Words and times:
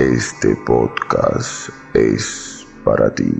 este 0.00 0.56
podcast 0.64 1.68
es 1.92 2.66
para 2.86 3.14
ti. 3.14 3.30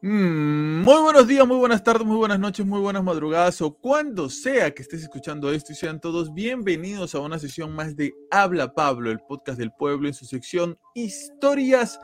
Mm, 0.00 0.82
muy 0.82 1.02
buenos 1.02 1.26
días, 1.26 1.46
muy 1.46 1.58
buenas 1.58 1.84
tardes, 1.84 2.06
muy 2.06 2.16
buenas 2.16 2.38
noches, 2.38 2.64
muy 2.64 2.80
buenas 2.80 3.04
madrugadas 3.04 3.60
o 3.60 3.74
cuando 3.74 4.30
sea 4.30 4.70
que 4.72 4.80
estés 4.80 5.02
escuchando 5.02 5.52
esto 5.52 5.72
y 5.72 5.74
sean 5.74 6.00
todos 6.00 6.32
bienvenidos 6.32 7.14
a 7.14 7.20
una 7.20 7.38
sesión 7.38 7.74
más 7.74 7.96
de 7.96 8.14
Habla 8.30 8.72
Pablo, 8.72 9.10
el 9.10 9.18
podcast 9.18 9.58
del 9.58 9.72
pueblo 9.72 10.08
en 10.08 10.14
su 10.14 10.24
sección 10.24 10.78
Historias 10.94 12.00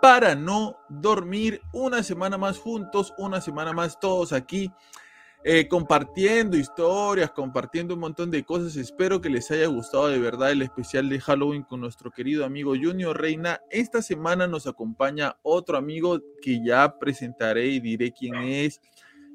para 0.00 0.34
no 0.34 0.76
dormir. 0.88 1.60
Una 1.72 2.02
semana 2.02 2.38
más 2.38 2.58
juntos, 2.58 3.12
una 3.18 3.40
semana 3.40 3.72
más 3.72 3.98
todos 4.00 4.32
aquí 4.32 4.72
eh, 5.48 5.68
compartiendo 5.68 6.56
historias, 6.56 7.30
compartiendo 7.30 7.94
un 7.94 8.00
montón 8.00 8.32
de 8.32 8.42
cosas. 8.42 8.74
Espero 8.74 9.20
que 9.20 9.30
les 9.30 9.48
haya 9.52 9.68
gustado 9.68 10.08
de 10.08 10.18
verdad 10.18 10.50
el 10.50 10.62
especial 10.62 11.08
de 11.08 11.20
Halloween 11.20 11.62
con 11.62 11.80
nuestro 11.80 12.10
querido 12.10 12.44
amigo 12.44 12.74
Junior 12.74 13.16
Reina. 13.16 13.60
Esta 13.70 14.02
semana 14.02 14.48
nos 14.48 14.66
acompaña 14.66 15.36
otro 15.42 15.78
amigo 15.78 16.18
que 16.42 16.64
ya 16.64 16.98
presentaré 16.98 17.66
y 17.68 17.78
diré 17.78 18.10
quién 18.10 18.34
es. 18.34 18.80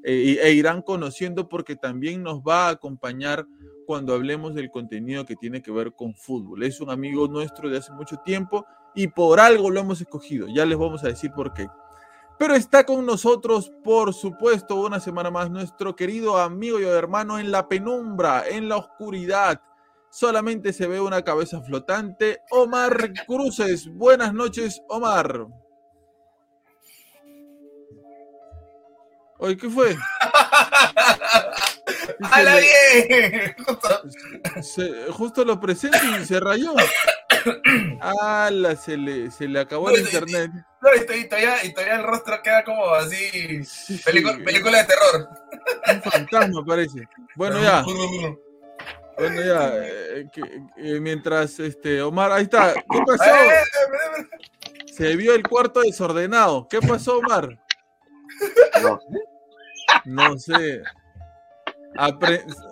Eh, 0.04 0.38
e 0.42 0.52
irán 0.52 0.82
conociendo 0.82 1.48
porque 1.48 1.76
también 1.76 2.22
nos 2.22 2.40
va 2.40 2.66
a 2.66 2.72
acompañar 2.72 3.46
cuando 3.86 4.12
hablemos 4.12 4.54
del 4.54 4.70
contenido 4.70 5.24
que 5.24 5.36
tiene 5.36 5.62
que 5.62 5.70
ver 5.70 5.94
con 5.94 6.14
fútbol. 6.14 6.62
Es 6.62 6.82
un 6.82 6.90
amigo 6.90 7.26
nuestro 7.26 7.70
de 7.70 7.78
hace 7.78 7.92
mucho 7.92 8.18
tiempo 8.18 8.66
y 8.94 9.08
por 9.08 9.40
algo 9.40 9.70
lo 9.70 9.80
hemos 9.80 10.00
escogido. 10.00 10.46
Ya 10.48 10.64
les 10.64 10.78
vamos 10.78 11.02
a 11.04 11.08
decir 11.08 11.32
por 11.32 11.52
qué. 11.52 11.68
Pero 12.38 12.54
está 12.54 12.84
con 12.84 13.06
nosotros, 13.06 13.70
por 13.84 14.12
supuesto, 14.12 14.76
una 14.76 14.98
semana 14.98 15.30
más 15.30 15.50
nuestro 15.50 15.94
querido 15.94 16.38
amigo 16.38 16.80
y 16.80 16.84
hermano 16.84 17.38
en 17.38 17.52
la 17.52 17.68
penumbra, 17.68 18.48
en 18.48 18.68
la 18.68 18.78
oscuridad. 18.78 19.60
Solamente 20.10 20.72
se 20.72 20.86
ve 20.86 21.00
una 21.00 21.22
cabeza 21.22 21.62
flotante. 21.62 22.40
Omar 22.50 23.12
Cruces. 23.26 23.88
Buenas 23.94 24.34
noches, 24.34 24.82
Omar. 24.88 25.46
Oye, 29.38 29.56
¿qué 29.56 29.70
fue? 29.70 29.96
¡Hala 32.30 32.56
bien! 32.56 33.54
Justo, 35.10 35.44
lo 35.44 35.60
presento 35.60 35.98
y 36.20 36.24
se 36.24 36.40
rayó. 36.40 36.74
¡Hala! 38.00 38.76
Se 38.76 38.96
le, 38.96 39.30
se 39.30 39.48
le 39.48 39.60
acabó 39.60 39.90
el 39.90 40.00
internet. 40.00 40.50
No, 40.80 40.88
y 40.94 41.28
todavía, 41.28 41.64
y 41.64 41.72
todavía 41.72 41.96
el 41.96 42.02
rostro 42.02 42.40
queda 42.42 42.64
como 42.64 42.94
así. 42.94 43.62
película, 44.04 44.78
de 44.78 44.84
terror. 44.84 45.28
Un 45.92 46.02
fantasma 46.02 46.64
parece. 46.64 47.08
Bueno, 47.36 47.62
ya. 47.62 47.84
Bueno, 49.16 49.42
ya. 49.42 49.72
Eh, 49.76 50.26
eh, 50.78 51.00
mientras 51.00 51.58
este 51.60 52.02
Omar. 52.02 52.32
Ahí 52.32 52.44
está. 52.44 52.74
¿Qué 52.74 53.02
pasó? 53.06 53.24
Se 54.92 55.16
vio 55.16 55.34
el 55.34 55.42
cuarto 55.42 55.80
desordenado. 55.80 56.66
¿Qué 56.68 56.80
pasó, 56.80 57.18
Omar? 57.18 57.58
No 58.82 58.98
sé. 58.98 59.18
No 60.04 60.38
sé. 60.38 60.82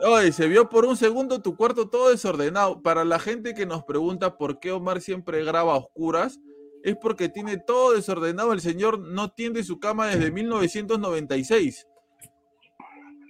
Oye, 0.06 0.32
se 0.32 0.48
vio 0.48 0.69
por 0.69 0.84
un 0.84 0.97
segundo 0.97 1.41
tu 1.41 1.56
cuarto 1.56 1.88
todo 1.88 2.10
desordenado. 2.10 2.82
Para 2.82 3.04
la 3.04 3.19
gente 3.19 3.54
que 3.54 3.66
nos 3.66 3.84
pregunta 3.84 4.36
por 4.36 4.60
qué 4.60 4.72
Omar 4.72 5.00
siempre 5.00 5.44
graba 5.44 5.75
a 5.75 5.76
oscuras, 5.76 6.41
es 6.82 6.97
porque 6.97 7.28
tiene 7.28 7.59
todo 7.59 7.92
desordenado. 7.92 8.53
El 8.53 8.60
señor 8.60 8.98
no 8.98 9.30
tiende 9.30 9.62
su 9.62 9.78
cama 9.78 10.06
desde 10.06 10.30
1996. 10.30 11.86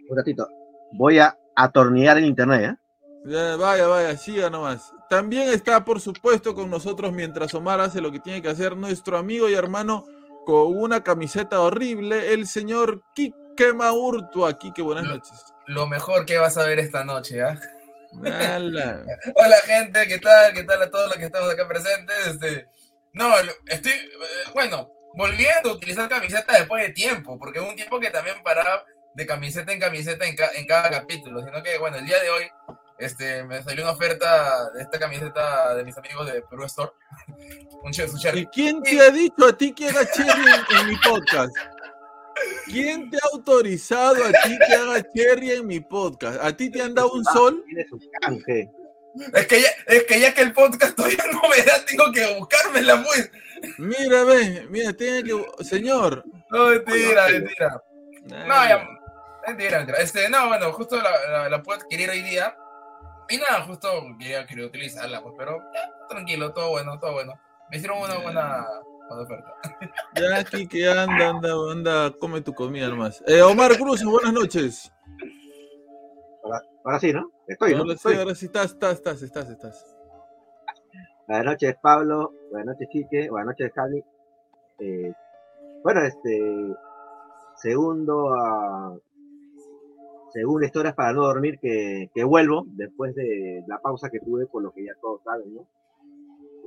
Un 0.08 0.16
ratito. 0.16 0.48
Voy 0.92 1.18
a 1.18 1.36
atornillar 1.56 2.18
el 2.18 2.26
internet, 2.26 2.76
¿eh? 3.24 3.56
vaya, 3.58 3.86
vaya, 3.86 4.16
siga 4.16 4.48
nomás. 4.48 4.92
También 5.08 5.48
está, 5.48 5.84
por 5.84 6.00
supuesto, 6.00 6.54
con 6.54 6.70
nosotros 6.70 7.12
mientras 7.12 7.52
Omar 7.54 7.80
hace 7.80 8.00
lo 8.00 8.10
que 8.10 8.20
tiene 8.20 8.40
que 8.40 8.48
hacer 8.48 8.76
nuestro 8.76 9.18
amigo 9.18 9.48
y 9.48 9.54
hermano 9.54 10.04
con 10.46 10.76
una 10.76 11.02
camiseta 11.02 11.60
horrible, 11.60 12.32
el 12.32 12.46
señor 12.46 13.02
Quique 13.14 13.72
Maurto. 13.74 14.46
Aquí, 14.46 14.72
que 14.72 14.82
buenas 14.82 15.04
noches 15.04 15.52
lo 15.70 15.86
mejor 15.86 16.26
que 16.26 16.36
vas 16.36 16.56
a 16.56 16.66
ver 16.66 16.80
esta 16.80 17.04
noche, 17.04 17.42
¿ah? 17.42 17.58
Hola 18.12 19.56
gente, 19.64 20.08
¿qué 20.08 20.18
tal? 20.18 20.52
¿Qué 20.52 20.64
tal 20.64 20.82
a 20.82 20.90
todos 20.90 21.06
los 21.10 21.16
que 21.16 21.26
estamos 21.26 21.48
acá 21.48 21.68
presentes? 21.68 22.26
Este, 22.26 22.66
no, 23.12 23.32
estoy, 23.66 23.92
eh, 23.92 24.50
bueno, 24.52 24.90
volviendo 25.14 25.70
a 25.70 25.74
utilizar 25.74 26.08
camiseta 26.08 26.54
después 26.54 26.84
de 26.84 26.92
tiempo, 26.92 27.38
porque 27.38 27.60
es 27.60 27.64
un 27.64 27.76
tiempo 27.76 28.00
que 28.00 28.10
también 28.10 28.42
paraba 28.42 28.84
de 29.14 29.26
camiseta 29.26 29.72
en 29.72 29.78
camiseta 29.78 30.26
en, 30.26 30.34
en 30.56 30.66
cada 30.66 30.90
capítulo, 30.90 31.40
sino 31.44 31.62
que, 31.62 31.78
bueno, 31.78 31.98
el 31.98 32.06
día 32.06 32.20
de 32.20 32.30
hoy 32.30 32.50
este, 32.98 33.44
me 33.44 33.62
salió 33.62 33.84
una 33.84 33.92
oferta 33.92 34.70
de 34.72 34.82
esta 34.82 34.98
camiseta 34.98 35.76
de 35.76 35.84
mis 35.84 35.96
amigos 35.96 36.26
de 36.32 36.42
Perú 36.50 36.64
Store. 36.64 36.90
un 37.82 37.92
¿Y 38.34 38.46
quién 38.46 38.82
te 38.82 39.00
ha 39.00 39.10
dicho 39.10 39.46
a 39.46 39.56
ti 39.56 39.72
que 39.72 39.88
haga 39.88 40.04
cherry 40.10 40.44
en 40.80 40.86
mi 40.88 40.96
podcast? 40.96 41.56
¿Quién 42.66 43.10
te 43.10 43.16
ha 43.16 43.28
autorizado 43.32 44.24
a 44.24 44.28
ti 44.28 44.58
que 44.66 44.74
haga 44.74 45.02
cherry 45.12 45.52
en 45.52 45.66
mi 45.66 45.80
podcast? 45.80 46.38
¿A 46.42 46.56
ti 46.56 46.70
te 46.70 46.82
han 46.82 46.94
dado 46.94 47.12
un 47.12 47.24
sol? 47.24 47.64
Es 49.34 49.46
que, 49.46 49.60
ya, 49.60 49.68
es 49.86 50.04
que 50.04 50.20
ya 50.20 50.32
que 50.32 50.42
el 50.42 50.52
podcast 50.52 50.96
todavía 50.96 51.24
no 51.32 51.42
me 51.48 51.62
da, 51.62 51.84
tengo 51.84 52.12
que 52.12 52.34
buscármela, 52.38 53.02
pues. 53.02 53.30
Mira, 53.78 54.24
ve, 54.24 54.66
mira, 54.70 54.92
tiene 54.92 55.24
que. 55.24 55.64
Señor. 55.64 56.24
No, 56.50 56.66
mentira, 56.66 57.28
mentira. 57.28 57.82
No, 58.24 58.68
ya, 58.68 58.88
mentira, 59.46 59.78
mentira. 59.78 59.98
Este, 59.98 60.28
no, 60.28 60.46
bueno, 60.48 60.72
justo 60.72 60.96
la, 60.96 61.48
la, 61.48 61.62
puedo 61.62 61.80
adquirir 61.80 62.08
hoy 62.08 62.22
día. 62.22 62.56
Y 63.28 63.36
nada, 63.36 63.62
justo 63.62 63.88
quería, 64.18 64.46
quería 64.46 64.66
utilizarla, 64.66 65.22
pues, 65.22 65.34
pero 65.36 65.60
tranquilo, 66.08 66.52
todo 66.52 66.70
bueno, 66.70 66.98
todo 66.98 67.12
bueno. 67.12 67.38
Me 67.70 67.76
hicieron 67.76 67.98
una 67.98 68.18
buena 68.18 68.66
ya 70.14 70.38
aquí 70.38 70.66
que 70.66 70.88
anda, 70.88 71.30
anda, 71.30 71.50
anda, 71.70 72.10
come 72.18 72.40
tu 72.40 72.54
comida 72.54 72.88
nomás. 72.88 73.22
Eh, 73.26 73.42
Omar 73.42 73.76
Cruz, 73.76 74.04
buenas 74.04 74.32
noches. 74.32 74.92
Ahora, 76.84 76.98
sí, 76.98 77.12
¿no? 77.12 77.30
Estoy, 77.46 77.74
¿no? 77.74 77.84
Sí, 77.96 78.14
ahora 78.16 78.34
sí, 78.34 78.46
estás, 78.46 78.72
estás, 78.72 78.94
estás, 78.94 79.22
estás, 79.22 79.50
estás. 79.50 79.96
Buenas 81.26 81.44
noches, 81.44 81.76
Pablo. 81.82 82.32
Buenas 82.50 82.74
noches, 82.74 82.88
Quique. 82.90 83.28
Buenas 83.28 83.48
noches, 83.48 83.72
Cali. 83.74 84.02
Eh, 84.78 85.12
bueno, 85.82 86.00
este 86.02 86.74
segundo 87.56 88.32
a 88.32 88.96
según 90.32 90.64
historias 90.64 90.94
para 90.94 91.12
no 91.12 91.22
dormir 91.22 91.58
que, 91.58 92.08
que, 92.14 92.24
vuelvo 92.24 92.64
después 92.68 93.14
de 93.16 93.64
la 93.66 93.78
pausa 93.78 94.10
que 94.10 94.20
tuve 94.20 94.46
con 94.46 94.62
lo 94.62 94.70
que 94.70 94.84
ya 94.84 94.92
todos 95.00 95.20
saben, 95.24 95.54
¿no? 95.54 95.66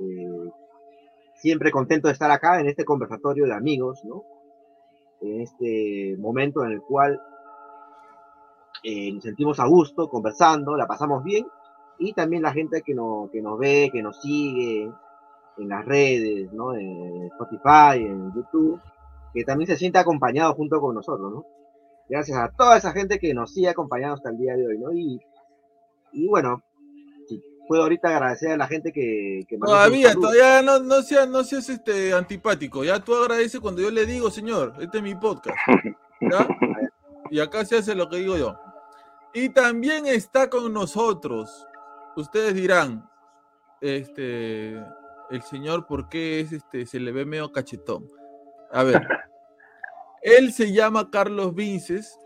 Eh, 0.00 0.50
siempre 1.44 1.70
contento 1.70 2.08
de 2.08 2.14
estar 2.14 2.30
acá 2.30 2.58
en 2.58 2.68
este 2.68 2.86
conversatorio 2.86 3.44
de 3.44 3.52
amigos, 3.52 4.02
¿no? 4.02 4.24
En 5.20 5.42
este 5.42 6.16
momento 6.18 6.64
en 6.64 6.72
el 6.72 6.80
cual 6.80 7.20
eh, 8.82 9.12
nos 9.12 9.24
sentimos 9.24 9.60
a 9.60 9.66
gusto 9.66 10.08
conversando, 10.08 10.74
la 10.74 10.86
pasamos 10.86 11.22
bien 11.22 11.46
y 11.98 12.14
también 12.14 12.40
la 12.40 12.54
gente 12.54 12.80
que, 12.80 12.94
no, 12.94 13.28
que 13.30 13.42
nos 13.42 13.58
ve, 13.58 13.90
que 13.92 14.02
nos 14.02 14.22
sigue 14.22 14.84
en 15.58 15.68
las 15.68 15.84
redes, 15.84 16.50
¿no? 16.54 16.74
En 16.74 17.24
Spotify, 17.24 17.98
en 17.98 18.32
YouTube, 18.32 18.80
que 19.34 19.44
también 19.44 19.66
se 19.66 19.76
sienta 19.76 20.00
acompañado 20.00 20.54
junto 20.54 20.80
con 20.80 20.94
nosotros, 20.94 21.30
¿no? 21.30 21.44
Gracias 22.08 22.38
a 22.38 22.48
toda 22.56 22.78
esa 22.78 22.92
gente 22.92 23.18
que 23.18 23.34
nos 23.34 23.52
sigue 23.52 23.68
acompañando 23.68 24.14
hasta 24.14 24.30
el 24.30 24.38
día 24.38 24.56
de 24.56 24.66
hoy, 24.66 24.78
¿no? 24.78 24.94
Y, 24.94 25.20
y 26.12 26.26
bueno, 26.26 26.62
puedo 27.66 27.82
ahorita 27.82 28.08
agradecer 28.08 28.50
a 28.50 28.56
la 28.56 28.66
gente 28.66 28.92
que, 28.92 29.46
todavía 29.58 30.14
todavía 30.14 30.62
no, 30.62 30.78
no 30.80 31.02
seas 31.02 31.28
no 31.28 31.44
seas 31.44 31.68
este 31.68 32.12
antipático. 32.12 32.84
Ya 32.84 33.00
tú 33.00 33.14
agradeces 33.14 33.60
cuando 33.60 33.82
yo 33.82 33.90
le 33.90 34.06
digo 34.06 34.30
señor 34.30 34.74
este 34.80 34.98
es 34.98 35.02
mi 35.02 35.14
podcast 35.14 35.56
¿ya? 36.20 36.46
y 37.30 37.40
acá 37.40 37.64
se 37.64 37.78
hace 37.78 37.94
lo 37.94 38.08
que 38.08 38.16
digo 38.16 38.36
yo. 38.36 38.58
Y 39.32 39.48
también 39.48 40.06
está 40.06 40.48
con 40.48 40.72
nosotros 40.72 41.66
ustedes 42.16 42.54
dirán 42.54 43.08
este 43.80 44.74
el 45.30 45.42
señor 45.42 45.86
por 45.86 46.08
qué 46.08 46.40
es 46.40 46.52
este 46.52 46.86
se 46.86 47.00
le 47.00 47.12
ve 47.12 47.24
medio 47.24 47.50
cachetón 47.50 48.08
a 48.70 48.82
ver 48.82 49.02
él 50.22 50.52
se 50.52 50.72
llama 50.72 51.10
Carlos 51.10 51.54
Vinces 51.54 52.16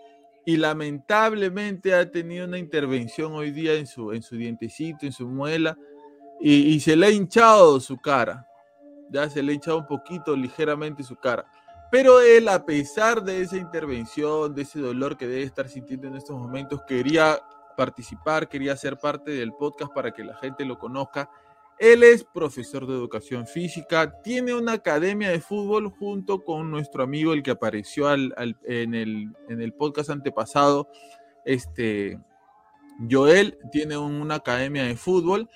y 0.49 0.57
lamentablemente 0.57 1.95
ha 1.95 2.11
tenido 2.11 2.47
una 2.47 2.57
intervención 2.57 3.35
hoy 3.35 3.51
día 3.51 3.75
en 3.75 3.87
su, 3.87 4.13
en 4.13 4.23
su 4.23 4.35
dientecito, 4.35 5.05
en 5.05 5.13
su 5.13 5.29
muela, 5.29 5.77
y, 6.41 6.81
se 6.81 6.97
le 6.97 7.05
ha 7.05 7.11
hinchado 7.11 7.79
su 7.81 7.99
cara. 7.99 8.49
Ya 9.11 9.29
se 9.29 9.43
le 9.43 9.53
ha 9.53 9.55
hinchado 9.57 9.77
un 9.77 9.87
poquito, 9.87 10.35
ligeramente 10.35 11.03
su 11.03 11.17
cara. 11.17 11.45
Pero 11.91 12.23
él, 12.23 12.49
a 12.49 12.65
pesar 12.65 13.23
de 13.23 13.43
esa 13.43 13.59
intervención, 13.59 14.55
de 14.55 14.63
ese 14.63 14.81
dolor 14.81 15.19
que 15.19 15.29
debe 15.29 15.43
estar 15.43 15.69
sintiendo 15.69 16.09
en 16.09 16.17
estos 16.17 16.39
momentos, 16.39 16.81
quería 16.89 17.39
participar, 17.77 18.49
quería 18.49 18.75
ser 18.75 18.97
parte 18.97 19.33
del 19.33 19.53
podcast 19.53 19.93
para 19.93 20.13
que 20.13 20.25
la 20.25 20.35
gente 20.37 20.65
lo 20.65 20.79
conozca 20.79 21.29
él 21.79 22.03
es 22.03 22.25
profesor 22.25 22.87
de 22.87 22.95
educación 22.95 23.47
física, 23.47 24.21
tiene 24.23 24.55
una 24.55 24.73
academia 24.73 25.31
de 25.31 25.41
fútbol 25.41 25.91
junto 25.91 26.43
con 26.43 26.71
nuestro 26.71 27.05
amigo, 27.05 27.33
el 27.33 27.43
que 27.43 27.53
apareció 27.53 28.13
en, 28.13 28.95
el, 28.95 29.73
podcast 29.79 30.11
antepasado, 30.11 30.89
este, 31.45 32.19
Joel, 33.09 33.59
tiene 33.71 33.97
una 33.97 34.37
academia 34.37 34.85
de 34.85 34.97
fútbol 34.97 35.49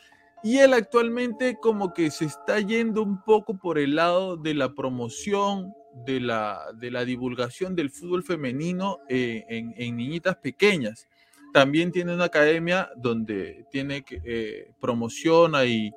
y 0.44 0.58
él 0.58 0.74
actualmente 0.74 1.56
como 1.60 1.92
que 1.92 2.10
se 2.10 2.26
está 2.26 2.60
yendo 2.60 3.02
un 3.02 3.22
poco 3.22 3.54
por 3.54 3.78
el 3.78 3.96
lado 3.96 4.36
de 4.36 4.54
la 4.54 4.74
promoción, 4.74 5.74
de 6.06 6.20
la, 6.20 6.66
de 6.74 6.90
la 6.90 7.04
divulgación 7.04 7.74
del 7.74 7.90
fútbol 7.90 8.22
femenino 8.22 9.00
eh, 9.08 9.44
en, 9.48 9.96
niñitas 9.96 10.36
pequeñas. 10.36 11.08
También 11.52 11.92
tiene 11.92 12.14
una 12.14 12.24
academia 12.24 12.90
donde 12.96 13.66
tiene 13.70 14.02
que 14.02 14.22
eh, 14.24 14.72
promociona 14.80 15.64
y, 15.64 15.92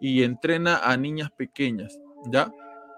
y 0.00 0.22
entrena 0.22 0.78
a 0.78 0.96
niñas 0.96 1.30
pequeñas, 1.30 1.98
¿ya? 2.30 2.52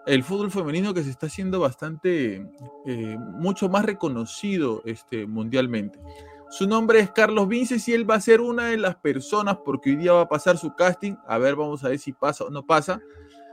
El 0.07 0.23
fútbol 0.23 0.51
femenino 0.51 0.95
que 0.95 1.03
se 1.03 1.11
está 1.11 1.27
haciendo 1.27 1.61
bastante, 1.61 2.47
eh, 2.87 3.17
mucho 3.19 3.69
más 3.69 3.85
reconocido 3.85 4.83
este, 4.87 5.27
mundialmente. 5.27 5.99
Su 6.51 6.67
nombre 6.67 7.01
es 7.01 7.11
Carlos 7.11 7.47
Vinces 7.47 7.87
y 7.89 7.93
él 7.93 8.09
va 8.09 8.15
a 8.15 8.21
ser 8.21 8.41
una 8.41 8.69
de 8.69 8.79
las 8.79 8.97
personas, 8.97 9.59
porque 9.65 9.91
hoy 9.91 9.97
día 9.97 10.15
va 10.15 10.23
a 10.23 10.29
pasar 10.29 10.57
su 10.57 10.75
casting, 10.75 11.15
a 11.27 11.37
ver, 11.37 11.57
vamos 11.57 11.85
a 11.85 11.91
ver 11.91 11.99
si 11.99 12.13
pasa 12.13 12.45
o 12.45 12.51
no 12.51 12.65
pasa, 12.65 13.03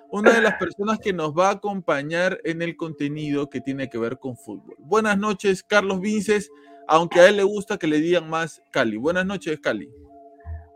una 0.09 0.31
de 0.31 0.41
las 0.41 0.55
personas 0.55 0.99
que 0.99 1.11
nos 1.11 1.33
va 1.33 1.49
a 1.49 1.53
acompañar 1.53 2.39
en 2.45 2.61
el 2.61 2.77
contenido 2.77 3.49
que 3.49 3.59
tiene 3.59 3.89
que 3.89 3.97
ver 3.97 4.17
con 4.17 4.37
fútbol. 4.37 4.75
Buenas 4.79 5.17
noches, 5.17 5.61
Carlos 5.61 5.99
Vinces, 5.99 6.49
aunque 6.87 7.19
a 7.19 7.27
él 7.27 7.35
le 7.35 7.43
gusta 7.43 7.77
que 7.77 7.87
le 7.87 7.99
digan 7.99 8.29
más 8.29 8.63
Cali. 8.71 8.95
Buenas 8.95 9.25
noches, 9.25 9.59
Cali. 9.59 9.89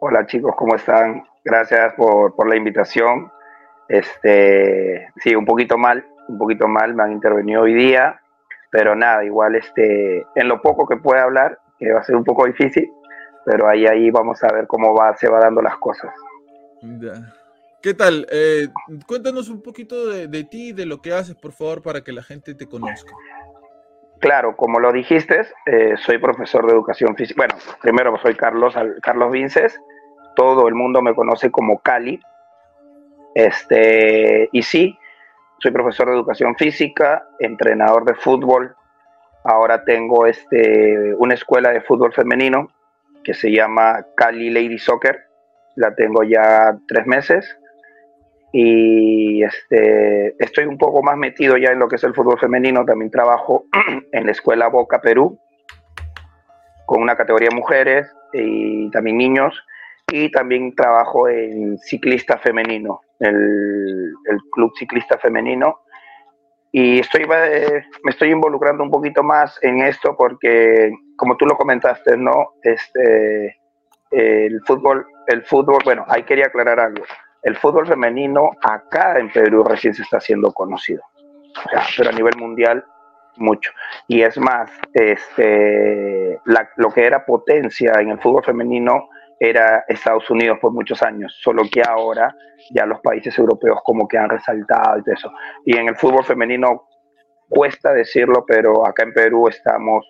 Hola 0.01 0.25
chicos, 0.25 0.54
¿cómo 0.57 0.75
están? 0.75 1.28
Gracias 1.44 1.94
por, 1.95 2.36
por, 2.36 2.47
la 2.47 2.56
invitación. 2.56 3.31
Este, 3.88 5.09
sí, 5.18 5.36
un 5.36 5.45
poquito 5.45 5.77
mal, 5.77 6.06
un 6.27 6.38
poquito 6.38 6.68
mal, 6.68 6.94
me 6.94 7.03
han 7.03 7.13
intervenido 7.13 7.63
hoy 7.63 7.74
día, 7.74 8.21
pero 8.69 8.95
nada, 8.95 9.24
igual 9.24 9.56
este, 9.56 10.25
en 10.36 10.47
lo 10.47 10.62
poco 10.62 10.88
que 10.88 10.97
pueda 10.97 11.24
hablar, 11.24 11.59
que 11.80 11.91
va 11.91 12.01
a 12.01 12.03
ser 12.03 12.15
un 12.15 12.24
poco 12.24 12.45
difícil, 12.45 12.91
pero 13.45 13.68
ahí, 13.68 13.88
ahí 13.88 14.12
vamos 14.12 14.44
a 14.44 14.53
ver 14.53 14.68
cómo 14.68 14.94
va, 14.94 15.15
se 15.15 15.27
va 15.27 15.39
dando 15.39 15.62
las 15.62 15.77
cosas. 15.77 16.13
¿Qué 17.81 17.94
tal? 17.94 18.27
Eh, 18.30 18.68
cuéntanos 19.07 19.50
un 19.50 19.62
poquito 19.63 20.07
de, 20.07 20.27
de 20.27 20.44
ti, 20.44 20.74
de 20.74 20.85
lo 20.85 21.01
que 21.01 21.13
haces, 21.13 21.35
por 21.35 21.53
favor, 21.53 21.81
para 21.81 22.01
que 22.01 22.12
la 22.12 22.21
gente 22.21 22.53
te 22.53 22.68
conozca. 22.68 23.13
Claro, 24.19 24.56
como 24.57 24.80
lo 24.80 24.92
dijiste, 24.92 25.47
eh, 25.65 25.95
soy 26.06 26.18
profesor 26.18 26.65
de 26.65 26.74
educación 26.74 27.15
física. 27.15 27.38
Bueno, 27.38 27.56
primero 27.81 28.18
soy 28.21 28.35
Carlos, 28.35 28.74
Carlos 29.01 29.31
Vinces, 29.31 29.80
todo 30.39 30.69
el 30.69 30.74
mundo 30.74 31.01
me 31.01 31.13
conoce 31.13 31.51
como 31.51 31.80
Cali. 31.80 32.18
Este, 33.36 34.47
y 34.53 34.62
sí, 34.63 34.97
soy 35.57 35.71
profesor 35.71 36.07
de 36.07 36.13
educación 36.13 36.56
física, 36.56 37.27
entrenador 37.39 38.06
de 38.06 38.13
fútbol. 38.13 38.74
Ahora 39.44 39.83
tengo 39.83 40.25
este, 40.25 41.13
una 41.15 41.33
escuela 41.33 41.71
de 41.71 41.81
fútbol 41.81 42.13
femenino 42.13 42.69
que 43.21 43.33
se 43.33 43.51
llama 43.51 44.06
Cali 44.15 44.50
Lady 44.50 44.77
Soccer. 44.77 45.25
La 45.75 45.94
tengo 45.94 46.24
ya 46.24 46.74
tres 46.88 47.06
meses 47.06 47.57
y 48.53 49.44
este, 49.44 50.42
estoy 50.42 50.68
un 50.68 50.77
poco 50.77 51.03
más 51.03 51.18
metido 51.18 51.57
ya 51.57 51.71
en 51.71 51.80
lo 51.80 51.89
que 51.89 51.97
es 51.97 52.03
el 52.06 52.15
fútbol 52.15 52.39
femenino. 52.39 52.85
También 52.85 53.12
trabajo 53.12 53.65
en 54.13 54.25
la 54.25 54.31
escuela 54.31 54.69
Boca 54.69 55.01
Perú 55.01 55.38
con 56.85 57.01
una 57.01 57.18
categoría 57.18 57.50
mujeres 57.51 58.09
y 58.31 58.89
también 58.92 59.18
niños. 59.18 59.53
Y 60.11 60.31
también 60.31 60.75
trabajo 60.75 61.27
en 61.27 61.77
ciclista 61.77 62.38
femenino, 62.38 63.01
el, 63.19 64.13
club 64.51 64.71
ciclista 64.77 65.17
femenino. 65.17 65.79
Y 66.71 67.00
estoy, 67.00 67.23
eh, 67.23 67.83
me 68.03 68.11
estoy 68.11 68.29
involucrando 68.31 68.83
un 68.83 68.91
poquito 68.91 69.23
más 69.23 69.57
en 69.63 69.81
esto 69.81 70.15
porque, 70.15 70.91
como 71.15 71.35
tú 71.35 71.45
lo 71.45 71.57
comentaste, 71.57 72.15
¿no? 72.15 72.53
Este, 72.61 73.57
el 74.11 74.61
fútbol, 74.65 75.06
el 75.27 75.44
fútbol, 75.45 75.79
bueno, 75.83 76.06
ahí 76.07 76.23
quería 76.23 76.45
aclarar 76.45 76.79
algo 76.79 77.03
el 77.44 77.56
fútbol 77.56 77.88
femenino 77.88 78.51
acá 78.61 79.17
en 79.17 79.31
Perú 79.31 79.63
recién 79.63 79.94
se 79.94 80.03
está 80.03 80.17
haciendo 80.17 80.51
conocido, 80.51 81.01
pero 81.97 82.09
a 82.09 82.13
nivel 82.13 82.35
mundial 82.38 82.83
mucho. 83.38 83.71
Y 84.07 84.21
es 84.21 84.38
más, 84.38 84.69
este, 84.94 86.39
lo 86.75 86.91
que 86.91 87.06
era 87.06 87.25
potencia 87.25 87.94
en 88.00 88.09
el 88.09 88.19
fútbol 88.19 88.44
femenino 88.44 89.07
era 89.39 89.86
Estados 89.88 90.30
Unidos 90.30 90.57
por 90.62 90.71
muchos 90.71 91.01
años, 91.01 91.36
solo 91.41 91.63
que 91.71 91.81
ahora 91.81 92.36
ya 92.71 92.86
los 92.86 93.00
países 93.01 93.38
europeos 93.38 93.80
como 93.83 94.07
que 94.07 94.18
han 94.18 94.30
resaltado 94.30 95.02
y 95.06 95.11
eso. 95.11 95.31
Y 95.66 95.78
en 95.78 95.87
el 95.87 95.95
fútbol 95.95 96.25
femenino 96.25 96.87
cuesta 97.47 97.94
decirlo, 97.94 98.44
pero 98.45 98.85
acá 98.85 99.04
en 99.04 99.13
Perú 99.13 99.47
estamos 99.47 100.06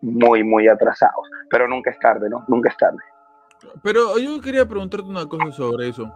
muy, 0.00 0.44
muy 0.44 0.68
atrasados. 0.68 1.28
Pero 1.50 1.66
nunca 1.66 1.90
es 1.90 1.98
tarde, 1.98 2.28
¿no? 2.30 2.44
Nunca 2.48 2.70
es 2.70 2.76
tarde. 2.76 2.98
Pero 3.82 4.16
yo 4.18 4.40
quería 4.40 4.66
preguntarte 4.66 5.06
una 5.06 5.26
cosa 5.26 5.50
sobre 5.50 5.88
eso 5.88 6.12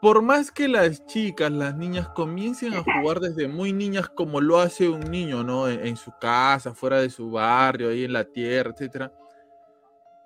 por 0.00 0.22
más 0.22 0.50
que 0.50 0.68
las 0.68 1.04
chicas, 1.06 1.50
las 1.50 1.76
niñas 1.76 2.08
comiencen 2.08 2.74
a 2.74 2.82
jugar 2.82 3.20
desde 3.20 3.48
muy 3.48 3.72
niñas 3.72 4.08
como 4.08 4.40
lo 4.40 4.58
hace 4.58 4.88
un 4.88 5.00
niño, 5.00 5.44
¿no? 5.44 5.68
En, 5.68 5.96
su 5.96 6.12
casa, 6.18 6.74
fuera 6.74 7.00
de 7.00 7.10
su 7.10 7.30
barrio, 7.30 7.90
ahí 7.90 8.04
en 8.04 8.12
la 8.12 8.24
tierra, 8.24 8.70
etcétera, 8.70 9.12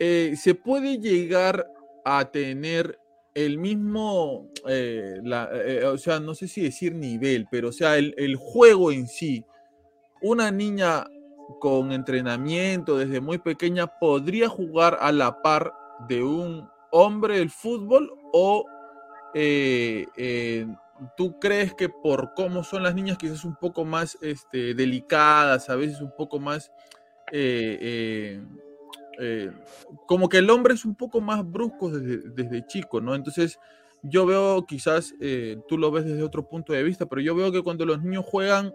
eh, 0.03 0.35
se 0.35 0.55
puede 0.55 0.99
llegar 0.99 1.71
a 2.07 2.25
tener 2.31 2.99
el 3.35 3.59
mismo, 3.59 4.49
eh, 4.67 5.21
eh, 5.23 5.85
o 5.85 5.99
sea, 5.99 6.19
no 6.19 6.35
sé 6.35 6.49
si 6.49 6.63
decir 6.63 6.95
nivel, 6.95 7.47
pero 7.51 7.69
o 7.69 7.73
sea, 7.73 7.99
el, 7.99 8.15
el 8.17 8.37
juego 8.37 8.91
en 8.93 9.07
sí. 9.07 9.45
Una 10.23 10.51
niña 10.51 11.05
con 11.61 11.93
entrenamiento 11.93 12.97
desde 12.97 13.21
muy 13.21 13.39
pequeña 13.39 13.89
podría 13.99 14.49
jugar 14.49 14.97
a 15.01 15.13
la 15.13 15.43
par 15.43 15.71
de 16.09 16.23
un 16.23 16.67
hombre 16.93 17.39
el 17.39 17.51
fútbol 17.51 18.11
o 18.33 18.65
¿tú 21.17 21.39
crees 21.39 21.75
que 21.75 21.91
por 21.91 22.33
cómo 22.35 22.65
son 22.65 22.85
las 22.85 22.95
niñas 22.95 23.19
quizás 23.19 23.45
un 23.45 23.57
poco 23.57 23.85
más 23.85 24.17
este, 24.23 24.73
delicadas, 24.75 25.69
a 25.69 25.77
veces 25.77 26.01
un 26.01 26.15
poco 26.17 26.41
más... 26.41 26.73
Eh, 29.21 29.51
como 30.07 30.29
que 30.29 30.39
el 30.39 30.51
hombre 30.51 30.75
es 30.75 30.85
un 30.85 30.95
poco 30.95 31.21
más 31.21 31.49
brusco 31.49 31.91
desde, 31.91 32.67
chico, 32.67 33.01
¿no? 33.01 33.15
Entonces 33.15 33.59
yo 34.03 34.25
veo 34.25 34.65
quizás, 34.67 35.15
tú 35.69 35.77
lo 35.77 35.91
ves 35.91 36.07
desde 36.07 36.23
otro 36.23 36.49
punto 36.49 36.73
de 36.73 36.83
vista, 36.83 37.05
pero 37.05 37.21
yo 37.21 37.35
veo 37.35 37.53
que 37.53 37.63
cuando 37.63 37.85
los 37.85 38.03
niños 38.03 38.25
juegan 38.27 38.73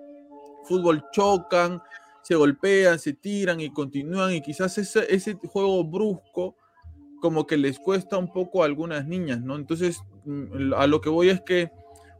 fútbol 0.65 1.03
chocan, 1.11 1.81
se 2.21 2.35
golpean, 2.35 2.99
se 2.99 3.13
tiran 3.13 3.59
y 3.59 3.71
continúan 3.71 4.33
y 4.33 4.41
quizás 4.41 4.77
ese, 4.77 5.05
ese 5.13 5.33
juego 5.35 5.83
brusco 5.83 6.55
como 7.21 7.47
que 7.47 7.57
les 7.57 7.79
cuesta 7.79 8.17
un 8.17 8.31
poco 8.31 8.61
a 8.61 8.65
algunas 8.65 9.05
niñas, 9.05 9.41
¿no? 9.41 9.55
Entonces, 9.55 10.01
mm, 10.25 10.73
a 10.73 10.87
lo 10.87 11.01
que 11.01 11.09
voy 11.09 11.29
es 11.29 11.41
que 11.41 11.71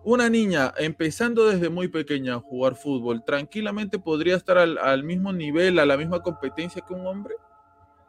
una 0.03 0.29
niña 0.29 0.73
empezando 0.77 1.47
desde 1.47 1.69
muy 1.69 1.87
pequeña 1.87 2.35
a 2.35 2.39
jugar 2.39 2.75
fútbol, 2.75 3.23
tranquilamente 3.25 3.97
podría 3.97 4.35
estar 4.35 4.57
al, 4.57 5.03
mismo 5.03 5.33
nivel, 5.33 5.79
a 5.79 5.85
la 5.85 5.97
misma 5.97 6.21
competencia 6.21 6.83
que 6.87 6.93
un 6.93 7.07
hombre. 7.07 7.33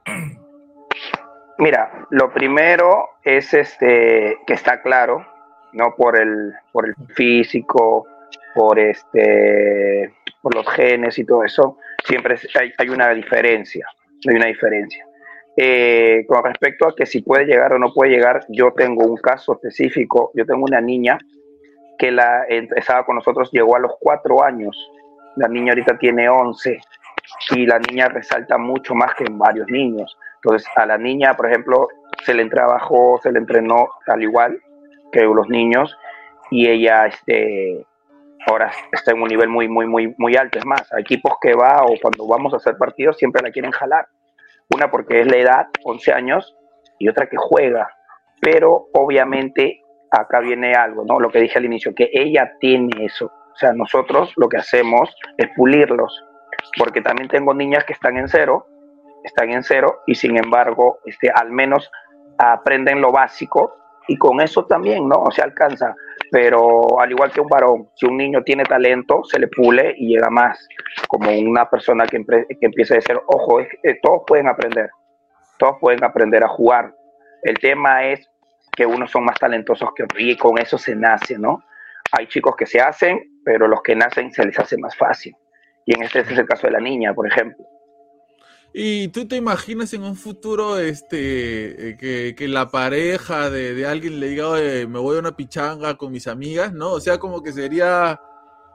Mira, 1.59 2.07
lo 2.11 2.33
primero 2.33 3.11
es 3.25 3.55
este 3.55 4.39
que 4.47 4.55
está 4.55 4.83
claro, 4.83 5.27
¿no? 5.73 5.95
Por 5.97 6.21
el, 6.21 6.53
por 6.73 6.87
el 6.87 6.95
físico, 7.15 8.07
por 8.55 8.79
este 8.79 10.13
por 10.47 10.55
los 10.55 10.69
genes 10.69 11.19
y 11.19 11.25
todo 11.25 11.43
eso, 11.43 11.79
siempre 12.05 12.37
hay, 12.79 12.89
una 12.89 13.11
diferencia, 13.11 13.85
hay 14.29 14.37
una 14.37 14.47
diferencia. 14.47 15.05
Eh, 15.57 16.25
con 16.29 16.45
respecto 16.45 16.87
a 16.87 16.95
que 16.95 17.05
si 17.05 17.23
puede 17.23 17.47
llegar 17.47 17.73
o 17.73 17.81
no 17.81 17.93
puede 17.93 18.13
llegar, 18.13 18.45
yo 18.51 18.73
tengo 18.73 19.05
un 19.05 19.17
caso 19.17 19.55
específico, 19.55 20.31
yo 20.35 20.47
tengo 20.47 20.63
una 20.65 20.81
niña 20.81 21.19
que 21.99 22.13
la 22.13 22.45
estaba 22.45 23.05
con 23.05 23.17
nosotros, 23.17 23.51
llegó 23.51 23.75
a 23.75 23.81
los 23.81 23.93
cuatro 23.99 24.45
años, 24.45 24.77
la 25.35 25.49
niña 25.49 25.73
ahorita 25.73 25.99
tiene 25.99 26.29
11 26.29 26.79
y 27.51 27.67
la 27.67 27.79
niña 27.79 28.09
resalta 28.09 28.59
mucho 28.59 28.95
más 28.95 29.15
que 29.15 29.25
en 29.25 29.39
varios 29.39 29.69
niños. 29.69 30.17
Entonces, 30.37 30.69
a 30.77 30.87
la 30.87 30.99
niña, 30.99 31.35
por 31.35 31.47
ejemplo, 31.47 31.89
se 32.25 32.35
le 32.35 32.49
trabajó, 32.49 33.19
se 33.23 33.33
le 33.33 33.39
entrenó 33.39 33.89
al 34.07 34.23
igual 34.23 34.61
que 35.13 35.23
los 35.23 35.49
niños 35.49 35.97
y 36.51 36.69
ella 36.69 37.07
este, 37.07 37.85
ahora 38.47 38.71
está 38.93 39.13
en 39.13 39.23
un 39.23 39.29
nivel 39.29 39.49
muy, 39.49 39.69
muy, 39.69 39.87
muy, 39.87 40.15
muy 40.19 40.37
alto. 40.37 40.59
Es 40.59 40.67
más, 40.67 40.93
a 40.93 41.01
equipos 41.01 41.35
que 41.41 41.55
va 41.55 41.83
o 41.85 41.95
cuando 42.01 42.27
vamos 42.27 42.53
a 42.55 42.59
hacer 42.59 42.77
partidos 42.77 43.17
siempre 43.19 43.43
la 43.43 43.51
quieren 43.51 43.73
jalar. 43.73 44.07
Una 44.75 44.91
porque 44.91 45.21
es 45.21 45.27
la 45.27 45.37
edad, 45.37 45.67
11 45.85 46.13
años, 46.13 46.57
y 46.99 47.09
otra 47.09 47.29
que 47.29 47.37
juega. 47.37 47.89
Pero 48.41 48.89
obviamente 48.93 49.81
acá 50.11 50.41
viene 50.41 50.75
algo, 50.75 51.05
¿no? 51.05 51.21
Lo 51.21 51.31
que 51.31 51.41
dije 51.41 51.59
al 51.59 51.65
inicio, 51.65 51.95
que 51.95 52.11
ella 52.13 52.53
tiene 52.61 53.05
eso. 53.05 53.27
O 53.27 53.57
sea, 53.57 53.73
nosotros 53.73 54.33
lo 54.37 54.49
que 54.49 54.59
hacemos 54.59 55.15
es 55.39 55.49
pulirlos, 55.57 56.25
porque 56.79 57.01
también 57.01 57.29
tengo 57.29 57.55
niñas 57.55 57.85
que 57.85 57.93
están 57.93 58.17
en 58.17 58.29
cero, 58.29 58.67
están 59.25 59.51
en 59.51 59.63
cero 59.63 60.01
y 60.07 60.15
sin 60.15 60.37
embargo, 60.37 60.99
este, 61.05 61.31
al 61.31 61.51
menos 61.51 61.91
aprenden 62.39 63.01
lo 63.01 63.13
básico 63.13 63.75
y 64.09 64.17
con 64.17 64.41
eso 64.41 64.67
también, 64.67 65.09
¿no? 65.09 65.25
Se 65.31 65.43
alcanza. 65.43 65.95
Pero 66.31 67.01
al 67.01 67.11
igual 67.11 67.33
que 67.33 67.41
un 67.41 67.49
varón, 67.49 67.89
si 67.97 68.07
un 68.07 68.17
niño 68.17 68.43
tiene 68.43 68.65
talento, 68.65 69.25
se 69.25 69.39
le 69.39 69.49
pule 69.49 69.95
y 69.97 70.15
llega 70.15 70.31
más. 70.31 70.69
Como 71.09 71.31
una 71.31 71.69
persona 71.69 72.07
que, 72.07 72.25
que 72.25 72.67
empieza 72.67 72.95
a 72.95 72.99
decir, 72.99 73.19
ojo, 73.27 73.59
todos 74.03 74.23
pueden 74.27 74.49
aprender, 74.49 74.91
todos 75.59 75.77
pueden 75.81 76.05
aprender 76.05 76.45
a 76.45 76.49
jugar. 76.49 76.95
El 77.43 77.59
tema 77.59 78.05
es 78.05 78.29
que 78.77 78.87
unos 78.87 79.11
son 79.11 79.25
más 79.25 79.39
talentosos 79.39 79.91
que 79.95 80.05
otros 80.05 80.21
y 80.21 80.37
con 80.37 80.59
eso 80.59 80.79
se 80.79 80.95
nace, 80.95 81.39
¿no? 81.39 81.65
Hay 82.13 82.27
chicos 82.29 82.55
que 82.57 82.67
se 82.67 82.81
hacen, 82.81 83.21
pero 83.45 83.67
los 83.67 83.83
que 83.83 83.97
nacen 83.97 84.31
se 84.33 84.45
les 84.45 84.59
hace 84.59 84.77
más 84.79 84.97
fácil. 84.97 85.35
Y 85.87 85.95
en 85.95 86.03
este, 86.03 86.21
es 86.21 86.31
el 86.31 86.47
caso 86.47 86.67
de 86.67 86.73
la 86.73 86.81
niña, 86.81 87.15
por 87.15 87.27
ejemplo. 87.27 87.65
¿Y 88.75 89.09
tú 89.09 89.27
te 89.27 89.37
imaginas 89.37 89.95
en 89.95 90.03
un 90.03 90.17
futuro 90.17 90.79
este 90.79 91.93
eh, 91.93 92.35
que, 92.37 92.49
la 92.49 92.69
pareja 92.69 93.49
de, 93.49 93.87
alguien 93.87 94.21
le 94.21 94.29
diga, 94.29 94.51
me 94.87 94.99
voy 94.99 95.17
a 95.17 95.21
una 95.21 95.35
pichanga 95.35 95.97
con 95.97 96.13
mis 96.13 96.27
amigas, 96.27 96.75
¿no? 96.75 96.91
O 96.91 97.01
sea, 97.01 97.19
como 97.19 97.43
que 97.43 97.53
sería... 97.53 98.21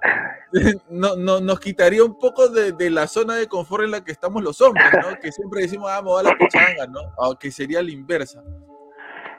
No, 0.90 1.16
no, 1.16 1.40
nos 1.40 1.62
quitaría 1.62 2.04
un 2.04 2.20
poco 2.20 2.50
de, 2.50 2.90
la 2.90 3.08
zona 3.08 3.36
de 3.36 3.48
confort 3.48 3.86
en 3.86 3.92
la 3.92 4.04
que 4.04 4.12
estamos 4.12 4.44
los 4.44 4.60
hombres, 4.60 4.86
¿no? 5.02 5.18
Que 5.18 5.32
siempre 5.32 5.62
decimos, 5.62 5.90
ah, 5.90 6.02
me 6.02 6.10
voy 6.10 6.20
a 6.20 6.30
la 6.30 6.38
pichanga, 6.38 6.88
¿no? 6.88 7.00
Aunque 7.20 7.52
sería 7.52 7.82
la 7.82 7.90
inversa. 7.90 8.44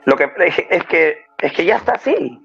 Lo 0.05 0.15
que 0.15 0.27
es 0.71 0.85
que, 0.85 1.17
es 1.37 1.53
que 1.53 1.65
ya 1.65 1.75
está 1.75 1.91
así, 1.93 2.41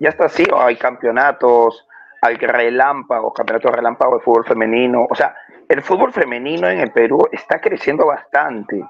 ya 0.00 0.10
está 0.10 0.26
así, 0.26 0.44
hay 0.54 0.76
campeonatos, 0.76 1.86
hay 2.22 2.36
relámpagos, 2.36 3.32
campeonatos 3.34 3.74
relámpagos 3.74 4.18
de 4.18 4.24
fútbol 4.24 4.44
femenino, 4.44 5.06
o 5.08 5.14
sea, 5.14 5.34
el 5.68 5.82
fútbol 5.82 6.12
femenino 6.12 6.68
en 6.68 6.80
el 6.80 6.90
Perú 6.92 7.28
está 7.32 7.60
creciendo 7.60 8.06
bastante, 8.06 8.84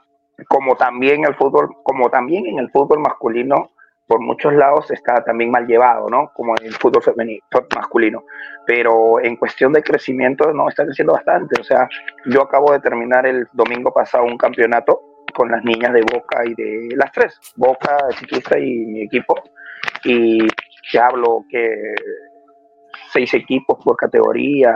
como 0.48 0.76
también 0.76 1.24
el 1.24 1.34
fútbol, 1.34 1.76
como 1.82 2.08
también 2.08 2.46
en 2.46 2.58
el 2.58 2.70
fútbol 2.70 3.00
masculino, 3.00 3.70
por 4.10 4.20
muchos 4.20 4.52
lados 4.54 4.90
está 4.90 5.22
también 5.22 5.52
mal 5.52 5.68
llevado, 5.68 6.08
¿no? 6.08 6.32
Como 6.34 6.56
en 6.58 6.66
el 6.66 6.72
fútbol 6.72 7.00
femenino, 7.00 7.44
masculino. 7.76 8.24
Pero 8.66 9.20
en 9.20 9.36
cuestión 9.36 9.72
de 9.72 9.84
crecimiento, 9.84 10.52
no, 10.52 10.68
está 10.68 10.84
creciendo 10.84 11.12
bastante. 11.12 11.60
O 11.60 11.62
sea, 11.62 11.88
yo 12.26 12.42
acabo 12.42 12.72
de 12.72 12.80
terminar 12.80 13.24
el 13.24 13.46
domingo 13.52 13.92
pasado 13.92 14.24
un 14.24 14.36
campeonato 14.36 15.00
con 15.32 15.48
las 15.48 15.62
niñas 15.62 15.92
de 15.92 16.02
Boca 16.02 16.44
y 16.44 16.54
de 16.54 16.88
las 16.96 17.12
tres, 17.12 17.38
Boca, 17.54 17.98
Ciclista 18.18 18.58
y 18.58 18.78
mi 18.86 19.02
equipo. 19.02 19.34
Y 20.02 20.44
te 20.90 20.98
hablo 20.98 21.44
que 21.48 21.94
seis 23.12 23.32
equipos 23.34 23.78
por 23.84 23.96
categoría, 23.96 24.74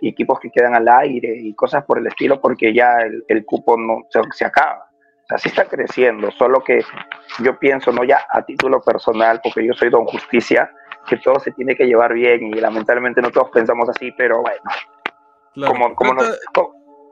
y 0.00 0.08
equipos 0.08 0.38
que 0.40 0.50
quedan 0.50 0.74
al 0.74 0.88
aire 0.88 1.34
y 1.34 1.54
cosas 1.54 1.84
por 1.84 1.98
el 1.98 2.06
estilo, 2.06 2.40
porque 2.40 2.74
ya 2.74 2.98
el, 2.98 3.24
el 3.28 3.44
cupo 3.44 3.76
no 3.76 4.02
se, 4.10 4.44
acaba. 4.44 4.86
Así 5.30 5.48
está 5.48 5.64
creciendo, 5.64 6.30
solo 6.32 6.62
que 6.62 6.82
yo 7.42 7.58
pienso, 7.58 7.90
no 7.90 8.04
ya 8.04 8.26
a 8.28 8.42
título 8.42 8.82
personal, 8.82 9.40
porque 9.42 9.64
yo 9.64 9.72
soy 9.72 9.88
don 9.88 10.04
justicia, 10.04 10.70
que 11.08 11.16
todo 11.16 11.38
se 11.40 11.52
tiene 11.52 11.74
que 11.74 11.86
llevar 11.86 12.12
bien 12.12 12.46
y 12.46 12.60
lamentablemente 12.60 13.22
no 13.22 13.30
todos 13.30 13.50
pensamos 13.50 13.88
así, 13.88 14.12
pero 14.12 14.42
bueno, 14.42 15.66
como, 15.66 15.94
como, 15.94 16.14
nos, 16.14 16.38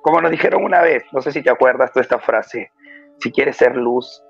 como 0.02 0.20
nos 0.20 0.30
dijeron 0.30 0.64
una 0.64 0.82
vez, 0.82 1.04
no 1.12 1.22
sé 1.22 1.32
si 1.32 1.42
te 1.42 1.50
acuerdas 1.50 1.92
de 1.94 2.02
esta 2.02 2.18
frase, 2.18 2.70
si 3.18 3.32
quieres 3.32 3.56
ser 3.56 3.76
luz, 3.76 4.22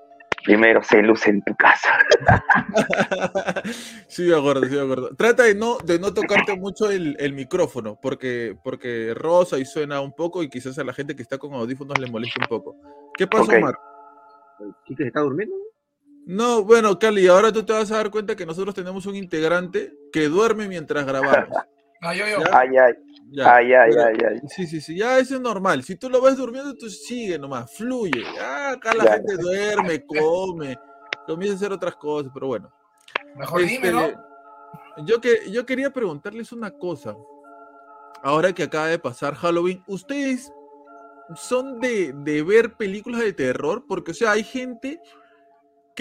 primero 0.45 0.83
se 0.83 1.03
luce 1.03 1.31
en 1.31 1.43
tu 1.43 1.55
casa. 1.55 1.99
sí, 4.09 4.25
de 4.25 4.37
acuerdo, 4.37 4.65
sí, 4.65 4.75
de 4.75 4.83
acuerdo. 4.83 5.15
Trata 5.17 5.45
de 5.45 5.55
no, 5.55 5.79
de 5.79 5.99
no 5.99 6.13
tocarte 6.13 6.57
mucho 6.57 6.91
el, 6.91 7.17
el, 7.19 7.33
micrófono, 7.33 7.99
porque, 8.01 8.57
porque 8.63 9.15
rosa 9.15 9.59
y 9.59 9.65
suena 9.65 10.01
un 10.01 10.13
poco 10.13 10.43
y 10.43 10.49
quizás 10.49 10.79
a 10.79 10.85
la 10.85 10.93
gente 10.93 11.17
que 11.17 11.23
está 11.23 11.39
con 11.39 11.55
audífonos 11.55 11.99
le 11.99 12.11
moleste 12.11 12.41
un 12.41 12.49
poco. 12.49 12.77
¿Qué 13.17 13.27
pasó, 13.27 13.45
okay. 13.45 13.61
Mar? 13.61 13.79
¿Quique 14.85 15.07
está 15.07 15.21
durmiendo? 15.21 15.55
No, 16.27 16.65
bueno, 16.65 16.99
Cali, 16.99 17.27
ahora 17.27 17.53
tú 17.53 17.65
te 17.65 17.73
vas 17.73 17.91
a 17.91 17.97
dar 17.97 18.11
cuenta 18.11 18.37
que 18.37 18.47
nosotros 18.47 18.75
tenemos 18.75 19.07
un 19.07 19.17
integrante 19.17 19.93
que 20.13 20.29
duerme 20.29 20.69
mientras 20.69 21.05
grabamos. 21.05 21.49
ay, 22.01 22.21
ay, 22.21 22.33
ay. 22.37 22.45
ay, 22.53 22.77
ay, 22.77 22.95
ay, 23.41 23.73
ay, 23.73 24.41
Sí, 24.49 24.67
sí, 24.67 24.81
sí, 24.81 24.97
ya 24.97 25.19
eso 25.19 25.37
es 25.37 25.41
normal. 25.41 25.83
Si 25.83 25.97
tú 25.97 26.11
lo 26.11 26.21
ves 26.21 26.37
durmiendo, 26.37 26.75
tú 26.75 26.89
sigue 26.89 27.39
nomás, 27.39 27.73
fluye. 27.73 28.25
Ah, 28.41 28.73
acá 28.73 28.95
la 28.95 29.15
gente 29.15 29.37
duerme, 29.37 30.05
come, 30.05 30.79
comienza 31.27 31.55
a 31.55 31.57
hacer 31.57 31.73
otras 31.73 31.97
cosas, 31.97 32.31
pero 32.35 32.49
bueno. 32.49 32.71
Mejor 33.37 33.65
dime, 33.65 33.91
¿no? 33.91 34.05
Este, 34.05 34.19
yo, 35.07 35.21
que, 35.21 35.51
yo 35.51 35.65
quería 35.65 35.91
preguntarles 35.91 36.53
una 36.53 36.71
cosa. 36.71 37.17
Ahora 38.23 38.53
que 38.53 38.63
acaba 38.65 38.87
de 38.87 38.99
pasar 38.99 39.35
Halloween, 39.35 39.83
¿ustedes 39.87 40.53
son 41.35 41.81
de, 41.81 42.13
de 42.13 42.43
ver 42.43 42.75
películas 42.75 43.21
de 43.21 43.33
terror? 43.33 43.85
Porque, 43.87 44.13
o 44.13 44.15
sea, 44.15 44.33
hay 44.33 44.45
gente 44.45 45.01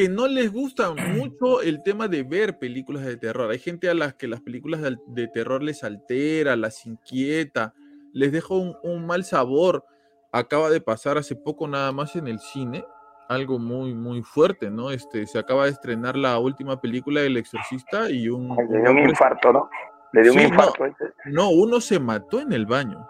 que 0.02 0.10
no 0.10 0.28
les 0.28 0.52
gusta 0.52 0.94
mucho 1.16 1.62
el 1.62 1.84
tema 1.84 2.08
de 2.08 2.24
ver 2.24 2.58
películas 2.58 3.06
de 3.06 3.18
terror. 3.18 3.52
Hay 3.52 3.60
gente 3.60 3.90
a 3.90 3.94
las 3.94 4.16
que 4.16 4.28
las 4.28 4.42
películas 4.42 4.82
de, 5.08 5.28
terror 5.28 5.62
les 5.62 5.84
altera, 5.84 6.56
las 6.56 6.86
inquieta, 6.88 7.74
les 8.12 8.32
deja 8.32 8.54
un, 8.56 9.06
mal 9.06 9.24
sabor. 9.24 9.86
Acaba 10.32 10.70
de 10.70 10.82
pasar 10.82 11.18
hace 11.18 11.36
poco 11.36 11.68
nada 11.68 11.92
más 11.92 12.16
en 12.16 12.28
el 12.28 12.40
cine, 12.40 12.84
algo 13.28 13.60
muy, 13.60 13.94
muy 13.94 14.24
fuerte, 14.24 14.72
¿no? 14.72 14.90
Este, 14.90 15.28
se 15.28 15.38
acaba 15.38 15.66
de 15.66 15.72
estrenar 15.72 16.16
la 16.16 16.40
última 16.40 16.80
película 16.80 17.22
del 17.22 17.38
Exorcista 17.38 18.10
y 18.10 18.30
un... 18.30 18.56
Le 18.70 18.82
dio 18.82 18.92
un 18.92 19.00
infarto, 19.10 19.54
¿no? 19.54 19.70
Le 20.14 20.24
dio 20.24 20.34
un 20.34 20.42
infarto. 20.42 20.86
No, 21.26 21.50
uno 21.50 21.80
se 21.80 22.00
mató 22.00 22.40
en 22.40 22.54
el 22.54 22.66
baño. 22.66 23.08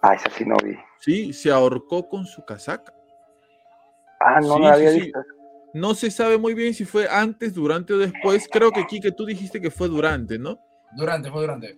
Ah, 0.00 0.14
esa 0.14 0.30
sí 0.30 0.44
no 0.44 0.54
vi. 0.64 0.76
Sí, 1.00 1.32
se 1.32 1.50
ahorcó 1.50 2.08
con 2.08 2.24
su 2.24 2.44
casaca. 2.44 2.94
Ah, 4.20 4.40
no 4.40 4.58
lo 4.58 4.68
había 4.68 4.90
visto. 4.90 5.20
No 5.74 5.96
se 5.96 6.12
sabe 6.12 6.38
muy 6.38 6.54
bien 6.54 6.72
si 6.72 6.84
fue 6.84 7.08
antes, 7.08 7.52
durante 7.52 7.92
o 7.92 7.98
después. 7.98 8.48
Creo 8.50 8.70
que 8.70 8.80
aquí 8.80 9.00
que 9.00 9.10
tú 9.10 9.26
dijiste 9.26 9.60
que 9.60 9.72
fue 9.72 9.88
durante, 9.88 10.38
¿no? 10.38 10.60
Durante, 10.96 11.30
fue 11.32 11.40
durante. 11.40 11.76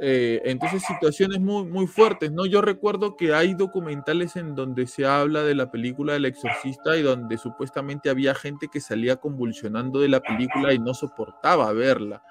Eh, 0.00 0.40
entonces, 0.46 0.82
situaciones 0.82 1.40
muy, 1.40 1.66
muy 1.66 1.86
fuertes, 1.86 2.32
¿no? 2.32 2.46
Yo 2.46 2.62
recuerdo 2.62 3.16
que 3.16 3.34
hay 3.34 3.52
documentales 3.52 4.36
en 4.36 4.54
donde 4.54 4.86
se 4.86 5.04
habla 5.04 5.42
de 5.42 5.54
la 5.54 5.70
película 5.70 6.14
del 6.14 6.24
exorcista 6.24 6.96
y 6.96 7.02
donde 7.02 7.36
supuestamente 7.36 8.08
había 8.08 8.34
gente 8.34 8.68
que 8.72 8.80
salía 8.80 9.16
convulsionando 9.16 10.00
de 10.00 10.08
la 10.08 10.20
película 10.20 10.72
y 10.72 10.78
no 10.78 10.94
soportaba 10.94 11.70
verla, 11.74 12.22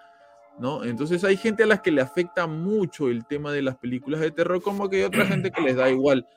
¿no? 0.57 0.83
Entonces 0.83 1.23
hay 1.23 1.37
gente 1.37 1.61
a 1.61 1.67
las 1.67 1.81
que 1.81 1.91
le 1.91 2.01
afecta 2.01 2.47
mucho 2.47 3.07
el 3.07 3.25
tema 3.25 3.51
de 3.51 3.61
las 3.61 3.77
películas 3.77 4.19
de 4.19 4.31
terror, 4.31 4.63
como 4.63 4.89
que 4.89 4.97
hay 4.97 5.03
otra 5.03 5.27
gente 5.27 5.51
que 5.51 5.61
les 5.61 5.75
da 5.75 5.91
igual. 5.91 6.27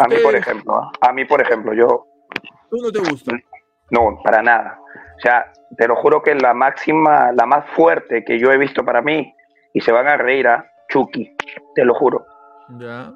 A 0.00 0.08
mí, 0.08 0.16
por 0.22 0.34
ejemplo, 0.34 0.90
a 0.98 1.12
mí, 1.12 1.24
por 1.26 1.42
ejemplo, 1.42 1.74
yo... 1.74 2.06
¿Tú 2.70 2.78
no 2.82 2.90
te 2.90 2.98
gusta? 2.98 3.32
No, 3.90 4.20
para 4.22 4.42
nada. 4.42 4.78
O 5.16 5.20
sea, 5.20 5.52
te 5.76 5.86
lo 5.86 5.96
juro 5.96 6.22
que 6.22 6.34
la 6.34 6.54
máxima, 6.54 7.32
la 7.32 7.46
más 7.46 7.66
fuerte 7.70 8.24
que 8.24 8.38
yo 8.38 8.50
he 8.50 8.58
visto 8.58 8.84
para 8.84 9.02
mí, 9.02 9.34
y 9.72 9.80
se 9.80 9.92
van 9.92 10.08
a 10.08 10.16
reír 10.16 10.48
a 10.48 10.70
Chucky, 10.88 11.36
te 11.74 11.84
lo 11.84 11.94
juro. 11.94 12.24
Ya. 12.78 13.12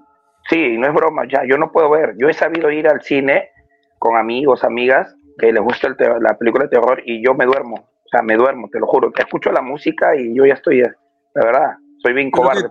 Sí, 0.48 0.76
no 0.78 0.86
es 0.86 0.94
broma, 0.94 1.22
ya, 1.28 1.42
yo 1.46 1.58
no 1.58 1.70
puedo 1.70 1.90
ver. 1.90 2.14
Yo 2.16 2.28
he 2.28 2.32
sabido 2.32 2.70
ir 2.70 2.88
al 2.88 3.02
cine 3.02 3.50
con 3.98 4.16
amigos, 4.16 4.64
amigas, 4.64 5.14
que 5.38 5.52
les 5.52 5.62
gusta 5.62 5.88
el 5.88 5.96
la 6.20 6.36
película 6.36 6.64
de 6.64 6.70
terror 6.70 7.02
y 7.04 7.24
yo 7.24 7.34
me 7.34 7.44
duermo. 7.44 7.76
O 7.76 8.08
sea, 8.10 8.22
me 8.22 8.34
duermo, 8.34 8.68
te 8.70 8.80
lo 8.80 8.86
juro. 8.86 9.10
Te 9.12 9.22
escucho 9.22 9.52
la 9.52 9.60
música 9.60 10.16
y 10.16 10.34
yo 10.34 10.46
ya 10.46 10.54
estoy, 10.54 10.80
la 10.80 11.44
verdad, 11.44 11.76
soy 12.02 12.14
bien 12.14 12.30
cobarde. 12.30 12.68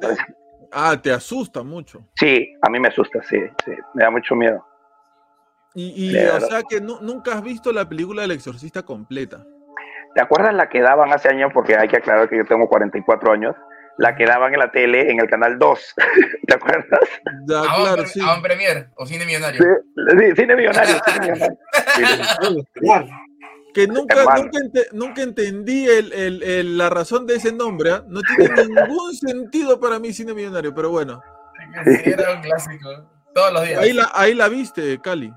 Ah, 0.71 0.99
te 1.01 1.11
asusta 1.11 1.63
mucho. 1.63 2.01
Sí, 2.15 2.51
a 2.61 2.69
mí 2.69 2.79
me 2.79 2.89
asusta, 2.89 3.21
sí, 3.23 3.39
sí, 3.63 3.71
me 3.93 4.03
da 4.03 4.09
mucho 4.09 4.35
miedo. 4.35 4.65
Y, 5.79 6.17
o 6.17 6.41
sea 6.41 6.63
que 6.63 6.81
nunca 6.81 7.33
has 7.33 7.43
visto 7.43 7.71
la 7.71 7.87
película 7.87 8.23
del 8.23 8.31
exorcista 8.31 8.81
completa. 8.81 9.45
¿Te 10.15 10.21
acuerdas 10.21 10.55
la 10.55 10.69
que 10.69 10.81
daban 10.81 11.13
hace 11.13 11.29
años? 11.29 11.51
Porque 11.53 11.75
hay 11.75 11.87
que 11.87 11.97
aclarar 11.97 12.27
que 12.27 12.37
yo 12.37 12.45
tengo 12.45 12.67
44 12.67 13.31
años. 13.31 13.55
la 13.99 14.15
que 14.15 14.25
daban 14.25 14.53
en 14.53 14.59
la 14.59 14.71
tele 14.71 15.11
en 15.11 15.19
el 15.19 15.29
canal 15.29 15.59
2. 15.59 15.93
¿Te 16.47 16.55
acuerdas? 16.55 16.99
Ya, 17.47 17.61
claro, 17.61 18.05
sí. 18.07 18.19
¿A 18.23 18.41
Premier 18.41 18.89
o 18.95 19.05
Cine 19.05 19.25
Millonario? 19.25 19.61
Sí, 19.61 20.35
Cine 20.35 20.55
Millonario. 20.55 20.95
cine 21.05 21.19
millonario. 21.19 21.57
que 23.75 23.87
nunca, 23.87 24.23
nunca, 24.93 25.21
entendí 25.21 25.87
el, 25.87 26.11
el, 26.13 26.77
la 26.79 26.89
razón 26.89 27.27
de 27.27 27.35
ese 27.35 27.51
nombre. 27.51 27.91
¿eh? 27.91 28.01
No 28.07 28.21
tiene 28.21 28.65
ningún 28.67 29.13
sentido 29.13 29.79
para 29.79 29.99
mí 29.99 30.11
Cine 30.11 30.33
Millonario, 30.33 30.73
pero 30.73 30.89
bueno. 30.89 31.21
Era 32.03 32.33
un 32.33 32.41
clásico. 32.41 32.89
Todos 33.35 33.53
los 33.53 33.63
días. 33.67 33.83
Ahí 33.83 33.93
la, 33.93 34.11
ahí 34.15 34.33
la 34.33 34.47
viste, 34.49 34.99
Cali. 34.99 35.31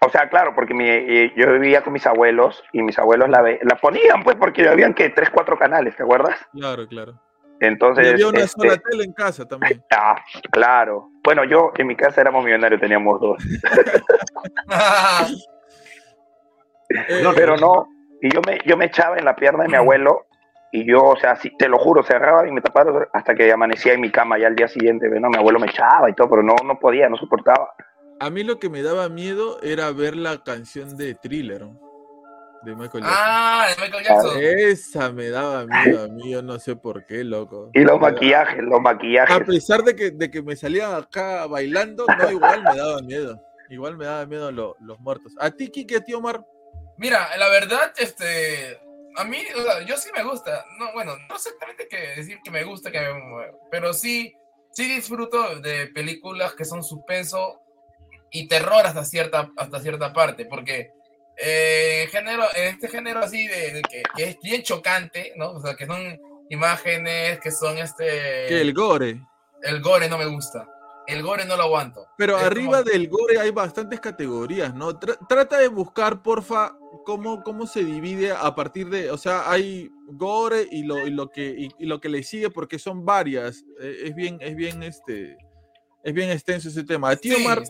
O 0.00 0.08
sea, 0.08 0.28
claro, 0.28 0.54
porque 0.54 0.74
mi, 0.74 0.88
eh, 0.88 1.32
yo 1.36 1.52
vivía 1.52 1.82
con 1.82 1.92
mis 1.92 2.06
abuelos 2.06 2.62
y 2.72 2.82
mis 2.82 2.98
abuelos 2.98 3.28
la, 3.28 3.42
la 3.42 3.76
ponían, 3.76 4.22
pues, 4.22 4.36
porque 4.36 4.68
habían 4.68 4.94
que 4.94 5.10
tres, 5.10 5.30
cuatro 5.30 5.58
canales, 5.58 5.96
¿te 5.96 6.02
acuerdas? 6.02 6.38
Claro, 6.52 6.86
claro. 6.86 7.20
Entonces. 7.60 8.06
Y 8.06 8.10
había 8.10 8.28
una 8.28 8.40
este, 8.40 8.60
sola 8.60 8.76
tele 8.76 9.04
en 9.04 9.12
casa 9.12 9.46
también. 9.46 9.82
Ah, 9.92 10.16
claro. 10.50 11.10
Bueno, 11.22 11.44
yo 11.44 11.72
en 11.76 11.86
mi 11.86 11.94
casa 11.94 12.20
éramos 12.20 12.44
millonarios, 12.44 12.80
teníamos 12.80 13.20
dos. 13.20 13.42
Eh, 16.94 17.24
pero 17.34 17.56
no, 17.56 17.88
y 18.20 18.28
yo 18.28 18.42
me, 18.42 18.58
yo 18.66 18.76
me 18.76 18.84
echaba 18.84 19.16
en 19.16 19.24
la 19.24 19.34
pierna 19.34 19.62
de 19.62 19.70
mi 19.70 19.76
abuelo 19.76 20.26
y 20.72 20.86
yo, 20.86 21.02
o 21.02 21.16
sea, 21.16 21.38
te 21.58 21.66
lo 21.66 21.78
juro, 21.78 22.02
cerraba 22.02 22.46
y 22.46 22.52
me 22.52 22.60
tapaba 22.60 23.08
hasta 23.14 23.34
que 23.34 23.50
amanecía 23.50 23.94
en 23.94 24.02
mi 24.02 24.10
cama 24.10 24.38
ya 24.38 24.48
al 24.48 24.56
día 24.56 24.68
siguiente. 24.68 25.08
¿no? 25.08 25.30
Mi 25.30 25.38
abuelo 25.38 25.58
me 25.58 25.68
echaba 25.68 26.10
y 26.10 26.12
todo, 26.12 26.28
pero 26.28 26.42
no, 26.42 26.54
no 26.64 26.78
podía, 26.78 27.08
no 27.08 27.16
soportaba. 27.16 27.72
A 28.22 28.30
mí 28.30 28.44
lo 28.44 28.60
que 28.60 28.68
me 28.68 28.84
daba 28.84 29.08
miedo 29.08 29.60
era 29.62 29.90
ver 29.90 30.14
la 30.14 30.44
canción 30.44 30.96
de 30.96 31.16
Thriller 31.16 31.66
de 32.62 32.76
Michael 32.76 33.02
Jackson. 33.02 33.20
Ah, 33.20 33.66
de 33.68 33.82
Michael 33.82 34.04
Jackson. 34.04 34.38
Esa 34.40 35.12
me 35.12 35.28
daba 35.28 35.66
miedo 35.66 36.04
a 36.04 36.06
mí, 36.06 36.30
yo 36.30 36.40
no 36.40 36.56
sé 36.60 36.76
por 36.76 37.04
qué, 37.04 37.24
loco. 37.24 37.70
Y 37.74 37.80
los 37.80 37.98
maquillajes, 37.98 38.62
los 38.62 38.80
maquillajes. 38.80 39.34
A 39.34 39.40
pesar 39.40 39.82
de 39.82 39.96
que, 39.96 40.12
de 40.12 40.30
que 40.30 40.40
me 40.40 40.54
salía 40.54 40.96
acá 40.96 41.48
bailando, 41.48 42.06
no, 42.06 42.30
igual 42.30 42.62
me 42.62 42.76
daba 42.76 43.02
miedo. 43.02 43.42
Igual 43.68 43.96
me 43.96 44.04
daba 44.04 44.24
miedo 44.24 44.52
los 44.52 45.00
muertos. 45.00 45.34
¿A 45.40 45.50
ti, 45.50 45.68
Kiki, 45.68 45.96
a 45.96 46.04
ti, 46.04 46.14
Omar? 46.14 46.46
Mira, 46.98 47.36
la 47.36 47.48
verdad, 47.48 47.92
este, 47.96 48.78
a 49.16 49.24
mí, 49.24 49.38
yo 49.84 49.96
sí 49.96 50.10
me 50.14 50.22
gusta. 50.22 50.64
No, 50.78 50.92
bueno, 50.92 51.16
no 51.28 51.34
exactamente 51.34 51.88
que 51.88 52.14
decir 52.14 52.38
que 52.44 52.52
me 52.52 52.62
gusta, 52.62 52.92
que 52.92 53.00
pero 53.68 53.92
sí, 53.92 54.32
sí 54.70 54.94
disfruto 54.94 55.58
de 55.58 55.88
películas 55.88 56.54
que 56.54 56.64
son 56.64 56.84
suspenso 56.84 57.58
y 58.32 58.48
terror 58.48 58.84
hasta 58.86 59.04
cierta, 59.04 59.52
hasta 59.56 59.80
cierta 59.80 60.12
parte, 60.12 60.46
porque 60.46 60.90
eh, 61.36 62.08
género, 62.10 62.44
este 62.54 62.88
género 62.88 63.20
así 63.20 63.46
de, 63.46 63.82
que, 63.88 64.02
es 64.24 64.38
bien 64.42 64.62
chocante, 64.62 65.34
¿no? 65.36 65.50
O 65.50 65.60
sea, 65.60 65.74
que 65.74 65.86
son 65.86 66.18
imágenes, 66.48 67.38
que 67.40 67.50
son 67.50 67.78
este... 67.78 68.06
Que 68.48 68.60
el 68.60 68.72
gore. 68.72 69.20
El 69.62 69.80
gore 69.82 70.08
no 70.08 70.18
me 70.18 70.26
gusta. 70.26 70.66
El 71.06 71.22
gore 71.22 71.44
no 71.44 71.56
lo 71.56 71.64
aguanto. 71.64 72.06
Pero 72.16 72.36
arriba 72.36 72.82
del 72.82 73.08
gore 73.08 73.38
hay 73.38 73.50
bastantes 73.50 74.00
categorías, 74.00 74.74
¿no? 74.74 74.98
trata 74.98 75.58
de 75.58 75.68
buscar, 75.68 76.22
porfa, 76.22 76.76
cómo, 77.04 77.42
cómo 77.42 77.66
se 77.66 77.84
divide 77.84 78.32
a 78.32 78.54
partir 78.54 78.88
de, 78.88 79.10
o 79.10 79.18
sea, 79.18 79.50
hay 79.50 79.90
gore 80.06 80.66
y 80.70 80.84
lo, 80.84 81.06
y 81.06 81.10
lo 81.10 81.28
que 81.28 81.70
y, 81.78 81.86
lo 81.86 82.00
que 82.00 82.08
le 82.08 82.22
sigue 82.22 82.50
porque 82.50 82.78
son 82.78 83.04
varias. 83.04 83.64
Eh, 83.80 84.04
es 84.04 84.14
bien, 84.14 84.38
es 84.40 84.54
bien 84.54 84.82
este, 84.84 85.36
es 86.04 86.14
bien 86.14 86.30
extenso 86.30 86.68
ese 86.68 86.84
tema. 86.84 87.10
A 87.10 87.16
ti, 87.16 87.34
Omar. 87.34 87.62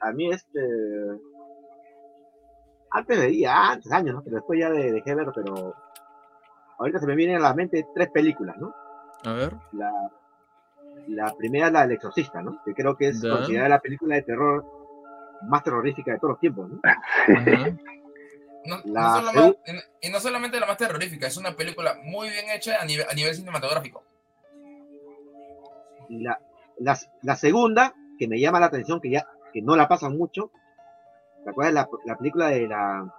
A, 0.00 0.12
mí 0.12 0.30
este 0.30 0.60
antes 2.90 3.18
veía, 3.18 3.70
antes 3.70 3.90
años, 3.92 4.14
¿no? 4.14 4.22
Pero 4.22 4.36
después 4.36 4.60
ya 4.60 4.70
dejé 4.70 5.14
ver, 5.14 5.28
pero 5.34 5.74
ahorita 6.78 6.98
se 6.98 7.06
me 7.06 7.14
vienen 7.14 7.36
a 7.36 7.40
la 7.40 7.54
mente 7.54 7.86
tres 7.94 8.10
películas, 8.10 8.56
¿no? 8.58 8.74
A 9.24 9.32
ver. 9.32 9.54
La, 9.72 9.92
la 11.08 11.34
primera 11.36 11.68
es 11.68 11.72
la 11.72 11.82
del 11.82 11.92
exorcista, 11.92 12.42
¿no? 12.42 12.62
Que 12.64 12.74
creo 12.74 12.96
que 12.96 13.08
es 13.08 13.20
considerada 13.20 13.68
la 13.68 13.80
película 13.80 14.16
de 14.16 14.22
terror 14.22 14.64
más 15.42 15.62
terrorífica 15.62 16.12
de 16.12 16.18
todos 16.18 16.32
los 16.32 16.40
tiempos, 16.40 16.68
¿no? 16.68 16.80
y 20.02 20.10
no 20.10 20.20
solamente 20.20 20.60
la 20.60 20.66
más 20.66 20.76
terrorífica, 20.76 21.26
es 21.26 21.36
una 21.36 21.56
película 21.56 21.96
muy 22.02 22.28
bien 22.28 22.50
hecha 22.50 22.80
a 22.80 22.84
nivel, 22.84 23.06
a 23.08 23.14
nivel 23.14 23.34
cinematográfico. 23.34 24.04
Y 26.08 26.22
la, 26.22 26.38
la, 26.78 27.36
segunda, 27.36 27.94
que 28.18 28.28
me 28.28 28.38
llama 28.40 28.60
la 28.60 28.66
atención, 28.66 29.00
que 29.00 29.10
ya 29.10 29.26
que 29.52 29.62
no 29.62 29.76
la 29.76 29.88
pasan 29.88 30.16
mucho, 30.16 30.50
¿te 31.44 31.50
acuerdas 31.50 31.74
la, 31.74 31.88
la 32.04 32.16
película 32.16 32.48
de 32.48 32.68
la, 32.68 33.14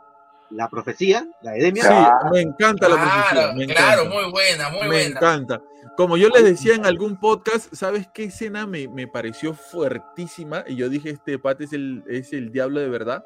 la 0.52 0.70
profecía, 0.70 1.28
la 1.42 1.52
de 1.52 1.64
Demian? 1.64 1.88
Sí, 1.88 2.28
me 2.32 2.42
encanta 2.42 2.90
la 2.90 2.96
profecía. 2.96 3.54
Me 3.54 3.68
claro, 3.68 4.06
muy 4.06 4.32
buena, 4.32 4.70
muy 4.70 4.78
buena. 4.80 4.90
Me 4.90 5.06
encanta. 5.06 5.62
Como 5.98 6.18
yo 6.18 6.30
les 6.30 6.44
decía 6.44 6.76
en 6.76 6.86
algún 6.86 7.20
podcast, 7.20 7.74
¿sabes 7.74 8.08
qué 8.14 8.26
escena 8.26 8.66
me, 8.66 8.88
me 8.88 9.08
pareció 9.08 9.54
fuertísima? 9.54 10.64
Y 10.68 10.76
yo 10.76 10.90
dije, 10.90 11.10
este 11.10 11.38
pate 11.40 11.66
es 11.66 11.74
el, 11.74 12.04
es 12.08 12.34
el 12.34 12.52
diablo 12.52 12.80
de 12.80 12.90
verdad. 12.90 13.26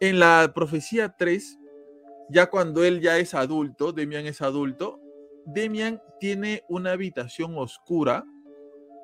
En 0.00 0.18
la 0.18 0.50
profecía 0.54 1.14
3, 1.16 1.58
ya 2.28 2.46
cuando 2.48 2.84
él 2.84 3.00
ya 3.00 3.18
es 3.18 3.34
adulto, 3.34 3.92
Demian 3.92 4.26
es 4.26 4.40
adulto, 4.40 5.00
Demian 5.46 6.00
tiene 6.18 6.64
una 6.68 6.92
habitación 6.92 7.56
oscura 7.56 8.24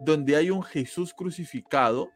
donde 0.01 0.37
hay 0.37 0.51
un 0.51 0.63
Jesús 0.63 1.15
crucificado, 1.15 2.11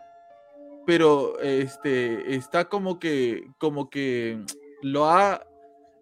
pero 0.91 1.39
este, 1.39 2.35
está 2.35 2.69
como 2.69 2.99
que, 2.99 3.45
como 3.59 3.89
que 3.91 4.45
lo 4.83 5.09
ha 5.09 5.41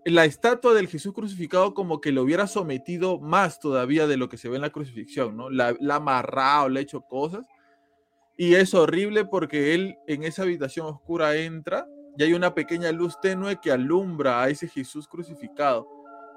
la 0.07 0.24
estatua 0.24 0.72
del 0.72 0.88
Jesús 0.88 1.12
crucificado 1.12 1.74
como 1.74 2.01
que 2.01 2.11
lo 2.11 2.22
hubiera 2.22 2.46
sometido 2.46 3.20
más 3.20 3.61
todavía 3.61 4.07
de 4.07 4.16
lo 4.16 4.31
que 4.31 4.38
se 4.38 4.48
ve 4.48 4.57
en 4.57 4.62
la 4.62 4.70
crucifixión, 4.70 5.37
¿no? 5.37 5.51
La, 5.51 5.77
ha 5.79 5.94
amarrado, 5.94 6.70
le 6.70 6.81
ha 6.81 6.83
hecho 6.83 7.03
cosas. 7.03 7.44
Y 8.38 8.55
es 8.55 8.72
horrible 8.72 9.27
porque 9.27 9.74
él 9.74 9.98
en 10.07 10.22
esa 10.22 10.44
habitación 10.44 10.87
oscura 10.87 11.37
entra 11.37 11.87
y 12.16 12.22
hay 12.22 12.33
una 12.33 12.55
pequeña 12.55 12.90
luz 12.90 13.20
tenue 13.20 13.61
que 13.61 13.70
alumbra 13.70 14.42
a 14.42 14.48
ese 14.48 14.68
Jesús 14.68 15.07
crucificado. 15.07 15.87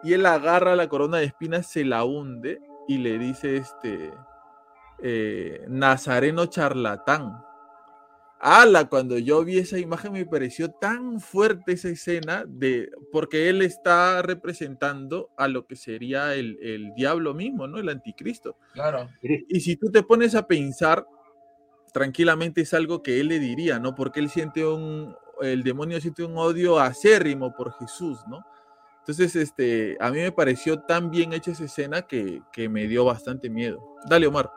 Y 0.03 0.11
él 0.11 0.25
agarra 0.25 0.75
la 0.75 0.89
corona 0.89 1.19
de 1.19 1.23
espinas, 1.27 1.71
se 1.71 1.85
la 1.85 2.03
hunde 2.03 2.59
y 2.85 2.97
le 2.97 3.17
dice 3.17 3.55
este 3.55 4.11
eh, 5.01 5.63
Nazareno 5.69 6.47
charlatán. 6.47 7.49
Ala, 8.43 8.89
cuando 8.89 9.19
yo 9.19 9.45
vi 9.45 9.59
esa 9.59 9.77
imagen 9.77 10.13
me 10.13 10.25
pareció 10.25 10.71
tan 10.71 11.19
fuerte 11.19 11.73
esa 11.73 11.89
escena 11.89 12.43
de 12.47 12.89
porque 13.11 13.49
él 13.49 13.61
está 13.61 14.23
representando 14.23 15.29
a 15.37 15.47
lo 15.47 15.67
que 15.67 15.75
sería 15.75 16.33
el, 16.33 16.57
el 16.59 16.91
diablo 16.95 17.35
mismo, 17.35 17.67
¿no? 17.67 17.77
El 17.77 17.89
anticristo. 17.89 18.57
Claro. 18.73 19.07
Y 19.21 19.59
si 19.59 19.75
tú 19.75 19.91
te 19.91 20.01
pones 20.01 20.33
a 20.33 20.47
pensar, 20.47 21.05
tranquilamente 21.93 22.61
es 22.61 22.73
algo 22.73 23.03
que 23.03 23.19
él 23.19 23.27
le 23.27 23.37
diría, 23.37 23.77
¿no? 23.77 23.93
Porque 23.93 24.19
él 24.19 24.29
siente 24.31 24.65
un, 24.65 25.15
el 25.41 25.61
demonio 25.61 26.01
siente 26.01 26.23
un 26.23 26.35
odio 26.35 26.79
acérrimo 26.79 27.55
por 27.55 27.73
Jesús, 27.73 28.21
¿no? 28.27 28.43
Entonces, 29.01 29.35
este, 29.35 29.97
a 29.99 30.09
mí 30.09 30.17
me 30.17 30.31
pareció 30.31 30.79
tan 30.79 31.11
bien 31.11 31.33
hecha 31.33 31.51
esa 31.51 31.65
escena 31.65 32.03
que, 32.03 32.41
que 32.51 32.69
me 32.69 32.87
dio 32.87 33.05
bastante 33.05 33.51
miedo. 33.51 33.97
Dale, 34.07 34.25
Omar. 34.25 34.51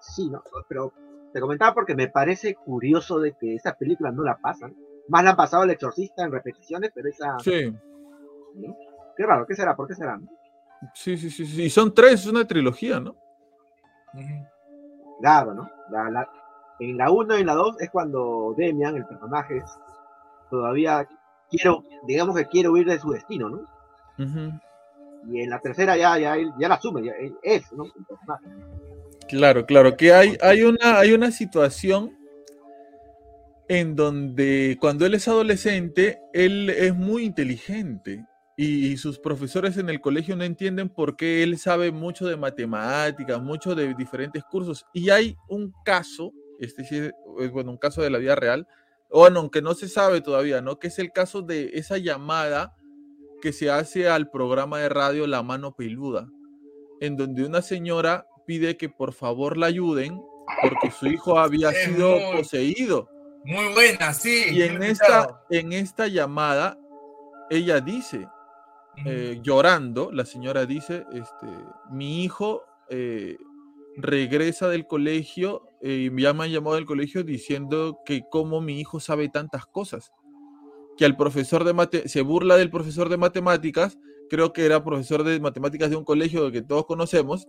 Sí, 0.00 0.28
no, 0.28 0.42
pero 0.68 0.92
te 1.32 1.40
comentaba 1.40 1.74
porque 1.74 1.94
me 1.94 2.08
parece 2.08 2.54
curioso 2.54 3.18
de 3.20 3.32
que 3.32 3.54
esa 3.54 3.74
película 3.74 4.10
no 4.10 4.22
la 4.22 4.36
pasan. 4.36 4.74
Más 5.08 5.24
la 5.24 5.30
han 5.30 5.36
pasado 5.36 5.62
el 5.62 5.70
exorcista 5.70 6.24
en 6.24 6.32
repeticiones, 6.32 6.90
pero 6.94 7.08
esa. 7.08 7.38
Sí. 7.40 7.74
Qué 9.16 9.26
raro, 9.26 9.46
¿qué 9.46 9.54
será? 9.54 9.74
¿Por 9.74 9.88
qué 9.88 9.94
será? 9.94 10.18
Sí, 10.94 11.16
sí, 11.16 11.30
sí, 11.30 11.46
sí. 11.46 11.70
Son 11.70 11.92
tres, 11.92 12.20
es 12.20 12.26
una 12.26 12.46
trilogía, 12.46 13.00
¿no? 13.00 13.16
Claro, 15.20 15.54
¿no? 15.54 15.68
en 16.80 16.96
la 16.96 17.10
1 17.10 17.38
y 17.38 17.40
en 17.40 17.46
la 17.46 17.54
2 17.54 17.80
es 17.80 17.90
cuando 17.90 18.54
Demian, 18.56 18.96
el 18.96 19.06
personaje, 19.06 19.62
todavía 20.48 21.08
quiero, 21.50 21.82
digamos 22.06 22.36
que 22.36 22.46
quiere 22.46 22.68
huir 22.68 22.86
de 22.86 23.00
su 23.00 23.10
destino, 23.10 23.48
¿no? 23.48 23.60
Y 25.30 25.42
en 25.42 25.50
la 25.50 25.58
tercera 25.58 25.96
ya, 25.96 26.16
ya, 26.18 26.36
ya 26.58 26.68
la 26.68 26.76
asume, 26.76 27.02
ya 27.02 27.12
es, 27.42 27.72
¿no? 27.72 27.84
El 27.84 28.04
personaje. 28.06 28.46
Claro, 29.28 29.66
claro, 29.66 29.96
que 29.96 30.12
hay, 30.12 30.36
hay, 30.40 30.62
una, 30.62 30.98
hay 30.98 31.12
una 31.12 31.30
situación 31.30 32.16
en 33.68 33.94
donde 33.94 34.78
cuando 34.80 35.04
él 35.04 35.14
es 35.14 35.28
adolescente, 35.28 36.20
él 36.32 36.70
es 36.70 36.94
muy 36.94 37.24
inteligente 37.24 38.24
y, 38.56 38.96
sus 38.96 39.20
profesores 39.20 39.76
en 39.76 39.88
el 39.88 40.00
colegio 40.00 40.34
no 40.34 40.42
entienden 40.42 40.88
por 40.88 41.16
qué 41.16 41.44
él 41.44 41.58
sabe 41.58 41.92
mucho 41.92 42.26
de 42.26 42.36
matemáticas, 42.36 43.40
mucho 43.40 43.74
de 43.74 43.94
diferentes 43.94 44.42
cursos. 44.42 44.84
Y 44.92 45.10
hay 45.10 45.36
un 45.48 45.72
caso, 45.84 46.32
este 46.58 46.84
sí 46.84 46.96
es 47.38 47.52
bueno, 47.52 47.70
un 47.70 47.76
caso 47.76 48.02
de 48.02 48.10
la 48.10 48.18
vida 48.18 48.34
real, 48.34 48.66
o 49.10 49.20
bueno, 49.20 49.40
aunque 49.40 49.62
no 49.62 49.74
se 49.74 49.88
sabe 49.88 50.22
todavía, 50.22 50.60
¿no? 50.60 50.78
Que 50.78 50.88
es 50.88 50.98
el 50.98 51.12
caso 51.12 51.42
de 51.42 51.70
esa 51.74 51.98
llamada 51.98 52.74
que 53.40 53.52
se 53.52 53.70
hace 53.70 54.08
al 54.08 54.28
programa 54.28 54.80
de 54.80 54.88
radio 54.88 55.26
La 55.28 55.42
Mano 55.44 55.76
Peluda, 55.76 56.28
en 57.00 57.16
donde 57.16 57.44
una 57.44 57.62
señora 57.62 58.26
pide 58.48 58.78
que 58.78 58.88
por 58.88 59.12
favor 59.12 59.58
la 59.58 59.66
ayuden 59.66 60.22
porque 60.62 60.90
su 60.90 61.06
hijo 61.06 61.38
había 61.38 61.70
sido 61.70 62.18
poseído. 62.32 63.06
Muy 63.44 63.74
buena, 63.74 64.14
sí. 64.14 64.46
Y 64.50 64.62
en 64.62 64.82
esta, 64.82 65.42
en 65.50 65.74
esta 65.74 66.08
llamada, 66.08 66.78
ella 67.50 67.80
dice 67.82 68.26
eh, 69.04 69.38
llorando, 69.42 70.10
la 70.12 70.24
señora 70.24 70.64
dice, 70.64 71.04
este, 71.12 71.46
mi 71.90 72.24
hijo 72.24 72.62
eh, 72.88 73.36
regresa 73.98 74.68
del 74.68 74.86
colegio 74.86 75.68
y 75.82 76.10
ya 76.20 76.32
me 76.32 76.44
han 76.44 76.50
llamado 76.50 76.76
del 76.76 76.86
colegio 76.86 77.22
diciendo 77.22 77.98
que 78.06 78.22
como 78.30 78.62
mi 78.62 78.80
hijo 78.80 78.98
sabe 78.98 79.28
tantas 79.28 79.66
cosas, 79.66 80.10
que 80.96 81.04
al 81.04 81.16
profesor 81.16 81.64
de 81.64 81.74
mate 81.74 82.08
se 82.08 82.22
burla 82.22 82.56
del 82.56 82.70
profesor 82.70 83.10
de 83.10 83.18
matemáticas, 83.18 83.98
creo 84.30 84.54
que 84.54 84.64
era 84.64 84.82
profesor 84.82 85.22
de 85.22 85.38
matemáticas 85.38 85.90
de 85.90 85.96
un 85.96 86.04
colegio 86.04 86.50
que 86.50 86.62
todos 86.62 86.86
conocemos, 86.86 87.46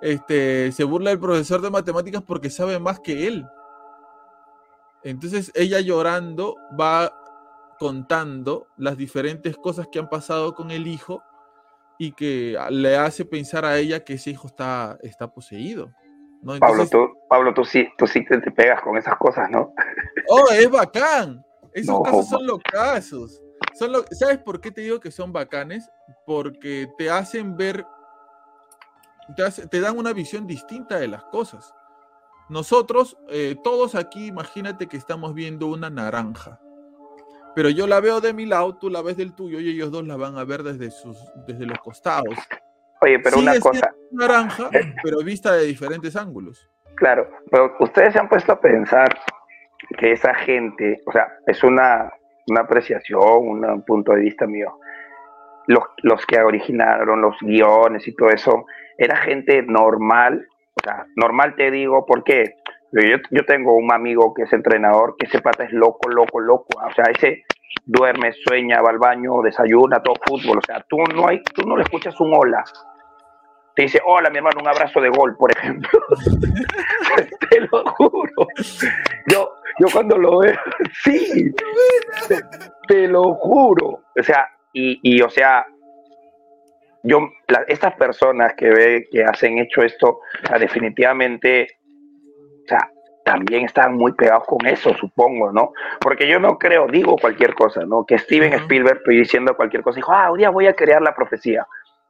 este, 0.00 0.72
se 0.72 0.84
burla 0.84 1.10
del 1.10 1.20
profesor 1.20 1.60
de 1.60 1.70
matemáticas 1.70 2.22
porque 2.22 2.50
sabe 2.50 2.78
más 2.78 3.00
que 3.00 3.26
él. 3.26 3.46
Entonces 5.02 5.52
ella 5.54 5.80
llorando 5.80 6.56
va 6.78 7.12
contando 7.78 8.66
las 8.76 8.96
diferentes 8.96 9.56
cosas 9.56 9.88
que 9.90 9.98
han 9.98 10.08
pasado 10.08 10.54
con 10.54 10.70
el 10.70 10.86
hijo 10.86 11.22
y 11.98 12.12
que 12.12 12.56
le 12.70 12.96
hace 12.96 13.24
pensar 13.24 13.64
a 13.64 13.78
ella 13.78 14.04
que 14.04 14.14
ese 14.14 14.30
hijo 14.30 14.46
está, 14.48 14.98
está 15.02 15.32
poseído. 15.32 15.92
Pablo, 16.60 16.86
tú, 16.88 17.14
Pablo 17.28 17.52
tú, 17.52 17.64
sí, 17.64 17.88
tú 17.98 18.06
sí 18.06 18.24
te, 18.24 18.38
pegas 18.52 18.80
con 18.82 18.96
esas 18.96 19.16
cosas, 19.16 19.50
¿no? 19.50 19.74
Oh, 20.28 20.48
es 20.52 20.70
bacán. 20.70 21.44
Esos 21.72 22.00
casos 22.02 22.28
son 22.28 22.46
los 22.46 22.58
casos. 22.60 23.40
Son 23.74 23.92
¿Sabes 24.12 24.38
por 24.38 24.60
qué 24.60 24.70
te 24.70 24.82
digo 24.82 25.00
que 25.00 25.10
son 25.10 25.32
bacanes? 25.32 25.90
Porque 26.24 26.88
te 26.96 27.10
hacen 27.10 27.56
ver, 27.56 27.84
te, 29.70 29.80
dan 29.80 29.98
una 29.98 30.12
visión 30.12 30.46
distinta 30.46 30.98
de 30.98 31.08
las 31.08 31.24
cosas. 31.24 31.74
Nosotros, 32.48 33.18
eh, 33.28 33.56
todos 33.62 33.94
aquí, 33.94 34.26
imagínate 34.26 34.86
que 34.86 34.96
estamos 34.96 35.34
viendo 35.34 35.66
una 35.66 35.90
naranja 35.90 36.60
pero 37.58 37.70
yo 37.70 37.88
la 37.88 37.98
veo 37.98 38.20
de 38.20 38.32
mi 38.32 38.46
lado, 38.46 38.76
tú 38.76 38.88
la 38.88 39.02
ves 39.02 39.16
del 39.16 39.34
tuyo 39.34 39.58
y 39.58 39.70
ellos 39.70 39.90
dos 39.90 40.06
la 40.06 40.16
van 40.16 40.38
a 40.38 40.44
ver 40.44 40.62
desde, 40.62 40.92
sus, 40.92 41.18
desde 41.44 41.66
los 41.66 41.80
costados. 41.80 42.36
Oye, 43.00 43.18
pero 43.18 43.38
una 43.38 43.58
cosa. 43.58 43.92
Naranja, 44.12 44.70
pero 45.02 45.24
vista 45.24 45.54
de 45.54 45.66
diferentes 45.66 46.14
ángulos. 46.14 46.70
Claro, 46.94 47.28
pero 47.50 47.74
ustedes 47.80 48.12
se 48.12 48.20
han 48.20 48.28
puesto 48.28 48.52
a 48.52 48.60
pensar 48.60 49.08
que 49.98 50.12
esa 50.12 50.34
gente, 50.34 51.00
o 51.04 51.10
sea, 51.10 51.36
es 51.48 51.64
una, 51.64 52.12
una 52.46 52.60
apreciación, 52.60 53.20
un 53.20 53.84
punto 53.84 54.12
de 54.12 54.20
vista 54.20 54.46
mío. 54.46 54.78
Los, 55.68 55.84
los 56.02 56.26
que 56.26 56.40
originaron 56.40 57.22
los 57.22 57.36
guiones 57.40 58.08
y 58.08 58.14
todo 58.16 58.30
eso, 58.30 58.66
era 58.98 59.16
gente 59.16 59.62
normal, 59.62 60.44
o 60.74 60.80
sea, 60.82 61.06
normal 61.14 61.54
te 61.56 61.70
digo, 61.70 62.04
¿por 62.04 62.24
qué? 62.24 62.56
Yo, 62.90 63.18
yo 63.30 63.44
tengo 63.44 63.76
un 63.76 63.92
amigo 63.92 64.34
que 64.34 64.42
es 64.42 64.52
entrenador, 64.52 65.14
que 65.16 65.26
ese 65.26 65.40
pata 65.40 65.64
es 65.64 65.72
loco, 65.72 66.08
loco, 66.08 66.40
loco. 66.40 66.68
O 66.84 66.92
sea, 66.94 67.04
ese 67.14 67.44
duerme, 67.84 68.32
sueña, 68.32 68.80
va 68.80 68.90
al 68.90 68.98
baño, 68.98 69.42
desayuna, 69.42 70.02
todo 70.02 70.14
fútbol. 70.26 70.58
O 70.58 70.62
sea, 70.66 70.84
tú 70.88 70.98
no, 71.14 71.28
hay, 71.28 71.42
tú 71.54 71.66
no 71.66 71.76
le 71.76 71.82
escuchas 71.82 72.18
un 72.20 72.32
hola. 72.34 72.64
Te 73.74 73.82
dice, 73.82 74.00
hola, 74.04 74.28
mi 74.30 74.38
hermano, 74.38 74.60
un 74.60 74.68
abrazo 74.68 75.00
de 75.00 75.08
gol, 75.08 75.36
por 75.36 75.50
ejemplo. 75.56 75.88
te 77.50 77.60
lo 77.60 77.84
juro. 77.92 78.48
Yo, 79.26 79.54
yo 79.78 79.86
cuando 79.92 80.18
lo 80.18 80.38
veo, 80.40 80.58
sí, 81.04 81.54
te, 82.88 83.06
lo 83.06 83.34
juro. 83.34 84.02
O 84.18 84.22
sea, 84.22 84.50
y, 84.72 85.00
y 85.02 85.22
o 85.22 85.30
sea, 85.30 85.66
yo, 87.02 87.30
estas 87.68 87.94
personas 87.94 88.54
que 88.54 88.68
ve 88.68 89.08
que 89.10 89.24
hacen 89.24 89.58
hecho 89.58 89.82
esto, 89.82 90.20
o 90.42 90.46
sea, 90.46 90.58
definitivamente 90.58 91.78
o 92.64 92.68
sea, 92.68 92.90
también 93.24 93.64
están 93.64 93.94
muy 93.94 94.12
pegados 94.12 94.44
con 94.46 94.66
eso, 94.66 94.94
supongo, 94.94 95.52
¿no? 95.52 95.72
Porque 96.00 96.28
yo 96.28 96.38
no 96.38 96.58
creo, 96.58 96.86
digo 96.86 97.16
cualquier 97.16 97.54
cosa, 97.54 97.84
¿no? 97.84 98.04
Que 98.04 98.18
Steven 98.18 98.52
Spielberg, 98.52 98.98
estoy 98.98 99.18
diciendo 99.18 99.56
cualquier 99.56 99.82
cosa, 99.82 99.96
dijo, 99.96 100.12
ah, 100.12 100.30
un 100.30 100.38
día 100.38 100.50
voy 100.50 100.66
a 100.66 100.74
crear 100.74 101.00
la 101.02 101.14
profecía. 101.14 101.66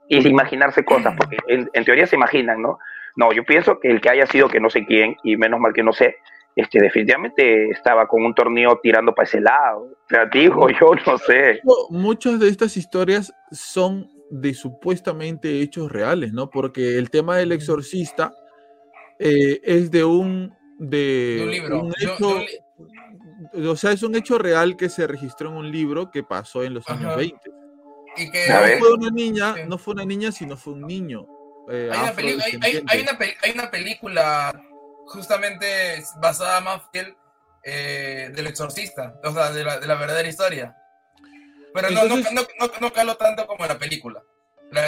Y 0.09 0.27
imaginarse 0.27 0.85
cosas, 0.85 1.15
porque 1.17 1.37
en, 1.49 1.85
teoría 1.85 2.07
se 2.07 2.17
imaginan, 2.17 2.63
¿no? 2.63 2.79
No, 3.15 3.33
yo 3.33 3.45
pienso 3.45 3.79
que 3.79 3.91
el 3.91 4.01
que 4.01 4.11
haya 4.11 4.27
sido 4.27 4.49
que 4.49 4.59
no 4.59 4.71
sé 4.71 4.87
quién, 4.87 5.17
y 5.23 5.37
menos 5.37 5.61
mal 5.61 5.73
que 5.73 5.83
no 5.83 5.93
sé, 5.93 6.17
este, 6.59 6.81
definitivamente 6.81 7.71
estaba 7.71 8.09
con 8.09 8.25
un 8.25 8.35
torneo 8.35 8.81
tirando 8.83 9.15
para 9.15 9.29
ese 9.29 9.41
lado. 9.41 9.83
O 9.83 10.09
sea, 10.09 10.27
digo, 10.27 10.69
yo 10.69 10.91
no 11.07 11.17
sé. 11.19 11.61
Muchas 11.91 12.41
de 12.41 12.49
estas 12.49 12.77
historias 12.77 13.33
son 13.53 14.11
de 14.29 14.53
supuestamente 14.55 15.61
hechos 15.61 15.91
reales, 15.93 16.33
¿no? 16.33 16.51
Porque 16.51 16.99
el 16.99 17.11
tema 17.11 17.37
del 17.37 17.53
exorcista 17.53 18.35
eh, 19.21 19.61
es 19.63 19.93
de 19.93 20.03
un, 20.03 20.53
de, 20.81 21.43
un 21.45 21.51
libro. 21.53 21.89
hecho, 21.97 23.71
o 23.71 23.77
sea, 23.77 23.93
es 23.93 24.03
un 24.03 24.17
hecho 24.17 24.37
real 24.37 24.77
que 24.77 24.89
se 24.89 25.07
registró 25.07 25.51
en 25.51 25.59
un 25.59 25.71
libro 25.71 26.11
que 26.11 26.25
pasó 26.25 26.65
en 26.65 26.75
los 26.75 26.89
años 26.89 27.17
20. 27.17 27.39
Y 28.17 28.31
que 28.33 28.49
no 28.49 28.79
fue 28.81 28.95
una 28.95 29.11
niña, 29.11 29.55
no 29.69 29.79
fue 29.79 29.95
una 29.95 30.05
niña, 30.05 30.33
sino 30.33 30.57
fue 30.57 30.73
un 30.73 30.89
niño. 30.89 31.25
Eh, 31.71 31.89
hay, 31.93 32.35
una 32.35 32.45
hay, 32.45 33.03
una 33.03 33.19
hay, 33.43 33.53
una 33.53 33.71
película 33.71 34.68
justamente 35.09 36.03
basada 36.21 36.61
más 36.61 36.83
fiel 36.93 37.17
eh, 37.65 38.31
del 38.35 38.47
exorcista, 38.47 39.15
o 39.25 39.33
sea, 39.33 39.51
de 39.51 39.65
la, 39.65 39.79
de 39.79 39.87
la 39.87 39.95
verdadera 39.97 40.29
historia. 40.29 40.77
Pero 41.75 41.91
no, 41.91 42.05
no, 42.07 42.17
no, 42.17 42.43
no, 42.81 42.93
caló 42.93 43.17
tanto 43.17 43.47
como 43.47 43.67
la 43.67 43.79
película. 43.79 44.23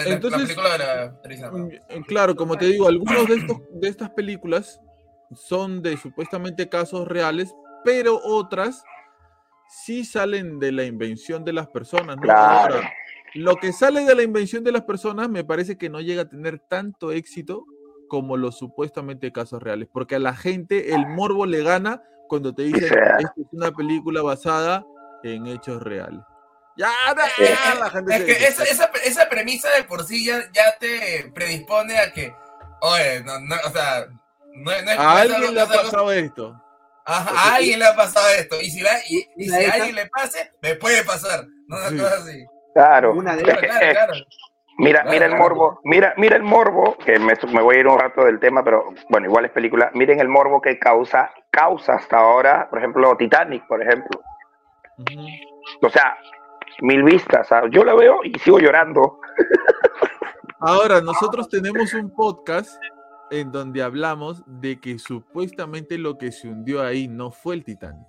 Entonces, 0.06 0.56
mm, 0.56 2.02
claro, 2.06 2.36
como 2.36 2.56
te 2.56 2.66
digo, 2.66 2.86
algunos 2.86 3.26
de, 3.28 3.36
estos, 3.36 3.58
de 3.72 3.88
estas 3.88 4.10
películas 4.10 4.80
son 5.34 5.82
de 5.82 5.96
supuestamente 5.96 6.68
casos 6.68 7.08
reales, 7.08 7.54
pero 7.84 8.20
otras 8.22 8.82
sí 9.68 10.04
salen 10.04 10.58
de 10.58 10.72
la 10.72 10.84
invención 10.84 11.44
de 11.44 11.52
las 11.52 11.68
personas. 11.68 12.16
Ahora, 12.28 12.92
lo 13.34 13.56
que 13.56 13.72
sale 13.72 14.04
de 14.04 14.14
la 14.14 14.22
invención 14.22 14.64
de 14.64 14.72
las 14.72 14.82
personas 14.82 15.28
me 15.28 15.44
parece 15.44 15.78
que 15.78 15.88
no 15.88 16.00
llega 16.00 16.22
a 16.22 16.28
tener 16.28 16.58
tanto 16.58 17.12
éxito 17.12 17.64
como 18.10 18.36
los 18.36 18.58
supuestamente 18.58 19.32
casos 19.32 19.62
reales, 19.62 19.88
porque 19.90 20.16
a 20.16 20.18
la 20.18 20.34
gente 20.34 20.92
el 20.92 21.06
morbo 21.06 21.46
le 21.46 21.62
gana 21.62 22.02
cuando 22.28 22.52
te 22.54 22.64
dicen, 22.64 22.82
esta 23.18 23.32
es 23.36 23.46
una 23.52 23.70
película 23.70 24.20
basada 24.20 24.84
en 25.22 25.46
hechos 25.46 25.82
reales. 25.82 26.20
Ya, 26.76 26.90
la 27.78 27.90
gente 27.90 28.16
es 28.16 28.24
que 28.24 28.46
esa, 28.46 28.64
esa, 28.64 28.90
esa, 29.04 29.28
premisa 29.28 29.68
de 29.76 29.84
por 29.84 30.04
sí 30.04 30.24
ya, 30.24 30.40
ya, 30.52 30.76
te 30.78 31.30
predispone 31.34 31.98
a 31.98 32.12
que, 32.12 32.34
oye, 32.80 33.22
no, 33.22 33.38
no, 33.40 33.56
o 33.66 33.70
sea, 33.70 34.06
no, 34.54 34.82
no, 34.82 34.90
a 34.90 35.20
alguien 35.20 35.54
le 35.54 35.60
ha 35.60 35.66
pasado 35.66 36.12
esto. 36.12 36.60
Ajá, 37.04 37.30
a 37.30 37.54
alguien 37.56 37.78
le 37.78 37.86
ha 37.86 37.96
pasado 37.96 38.28
esto. 38.30 38.60
Y 38.60 38.70
si, 38.70 38.80
la, 38.80 38.98
y, 39.08 39.26
y 39.36 39.48
si 39.48 39.64
a 39.64 39.72
alguien 39.72 39.94
le 39.94 40.06
pase, 40.06 40.50
me 40.62 40.74
puede 40.76 41.04
pasar. 41.04 41.46
No 41.66 41.76
una 41.76 41.90
cosa 41.90 42.22
así. 42.22 42.44
Claro. 42.74 43.14
Una 43.14 43.36
de 43.36 43.42
claro, 43.42 43.58
claro. 43.60 44.14
Mira, 44.80 45.04
mira 45.04 45.26
el 45.26 45.36
morbo, 45.36 45.80
mira, 45.84 46.14
mira 46.16 46.36
el 46.36 46.42
morbo, 46.42 46.96
que 47.04 47.18
me, 47.18 47.34
me, 47.52 47.62
voy 47.62 47.76
a 47.76 47.80
ir 47.80 47.86
un 47.86 47.98
rato 47.98 48.24
del 48.24 48.40
tema, 48.40 48.64
pero 48.64 48.94
bueno, 49.10 49.26
igual 49.26 49.44
es 49.44 49.50
película. 49.50 49.90
Miren 49.94 50.20
el 50.20 50.28
morbo 50.28 50.60
que 50.60 50.78
causa, 50.78 51.30
causa 51.50 51.94
hasta 51.94 52.16
ahora, 52.16 52.66
por 52.70 52.78
ejemplo, 52.78 53.14
Titanic, 53.16 53.66
por 53.66 53.82
ejemplo. 53.82 54.20
Uh 54.98 55.02
-huh. 55.04 55.50
O 55.82 55.90
sea, 55.90 56.16
mil 56.80 57.02
vistas. 57.02 57.48
Yo 57.70 57.84
la 57.84 57.94
veo 57.94 58.20
y 58.24 58.38
sigo 58.38 58.58
llorando. 58.58 59.20
Ahora, 60.60 61.00
nosotros 61.00 61.48
tenemos 61.48 61.94
un 61.94 62.10
podcast 62.10 62.78
en 63.30 63.50
donde 63.50 63.82
hablamos 63.82 64.42
de 64.46 64.78
que 64.80 64.98
supuestamente 64.98 65.96
lo 65.96 66.18
que 66.18 66.32
se 66.32 66.48
hundió 66.48 66.82
ahí 66.82 67.08
no 67.08 67.30
fue 67.30 67.54
el 67.54 67.64
Titanic. 67.64 68.06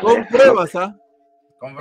con 0.00 0.26
pruebas, 0.26 0.74
¿ah? 0.76 0.94
Con, 1.58 1.74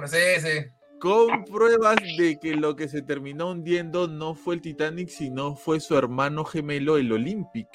con 1.06 1.46
pruebas 1.46 1.98
de 2.18 2.39
que 2.39 2.56
lo 2.56 2.76
que 2.76 2.88
se 2.88 3.04
terminó 3.04 3.52
hundiendo 3.52 4.08
no 4.08 4.34
fue 4.34 4.56
el 4.56 4.62
Titanic, 4.62 5.08
sino 5.10 5.56
fue 5.56 5.80
su 5.80 5.96
hermano 5.96 6.44
gemelo, 6.44 6.98
el 6.98 7.12
Olympic. 7.12 7.68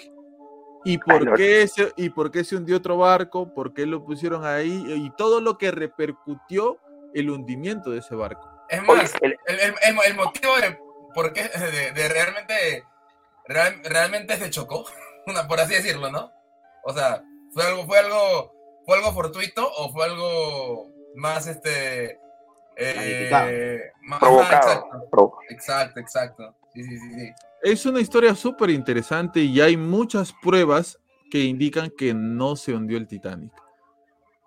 ¿Y 0.85 0.99
por, 0.99 1.37
qué 1.37 1.69
se, 1.69 1.93
¿Y 1.97 2.11
por 2.11 2.33
qué 2.33 2.43
se 2.43 2.57
hundió 2.57 2.79
otro 2.79 2.97
barco? 2.97 3.55
¿Por 3.55 3.73
qué 3.73 3.87
lo 3.87 4.05
pusieron 4.05 4.45
ahí? 4.45 4.85
Y 4.97 5.13
todo 5.17 5.41
lo 5.41 5.59
que 5.59 5.71
repercutió 5.71 6.81
el 7.15 7.31
hundimiento 7.31 7.91
de 7.91 7.99
ese 8.01 8.17
barco. 8.17 8.51
Es 8.69 8.83
más, 8.83 9.15
el, 9.21 9.37
el, 9.47 10.17
motivo 10.17 10.57
de 10.57 10.77
por 11.15 11.33
qué 11.33 11.43
de, 11.95 12.09
realmente 12.09 12.85
realmente 13.47 14.39
se 14.39 14.51
chocó, 14.51 14.85
por 15.49 15.61
así 15.61 15.75
decirlo, 15.75 16.11
¿no? 16.11 16.33
O 16.83 16.93
sea, 16.93 17.23
fue 17.55 17.65
algo, 17.65 17.87
fue 17.87 17.99
algo, 18.01 18.53
fue 18.85 18.97
algo 18.97 19.13
fortuito 19.13 19.71
o 19.77 19.93
fue 19.93 20.07
algo 20.07 20.91
más 21.15 21.47
este 21.47 22.19
eh, 22.81 23.93
provocado. 24.19 24.89
Exacto, 25.51 26.01
exacto, 26.01 26.55
Sí, 26.73 26.85
sí, 26.85 26.99
sí, 26.99 27.33
Es 27.63 27.85
una 27.85 28.01
historia 28.01 28.35
súper 28.35 28.71
interesante 28.71 29.41
y 29.41 29.61
hay 29.61 29.77
muchas 29.77 30.33
pruebas 30.33 30.99
que 31.31 31.41
indican 31.41 31.91
que 31.97 32.15
no 32.15 32.57
se 32.57 32.75
hundió 32.75 32.97
el 32.97 33.07
Titanic. 33.07 33.53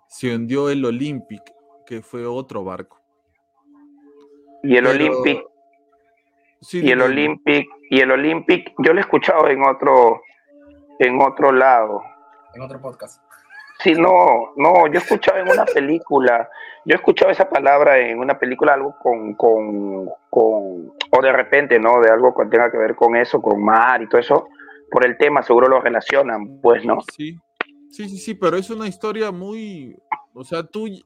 Se 0.08 0.34
hundió 0.34 0.70
el 0.70 0.84
Olympic 0.84 1.42
que 1.86 2.02
fue 2.02 2.26
otro 2.26 2.64
barco. 2.64 3.00
Y 4.62 4.76
el 4.76 4.86
Olympic. 4.86 5.44
y 6.72 6.90
el 6.90 7.02
Olympic. 7.02 7.68
Y 7.90 8.00
el 8.00 8.10
Olympic, 8.10 8.72
yo 8.78 8.92
lo 8.92 8.98
he 8.98 9.02
escuchado 9.02 9.48
en 9.48 9.62
otro, 9.62 10.22
en 10.98 11.20
otro 11.20 11.52
lado. 11.52 12.02
En 12.54 12.62
otro 12.62 12.80
podcast. 12.80 13.22
Sí, 13.80 13.92
no, 13.94 14.52
no, 14.56 14.86
yo 14.86 15.00
he 15.00 15.40
en 15.40 15.48
una 15.48 15.64
película, 15.64 16.48
yo 16.84 16.96
he 16.96 17.30
esa 17.30 17.48
palabra 17.48 17.98
en 17.98 18.18
una 18.18 18.38
película, 18.38 18.74
algo 18.74 18.96
con, 19.02 19.34
con, 19.34 20.06
con, 20.30 20.92
o 21.10 21.22
de 21.22 21.32
repente, 21.32 21.78
¿no? 21.78 22.00
De 22.00 22.10
algo 22.10 22.34
que 22.34 22.46
tenga 22.46 22.70
que 22.70 22.78
ver 22.78 22.94
con 22.94 23.16
eso, 23.16 23.42
con 23.42 23.62
mar 23.62 24.00
y 24.00 24.08
todo 24.08 24.20
eso, 24.20 24.48
por 24.90 25.04
el 25.04 25.18
tema 25.18 25.42
seguro 25.42 25.68
lo 25.68 25.80
relacionan, 25.80 26.60
pues, 26.60 26.84
¿no? 26.84 27.00
Sí, 27.16 27.36
sí, 27.90 28.08
sí, 28.08 28.18
sí, 28.18 28.34
pero 28.34 28.56
es 28.56 28.70
una 28.70 28.86
historia 28.86 29.32
muy, 29.32 29.96
o 30.32 30.44
sea, 30.44 30.62
tú, 30.62 30.86
e, 30.86 31.02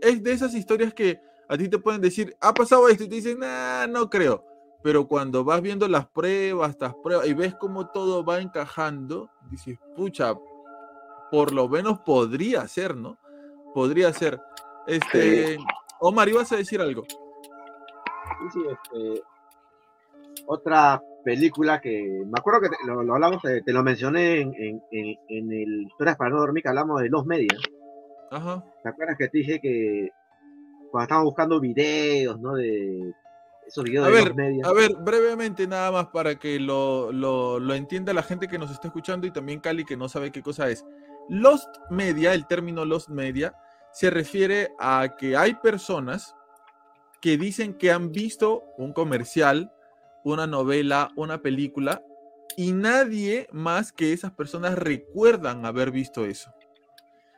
es 0.00 0.22
de 0.22 0.32
esas 0.32 0.54
historias 0.54 0.94
que 0.94 1.20
a 1.48 1.58
ti 1.58 1.68
te 1.68 1.78
pueden 1.78 2.00
decir, 2.00 2.34
ha 2.40 2.54
pasado 2.54 2.88
esto, 2.88 3.04
y 3.04 3.08
te 3.08 3.16
dicen, 3.16 3.40
nah, 3.40 3.86
no 3.86 4.08
creo. 4.08 4.44
Pero 4.82 5.06
cuando 5.06 5.44
vas 5.44 5.60
viendo 5.60 5.86
las 5.86 6.06
pruebas, 6.06 6.76
las 6.80 6.94
pruebas, 6.94 7.26
y 7.26 7.34
ves 7.34 7.54
cómo 7.54 7.90
todo 7.90 8.24
va 8.24 8.40
encajando, 8.40 9.28
dices, 9.50 9.78
pucha, 9.94 10.34
por 11.32 11.50
lo 11.50 11.66
menos 11.66 11.98
podría 12.00 12.68
ser, 12.68 12.94
¿no? 12.94 13.16
Podría 13.74 14.12
ser. 14.12 14.38
Este, 14.86 15.56
Omar, 15.98 16.28
ibas 16.28 16.52
a 16.52 16.56
decir 16.56 16.78
algo. 16.78 17.04
Sí, 17.08 18.48
sí, 18.52 18.60
este, 18.70 19.22
otra 20.44 21.02
película 21.24 21.80
que 21.80 22.22
me 22.26 22.38
acuerdo 22.38 22.60
que 22.60 22.68
lo, 22.86 23.14
hablamos, 23.14 23.40
te, 23.40 23.72
lo 23.72 23.82
mencioné 23.82 24.42
en, 24.42 24.54
en, 24.58 24.82
en, 24.90 25.52
el 25.52 25.82
Historias 25.84 26.18
para 26.18 26.28
no 26.28 26.40
dormir, 26.40 26.62
que 26.62 26.68
hablamos 26.68 27.00
de 27.00 27.08
los 27.08 27.24
medios. 27.24 27.62
Ajá. 28.30 28.62
¿Te 28.82 28.90
acuerdas 28.90 29.16
que 29.16 29.28
te 29.28 29.38
dije 29.38 29.58
que 29.58 30.10
cuando 30.90 31.04
estábamos 31.04 31.30
buscando 31.30 31.60
videos, 31.60 32.38
¿no? 32.38 32.56
De 32.56 33.14
esos 33.66 33.84
videos 33.84 34.04
a 34.04 34.10
de 34.10 34.14
ver, 34.16 34.26
los 34.28 34.36
medios. 34.36 34.68
A 34.68 34.72
ver, 34.74 34.90
brevemente 34.96 35.66
nada 35.66 35.90
más 35.92 36.08
para 36.08 36.34
que 36.34 36.60
lo, 36.60 37.10
lo, 37.10 37.58
lo 37.58 37.74
entienda 37.74 38.12
la 38.12 38.22
gente 38.22 38.48
que 38.48 38.58
nos 38.58 38.70
está 38.70 38.88
escuchando 38.88 39.26
y 39.26 39.30
también 39.30 39.60
Cali 39.60 39.86
que 39.86 39.96
no 39.96 40.10
sabe 40.10 40.30
qué 40.30 40.42
cosa 40.42 40.68
es. 40.68 40.84
Lost 41.28 41.68
Media, 41.90 42.34
el 42.34 42.46
término 42.46 42.84
Lost 42.84 43.08
Media, 43.08 43.54
se 43.92 44.10
refiere 44.10 44.72
a 44.78 45.16
que 45.18 45.36
hay 45.36 45.54
personas 45.54 46.34
que 47.20 47.36
dicen 47.36 47.74
que 47.74 47.92
han 47.92 48.10
visto 48.10 48.64
un 48.78 48.92
comercial 48.92 49.72
una 50.24 50.46
novela, 50.46 51.10
una 51.16 51.42
película, 51.42 52.04
y 52.56 52.72
nadie 52.72 53.48
más 53.52 53.92
que 53.92 54.12
esas 54.12 54.32
personas 54.32 54.76
recuerdan 54.78 55.64
haber 55.64 55.90
visto 55.90 56.24
eso. 56.24 56.52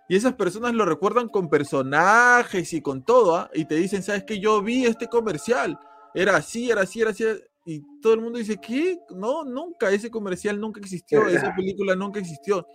Y 0.08 0.16
esas 0.16 0.34
personas 0.34 0.74
lo 0.74 0.84
recuerdan 0.84 1.28
con 1.28 1.48
personajes 1.48 2.72
y 2.72 2.82
con 2.82 3.04
todo, 3.04 3.36
¿ah? 3.36 3.50
y 3.54 3.64
te 3.64 3.76
dicen, 3.76 4.02
¿sabes 4.02 4.24
qué? 4.24 4.38
Yo 4.38 4.60
vi 4.60 4.84
este 4.84 5.08
comercial, 5.08 5.78
era 6.12 6.36
así, 6.36 6.70
era 6.70 6.82
así, 6.82 7.00
era 7.00 7.10
así, 7.10 7.24
y 7.64 7.80
todo 8.02 8.12
el 8.12 8.20
mundo 8.20 8.38
dice, 8.38 8.58
¿qué? 8.58 8.98
No, 9.10 9.44
nunca, 9.44 9.90
ese 9.90 10.10
comercial 10.10 10.60
nunca 10.60 10.80
existió, 10.80 11.26
esa 11.26 11.54
película 11.54 11.96
nunca 11.96 12.20
existió. 12.20 12.66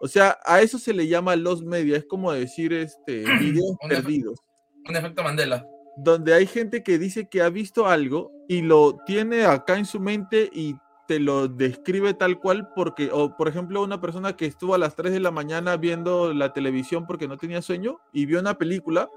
O 0.00 0.08
sea, 0.08 0.38
a 0.44 0.60
eso 0.60 0.78
se 0.78 0.92
le 0.92 1.06
llama 1.06 1.36
los 1.36 1.62
media, 1.62 1.96
es 1.96 2.04
como 2.04 2.32
decir, 2.32 2.72
este, 2.72 3.24
videos 3.40 3.76
perdidos. 3.88 4.40
un 4.88 4.96
efecto 4.96 5.22
Mandela 5.22 5.66
donde 5.96 6.34
hay 6.34 6.46
gente 6.46 6.82
que 6.82 6.98
dice 6.98 7.28
que 7.28 7.40
ha 7.40 7.48
visto 7.48 7.86
algo 7.86 8.30
y 8.48 8.60
lo 8.60 8.98
tiene 9.06 9.44
acá 9.46 9.78
en 9.78 9.86
su 9.86 9.98
mente 9.98 10.50
y 10.52 10.76
te 11.08 11.18
lo 11.18 11.48
describe 11.48 12.14
tal 12.14 12.38
cual 12.38 12.68
porque, 12.74 13.10
o 13.12 13.36
por 13.36 13.48
ejemplo, 13.48 13.82
una 13.82 14.00
persona 14.00 14.36
que 14.36 14.44
estuvo 14.44 14.74
a 14.74 14.78
las 14.78 14.94
3 14.94 15.12
de 15.12 15.20
la 15.20 15.30
mañana 15.30 15.76
viendo 15.76 16.34
la 16.34 16.52
televisión 16.52 17.06
porque 17.06 17.28
no 17.28 17.38
tenía 17.38 17.62
sueño 17.62 17.98
y 18.12 18.26
vio 18.26 18.40
una 18.40 18.58
película 18.58 19.08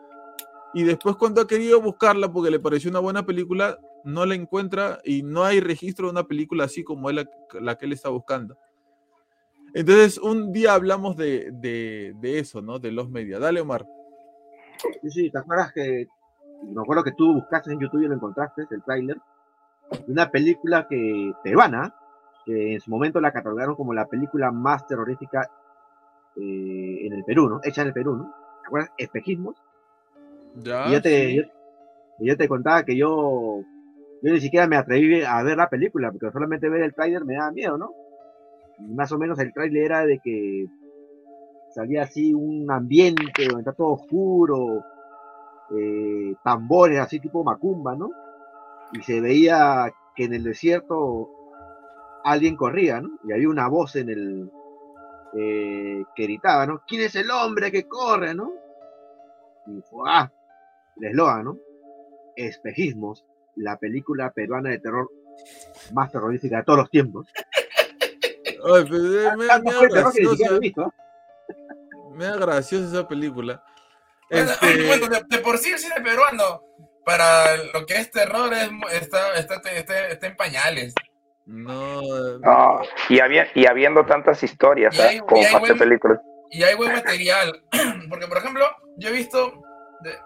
y 0.73 0.83
después 0.83 1.15
cuando 1.15 1.41
ha 1.41 1.47
querido 1.47 1.81
buscarla 1.81 2.31
porque 2.31 2.51
le 2.51 2.59
pareció 2.59 2.91
una 2.91 2.99
buena 2.99 3.25
película, 3.25 3.79
no 4.05 4.25
la 4.25 4.35
encuentra 4.35 4.99
y 5.03 5.23
no 5.23 5.43
hay 5.43 5.59
registro 5.59 6.05
de 6.05 6.11
una 6.11 6.27
película 6.27 6.65
así 6.65 6.83
como 6.83 7.11
la, 7.11 7.27
la 7.59 7.77
que 7.77 7.87
él 7.87 7.93
está 7.93 8.09
buscando. 8.09 8.57
Entonces, 9.73 10.17
un 10.17 10.51
día 10.51 10.73
hablamos 10.73 11.15
de, 11.15 11.51
de, 11.51 12.13
de 12.19 12.39
eso, 12.39 12.61
¿no? 12.61 12.79
De 12.79 12.91
los 12.91 13.09
medios. 13.09 13.39
Dale, 13.39 13.61
Omar. 13.61 13.85
Sí, 15.01 15.09
sí, 15.09 15.29
¿te 15.29 15.37
acuerdas 15.37 15.71
que 15.73 16.07
me 16.63 16.81
acuerdo 16.81 17.03
que 17.03 17.11
tú 17.13 17.33
buscaste 17.33 17.71
en 17.71 17.79
YouTube 17.79 18.03
y 18.03 18.07
lo 18.07 18.15
encontraste, 18.15 18.63
el 18.69 18.83
tráiler, 18.83 19.17
de 19.91 20.11
una 20.11 20.29
película 20.29 20.87
que 20.87 21.33
peruana, 21.43 21.95
que 22.45 22.73
en 22.73 22.79
su 22.79 22.91
momento 22.91 23.21
la 23.21 23.31
catalogaron 23.31 23.75
como 23.75 23.93
la 23.93 24.05
película 24.05 24.51
más 24.51 24.85
terrorífica 24.87 25.49
eh, 26.35 27.05
en 27.05 27.13
el 27.13 27.23
Perú, 27.23 27.49
¿no? 27.49 27.59
Hecha 27.63 27.81
en 27.81 27.87
el 27.87 27.93
Perú, 27.93 28.15
¿no? 28.15 28.33
¿Te 28.61 28.67
acuerdas? 28.67 28.91
Espejismos. 28.97 29.55
Ya, 30.55 30.87
y 30.87 30.93
yo 30.93 31.01
te, 31.01 31.51
yo, 32.19 32.37
te 32.37 32.47
contaba 32.47 32.83
que 32.83 32.97
yo, 32.97 33.61
yo 34.21 34.33
ni 34.33 34.41
siquiera 34.41 34.67
me 34.67 34.77
atreví 34.77 35.23
a 35.23 35.41
ver 35.43 35.57
la 35.57 35.69
película, 35.69 36.11
porque 36.11 36.31
solamente 36.31 36.69
ver 36.69 36.83
el 36.83 36.93
tráiler 36.93 37.23
me 37.23 37.35
daba 37.35 37.51
miedo, 37.51 37.77
¿no? 37.77 37.93
Y 38.79 38.93
más 38.93 39.11
o 39.11 39.17
menos 39.17 39.39
el 39.39 39.53
tráiler 39.53 39.83
era 39.83 40.05
de 40.05 40.19
que 40.19 40.67
salía 41.73 42.03
así 42.03 42.33
un 42.33 42.69
ambiente 42.71 43.45
donde 43.45 43.61
está 43.61 43.73
todo 43.73 43.93
oscuro, 43.93 44.83
eh, 45.77 46.33
tambores 46.43 46.99
así 46.99 47.19
tipo 47.19 47.43
macumba, 47.43 47.95
¿no? 47.95 48.09
Y 48.93 49.01
se 49.01 49.21
veía 49.21 49.91
que 50.15 50.25
en 50.25 50.33
el 50.33 50.43
desierto 50.43 51.29
alguien 52.23 52.55
corría, 52.55 53.01
¿no? 53.01 53.09
Y 53.23 53.33
había 53.33 53.49
una 53.49 53.67
voz 53.67 53.95
en 53.95 54.09
el 54.09 54.51
eh, 55.33 56.03
que 56.15 56.23
gritaba, 56.23 56.65
¿no? 56.65 56.81
¿Quién 56.87 57.03
es 57.03 57.15
el 57.15 57.29
hombre 57.29 57.71
que 57.71 57.87
corre, 57.87 58.33
¿no? 58.33 58.51
Y 59.67 59.81
fue, 59.81 60.09
ah, 60.09 60.31
el 60.97 61.05
eslogan, 61.05 61.45
¿no? 61.45 61.57
Espejismos, 62.35 63.25
la 63.55 63.77
película 63.77 64.31
peruana 64.31 64.69
de 64.69 64.79
terror 64.79 65.09
más 65.93 66.11
terrorífica 66.11 66.57
de 66.57 66.63
todos 66.63 66.79
los 66.79 66.89
tiempos. 66.89 67.27
Pues, 68.61 68.85
eh, 68.91 69.31
me, 69.37 69.45
da 69.45 69.59
graciosa, 69.59 70.59
me 72.11 72.25
da 72.25 72.37
graciosa 72.37 72.85
esa 72.85 73.07
película. 73.07 73.63
Este, 74.29 74.87
bueno, 74.87 75.07
de, 75.07 75.39
por 75.39 75.57
sí 75.57 75.71
el 75.71 75.79
cine 75.79 76.01
peruano, 76.01 76.61
para 77.05 77.57
lo 77.73 77.85
que 77.85 77.95
es 77.95 78.11
terror, 78.11 78.51
está, 78.91 79.33
está, 79.35 80.27
en 80.27 80.35
pañales. 80.35 80.93
No. 81.45 82.01
y, 83.09 83.19
había, 83.19 83.47
y 83.55 83.65
habiendo 83.65 84.05
tantas 84.05 84.43
historias, 84.43 84.95
y 84.95 85.01
hay, 85.01 85.19
como 85.19 85.41
y 85.41 85.73
películas. 85.73 86.19
Y 86.51 86.63
hay 86.63 86.75
buen 86.75 86.93
material. 86.93 87.63
Porque, 88.09 88.27
por 88.27 88.37
ejemplo, 88.37 88.65
yo 88.97 89.09
he 89.09 89.13
visto, 89.13 89.63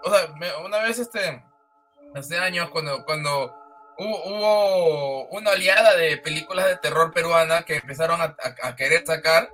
o 0.02 0.10
sea, 0.10 0.34
una 0.64 0.82
vez 0.82 0.98
este, 0.98 1.42
hace 2.14 2.36
años, 2.36 2.68
cuando, 2.70 3.04
cuando 3.04 3.63
hubo, 3.98 5.28
una 5.28 5.50
oleada 5.50 5.96
de 5.96 6.16
películas 6.18 6.66
de 6.66 6.76
terror 6.76 7.12
peruana 7.12 7.62
que 7.62 7.76
empezaron 7.76 8.20
a, 8.20 8.36
a 8.62 8.76
querer 8.76 9.04
sacar, 9.06 9.50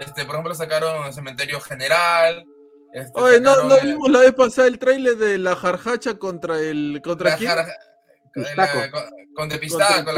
este, 0.00 0.24
por 0.24 0.34
ejemplo, 0.34 0.54
sacaron 0.54 1.12
Cementerio 1.12 1.60
General, 1.60 2.44
este, 2.92 3.18
Oye, 3.18 3.40
no, 3.40 3.62
no 3.64 3.80
vimos 3.80 4.10
la 4.10 4.20
vez 4.20 4.34
pasada 4.34 4.68
el 4.68 4.78
trailer 4.78 5.16
de 5.16 5.38
la 5.38 5.56
jarjacha 5.56 6.18
contra 6.18 6.58
el. 6.58 7.00
¿Contra 7.02 7.36
quién? 7.36 7.50
con, 8.34 8.44
con 8.44 8.54
la 8.58 8.66
jarjacha 8.68 9.22
con 9.34 9.48
Depistaco. 9.48 10.12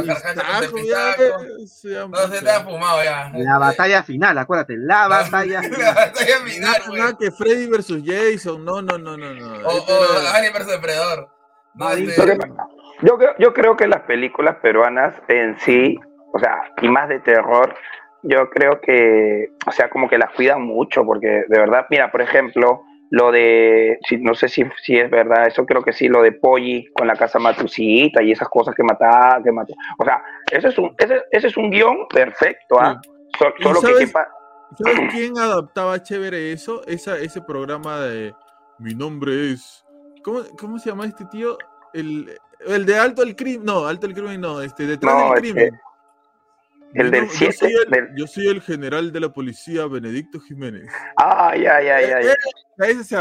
No 2.08 2.28
se 2.28 2.42
te 2.42 2.50
ha 2.50 2.60
fumado 2.64 3.04
ya. 3.04 3.30
La 3.34 3.58
batalla 3.58 4.02
final, 4.02 4.36
acuérdate, 4.38 4.76
la 4.76 5.06
batalla 5.06 5.62
final. 5.62 5.80
La 5.80 5.94
batalla 5.94 7.16
que 7.18 7.30
Freddy 7.30 7.68
versus 7.68 8.02
Jason, 8.04 8.64
no, 8.64 8.82
no, 8.82 8.98
no, 8.98 9.16
no. 9.16 9.34
no. 9.34 9.68
O, 9.68 9.76
o 9.76 10.28
Alien 10.32 10.52
versus 10.52 10.72
Depredador. 10.72 11.30
No, 11.74 11.90
este... 11.90 12.38
yo, 13.02 13.16
creo, 13.18 13.35
yo 13.38 13.52
creo 13.52 13.76
que 13.76 13.87
las 13.87 14.02
películas 14.02 14.57
peruanas 14.57 15.14
en 15.28 15.59
sí, 15.61 15.98
o 16.33 16.38
sea, 16.38 16.72
y 16.80 16.88
más 16.88 17.09
de 17.09 17.20
terror, 17.20 17.74
yo 18.22 18.48
creo 18.50 18.80
que, 18.80 19.50
o 19.66 19.72
sea, 19.72 19.90
como 19.90 20.09
que 20.09 20.18
las 20.18 20.30
cuidan 20.33 20.62
mucho, 20.62 21.04
porque 21.04 21.44
de 21.48 21.59
verdad, 21.59 21.87
mira, 21.90 22.11
por 22.11 22.22
ejemplo, 22.22 22.83
lo 23.11 23.30
de, 23.30 23.98
no 24.20 24.35
sé 24.35 24.48
si, 24.48 24.64
si 24.83 24.98
es 24.98 25.11
verdad, 25.11 25.46
eso 25.46 25.64
creo 25.66 25.83
que 25.83 25.92
sí, 25.92 26.09
lo 26.09 26.22
de 26.22 26.33
Polly 26.33 26.87
con 26.94 27.07
la 27.07 27.14
casa 27.14 27.38
Matucita 27.38 28.22
y 28.22 28.33
esas 28.33 28.48
cosas 28.48 28.74
que 28.74 28.83
mataba, 28.83 29.42
que 29.42 29.52
mató. 29.52 29.74
O 29.98 30.04
sea, 30.04 30.22
ese 30.50 30.68
es 30.68 30.78
un, 30.78 30.94
ese, 30.98 31.22
ese 31.30 31.46
es 31.48 31.57
un 31.57 31.70
guion 31.70 32.09
perfecto, 32.09 32.80
¿ah? 32.80 33.00
solo 33.61 33.80
sabes, 33.80 33.98
que 33.98 34.07
¿Sabes 34.83 35.12
quién 35.12 35.38
adaptaba 35.38 36.02
chévere 36.02 36.52
eso? 36.52 36.83
Esa, 36.87 37.18
ese 37.18 37.40
programa 37.40 38.00
de 38.00 38.35
Mi 38.78 38.94
nombre 38.94 39.52
es. 39.52 39.85
¿Cómo, 40.24 40.40
cómo 40.59 40.78
se 40.78 40.90
llama 40.90 41.07
este 41.07 41.24
tío? 41.26 41.59
El, 41.92 42.37
el 42.66 42.87
de 42.87 42.98
Alto 42.98 43.22
el 43.22 43.37
Crimen. 43.37 43.64
No, 43.64 43.87
Alto 43.87 44.07
el 44.07 44.14
Crimen 44.14 44.40
no, 44.40 44.61
este, 44.61 44.87
detrás 44.87 45.16
del 45.16 45.40
crimen. 45.40 45.81
El 46.94 47.11
del 47.11 47.29
7. 47.29 47.66
Yo, 48.16 48.27
soy 48.27 48.46
el 48.46 48.62
general 48.62 49.12
de 49.12 49.18
la 49.18 49.29
policía, 49.29 49.87
Benedicto 49.87 50.38
Jiménez. 50.40 50.87
Ay, 51.16 51.66
ay, 51.66 51.88
ay, 51.88 52.05
ay. 52.05 52.27
Ese 52.79 53.05
se 53.05 53.16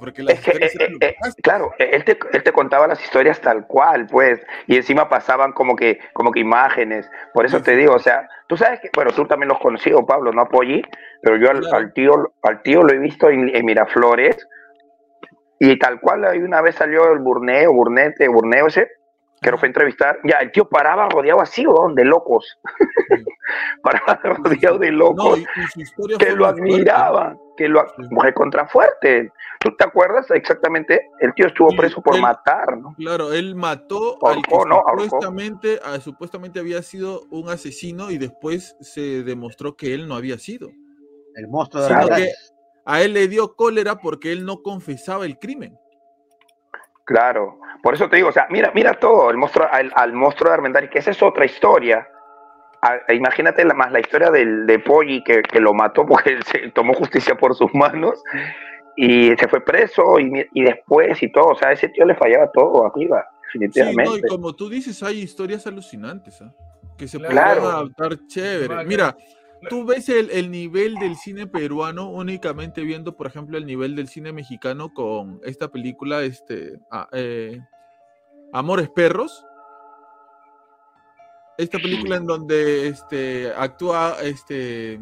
porque 0.00 0.22
las 0.22 0.46
eh, 0.48 0.58
eh, 0.60 0.90
eh, 1.00 1.14
Claro, 1.42 1.72
él 1.78 2.04
te, 2.04 2.18
él 2.32 2.42
te, 2.42 2.52
contaba 2.52 2.88
las 2.88 3.02
historias 3.02 3.40
tal 3.40 3.66
cual, 3.66 4.06
pues, 4.10 4.40
y 4.66 4.76
encima 4.76 5.08
pasaban 5.08 5.52
como 5.52 5.76
que, 5.76 6.00
como 6.14 6.32
que 6.32 6.40
imágenes. 6.40 7.08
Por 7.32 7.46
eso 7.46 7.62
te 7.62 7.76
digo, 7.76 7.94
o 7.94 7.98
sea, 8.00 8.28
tú 8.48 8.56
sabes 8.56 8.80
que, 8.80 8.90
bueno, 8.94 9.12
tú 9.12 9.24
también 9.26 9.48
los 9.48 9.60
conocido, 9.60 10.04
Pablo, 10.04 10.32
no 10.32 10.42
apoyé, 10.42 10.82
pero 11.22 11.36
yo 11.36 11.50
al, 11.50 11.92
tío, 11.92 12.32
al 12.42 12.62
tío 12.62 12.82
lo 12.82 12.92
he 12.92 12.98
visto 12.98 13.30
en, 13.30 13.64
Miraflores, 13.64 14.36
y 15.60 15.78
tal 15.78 16.00
cual, 16.00 16.24
ahí 16.24 16.38
una 16.38 16.60
vez 16.60 16.76
salió 16.76 17.12
el 17.12 17.18
burneo, 17.18 17.72
burnete, 17.72 18.28
burneo 18.28 18.66
ese, 18.66 18.88
que 19.40 19.50
lo 19.50 19.58
fue 19.58 19.68
a 19.68 19.70
entrevistar, 19.70 20.18
ya 20.24 20.38
el 20.38 20.50
tío 20.52 20.68
paraba 20.68 21.08
rodeado 21.08 21.40
así, 21.40 21.64
¿o 21.66 21.92
de 21.94 22.04
locos. 22.04 22.58
paraba 23.82 24.20
rodeado 24.22 24.78
de 24.78 24.92
locos 24.92 25.40
que 26.18 26.32
lo 26.32 26.46
admiraban, 26.46 27.38
que 27.56 27.68
lo 27.68 27.84
mujer 28.10 28.34
contrafuerte. 28.34 29.32
¿Tú 29.60 29.74
te 29.76 29.84
acuerdas 29.84 30.30
exactamente? 30.30 31.08
El 31.20 31.34
tío 31.34 31.46
estuvo 31.46 31.68
preso 31.76 32.00
por 32.00 32.20
matar, 32.20 32.78
¿no? 32.78 32.94
Claro, 32.96 33.32
él 33.32 33.54
mató 33.54 34.18
al 34.26 34.42
que 34.42 34.54
supuestamente, 34.54 35.80
supuestamente 36.00 36.60
había 36.60 36.82
sido 36.82 37.22
un 37.30 37.48
asesino 37.48 38.10
y 38.10 38.18
después 38.18 38.76
se 38.80 39.22
demostró 39.22 39.76
que 39.76 39.94
él 39.94 40.08
no 40.08 40.14
había 40.14 40.38
sido. 40.38 40.68
El 41.34 41.48
monstruo 41.48 41.84
de 41.84 41.90
la 41.90 42.06
A 42.88 43.02
él 43.02 43.12
le 43.12 43.28
dio 43.28 43.54
cólera 43.54 43.96
porque 43.96 44.32
él 44.32 44.46
no 44.46 44.62
confesaba 44.62 45.26
el 45.26 45.38
crimen. 45.38 45.78
Claro, 47.04 47.60
por 47.82 47.92
eso 47.92 48.08
te 48.08 48.16
digo, 48.16 48.30
o 48.30 48.32
sea, 48.32 48.46
mira, 48.48 48.72
mira 48.74 48.94
todo, 48.94 49.30
el 49.30 49.36
monstruo, 49.36 49.68
al, 49.70 50.12
monstruo 50.14 50.48
de 50.48 50.54
Armendáriz, 50.54 50.88
que 50.88 50.98
esa 50.98 51.10
es 51.10 51.22
otra 51.22 51.44
historia. 51.44 52.08
imagínate 53.10 53.62
la, 53.66 53.74
más 53.74 53.92
la 53.92 54.00
historia 54.00 54.30
del, 54.30 54.66
de 54.66 54.78
Poggi 54.78 55.22
que, 55.22 55.60
lo 55.60 55.74
mató 55.74 56.06
porque 56.06 56.30
él 56.32 56.42
se 56.44 56.70
tomó 56.70 56.94
justicia 56.94 57.36
por 57.36 57.54
sus 57.54 57.74
manos 57.74 58.22
y 58.96 59.36
se 59.36 59.48
fue 59.48 59.62
preso 59.62 60.18
y, 60.18 60.62
después 60.62 61.22
y 61.22 61.30
todo, 61.30 61.48
o 61.48 61.56
sea, 61.56 61.72
ese 61.72 61.90
tío 61.90 62.06
le 62.06 62.14
fallaba 62.14 62.50
todo 62.52 62.86
arriba, 62.86 63.22
definitivamente. 63.44 64.12
Sí, 64.12 64.22
y 64.24 64.28
como 64.28 64.56
tú 64.56 64.70
dices, 64.70 65.02
hay 65.02 65.20
historias 65.20 65.66
alucinantes, 65.66 66.40
¿ah? 66.40 66.54
que 66.96 67.06
se 67.06 67.18
pueden 67.18 67.36
adaptar 67.36 68.16
chévere. 68.28 68.82
Mira, 68.86 69.14
tú 69.68 69.84
ves 69.84 70.08
el, 70.08 70.50
nivel 70.50 70.94
del 70.96 71.16
cine 71.16 71.46
peruano 71.46 72.10
únicamente 72.10 72.82
viendo, 72.82 73.16
por 73.16 73.26
ejemplo, 73.26 73.58
el 73.58 73.66
nivel 73.66 73.96
del 73.96 74.08
cine 74.08 74.32
mexicano 74.32 74.92
con 74.92 75.40
esta 75.44 75.68
película, 75.70 76.22
este, 76.22 76.78
ah, 76.90 77.08
eh, 77.12 77.60
Amores 78.52 78.88
Perros. 78.90 79.44
Esta 81.56 81.78
película 81.78 82.16
en 82.16 82.26
donde 82.26 82.88
este, 82.88 83.52
actúa 83.56 84.16
este, 84.22 85.00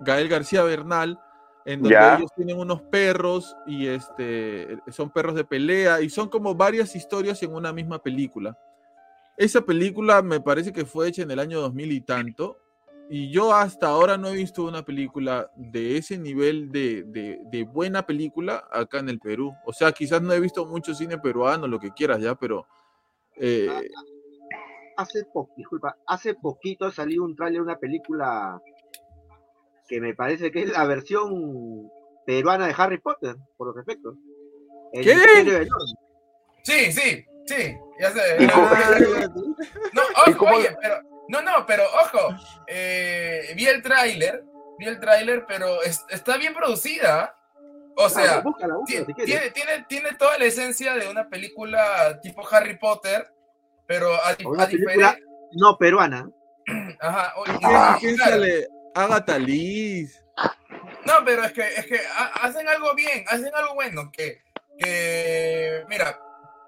Gael 0.00 0.28
García 0.28 0.62
Bernal, 0.62 1.20
en 1.66 1.82
donde 1.82 2.14
ellos 2.16 2.32
tienen 2.34 2.58
unos 2.58 2.80
perros 2.82 3.54
y 3.66 3.86
este, 3.86 4.78
son 4.88 5.10
perros 5.10 5.34
de 5.34 5.44
pelea 5.44 6.00
y 6.00 6.08
son 6.08 6.30
como 6.30 6.54
varias 6.54 6.96
historias 6.96 7.42
en 7.42 7.54
una 7.54 7.72
misma 7.74 8.02
película. 8.02 8.58
Esa 9.36 9.60
película 9.60 10.22
me 10.22 10.40
parece 10.40 10.72
que 10.72 10.86
fue 10.86 11.08
hecha 11.08 11.22
en 11.22 11.30
el 11.30 11.38
año 11.38 11.60
2000 11.60 11.92
y 11.92 12.00
tanto 12.00 12.58
y 13.12 13.28
yo 13.32 13.52
hasta 13.52 13.88
ahora 13.88 14.16
no 14.16 14.28
he 14.28 14.36
visto 14.36 14.62
una 14.62 14.84
película 14.84 15.50
de 15.56 15.96
ese 15.96 16.16
nivel 16.16 16.70
de, 16.70 17.68
buena 17.72 18.06
película 18.06 18.68
acá 18.70 19.00
en 19.00 19.08
el 19.08 19.18
Perú. 19.18 19.52
O 19.66 19.72
sea, 19.72 19.90
quizás 19.90 20.22
no 20.22 20.32
he 20.32 20.38
visto 20.38 20.64
mucho 20.64 20.94
cine 20.94 21.18
peruano, 21.18 21.66
lo 21.66 21.80
que 21.80 21.90
quieras 21.90 22.20
ya, 22.20 22.36
pero... 22.36 22.68
Eh, 23.34 23.68
hace, 24.96 25.26
disculpa, 25.56 25.96
hace 26.06 26.34
poquito 26.34 26.92
salió 26.92 27.24
un 27.24 27.34
tráiler 27.34 27.62
de 27.62 27.64
una 27.64 27.78
película 27.78 28.62
que 29.88 30.00
me 30.00 30.14
parece 30.14 30.52
que 30.52 30.62
es 30.62 30.70
la 30.70 30.86
versión 30.86 31.90
peruana 32.24 32.68
de 32.68 32.74
Harry 32.78 32.98
Potter, 32.98 33.34
por 33.56 33.74
los 33.74 33.76
efectos. 33.82 34.14
¿Qué? 34.92 35.16
Sí, 36.62 36.92
sí, 36.92 37.24
sí, 37.44 37.76
ya 37.98 38.10
sé. 38.12 38.46
no, 38.46 40.02
oye, 40.52 40.76
pero 40.80 41.10
no, 41.30 41.42
no, 41.42 41.64
pero 41.64 41.84
ojo, 41.84 42.34
eh, 42.66 43.52
vi 43.54 43.64
el 43.66 43.80
tráiler, 43.82 44.42
vi 44.80 44.86
el 44.86 44.98
tráiler, 44.98 45.44
pero 45.46 45.80
está 45.82 46.36
bien 46.36 46.54
producida. 46.54 47.36
O 47.96 48.08
sea, 48.08 48.42
tiene, 48.84 49.50
tiene, 49.50 49.84
tiene, 49.88 50.14
toda 50.14 50.38
la 50.38 50.46
esencia 50.46 50.94
de 50.94 51.08
una 51.08 51.28
película 51.28 52.18
tipo 52.20 52.42
Harry 52.50 52.76
Potter, 52.78 53.32
pero 53.86 54.12
a, 54.24 54.34
diferencia... 54.34 55.18
No 55.52 55.78
peruana. 55.78 56.28
Ajá. 57.00 57.34
Ah, 57.62 57.98
sale? 58.18 58.66
Agatha 58.96 59.38
Liz. 59.38 60.24
No, 61.04 61.14
pero 61.24 61.44
es 61.44 61.52
que, 61.52 61.62
es 61.62 61.86
que 61.86 62.00
hacen 62.42 62.66
algo 62.66 62.92
bien, 62.96 63.24
hacen 63.28 63.54
algo 63.54 63.74
bueno, 63.74 64.10
que, 64.12 64.42
que 64.78 65.84
mira, 65.88 66.18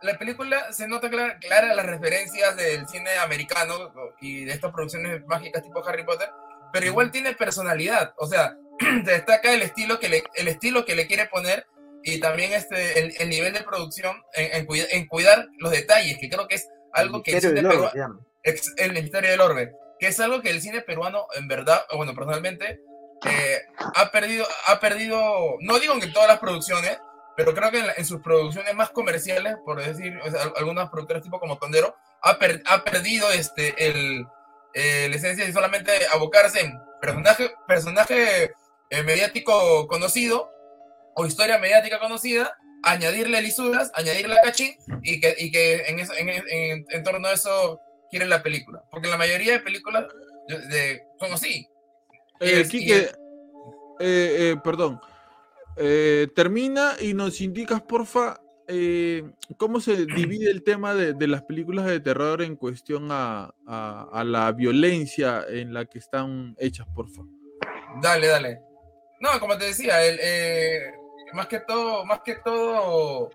la 0.02 0.18
película 0.18 0.72
se 0.72 0.88
nota 0.88 1.08
clara, 1.08 1.38
clara, 1.38 1.74
las 1.74 1.86
referencias 1.86 2.56
del 2.56 2.86
cine 2.88 3.10
americano 3.18 3.92
y 4.20 4.44
de 4.44 4.52
estas 4.52 4.72
producciones 4.72 5.24
mágicas 5.26 5.62
tipo 5.62 5.86
Harry 5.86 6.04
Potter, 6.04 6.28
pero 6.72 6.86
igual 6.86 7.10
tiene 7.10 7.34
personalidad, 7.34 8.14
o 8.16 8.26
sea, 8.26 8.56
destaca 9.04 9.52
el 9.52 9.62
estilo 9.62 9.98
que 9.98 10.08
le, 10.08 10.24
el 10.34 10.48
estilo 10.48 10.84
que 10.84 10.94
le 10.94 11.06
quiere 11.06 11.26
poner 11.26 11.66
y 12.02 12.18
también 12.18 12.52
este, 12.52 13.22
el, 13.22 13.28
nivel 13.28 13.52
de 13.52 13.62
producción 13.62 14.16
en, 14.34 14.66
en, 14.68 15.06
cuidar 15.06 15.46
los 15.58 15.70
detalles, 15.70 16.18
que 16.18 16.28
creo 16.28 16.48
que 16.48 16.56
es 16.56 16.68
algo 16.92 17.22
que 17.22 17.32
el 17.32 17.40
cine 17.40 17.62
peruano, 17.62 17.90
el 18.76 18.92
misterio 18.92 19.30
del 19.30 19.40
orbe, 19.40 19.72
que 20.00 20.08
es 20.08 20.18
algo 20.18 20.42
que 20.42 20.50
el 20.50 20.60
cine 20.60 20.80
peruano 20.80 21.26
en 21.34 21.46
verdad, 21.46 21.84
bueno, 21.94 22.12
personalmente, 22.12 22.80
eh, 23.24 23.62
ha 23.94 24.10
perdido, 24.10 24.44
ha 24.66 24.80
perdido, 24.80 25.56
no 25.60 25.78
digo 25.78 25.98
que 26.00 26.08
todas 26.08 26.28
las 26.28 26.40
producciones, 26.40 26.98
pero 27.36 27.54
creo 27.54 27.70
que 27.70 27.82
en, 27.96 28.04
sus 28.04 28.20
producciones 28.20 28.74
más 28.74 28.90
comerciales, 28.90 29.56
por 29.64 29.82
decir, 29.84 30.18
algunas 30.56 30.90
productoras 30.90 31.22
tipo 31.22 31.40
como 31.40 31.58
Tondero, 31.58 31.96
ha, 32.22 32.38
ha 32.66 32.84
perdido 32.84 33.30
este, 33.32 33.74
el, 33.86 34.26
eh, 34.74 35.08
la 35.08 35.16
esencia 35.16 35.44
de 35.44 35.52
solamente 35.52 35.92
abocarse 36.12 36.60
en 36.60 36.78
personaje, 37.00 37.50
personaje 37.66 38.52
eh, 38.90 39.02
mediático 39.02 39.86
conocido 39.86 40.50
o 41.14 41.26
historia 41.26 41.58
mediática 41.58 41.98
conocida, 41.98 42.56
añadirle 42.82 43.40
lisuras, 43.42 43.90
añadirle 43.94 44.36
cachín 44.42 44.74
y 45.02 45.20
que, 45.20 45.34
y 45.38 45.50
que 45.50 45.84
en, 45.86 46.00
en, 46.00 46.86
en, 46.88 47.02
torno 47.02 47.28
a 47.28 47.32
eso 47.32 47.80
quieren 48.10 48.28
la 48.28 48.42
película. 48.42 48.82
Porque 48.90 49.08
la 49.08 49.16
mayoría 49.16 49.52
de 49.52 49.60
películas 49.60 50.06
de, 50.48 51.02
son 51.18 51.32
así. 51.32 51.66
Eh, 52.40 52.68
eh, 54.00 54.56
perdón, 54.64 55.00
eh, 55.76 56.28
termina 56.34 56.94
y 57.00 57.14
nos 57.14 57.40
indicas, 57.40 57.82
porfa, 57.82 58.40
eh, 58.68 59.30
cómo 59.56 59.80
se 59.80 60.06
divide 60.06 60.50
el 60.50 60.62
tema 60.62 60.94
de, 60.94 61.26
las 61.26 61.42
películas 61.42 61.86
de 61.86 62.00
terror 62.00 62.42
en 62.42 62.56
cuestión 62.56 63.08
a, 63.10 63.54
la 64.24 64.52
violencia 64.52 65.44
en 65.48 65.72
la 65.72 65.84
que 65.86 65.98
están 65.98 66.54
hechas, 66.58 66.86
porfa. 66.94 67.22
Dale, 68.00 68.26
dale. 68.26 68.60
No, 69.20 69.38
como 69.38 69.56
te 69.56 69.66
decía, 69.66 70.04
el, 70.04 70.18
eh, 70.20 70.92
más 71.32 71.46
que 71.46 71.60
todo, 71.60 72.04
más 72.04 72.20
que 72.24 72.36
todo, 72.36 73.30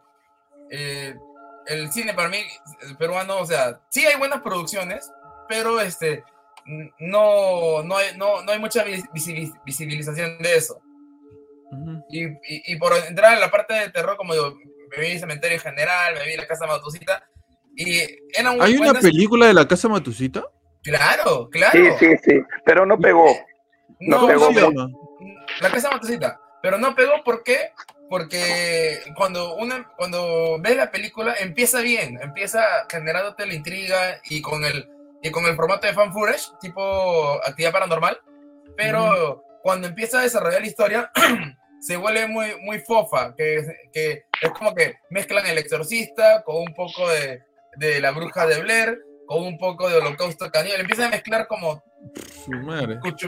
el 0.69 1.91
cine 1.91 2.13
para 2.13 2.29
mí 2.29 2.39
peruano, 2.99 3.39
o 3.39 3.45
sea, 3.45 3.81
sí 3.89 4.05
hay 4.05 4.17
buenas 4.17 4.41
producciones, 4.41 5.09
pero 5.47 5.79
este 5.79 6.23
no, 6.99 7.81
no, 7.83 7.95
hay, 7.95 8.17
no, 8.17 8.41
no 8.43 8.51
hay 8.51 8.59
mucha 8.59 8.83
visibilización 8.83 10.37
de 10.39 10.55
eso 10.55 10.81
y, 12.09 12.75
por 12.77 12.93
entrar 13.07 13.33
en 13.33 13.39
la 13.39 13.51
parte 13.51 13.73
de 13.73 13.89
terror, 13.89 14.17
como 14.17 14.33
digo, 14.33 14.57
me 14.89 14.99
vi 14.99 15.19
Cementerio 15.19 15.57
en 15.57 15.63
General, 15.63 16.15
me 16.15 16.25
vi 16.25 16.37
La 16.37 16.47
Casa 16.47 16.65
Matusita. 16.65 17.27
Y 17.75 17.99
¿Hay 18.61 18.77
una 18.77 18.93
película 18.93 19.47
de 19.47 19.53
La 19.53 19.67
Casa 19.67 19.87
Matusita? 19.87 20.45
Claro, 20.83 21.49
claro. 21.49 21.71
Sí, 21.73 21.89
sí, 21.99 22.15
sí, 22.23 22.41
pero 22.65 22.85
no 22.85 22.97
pegó. 22.97 23.25
No, 23.99 24.27
pegó. 24.27 24.49
la 25.61 25.71
Casa 25.71 25.91
Matusita. 25.91 26.39
Pero 26.61 26.77
no 26.77 26.95
pegó, 26.95 27.23
¿por 27.23 27.43
qué? 27.43 27.71
Porque 28.09 28.99
cuando, 29.15 29.55
una, 29.55 29.87
cuando 29.97 30.57
ves 30.61 30.77
la 30.77 30.91
película 30.91 31.35
empieza 31.39 31.81
bien, 31.81 32.17
empieza 32.21 32.63
generándote 32.89 33.45
la 33.45 33.53
intriga 33.53 34.21
y 34.29 34.41
con 34.41 34.63
el, 34.63 34.89
y 35.21 35.29
con 35.29 35.45
el 35.45 35.55
formato 35.55 35.87
de 35.87 35.93
fan 35.93 36.13
footage, 36.13 36.51
tipo 36.61 37.33
actividad 37.45 37.73
paranormal, 37.73 38.19
pero 38.75 39.43
cuando 39.67 39.89
empieza 39.89 40.19
a 40.19 40.21
desarrollar 40.21 40.61
la 40.61 40.67
historia, 40.67 41.11
se 41.81 41.97
vuelve 41.97 42.25
muy, 42.25 42.55
muy 42.61 42.79
fofa, 42.79 43.35
que, 43.35 43.67
que, 43.91 44.23
es 44.41 44.51
como 44.51 44.73
que 44.73 44.95
mezclan 45.09 45.45
el 45.45 45.57
exorcista 45.57 46.41
con 46.45 46.55
un 46.55 46.73
poco 46.73 47.09
de, 47.09 47.43
de 47.75 47.99
la 47.99 48.11
bruja 48.11 48.47
de 48.47 48.61
Blair, 48.61 48.97
con 49.25 49.43
un 49.43 49.57
poco 49.57 49.89
de 49.89 49.97
holocausto 49.97 50.49
caníbal, 50.49 50.79
empieza 50.79 51.07
a 51.07 51.09
mezclar 51.09 51.47
como... 51.47 51.83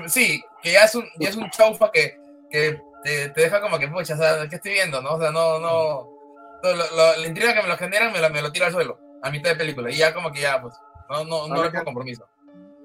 Sí, 0.07 0.41
que 0.63 0.71
ya 0.71 0.85
es 0.85 0.95
un, 0.95 1.03
ya 1.19 1.27
es 1.27 1.35
un 1.35 1.49
chaufa 1.49 1.91
que, 1.91 2.17
que 2.49 2.79
te, 3.03 3.27
te, 3.31 3.41
deja 3.41 3.59
como 3.59 3.77
que, 3.77 3.89
pucha, 3.89 4.13
o 4.13 4.17
sea, 4.17 4.47
¿qué 4.47 4.55
estoy 4.55 4.71
viendo? 4.71 5.01
¿no? 5.01 5.15
O 5.15 5.19
sea, 5.19 5.31
no, 5.31 5.59
no... 5.59 6.07
la 6.95 7.27
intriga 7.27 7.53
que 7.53 7.63
me 7.63 7.67
lo 7.67 7.75
generan 7.75 8.13
me, 8.13 8.29
me 8.29 8.41
lo 8.41 8.49
tira 8.49 8.67
al 8.67 8.71
suelo, 8.71 8.97
a 9.21 9.29
mitad 9.29 9.49
de 9.49 9.57
película, 9.57 9.91
y 9.91 9.97
ya 9.97 10.13
como 10.13 10.31
que 10.31 10.39
ya, 10.39 10.61
pues, 10.61 10.73
no, 11.09 11.25
no, 11.25 11.49
no 11.49 11.63
le 11.65 11.69
pongo 11.69 11.83
compromiso. 11.83 12.29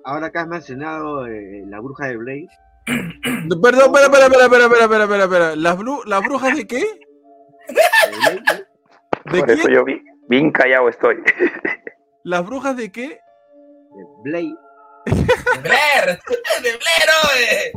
Ahora 0.04 0.32
que 0.32 0.38
has 0.38 0.48
mencionado 0.48 1.28
eh, 1.28 1.62
la 1.68 1.78
bruja 1.78 2.08
de 2.08 2.16
Blair, 2.16 2.48
Perdón, 2.86 3.94
espera, 3.96 4.04
espera, 4.04 4.26
espera, 4.26 4.44
espera, 4.44 4.64
espera, 4.64 5.04
espera, 5.04 5.24
espera. 5.24 5.56
¿Las, 5.56 5.78
bru 5.78 6.02
¿Las 6.04 6.22
brujas 6.22 6.54
de 6.54 6.66
qué? 6.66 6.80
¿De 9.24 9.38
Por 9.38 9.46
quién? 9.46 9.58
eso 9.58 9.68
yo 9.70 9.84
bien, 9.84 10.04
bien 10.28 10.50
callado 10.52 10.88
estoy. 10.88 11.16
¿Las 12.24 12.44
brujas 12.44 12.76
de 12.76 12.92
qué? 12.92 13.08
De 13.08 14.04
Blade. 14.22 14.56
¡De 15.06 15.12
Blair! 15.62 16.18
¡De 16.62 16.70
Blair, 16.76 17.08
oye! 17.32 17.72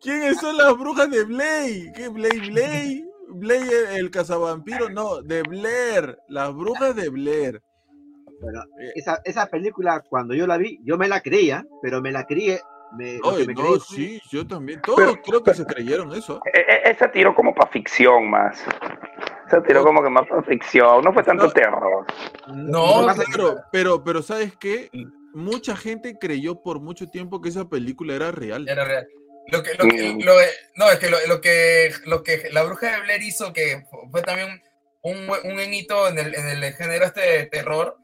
¿Quiénes 0.00 0.38
son 0.38 0.56
las 0.56 0.76
brujas 0.76 1.10
de 1.10 1.24
Blade? 1.24 1.92
¿Qué 1.94 2.08
Blade, 2.08 2.50
Blade? 2.50 3.04
Blade 3.28 3.96
el, 3.98 4.10
cazavampiro, 4.10 4.88
no, 4.88 5.20
de 5.20 5.42
Blair, 5.42 6.18
las 6.28 6.54
brujas 6.54 6.94
de 6.94 7.08
Blair. 7.08 7.62
Bueno, 8.40 8.62
esa, 8.94 9.20
esa 9.24 9.46
película 9.46 10.02
cuando 10.08 10.34
yo 10.34 10.46
la 10.46 10.56
vi, 10.58 10.78
yo 10.84 10.96
me 10.96 11.08
la 11.08 11.20
creía, 11.20 11.66
pero 11.82 12.00
me 12.00 12.12
la 12.12 12.24
creí 12.24 12.56
me, 12.96 13.18
no, 13.18 13.78
sí, 13.78 14.20
yo 14.30 14.46
también. 14.46 14.80
Todos 14.82 15.18
creo 15.24 15.42
que 15.42 15.54
se 15.54 15.64
creyeron 15.64 16.12
eso. 16.12 16.40
E, 16.52 16.60
e, 16.60 16.90
esa 16.90 17.10
tiró 17.10 17.34
como 17.34 17.54
para 17.54 17.70
ficción 17.70 18.30
más. 18.30 18.64
Esa 19.46 19.62
tiró 19.62 19.82
como 19.82 20.02
que 20.02 20.08
más 20.08 20.26
para 20.26 20.42
ficción. 20.42 21.04
No 21.04 21.12
fue 21.12 21.22
tanto 21.22 21.50
terror. 21.50 22.06
No, 22.48 23.06
pero, 23.32 23.56
pero, 23.70 24.04
pero 24.04 24.22
¿sabes 24.22 24.56
qué? 24.56 24.90
Mucha 25.34 25.76
gente 25.76 26.16
creyó 26.18 26.62
por 26.62 26.80
mucho 26.80 27.08
tiempo 27.08 27.40
que 27.40 27.50
esa 27.50 27.68
película 27.68 28.14
era 28.14 28.32
real. 28.32 28.68
Era 28.68 28.84
real. 28.84 29.06
Lo 29.48 29.62
que, 29.62 29.74
lo 29.74 29.84
que, 29.84 30.12
mm. 30.14 30.20
lo, 30.22 30.34
no, 30.74 30.90
es 30.90 30.98
que 30.98 31.08
lo, 31.08 31.18
lo, 31.28 31.40
que 31.40 31.92
lo 32.04 32.22
que 32.22 32.48
la 32.50 32.64
bruja 32.64 32.90
de 32.90 33.02
Blair 33.02 33.22
hizo, 33.22 33.52
que 33.52 33.84
fue 34.10 34.22
también 34.22 34.60
un, 35.02 35.28
un 35.44 35.74
hito 35.74 36.08
en 36.08 36.18
el, 36.18 36.34
en 36.34 36.48
el 36.48 36.72
género 36.74 37.04
este 37.04 37.20
de 37.20 37.46
terror, 37.46 37.96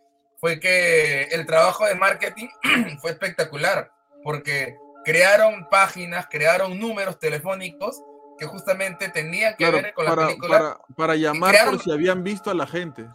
fue 0.43 0.61
que 0.61 1.23
el 1.31 1.47
trabajo 1.47 1.87
de 1.87 1.95
marketing 1.95 2.49
fue 3.01 3.13
espectacular, 3.13 3.91
porque 4.23 4.77
crearon 5.05 5.69
páginas, 5.69 6.27
crearon 6.31 6.79
números 6.79 7.19
telefónicos 7.19 8.03
que 8.39 8.47
justamente 8.47 9.09
tenían 9.09 9.55
que 9.57 9.71
ver 9.71 9.93
con 9.95 10.05
la 10.05 10.17
película. 10.17 10.59
Para, 10.59 10.79
para 10.97 11.17
llamar 11.17 11.55
por 11.65 11.81
si 11.81 11.93
habían 11.93 12.23
visto 12.25 12.51
a 12.51 12.55
la 12.55 12.67
gente. 12.67 13.07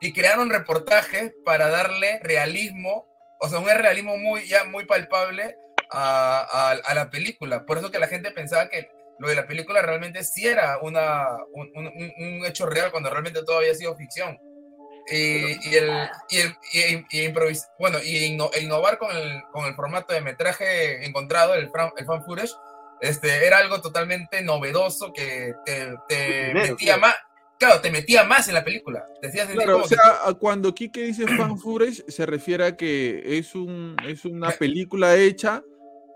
Y 0.00 0.12
crearon 0.12 0.50
reportajes 0.50 1.32
para 1.44 1.68
darle 1.68 2.20
realismo, 2.22 3.06
o 3.40 3.48
sea, 3.48 3.58
un 3.58 3.66
realismo 3.66 4.16
muy, 4.16 4.46
ya 4.46 4.64
muy 4.64 4.84
palpable 4.84 5.56
a, 5.90 6.70
a, 6.84 6.94
la 6.94 7.10
película. 7.10 7.64
Por 7.66 7.78
eso 7.78 7.90
que 7.90 7.98
la 7.98 8.06
gente 8.06 8.30
pensaba 8.30 8.68
que 8.68 8.90
lo 9.18 9.28
de 9.28 9.34
la 9.34 9.46
película 9.46 9.82
realmente 9.82 10.22
sí 10.22 10.46
era 10.46 10.78
una, 10.78 11.26
un, 11.52 11.70
un, 11.74 11.86
un 11.86 12.46
hecho 12.46 12.66
real 12.66 12.92
cuando 12.92 13.10
realmente 13.10 13.42
todo 13.42 13.58
había 13.58 13.74
sido 13.74 13.96
ficción 13.96 14.38
y, 15.10 15.74
el, 15.74 16.10
y, 16.30 17.20
el, 17.20 17.34
bueno, 17.78 17.98
y 18.02 18.24
innovar 18.60 18.98
con 18.98 19.16
el, 19.16 19.42
con 19.52 19.66
el 19.66 19.74
formato 19.74 20.12
de 20.12 20.20
metraje 20.20 21.04
encontrado, 21.06 21.54
el, 21.54 21.70
el 21.96 22.06
fan 22.06 22.24
footage, 22.24 22.52
este, 23.00 23.46
era 23.46 23.58
algo 23.58 23.80
totalmente 23.80 24.42
novedoso 24.42 25.12
que 25.12 25.54
te, 25.64 25.94
te 26.08 26.52
metía 26.52 26.96
más, 26.96 27.14
claro, 27.58 27.80
te 27.80 27.90
metía 27.90 28.24
más 28.24 28.48
en 28.48 28.54
la 28.54 28.64
película. 28.64 29.06
claro, 29.52 29.82
o 29.82 29.88
sea, 29.88 30.20
cuando 30.38 30.74
Kike 30.74 31.02
dice 31.02 31.26
fan 31.26 31.58
footage, 31.58 32.04
se 32.08 32.26
refiere 32.26 32.66
a 32.66 32.76
que 32.76 33.38
es, 33.38 33.54
un, 33.54 33.96
es 34.06 34.24
una 34.24 34.50
película 34.50 35.16
hecha 35.16 35.62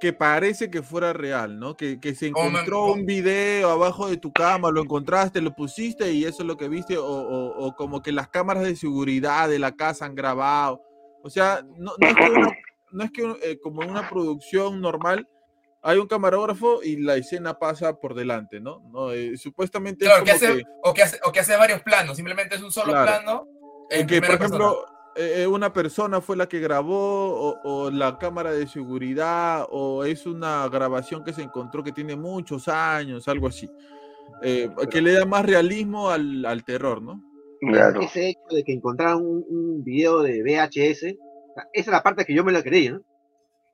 que 0.03 0.13
parece 0.13 0.69
que 0.69 0.83
fuera 0.83 1.13
real, 1.13 1.61
¿no? 1.61 1.77
Que, 1.77 2.01
que 2.01 2.17
se 2.17 2.27
encontró 2.27 2.87
un 2.87 3.07
video 3.07 3.71
abajo 3.71 4.09
de 4.09 4.17
tu 4.17 4.33
cama, 4.33 4.73
lo 4.73 4.83
encontraste, 4.83 5.41
lo 5.41 5.55
pusiste 5.55 6.11
y 6.11 6.25
eso 6.25 6.43
es 6.43 6.49
lo 6.49 6.57
que 6.57 6.69
viste, 6.69 6.99
o, 6.99 7.07
o, 7.07 7.77
como 7.77 8.03
que 8.03 8.11
las 8.11 8.27
cámaras 8.27 8.65
de 8.65 8.75
seguridad 8.75 9.49
de 9.49 9.61
la 9.61 9.77
casa 9.77 10.05
han 10.05 10.17
grabado. 10.17 10.83
O 11.23 11.31
sea, 11.31 11.65
no, 11.79 11.93
no 12.01 12.09
es 12.09 12.17
que, 12.17 12.31
no 12.91 13.05
es 13.05 13.11
que 13.13 13.37
eh, 13.45 13.61
como 13.63 13.85
en 13.85 13.91
una 13.91 14.09
producción 14.09 14.81
normal 14.81 15.29
hay 15.83 15.99
un 15.99 16.09
camarógrafo 16.09 16.83
y 16.83 16.97
la 16.97 17.15
escena 17.15 17.61
pasa 17.61 18.01
por 18.01 18.15
delante, 18.15 18.59
¿no? 18.59 18.83
no 18.91 19.13
eh, 19.13 19.37
supuestamente... 19.37 20.05
Claro, 20.05 20.25
que 20.25 20.33
hace, 20.33 20.65
O, 20.83 20.93
que 20.93 21.05
hace, 21.05 21.21
o 21.23 21.31
que 21.31 21.39
hace 21.39 21.55
varios 21.55 21.81
planos, 21.83 22.17
simplemente 22.17 22.57
es 22.57 22.63
un 22.63 22.73
solo 22.73 22.91
plano. 22.91 23.47
En 23.89 24.09
que, 24.09 24.21
por 24.21 24.35
ejemplo, 24.35 24.85
eh, 25.17 25.47
una 25.47 25.73
persona 25.73 26.21
fue 26.21 26.37
la 26.37 26.49
que 26.49 26.61
grabó 26.61 27.61
o, 27.63 27.91
la 27.91 28.19
cámara 28.19 28.53
de 28.53 28.67
seguridad 28.67 29.67
o 29.71 30.05
es 30.05 30.27
una 30.27 30.69
grabación 30.69 31.25
que 31.25 31.33
se 31.33 31.43
encontró 31.43 31.83
que 31.83 31.93
tiene 31.93 32.17
muchos 32.17 32.69
años, 32.69 33.29
algo 33.29 33.49
así. 33.49 33.71
Eh, 34.43 34.71
que 34.91 35.01
le 35.01 35.13
da 35.13 35.25
más 35.25 35.45
realismo 35.45 36.11
al, 36.11 36.45
al 36.45 36.65
terror, 36.65 37.03
¿no? 37.03 37.23
Ese 38.01 38.31
hecho 38.31 38.57
de 38.57 38.65
que 38.65 38.73
encontraron 38.73 39.23
un, 39.25 39.85
video 39.85 40.23
de 40.23 40.43
VHS, 40.43 41.05
esa 41.05 41.17
es 41.73 41.87
la 41.87 42.03
parte 42.03 42.25
que 42.25 42.35
yo 42.35 42.43
me 42.43 42.51
la 42.51 42.63
creí, 42.63 42.89
¿no? 42.89 43.01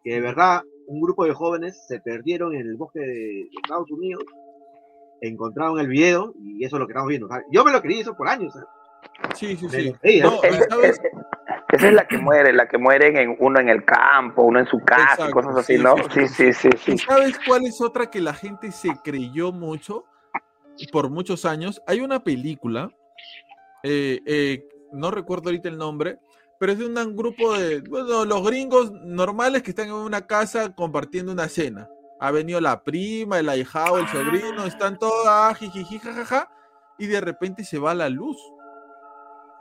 Que 0.05 0.15
de 0.15 0.21
verdad 0.21 0.63
un 0.87 1.01
grupo 1.01 1.25
de 1.25 1.33
jóvenes 1.33 1.87
se 1.87 2.01
perdieron 2.01 2.55
en 2.55 2.67
el 2.67 2.77
bosque 2.77 3.01
de 3.01 3.49
Estados 3.63 3.91
Unidos, 3.91 4.25
encontraron 5.23 5.79
el 5.81 5.89
video 5.89 6.35
y 6.39 6.65
eso 6.65 6.77
es 6.77 6.81
lo 6.81 6.87
que 6.87 6.93
estamos 6.93 7.09
viendo. 7.09 7.29
Yo 7.51 7.65
me 7.65 7.73
lo 7.73 7.81
creí 7.81 8.01
eso 8.01 8.15
por 8.15 8.29
años. 8.29 8.53
Sí, 9.35 9.57
sí, 9.57 9.69
sí. 9.69 9.95
esa 10.03 11.89
es 11.89 11.93
la 11.93 12.07
que 12.07 12.19
muere, 12.19 12.53
la 12.53 12.69
que 12.69 12.79
mueren 12.79 13.17
en 13.17 13.37
uno 13.39 13.61
en 13.61 13.69
el 13.69 13.85
campo, 13.85 14.43
uno 14.43 14.61
en 14.61 14.67
su 14.67 14.79
casa, 14.81 15.31
cosas 15.31 15.57
así, 15.57 15.77
¿no? 15.77 15.97
Sí, 16.13 16.29
sí, 16.29 16.53
sí, 16.53 16.71
sí. 16.79 16.99
¿Sabes 16.99 17.39
cuál 17.47 17.67
es 17.67 17.81
otra 17.81 18.11
que 18.11 18.21
la 18.21 18.35
gente 18.35 18.73
se 18.73 18.91
creyó 19.05 19.53
mucho 19.53 20.05
por 20.93 21.11
muchos 21.11 21.45
años? 21.45 21.83
Hay 21.87 22.01
una 22.01 22.23
película, 22.23 22.91
eh, 23.83 24.21
eh, 24.27 24.65
no 24.93 25.11
recuerdo 25.11 25.51
ahorita 25.51 25.69
el 25.69 25.79
nombre, 25.79 26.19
pero 26.59 26.73
es 26.73 26.79
de 26.79 26.87
un 26.87 27.17
grupo 27.17 27.57
de, 27.57 27.81
bueno, 27.81 28.25
los 28.25 28.45
gringos 28.45 28.91
normales 28.93 29.63
que 29.63 29.71
están 29.71 29.89
en 29.89 29.95
una 29.95 30.27
casa 30.27 30.75
compartiendo 30.75 31.33
una 31.33 31.49
cena. 31.49 31.89
Ha 32.21 32.33
venido 32.33 32.61
la 32.61 32.83
prima, 32.83 33.39
el 33.39 33.49
ahijado, 33.49 33.99
el 33.99 34.09
sobrino, 34.09 34.65
están 34.65 34.99
todos, 34.99 35.25
ah, 35.29 35.55
jiji, 35.57 36.01
jajaja, 36.01 36.51
y 36.99 37.07
de 37.07 37.21
repente 37.21 37.63
se 37.63 37.79
va 37.79 37.95
la 37.95 38.09
luz 38.09 38.37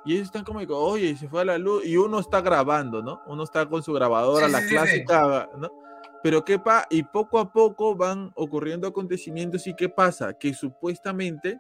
y 0.08 0.14
ellos 0.14 0.28
están 0.28 0.46
como, 0.46 0.60
oye, 0.60 1.18
se 1.18 1.28
fue 1.28 1.42
a 1.42 1.46
la 1.46 1.58
luz, 1.58 1.86
y 1.86 1.98
uno 1.98 2.20
está 2.20 2.40
grabando, 2.40 3.04
¿no? 3.04 3.22
Uno 3.28 3.44
está 3.44 3.68
con 3.68 3.84
su 3.84 3.92
grabadora, 3.92 4.48
la 4.48 4.66
clásica, 4.66 5.50
¿no? 5.58 5.70
Pero 6.24 6.46
qué 6.46 6.58
pasa, 6.58 6.88
y 6.90 7.04
poco 7.04 7.40
a 7.40 7.52
poco 7.52 7.94
van 7.94 8.32
ocurriendo 8.36 8.88
acontecimientos, 8.88 9.68
y 9.68 9.76
qué 9.76 9.90
pasa, 9.90 10.34
que 10.34 10.54
supuestamente 10.54 11.60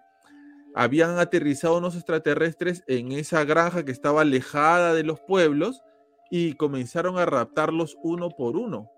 habían 0.73 1.19
aterrizado 1.19 1.77
unos 1.77 1.95
extraterrestres 1.95 2.85
en 2.87 3.11
esa 3.11 3.43
granja 3.43 3.83
que 3.83 3.91
estaba 3.91 4.21
alejada 4.21 4.93
de 4.93 5.03
los 5.03 5.19
pueblos, 5.19 5.83
y 6.31 6.53
comenzaron 6.53 7.17
a 7.17 7.25
raptarlos 7.25 7.97
uno 8.01 8.29
por 8.29 8.55
uno. 8.55 8.89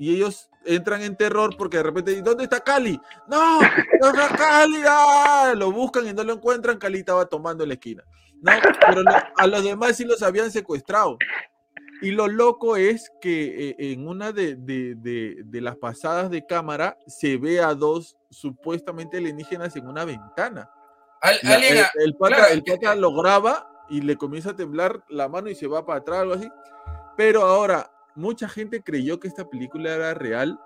Y 0.00 0.14
ellos 0.14 0.48
entran 0.64 1.02
en 1.02 1.16
terror 1.16 1.56
porque 1.56 1.78
de 1.78 1.82
repente, 1.84 2.22
¿dónde 2.22 2.44
está 2.44 2.60
Cali? 2.60 3.00
¡No! 3.28 3.60
¡No 3.60 4.08
está 4.08 4.28
Cali! 4.36 4.80
¡Ah! 4.86 5.54
Lo 5.56 5.72
buscan 5.72 6.06
y 6.06 6.12
no 6.12 6.22
lo 6.22 6.34
encuentran. 6.34 6.78
Cali 6.78 7.00
estaba 7.00 7.26
tomando 7.26 7.64
en 7.64 7.70
la 7.70 7.74
esquina. 7.74 8.04
No, 8.40 8.52
pero 8.86 9.02
a 9.36 9.46
los 9.46 9.64
demás 9.64 9.96
sí 9.96 10.04
los 10.04 10.22
habían 10.22 10.50
secuestrado. 10.50 11.18
Y 12.00 12.12
lo 12.12 12.28
loco 12.28 12.76
es 12.76 13.10
que 13.20 13.70
eh, 13.70 13.76
en 13.78 14.06
una 14.06 14.32
de, 14.32 14.56
las 15.52 15.76
pasadas 15.76 16.30
de 16.30 16.46
cámara 16.46 16.96
se 17.06 17.36
ve 17.36 17.60
a 17.60 17.74
dos 17.74 18.16
supuestamente 18.30 19.16
alienígenas 19.16 19.74
en 19.74 19.88
una 19.88 20.04
ventana. 20.04 20.70
el, 21.42 22.14
pata, 22.14 22.94
lo 22.94 23.12
graba 23.12 23.68
y 23.88 24.00
le 24.00 24.16
comienza 24.16 24.50
a 24.50 24.56
temblar 24.56 25.02
la 25.08 25.28
mano 25.28 25.48
y 25.48 25.56
se 25.56 25.66
va 25.66 25.84
para 25.84 26.00
atrás, 26.00 26.20
algo 26.20 26.34
así. 26.34 26.48
Pero 27.16 27.42
ahora, 27.42 27.90
mucha 28.14 28.48
gente 28.48 28.82
creyó 28.82 29.18
que 29.18 29.26
esta 29.26 29.48
película 29.48 29.92
era 29.92 30.14
real 30.14 30.60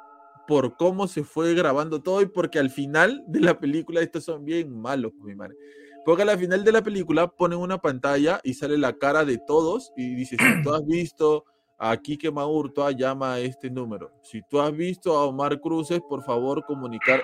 por 0.46 0.76
cómo 0.76 1.08
se 1.08 1.24
fue 1.24 1.54
grabando 1.54 2.02
todo 2.02 2.20
y 2.20 2.26
porque 2.26 2.58
al 2.58 2.68
final 2.68 3.24
de 3.26 3.40
la 3.40 3.58
película 3.58 4.02
estos 4.02 4.24
son 4.24 4.44
bien 4.44 4.78
malos, 4.78 5.14
mi 5.22 5.34
madre. 5.34 5.56
Porque 6.04 6.22
al 6.22 6.38
final 6.38 6.64
de 6.64 6.72
la 6.72 6.82
película 6.82 7.28
ponen 7.28 7.58
una 7.58 7.78
pantalla 7.78 8.40
y 8.42 8.54
sale 8.54 8.76
la 8.76 8.92
cara 8.94 9.24
de 9.24 9.38
todos 9.38 9.92
y 9.96 10.14
dice, 10.14 10.36
si 10.38 10.62
tú 10.62 10.74
has 10.74 10.84
visto 10.86 11.44
a 11.78 11.96
Kike 11.96 12.30
Maurtua, 12.30 12.92
llama 12.92 13.34
a 13.34 13.40
este 13.40 13.68
número. 13.68 14.12
Si 14.22 14.40
tú 14.42 14.60
has 14.60 14.72
visto 14.72 15.16
a 15.16 15.26
Omar 15.26 15.60
Cruces, 15.60 16.00
por 16.08 16.24
favor 16.24 16.64
comunicar, 16.64 17.22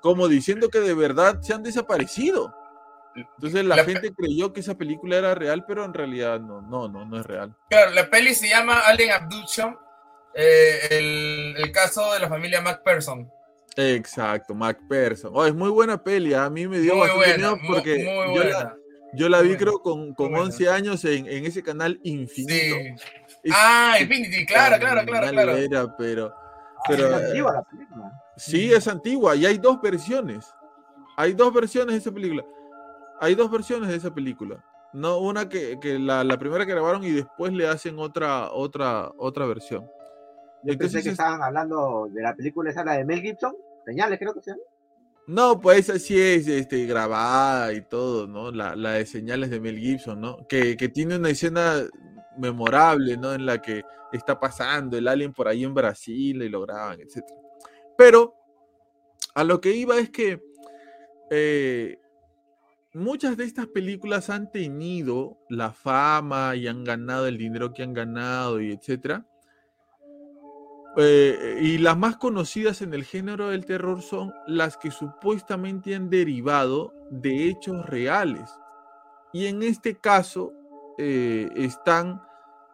como 0.00 0.28
diciendo 0.28 0.68
que 0.68 0.80
de 0.80 0.94
verdad 0.94 1.40
se 1.40 1.52
han 1.52 1.62
desaparecido. 1.62 2.54
Entonces 3.16 3.64
la, 3.64 3.82
gente 3.82 4.12
creyó 4.14 4.52
que 4.52 4.60
esa 4.60 4.76
película 4.76 5.16
era 5.16 5.34
real, 5.34 5.64
pero 5.66 5.84
en 5.84 5.94
realidad 5.94 6.38
no, 6.38 6.60
no, 6.60 6.86
no, 6.88 7.04
no 7.04 7.18
es 7.18 7.26
real. 7.26 7.56
Claro, 7.70 7.92
la 7.92 8.08
peli 8.10 8.34
se 8.34 8.48
llama 8.48 8.80
Alien 8.80 9.12
Abduction, 9.12 9.76
eh, 10.34 10.80
el, 10.90 11.54
el, 11.56 11.72
caso 11.72 12.12
de 12.12 12.20
la 12.20 12.28
familia 12.28 12.60
McPherson. 12.60 13.30
Exacto, 13.76 14.54
MacPherson. 14.54 15.32
Oh, 15.34 15.44
es 15.44 15.54
muy 15.54 15.68
buena 15.68 16.02
peli, 16.02 16.32
a 16.32 16.48
mí 16.48 16.66
me 16.66 16.78
dio 16.78 16.94
muy 16.94 17.08
bastante 17.08 17.36
miedo 17.36 17.58
porque 17.66 18.04
yo, 18.04 18.44
la, 18.44 18.76
yo, 19.12 19.28
la, 19.28 19.40
vi 19.42 19.56
creo 19.56 19.80
con, 19.80 20.14
con 20.14 20.34
11 20.34 20.70
años 20.70 21.04
en, 21.04 21.26
en, 21.26 21.44
ese 21.44 21.62
canal 21.62 22.00
Infinito. 22.02 22.76
Sí. 23.42 23.50
ah, 23.52 23.96
Infinity, 24.00 24.46
claro, 24.46 24.78
claro, 24.78 25.04
claro, 25.06 25.28
claro. 25.28 25.56
Era, 25.56 25.96
pero, 25.96 26.34
pero, 26.88 27.08
es 27.08 27.24
antigua 27.24 27.52
la 27.52 27.62
película. 27.62 28.22
Sí, 28.36 28.72
es 28.72 28.88
antigua 28.88 29.36
y 29.36 29.44
hay 29.44 29.58
dos 29.58 29.80
versiones. 29.82 30.46
Hay 31.16 31.34
dos 31.34 31.52
versiones 31.52 31.94
de 31.94 31.98
esa 31.98 32.12
película. 32.12 32.44
Hay 33.20 33.34
dos 33.34 33.50
versiones 33.50 33.90
de 33.90 33.96
esa 33.96 34.14
película. 34.14 34.62
No, 34.94 35.18
una 35.18 35.48
que, 35.48 35.78
que 35.80 35.98
la, 35.98 36.24
la, 36.24 36.38
primera 36.38 36.64
que 36.64 36.72
grabaron 36.72 37.04
y 37.04 37.10
después 37.10 37.52
le 37.52 37.68
hacen 37.68 37.98
otra, 37.98 38.50
otra, 38.52 39.10
otra 39.18 39.44
versión. 39.44 39.84
Yo 40.62 40.72
Entonces, 40.72 40.94
pensé 40.94 41.08
que 41.08 41.12
estaban 41.12 41.42
hablando 41.42 42.08
de 42.10 42.22
la 42.22 42.34
película 42.34 42.70
esa, 42.70 42.84
la 42.84 42.94
de 42.94 43.04
Mel 43.04 43.20
Gibson, 43.20 43.54
Señales, 43.86 44.18
creo 44.18 44.34
que 44.34 44.42
se 44.42 44.50
llama. 44.50 44.62
No, 45.28 45.60
pues 45.60 45.88
así 45.90 46.20
es 46.20 46.46
este, 46.46 46.86
grabada 46.86 47.72
y 47.72 47.82
todo, 47.82 48.26
¿no? 48.26 48.50
La, 48.50 48.76
la 48.76 48.92
de 48.92 49.06
señales 49.06 49.50
de 49.50 49.60
Mel 49.60 49.78
Gibson, 49.78 50.20
¿no? 50.20 50.46
Que, 50.48 50.76
que, 50.76 50.88
tiene 50.88 51.16
una 51.16 51.30
escena 51.30 51.84
memorable, 52.36 53.16
¿no? 53.16 53.32
En 53.32 53.46
la 53.46 53.62
que 53.62 53.82
está 54.12 54.38
pasando 54.38 54.98
el 54.98 55.08
alien 55.08 55.32
por 55.32 55.48
ahí 55.48 55.64
en 55.64 55.74
Brasil 55.74 56.42
y 56.42 56.48
lo 56.48 56.60
graban, 56.62 57.00
etc. 57.00 57.24
Pero 57.96 58.34
a 59.34 59.44
lo 59.44 59.60
que 59.60 59.72
iba 59.72 59.98
es 59.98 60.10
que 60.10 60.40
eh, 61.30 61.98
muchas 62.92 63.36
de 63.36 63.44
estas 63.44 63.66
películas 63.66 64.30
han 64.30 64.50
tenido 64.50 65.38
la 65.48 65.72
fama 65.72 66.56
y 66.56 66.68
han 66.68 66.84
ganado 66.84 67.26
el 67.26 67.38
dinero 67.38 67.72
que 67.72 67.82
han 67.82 67.94
ganado 67.94 68.60
y 68.60 68.72
etcétera. 68.72 69.26
Eh, 70.98 71.58
y 71.60 71.78
las 71.78 71.98
más 71.98 72.16
conocidas 72.16 72.80
en 72.80 72.94
el 72.94 73.04
género 73.04 73.50
del 73.50 73.66
terror 73.66 74.00
son 74.00 74.32
las 74.46 74.78
que 74.78 74.90
supuestamente 74.90 75.94
han 75.94 76.08
derivado 76.08 76.94
de 77.10 77.48
hechos 77.48 77.84
reales. 77.86 78.48
Y 79.32 79.46
en 79.46 79.62
este 79.62 79.96
caso 79.96 80.52
eh, 80.96 81.50
están 81.54 82.22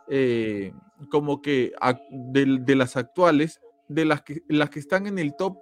eh, 0.09 0.73
como 1.11 1.43
que 1.43 1.73
de, 2.11 2.77
las 2.77 2.97
actuales, 2.97 3.61
de 3.89 4.05
las 4.05 4.23
que, 4.23 4.43
las 4.49 4.71
que 4.71 4.79
están 4.79 5.09
en 5.09 5.19
el 5.19 5.35
top, 5.35 5.59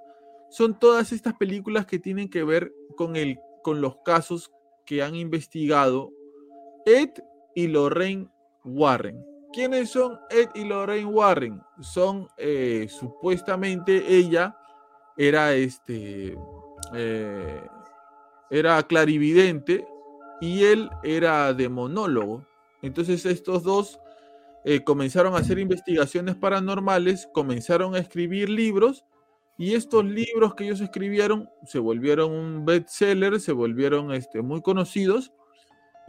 son 0.51 0.79
todas 0.79 1.13
estas 1.13 1.35
películas 1.35 1.87
que 1.87 1.99
tienen 1.99 2.29
que 2.29 2.45
ver 2.45 2.75
con, 2.97 3.17
el, 3.17 3.39
con 3.63 3.81
los 3.81 3.97
casos 4.05 4.51
que 4.85 5.03
han 5.03 5.15
investigado 5.15 6.11
Ed 6.85 7.11
y 7.55 7.69
Lorraine 7.69 8.29
Warren. 8.65 9.30
¿Quiénes 9.53 9.91
son 9.91 10.21
Ed 10.31 10.49
y 10.55 10.65
Lorraine 10.65 11.07
Warren? 11.07 11.61
Son 11.81 12.29
eh, 12.37 12.87
supuestamente 12.89 14.05
ella 14.07 14.57
era 15.17 15.55
este 15.55 16.39
eh, 16.95 17.63
era 18.49 18.83
clarividente 18.85 19.85
y 20.41 20.65
él 20.65 20.89
era 21.03 21.53
demonólogo. 21.53 22.47
Entonces 22.81 23.27
estos 23.27 23.65
dos 23.65 24.01
eh, 24.65 24.85
comenzaron 24.85 25.35
a 25.35 25.39
hacer 25.39 25.59
investigaciones 25.59 26.37
paranormales, 26.37 27.29
comenzaron 27.33 27.97
a 27.97 27.99
escribir 27.99 28.49
libros 28.49 29.05
y 29.59 29.75
estos 29.75 30.05
libros 30.05 30.55
que 30.55 30.65
ellos 30.65 30.81
escribieron 30.81 31.51
se 31.67 31.81
volvieron 31.81 32.31
un 32.31 32.65
bestseller, 32.65 33.41
se 33.41 33.53
volvieron 33.53 34.13
este, 34.13 34.43
muy 34.43 34.63
conocidos 34.63 35.33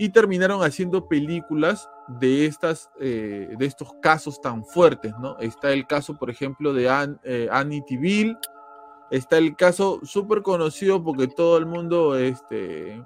y 0.01 0.09
terminaron 0.09 0.63
haciendo 0.63 1.07
películas 1.07 1.87
de, 2.07 2.47
estas, 2.47 2.89
eh, 2.99 3.53
de 3.55 3.65
estos 3.67 3.93
casos 4.01 4.41
tan 4.41 4.65
fuertes, 4.65 5.13
¿no? 5.21 5.37
Está 5.37 5.73
el 5.73 5.85
caso, 5.85 6.17
por 6.17 6.31
ejemplo, 6.31 6.73
de 6.73 6.89
eh, 7.23 7.47
Annie 7.51 7.83
Tiville, 7.85 8.35
está 9.11 9.37
el 9.37 9.55
caso 9.55 9.99
súper 10.01 10.41
conocido 10.41 11.03
porque 11.03 11.27
todo 11.27 11.59
el 11.59 11.67
mundo, 11.67 12.17
este, 12.17 12.99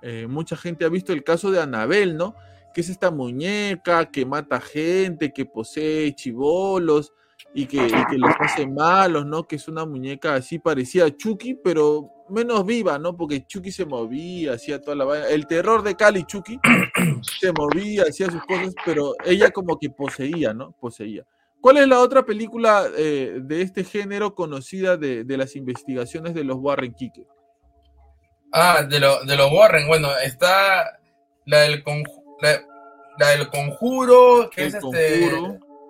eh, 0.00 0.26
mucha 0.26 0.56
gente 0.56 0.86
ha 0.86 0.88
visto 0.88 1.12
el 1.12 1.22
caso 1.22 1.50
de 1.50 1.60
Anabel, 1.60 2.16
¿no? 2.16 2.34
Que 2.72 2.80
es 2.80 2.88
esta 2.88 3.10
muñeca 3.10 4.10
que 4.10 4.24
mata 4.24 4.58
gente, 4.58 5.34
que 5.34 5.44
posee 5.44 6.14
chivolos, 6.14 7.12
y 7.52 7.66
que, 7.66 7.76
y 8.10 8.16
los 8.16 8.32
hace 8.40 8.66
malos, 8.66 9.26
¿no? 9.26 9.46
Que 9.46 9.56
es 9.56 9.68
una 9.68 9.84
muñeca 9.84 10.34
así 10.34 10.58
parecida 10.58 11.04
a 11.04 11.14
Chucky, 11.14 11.56
pero 11.62 12.10
menos 12.30 12.64
viva, 12.64 12.98
¿no? 12.98 13.16
Porque 13.16 13.46
Chucky 13.46 13.72
se 13.72 13.84
movía, 13.84 14.54
hacía 14.54 14.80
toda 14.80 14.96
la 14.96 15.04
vaina. 15.04 15.28
El 15.28 15.46
terror 15.46 15.82
de 15.82 15.96
Cali, 15.96 16.24
Chucky, 16.24 16.58
se 17.40 17.52
movía, 17.52 18.04
hacía 18.08 18.30
sus 18.30 18.42
cosas, 18.44 18.74
pero 18.84 19.14
ella 19.24 19.50
como 19.50 19.78
que 19.78 19.90
poseía, 19.90 20.52
¿no? 20.52 20.72
Poseía. 20.72 21.24
¿Cuál 21.60 21.78
es 21.78 21.88
la 21.88 21.98
otra 22.00 22.24
película 22.24 22.86
eh, 22.96 23.40
de 23.42 23.62
este 23.62 23.82
género 23.82 24.34
conocida 24.34 24.96
de, 24.96 25.24
las 25.36 25.56
investigaciones 25.56 26.34
de 26.34 26.44
los 26.44 26.56
Warren 26.58 26.94
Kike? 26.94 27.26
Ah, 28.52 28.82
de, 28.82 29.00
de 29.00 29.36
los 29.36 29.52
Warren, 29.52 29.88
bueno, 29.88 30.08
está 30.24 30.98
la 31.44 31.60
del, 31.60 31.82
la, 33.18 33.28
del 33.30 33.48
conjuro, 33.50 34.48
que 34.50 34.66
es 34.66 34.74
este 34.74 35.26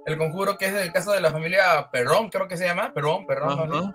el 0.06 0.16
conjuro 0.16 0.56
que 0.56 0.66
es 0.66 0.72
el 0.72 0.90
caso 0.90 1.12
de 1.12 1.20
la 1.20 1.30
familia 1.30 1.88
Perrón, 1.92 2.30
creo 2.30 2.48
que 2.48 2.56
se 2.56 2.64
llama, 2.64 2.94
Perrón, 2.94 3.26
Perrón. 3.26 3.94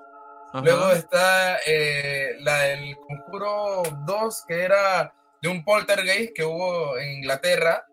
Luego 0.62 0.92
está 0.92 1.58
eh, 1.66 2.36
la 2.42 2.60
del 2.62 2.96
conjuro 2.98 3.84
2, 4.06 4.46
que 4.48 4.62
era 4.62 5.14
de 5.42 5.50
un 5.50 5.64
poltergeist 5.64 6.34
que 6.34 6.44
hubo 6.44 6.98
en 6.98 7.18
Inglaterra, 7.18 7.86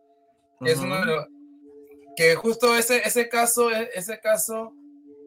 que 0.63 0.73
es 0.73 0.79
uno 0.79 1.01
de 1.01 1.07
los, 1.07 1.27
que 2.17 2.35
justo 2.35 2.77
ese, 2.77 2.99
ese 2.99 3.29
caso, 3.29 3.71
e, 3.71 3.89
ese 3.95 4.21
caso, 4.21 4.75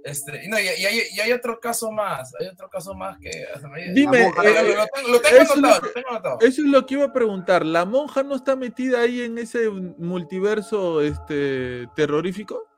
este, 0.04 0.46
y, 0.46 0.48
no, 0.48 0.60
y, 0.60 0.68
hay, 0.68 1.02
y, 1.12 1.20
hay, 1.20 1.32
otro 1.32 1.60
caso 1.60 1.92
más, 1.92 2.34
hay 2.40 2.48
otro 2.48 2.70
caso 2.70 2.94
más 2.94 3.18
que... 3.18 3.48
Dime. 3.94 4.32
Eso 6.40 6.62
es 6.62 6.68
lo 6.68 6.86
que 6.86 6.94
iba 6.94 7.06
a 7.06 7.14
preguntar, 7.14 7.66
¿la 7.66 7.86
monja 7.86 8.22
no 8.22 8.36
está 8.36 8.56
metida 8.56 9.00
ahí 9.00 9.22
en 9.22 9.40
ese 9.40 9.70
multiverso 9.70 11.02
este, 11.02 11.88
terrorífico? 11.96 12.73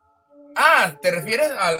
Ah, 0.55 0.93
¿te 1.01 1.11
refieres 1.11 1.51
al, 1.51 1.79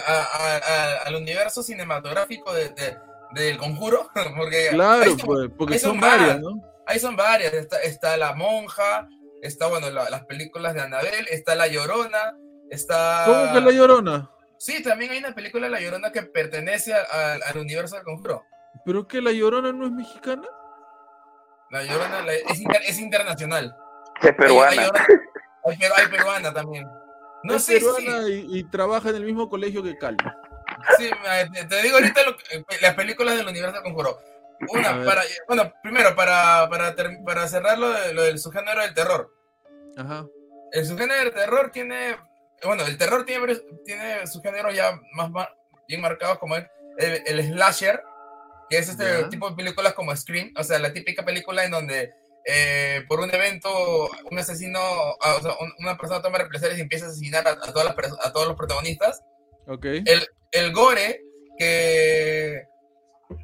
al 1.04 1.14
universo 1.14 1.62
cinematográfico 1.62 2.52
de, 2.52 2.98
del 3.32 3.56
conjuro? 3.56 4.10
porque 4.36 4.68
claro, 4.70 5.16
pues, 5.24 5.50
porque 5.56 5.78
son, 5.78 5.98
varias, 5.98 6.40
¿no? 6.40 6.60
Ahí 6.86 6.98
son 6.98 7.16
varias. 7.16 7.52
Está, 7.82 8.16
La 8.16 8.34
Monja, 8.34 9.08
está, 9.42 9.66
bueno, 9.66 9.90
las 9.90 10.24
películas 10.26 10.74
de 10.74 10.82
Anabel, 10.82 11.26
está 11.30 11.54
La 11.54 11.66
Llorona, 11.66 12.36
está... 12.70 13.22
¿Cómo 13.24 13.52
que 13.52 13.60
La 13.60 13.72
Llorona? 13.72 14.30
Sí, 14.58 14.82
también 14.82 15.10
hay 15.10 15.18
una 15.18 15.34
película 15.34 15.66
de 15.66 15.70
La 15.70 15.80
Llorona 15.80 16.12
que 16.12 16.22
pertenece 16.22 16.94
al 16.94 17.58
universo 17.58 17.96
del 17.96 18.04
conjuro. 18.04 18.44
¿Pero 18.84 19.06
que 19.08 19.20
La 19.20 19.32
Llorona 19.32 19.72
no 19.72 19.86
es 19.86 19.92
mexicana? 19.92 20.46
La 21.70 21.82
Llorona 21.82 22.24
es, 22.32 22.60
es, 22.86 22.98
internacional. 22.98 23.74
Es 24.22 24.32
peruana. 24.34 24.92
hay 25.64 25.76
peruana 26.10 26.52
también. 26.52 26.86
No 27.42 27.58
sé 27.58 27.74
peruana 27.74 28.28
y, 28.28 28.64
trabaja 28.64 29.10
en 29.10 29.16
el 29.16 29.24
mismo 29.24 29.48
colegio 29.48 29.82
que 29.82 29.96
Cali. 29.96 30.16
Sí, 30.98 31.10
te 31.68 31.82
digo 31.82 31.96
ahorita 31.96 32.20
eh, 32.50 32.64
las 32.80 32.94
películas 32.94 33.36
del 33.36 33.48
universo 33.48 33.82
conjuro. 33.82 34.18
Una, 34.68 35.04
para, 35.04 35.22
bueno, 35.46 35.72
primero, 35.82 36.14
para, 36.16 36.68
para, 36.68 36.94
para 37.24 37.48
cerrar 37.48 37.78
lo, 37.78 37.90
de, 37.90 38.14
lo 38.14 38.22
del 38.22 38.38
subgénero 38.38 38.82
del 38.82 38.94
terror. 38.94 39.30
Ajá. 39.96 40.26
El 40.72 40.86
subgénero 40.86 41.24
del 41.24 41.34
terror 41.34 41.70
tiene, 41.70 42.16
bueno, 42.64 42.84
el 42.84 42.96
terror 42.96 43.24
tiene, 43.24 43.56
tiene 43.84 44.26
subgéneros 44.26 44.74
ya 44.74 44.98
más, 45.12 45.30
bien 45.86 46.00
marcados 46.00 46.38
como 46.38 46.56
el, 46.56 46.66
el, 46.98 47.42
slasher, 47.52 48.02
que 48.68 48.78
es 48.78 48.88
este 48.88 49.24
tipo 49.24 49.50
de 49.50 49.56
películas 49.56 49.92
como 49.92 50.14
Scream, 50.16 50.52
o 50.56 50.64
sea, 50.64 50.78
la 50.78 50.92
típica 50.92 51.24
película 51.24 51.64
en 51.64 51.70
donde 51.70 52.14
eh, 52.46 53.04
por 53.08 53.18
un 53.18 53.34
evento, 53.34 54.08
un 54.30 54.38
asesino, 54.38 54.78
ah, 55.20 55.34
o 55.38 55.42
sea, 55.42 55.52
una 55.80 55.96
persona 55.96 56.22
toma 56.22 56.38
represalias 56.38 56.78
y 56.78 56.82
empieza 56.82 57.06
a 57.06 57.08
asesinar 57.08 57.46
a, 57.46 57.58
todas 57.72 57.84
las, 57.84 58.12
a 58.22 58.32
todos 58.32 58.46
los 58.46 58.56
protagonistas. 58.56 59.22
Okay. 59.66 60.04
El, 60.06 60.28
el 60.52 60.72
gore 60.72 61.22
que 61.58 62.62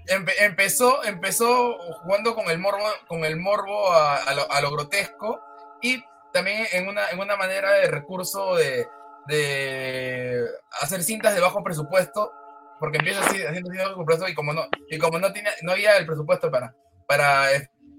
empezó, 0.07 1.03
empezó 1.05 1.77
jugando 2.03 2.37
con 2.37 2.49
el 2.49 2.59
morbo, 2.59 2.85
con 3.09 3.25
el 3.25 3.37
morbo 3.37 3.91
a, 3.93 4.19
a, 4.19 4.61
lo, 4.61 4.71
grotesco 4.71 5.41
y 5.81 6.01
también 6.33 6.67
en 6.73 6.87
una, 6.89 7.11
en 7.11 7.19
una 7.19 7.37
manera 7.37 7.73
de 7.73 7.89
recurso 7.89 8.55
de, 8.55 8.87
de 9.27 10.47
hacer 10.81 11.03
cintas 11.03 11.35
de 11.35 11.41
bajo 11.41 11.65
presupuesto, 11.65 12.33
porque 12.79 12.99
empieza 12.99 13.25
así, 13.25 13.43
haciendo 13.43 13.71
cintas 13.71 13.89
de 13.89 13.91
bajo 13.91 14.05
presupuesto 14.05 14.29
y 14.29 14.35
como 14.35 14.53
no, 14.53 14.69
y 14.89 14.99
como 14.99 15.19
no, 15.19 15.33
tiene, 15.33 15.51
no 15.63 15.73
había 15.73 15.97
el 15.97 16.07
presupuesto 16.07 16.53
para, 16.53 16.73
para 17.09 17.53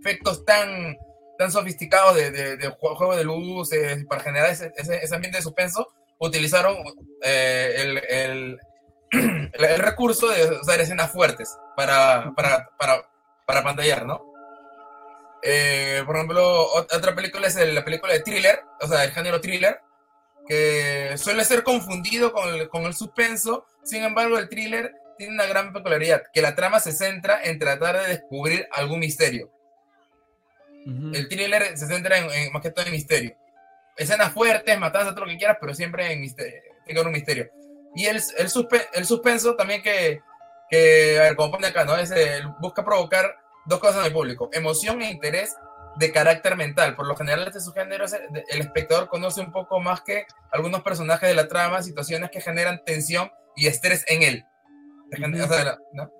efectos 0.03 0.43
tan, 0.45 0.97
tan 1.37 1.51
sofisticados 1.51 2.15
de, 2.15 2.31
de, 2.31 2.69
juego 2.77 3.15
de 3.15 3.23
luces 3.23 4.05
para 4.05 4.21
generar 4.21 4.49
ese, 4.49 4.71
ese, 4.75 5.15
ambiente 5.15 5.37
de 5.37 5.43
suspenso, 5.43 5.87
utilizaron 6.19 6.75
eh, 7.23 7.73
el, 7.77 7.97
el, 9.53 9.65
el, 9.65 9.79
recurso 9.79 10.29
de 10.29 10.59
usar 10.59 10.81
escenas 10.81 11.11
fuertes 11.11 11.55
para, 11.75 12.33
para, 12.35 12.69
para, 12.77 13.09
para 13.45 13.63
pantallar, 13.63 14.05
¿no? 14.05 14.33
Eh, 15.41 16.03
por 16.05 16.15
ejemplo, 16.15 16.67
otra 16.73 17.13
película 17.15 17.47
es 17.47 17.55
la 17.55 17.83
película 17.83 18.13
de 18.13 18.21
thriller, 18.21 18.61
o 18.81 18.87
sea, 18.87 19.03
el 19.03 19.11
género 19.11 19.41
thriller, 19.41 19.81
que 20.47 21.15
suele 21.17 21.43
ser 21.43 21.63
confundido 21.63 22.31
con 22.31 22.47
el, 22.53 22.69
con 22.69 22.83
el 22.83 22.93
suspenso, 22.93 23.65
sin 23.83 24.03
embargo, 24.03 24.37
el 24.37 24.47
thriller 24.47 24.93
tiene 25.17 25.33
una 25.33 25.45
gran 25.45 25.73
peculiaridad, 25.73 26.23
que 26.33 26.41
la 26.41 26.55
trama 26.55 26.79
se 26.79 26.93
centra 26.93 27.41
en 27.43 27.59
tratar 27.59 27.99
de 27.99 28.07
descubrir 28.07 28.67
algún 28.71 28.99
misterio. 28.99 29.51
El 30.85 31.27
thriller 31.29 31.77
se 31.77 31.87
centra 31.87 32.17
en, 32.17 32.51
más 32.51 32.61
que 32.61 32.71
todo 32.71 32.85
en 32.85 32.91
misterio. 32.91 33.35
Escenas 33.95 34.33
fuertes, 34.33 34.79
matanzas, 34.79 35.13
todo 35.13 35.25
lo 35.25 35.31
que 35.31 35.37
quieras, 35.37 35.57
pero 35.59 35.73
siempre 35.73 36.11
en 36.11 36.21
misterio, 36.21 36.61
un 37.05 37.11
misterio. 37.11 37.49
Y 37.95 38.05
el, 38.05 38.17
el, 38.37 38.49
el 38.93 39.05
suspenso 39.05 39.55
también 39.55 39.81
que, 39.83 40.21
que, 40.69 41.19
a 41.19 41.23
ver, 41.23 41.35
como 41.35 41.51
pone 41.51 41.67
acá, 41.67 41.85
¿no? 41.85 41.95
Es, 41.95 42.11
busca 42.59 42.83
provocar 42.83 43.37
dos 43.65 43.79
cosas 43.79 43.99
en 43.99 44.05
el 44.05 44.13
público, 44.13 44.49
emoción 44.51 45.01
e 45.01 45.11
interés 45.11 45.55
de 45.95 46.11
carácter 46.11 46.55
mental. 46.55 46.95
Por 46.95 47.07
lo 47.07 47.15
general, 47.15 47.47
este 47.47 47.59
subgénero, 47.59 48.05
el 48.49 48.61
espectador 48.61 49.07
conoce 49.07 49.41
un 49.41 49.51
poco 49.51 49.79
más 49.79 50.01
que 50.01 50.25
algunos 50.51 50.81
personajes 50.81 51.29
de 51.29 51.35
la 51.35 51.47
trama, 51.47 51.83
situaciones 51.83 52.31
que 52.31 52.41
generan 52.41 52.83
tensión 52.83 53.31
y 53.55 53.67
estrés 53.67 54.03
en 54.07 54.23
él. 54.23 54.45
¿no? 55.93 56.11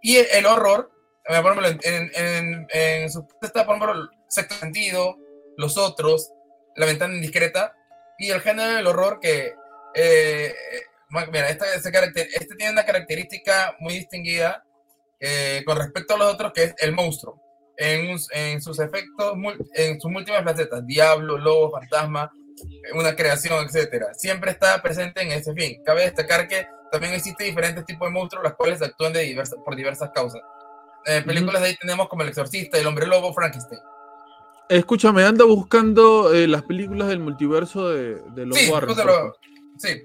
Y 0.00 0.16
el 0.16 0.46
horror 0.46 0.92
por 1.28 1.52
ejemplo, 1.52 1.68
en, 1.68 2.10
en, 2.14 2.66
en, 2.70 3.10
su 3.10 3.26
está, 3.42 3.66
por 3.66 3.76
ejemplo, 3.76 4.10
Sexto 4.28 4.54
Sentido, 4.54 5.16
Los 5.56 5.76
Otros, 5.76 6.32
La 6.74 6.86
Ventana 6.86 7.14
Indiscreta, 7.14 7.74
y 8.18 8.30
el 8.30 8.40
género 8.40 8.74
del 8.74 8.86
horror 8.86 9.20
que, 9.20 9.54
eh, 9.94 10.54
mira, 11.10 11.50
este, 11.50 11.66
este, 11.74 12.28
este, 12.34 12.54
tiene 12.56 12.72
una 12.72 12.84
característica 12.84 13.76
muy 13.78 13.94
distinguida 13.94 14.64
eh, 15.20 15.62
con 15.66 15.76
respecto 15.76 16.14
a 16.14 16.18
los 16.18 16.34
otros, 16.34 16.52
que 16.52 16.64
es 16.64 16.74
el 16.78 16.92
monstruo. 16.92 17.42
en, 17.76 18.60
sus 18.60 18.80
efectos, 18.80 19.34
en 19.74 20.00
sus 20.00 20.10
múltiples 20.10 20.42
facetas, 20.42 20.84
diablo, 20.84 21.38
lobo, 21.38 21.70
fantasma, 21.70 22.32
una 22.94 23.14
creación, 23.14 23.64
etcétera. 23.64 24.14
Siempre 24.14 24.50
está 24.50 24.80
presente 24.82 25.22
en 25.22 25.30
ese 25.30 25.52
fin. 25.54 25.80
Cabe 25.84 26.02
destacar 26.02 26.48
que 26.48 26.66
también 26.90 27.12
existen 27.12 27.46
diferentes 27.46 27.84
tipos 27.84 28.08
de 28.08 28.12
monstruos, 28.12 28.44
las 28.44 28.54
cuales 28.54 28.82
actúan 28.82 29.12
de 29.12 29.20
diversas, 29.20 29.58
por 29.64 29.76
diversas 29.76 30.10
causas. 30.14 30.40
En 31.06 31.24
películas 31.24 31.62
de 31.62 31.68
ahí 31.68 31.76
tenemos 31.76 32.08
como 32.08 32.22
El 32.22 32.28
Exorcista, 32.28 32.78
El 32.78 32.86
Hombre 32.86 33.06
Lobo, 33.06 33.32
Frankenstein. 33.32 33.80
Escúchame, 34.68 35.22
anda 35.22 35.44
buscando 35.44 36.34
eh, 36.34 36.46
las 36.46 36.62
películas 36.62 37.08
del 37.08 37.20
multiverso 37.20 37.88
de, 37.88 38.20
los 38.46 38.58
sí, 38.58 38.70
Warren. 38.70 38.94
Sí. 39.78 40.02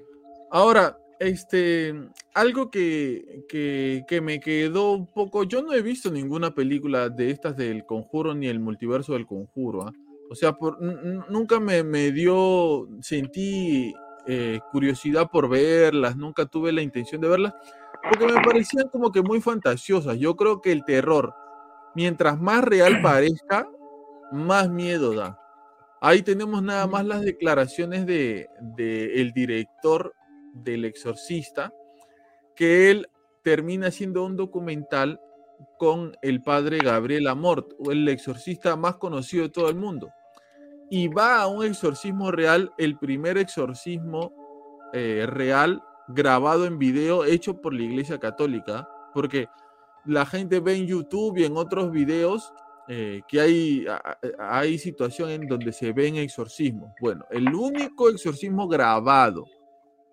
Ahora, 0.50 0.96
este, 1.18 1.94
algo 2.32 2.70
que, 2.70 3.44
que, 3.48 4.20
me 4.20 4.40
quedó 4.40 4.92
un 4.92 5.06
poco, 5.06 5.44
yo 5.44 5.62
no 5.62 5.74
he 5.74 5.82
visto 5.82 6.10
ninguna 6.10 6.54
película 6.54 7.08
de 7.08 7.30
estas 7.30 7.56
del 7.56 7.84
conjuro 7.84 8.34
ni 8.34 8.46
el 8.46 8.58
multiverso 8.58 9.12
del 9.12 9.26
conjuro. 9.26 9.86
¿ah? 9.86 9.92
O 10.30 10.34
sea, 10.34 10.54
por, 10.54 10.80
nunca 10.80 11.60
me, 11.60 11.82
me, 11.82 12.10
dio, 12.10 12.88
sentí 13.02 13.92
eh, 14.26 14.60
curiosidad 14.72 15.28
por 15.30 15.48
verlas, 15.48 16.16
nunca 16.16 16.46
tuve 16.46 16.72
la 16.72 16.82
intención 16.82 17.20
de 17.20 17.28
verlas, 17.28 17.54
porque 18.08 18.26
me 18.26 18.42
parecían 18.42 18.88
como 18.88 19.10
que 19.10 19.22
muy 19.22 19.40
fantasiosas. 19.40 20.18
Yo 20.18 20.36
creo 20.36 20.60
que 20.60 20.72
el 20.72 20.84
terror, 20.84 21.34
mientras 21.94 22.40
más 22.40 22.62
real 22.64 23.00
parezca, 23.02 23.68
más 24.32 24.68
miedo 24.68 25.14
da. 25.14 25.38
Ahí 26.00 26.22
tenemos 26.22 26.62
nada 26.62 26.86
más 26.86 27.06
las 27.06 27.22
declaraciones 27.22 28.04
de, 28.04 28.48
de 28.60 29.20
el 29.20 29.32
director 29.32 30.14
del 30.52 30.84
exorcista, 30.84 31.72
que 32.54 32.90
él 32.90 33.08
termina 33.42 33.88
haciendo 33.88 34.24
un 34.24 34.36
documental 34.36 35.20
con 35.78 36.16
el 36.22 36.42
padre 36.42 36.78
Gabriel 36.78 37.26
Amort, 37.26 37.72
el 37.90 38.06
exorcista 38.08 38.76
más 38.76 38.96
conocido 38.96 39.44
de 39.44 39.50
todo 39.50 39.68
el 39.68 39.76
mundo. 39.76 40.10
Y 40.90 41.08
va 41.08 41.40
a 41.40 41.46
un 41.46 41.64
exorcismo 41.64 42.30
real, 42.30 42.72
el 42.76 42.98
primer 42.98 43.38
exorcismo 43.38 44.32
eh, 44.92 45.24
real 45.26 45.82
grabado 46.08 46.66
en 46.66 46.78
video 46.78 47.24
hecho 47.24 47.60
por 47.60 47.74
la 47.74 47.82
Iglesia 47.82 48.18
Católica, 48.18 48.88
porque 49.12 49.48
la 50.04 50.26
gente 50.26 50.60
ve 50.60 50.76
en 50.76 50.86
YouTube 50.86 51.38
y 51.38 51.44
en 51.44 51.56
otros 51.56 51.90
videos 51.90 52.52
eh, 52.88 53.22
que 53.26 53.40
hay, 53.40 53.86
hay 54.38 54.78
situación 54.78 55.30
en 55.30 55.48
donde 55.48 55.72
se 55.72 55.92
ven 55.92 56.16
exorcismos. 56.16 56.90
Bueno, 57.00 57.24
el 57.30 57.54
único 57.54 58.10
exorcismo 58.10 58.68
grabado 58.68 59.46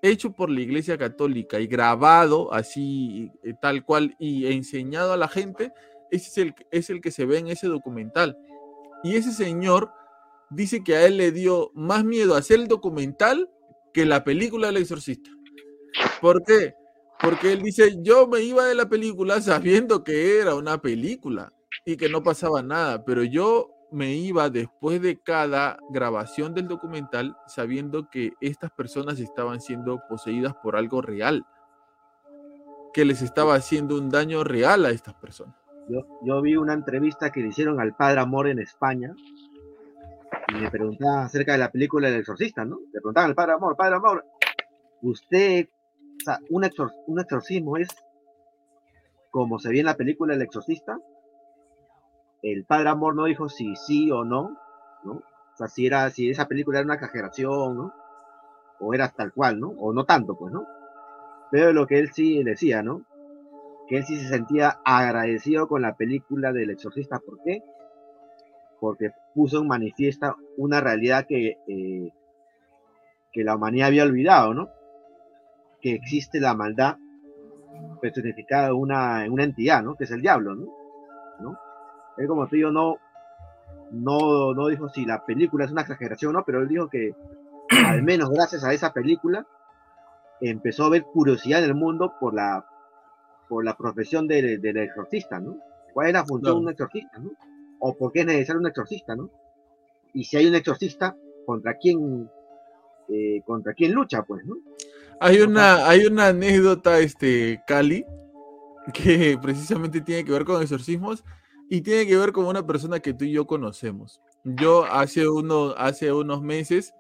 hecho 0.02 0.32
por 0.32 0.50
la 0.50 0.62
Iglesia 0.62 0.98
Católica 0.98 1.60
y 1.60 1.68
grabado 1.68 2.54
así, 2.54 3.32
tal 3.62 3.84
cual, 3.84 4.16
y 4.20 4.52
enseñado 4.52 5.14
a 5.14 5.18
la 5.18 5.28
gente, 5.28 5.72
es 6.10 6.38
el, 6.38 6.56
es 6.72 6.90
el 6.90 7.02
que 7.02 7.12
se 7.12 7.26
ve 7.26 7.40
en 7.40 7.48
ese 7.48 7.68
documental. 7.68 8.38
Y 9.04 9.16
ese 9.16 9.32
señor 9.32 9.92
dice 10.50 10.84
que 10.84 10.96
a 10.96 11.06
él 11.06 11.18
le 11.18 11.32
dio 11.32 11.72
más 11.74 12.04
miedo 12.04 12.36
hacer 12.36 12.60
el 12.60 12.68
documental 12.68 13.50
que 13.94 14.06
la 14.06 14.24
película 14.24 14.68
del 14.68 14.78
exorcista. 14.78 15.30
¿Por 16.22 16.44
qué? 16.44 16.76
Porque 17.22 17.54
él 17.54 17.62
dice, 17.62 17.98
yo 18.02 18.28
me 18.28 18.42
iba 18.42 18.66
de 18.66 18.76
la 18.76 18.90
película 18.90 19.42
sabiendo 19.42 20.04
que 20.04 20.40
era 20.40 20.56
una 20.56 20.82
película 20.82 21.54
y 21.86 21.98
que 21.98 22.10
no 22.10 22.24
pasaba 22.24 22.62
nada, 22.62 23.04
pero 23.06 23.24
yo 23.24 23.70
me 23.92 24.14
iba 24.14 24.50
después 24.50 25.02
de 25.02 25.20
cada 25.20 25.78
grabación 25.90 26.54
del 26.54 26.68
documental 26.68 27.36
sabiendo 27.46 28.10
que 28.10 28.34
estas 28.40 28.72
personas 28.72 29.20
estaban 29.20 29.60
siendo 29.60 30.02
poseídas 30.10 30.56
por 30.64 30.76
algo 30.76 31.02
real, 31.02 31.46
que 32.94 33.06
les 33.06 33.22
estaba 33.22 33.56
haciendo 33.56 33.98
un 33.98 34.10
daño 34.10 34.44
real 34.44 34.86
a 34.86 34.92
estas 34.92 35.14
personas. 35.16 35.56
Yo, 35.90 36.06
yo 36.24 36.42
vi 36.42 36.56
una 36.56 36.74
entrevista 36.74 37.32
que 37.32 37.42
le 37.42 37.50
hicieron 37.50 37.80
al 37.82 37.94
padre 37.96 38.22
Amor 38.22 38.48
en 38.48 38.60
España 38.60 39.14
y 40.48 40.54
le 40.54 40.72
preguntaban 40.72 41.26
acerca 41.26 41.52
de 41.52 41.58
la 41.58 41.72
película 41.72 42.08
El 42.08 42.16
Exorcista, 42.16 42.64
¿no? 42.64 42.80
Le 42.94 43.02
preguntaban 43.02 43.30
al 43.30 43.36
padre 43.36 43.54
Amor, 43.54 43.76
padre 43.76 43.96
Amor, 43.96 44.26
usted, 45.02 45.68
un 46.50 46.64
exorcismo 47.20 47.78
es 47.78 47.90
como 49.32 49.60
se 49.60 49.70
ve 49.70 49.80
en 49.80 49.86
la 49.86 49.96
película 49.96 50.34
El 50.34 50.42
Exorcista, 50.42 51.00
el 52.44 52.66
padre 52.66 52.90
Amor 52.90 53.16
no 53.16 53.26
dijo 53.26 53.50
si 53.50 53.76
sí 53.76 54.12
o 54.12 54.26
no, 54.26 54.58
¿no? 55.04 55.14
O 55.14 55.58
sea, 55.58 55.68
si, 55.68 55.86
era, 55.86 56.10
si 56.10 56.30
esa 56.30 56.48
película 56.48 56.80
era 56.80 56.86
una 56.86 56.96
exageración, 56.96 57.78
¿no? 57.78 57.94
O 58.80 58.94
era 58.94 59.10
tal 59.10 59.32
cual, 59.32 59.60
¿no? 59.60 59.70
O 59.70 59.94
no 59.94 60.06
tanto, 60.06 60.36
pues, 60.36 60.52
¿no? 60.52 60.66
Pero 61.50 61.72
lo 61.72 61.88
que 61.88 62.00
él 62.00 62.12
sí 62.12 62.44
decía, 62.44 62.84
¿no? 62.84 63.06
Que 63.88 63.98
él 63.98 64.06
sí 64.06 64.18
se 64.18 64.28
sentía 64.28 64.80
agradecido 64.84 65.68
con 65.68 65.82
la 65.82 65.96
película 65.96 66.52
del 66.52 66.72
exorcista. 66.72 67.20
¿Por 67.20 67.42
qué? 67.44 67.64
Porque 68.80 69.12
puso 69.36 69.60
en 69.60 69.68
manifiesta 69.68 70.36
una 70.58 70.82
realidad 70.82 71.26
que, 71.28 71.58
eh, 71.68 72.12
que 73.32 73.44
la 73.44 73.56
humanidad 73.56 73.88
había 73.88 74.04
olvidado, 74.04 74.54
¿no? 74.54 74.70
Que 75.82 75.94
existe 75.94 76.40
la 76.40 76.54
maldad 76.54 76.98
personificada 78.02 78.68
en 78.68 78.76
una, 78.76 79.26
una 79.30 79.44
entidad, 79.44 79.84
¿no? 79.84 79.96
Que 79.96 80.04
es 80.04 80.12
el 80.12 80.22
diablo, 80.22 80.56
¿no? 80.56 80.68
¿no? 81.40 81.58
Él 82.18 82.28
como 82.28 82.48
tú 82.48 82.56
yo 82.56 82.72
no, 82.72 82.98
no, 83.92 84.54
no 84.54 84.68
dijo 84.68 84.90
si 84.90 85.06
la 85.06 85.26
película 85.26 85.66
es 85.66 85.72
una 85.72 85.82
exageración 85.82 86.36
o 86.36 86.40
no, 86.40 86.46
pero 86.46 86.62
él 86.62 86.68
dijo 86.68 86.90
que 86.90 87.14
al 87.88 88.04
menos 88.04 88.30
gracias 88.30 88.64
a 88.64 88.74
esa 88.74 88.94
película 88.94 89.46
empezó 90.40 90.86
a 90.86 90.90
ver 90.90 91.04
curiosidad 91.04 91.64
en 91.64 91.70
el 91.70 91.76
mundo 91.76 92.14
por 92.20 92.34
la, 92.34 92.66
por 93.48 93.64
la 93.64 93.76
profesión 93.76 94.28
del, 94.28 94.66
exorcista, 94.78 95.40
¿no? 95.40 95.58
¿Cuál 95.94 96.08
es 96.08 96.14
la 96.14 96.26
función 96.26 96.56
de 96.56 96.62
un 96.62 96.70
exorcista, 96.70 97.20
¿no? 97.20 97.32
O 97.80 97.96
por 97.96 98.12
qué 98.12 98.22
es 98.22 98.26
necesario 98.26 98.60
un 98.60 98.68
exorcista, 98.68 99.16
¿no? 99.16 99.30
Y 100.14 100.24
si 100.24 100.38
hay 100.38 100.48
un 100.48 100.56
exorcista, 100.56 101.16
¿contra 101.46 101.76
quién, 101.76 102.30
eh, 103.10 103.42
contra 103.46 103.74
quién 103.74 103.94
lucha, 103.94 104.24
pues, 104.24 104.46
¿no? 104.46 104.56
Hay 105.24 105.40
una, 105.40 105.88
hay 105.88 106.08
una 106.08 106.30
anécdota, 106.30 106.98
este, 106.98 107.62
Cali, 107.68 108.04
que 108.92 109.38
precisamente 109.40 110.02
tiene 110.02 110.26
que 110.26 110.32
ver 110.32 110.46
con 110.46 110.64
exorcismos 110.64 111.24
y 111.70 111.82
tiene 111.82 112.08
que 112.08 112.18
ver 112.18 112.32
con 112.32 112.46
una 112.46 112.66
persona 112.66 113.00
que 113.00 113.14
tú 113.14 113.26
y 113.26 113.32
yo 113.32 113.46
conocemos. 113.46 114.20
Yo 114.44 114.84
hace, 114.86 115.30
uno, 115.30 115.76
hace 115.78 116.12
unos 116.12 116.42
meses 116.42 116.96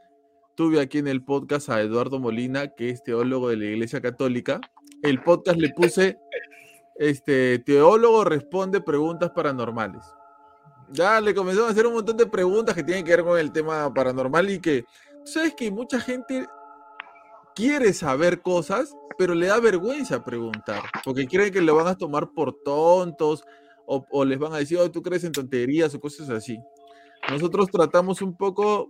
tuve 0.54 0.80
aquí 0.80 1.00
en 1.00 1.08
el 1.08 1.24
podcast 1.24 1.70
a 1.70 1.82
Eduardo 1.82 2.20
Molina, 2.20 2.68
que 2.68 2.92
es 2.92 3.04
teólogo 3.04 3.50
de 3.50 3.58
la 3.58 3.66
Iglesia 3.66 4.02
Católica. 4.02 4.62
El 5.02 5.24
podcast 5.24 5.58
le 5.58 5.72
puse, 5.72 6.20
este, 6.98 7.58
teólogo 7.58 8.24
responde 8.24 8.82
preguntas 8.82 9.32
paranormales. 9.32 10.04
Ya 10.92 11.20
le 11.22 11.34
comenzó 11.34 11.66
a 11.66 11.72
hacer 11.72 11.88
un 11.88 11.94
montón 11.94 12.18
de 12.18 12.28
preguntas 12.28 12.76
que 12.76 12.84
tienen 12.84 13.04
que 13.04 13.16
ver 13.16 13.26
con 13.26 13.40
el 13.40 13.52
tema 13.52 13.92
paranormal 13.92 14.48
y 14.52 14.60
que, 14.60 14.86
sabes 15.24 15.56
que 15.56 15.72
mucha 15.72 16.00
gente 16.00 16.46
quiere 17.62 17.94
saber 17.94 18.42
cosas, 18.42 18.98
pero 19.20 19.36
le 19.36 19.46
da 19.46 19.60
vergüenza 19.60 20.26
preguntar, 20.26 20.82
porque 21.06 21.28
creen 21.28 21.54
que 21.54 21.62
le 21.62 21.72
van 21.72 21.86
a 21.86 21.96
tomar 21.96 22.32
por 22.32 22.56
tontos, 22.64 23.44
o, 23.86 24.26
les 24.26 24.40
van 24.40 24.54
a 24.54 24.58
decir, 24.58 24.80
oh, 24.80 24.90
tú 24.90 25.04
crees 25.04 25.24
en 25.26 25.32
tonterías 25.32 25.94
o 25.94 26.00
cosas 26.00 26.30
así. 26.32 26.58
Nosotros 27.30 27.70
tratamos 27.70 28.22
un 28.24 28.36
poco 28.36 28.90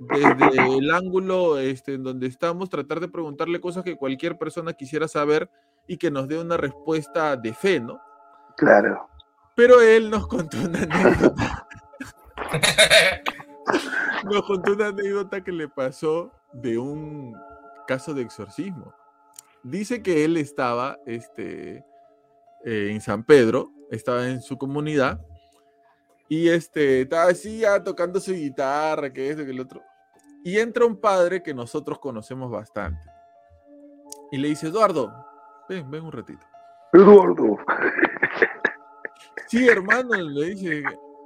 desde 0.00 0.78
el 0.78 0.90
ángulo 0.90 1.58
este, 1.58 1.94
en 1.94 2.02
donde 2.02 2.26
estamos, 2.26 2.68
tratar 2.70 2.98
de 2.98 3.08
preguntarle 3.08 3.60
cosas 3.60 3.84
que 3.84 3.96
cualquier 3.96 4.36
persona 4.36 4.72
quisiera 4.72 5.06
saber 5.06 5.48
y 5.86 5.96
que 5.96 6.10
nos 6.10 6.26
dé 6.26 6.40
una 6.40 6.56
respuesta 6.56 7.36
de 7.36 7.52
fe, 7.52 7.78
¿no? 7.78 8.00
Claro. 8.56 9.08
Pero 9.54 9.80
él 9.80 10.10
nos 10.10 10.26
contó 10.26 10.56
una 10.56 10.82
anécdota. 10.82 11.68
nos 14.24 14.42
contó 14.42 14.72
una 14.72 14.86
anécdota 14.88 15.44
que 15.44 15.52
le 15.52 15.68
pasó 15.68 16.32
de 16.52 16.78
un 16.78 17.36
caso 17.88 18.12
de 18.12 18.22
exorcismo. 18.22 18.94
Dice 19.64 20.02
que 20.02 20.24
él 20.24 20.36
estaba 20.36 20.98
este, 21.06 21.84
eh, 22.64 22.90
en 22.90 23.00
San 23.00 23.24
Pedro 23.24 23.72
estaba 23.90 24.28
en 24.28 24.42
su 24.42 24.58
comunidad 24.58 25.18
y 26.28 26.48
este, 26.50 27.02
estaba 27.02 27.30
así 27.30 27.60
ya 27.60 27.82
tocando 27.82 28.20
su 28.20 28.32
guitarra, 28.32 29.10
que 29.10 29.30
esto, 29.30 29.44
que 29.44 29.50
el 29.50 29.60
otro. 29.60 29.82
Y 30.44 30.58
entra 30.58 30.84
un 30.84 31.00
padre 31.00 31.42
que 31.42 31.54
nosotros 31.54 31.98
conocemos 31.98 32.50
bastante. 32.50 33.00
Y 34.30 34.36
le 34.36 34.48
dice, 34.48 34.68
Eduardo, 34.68 35.10
ven, 35.68 35.90
ven 35.90 36.04
un 36.04 36.12
ratito. 36.12 36.44
Eduardo. 36.92 37.56
Sí, 39.46 39.66
hermano, 39.66 40.14
le 40.14 40.50
dice, 40.50 40.82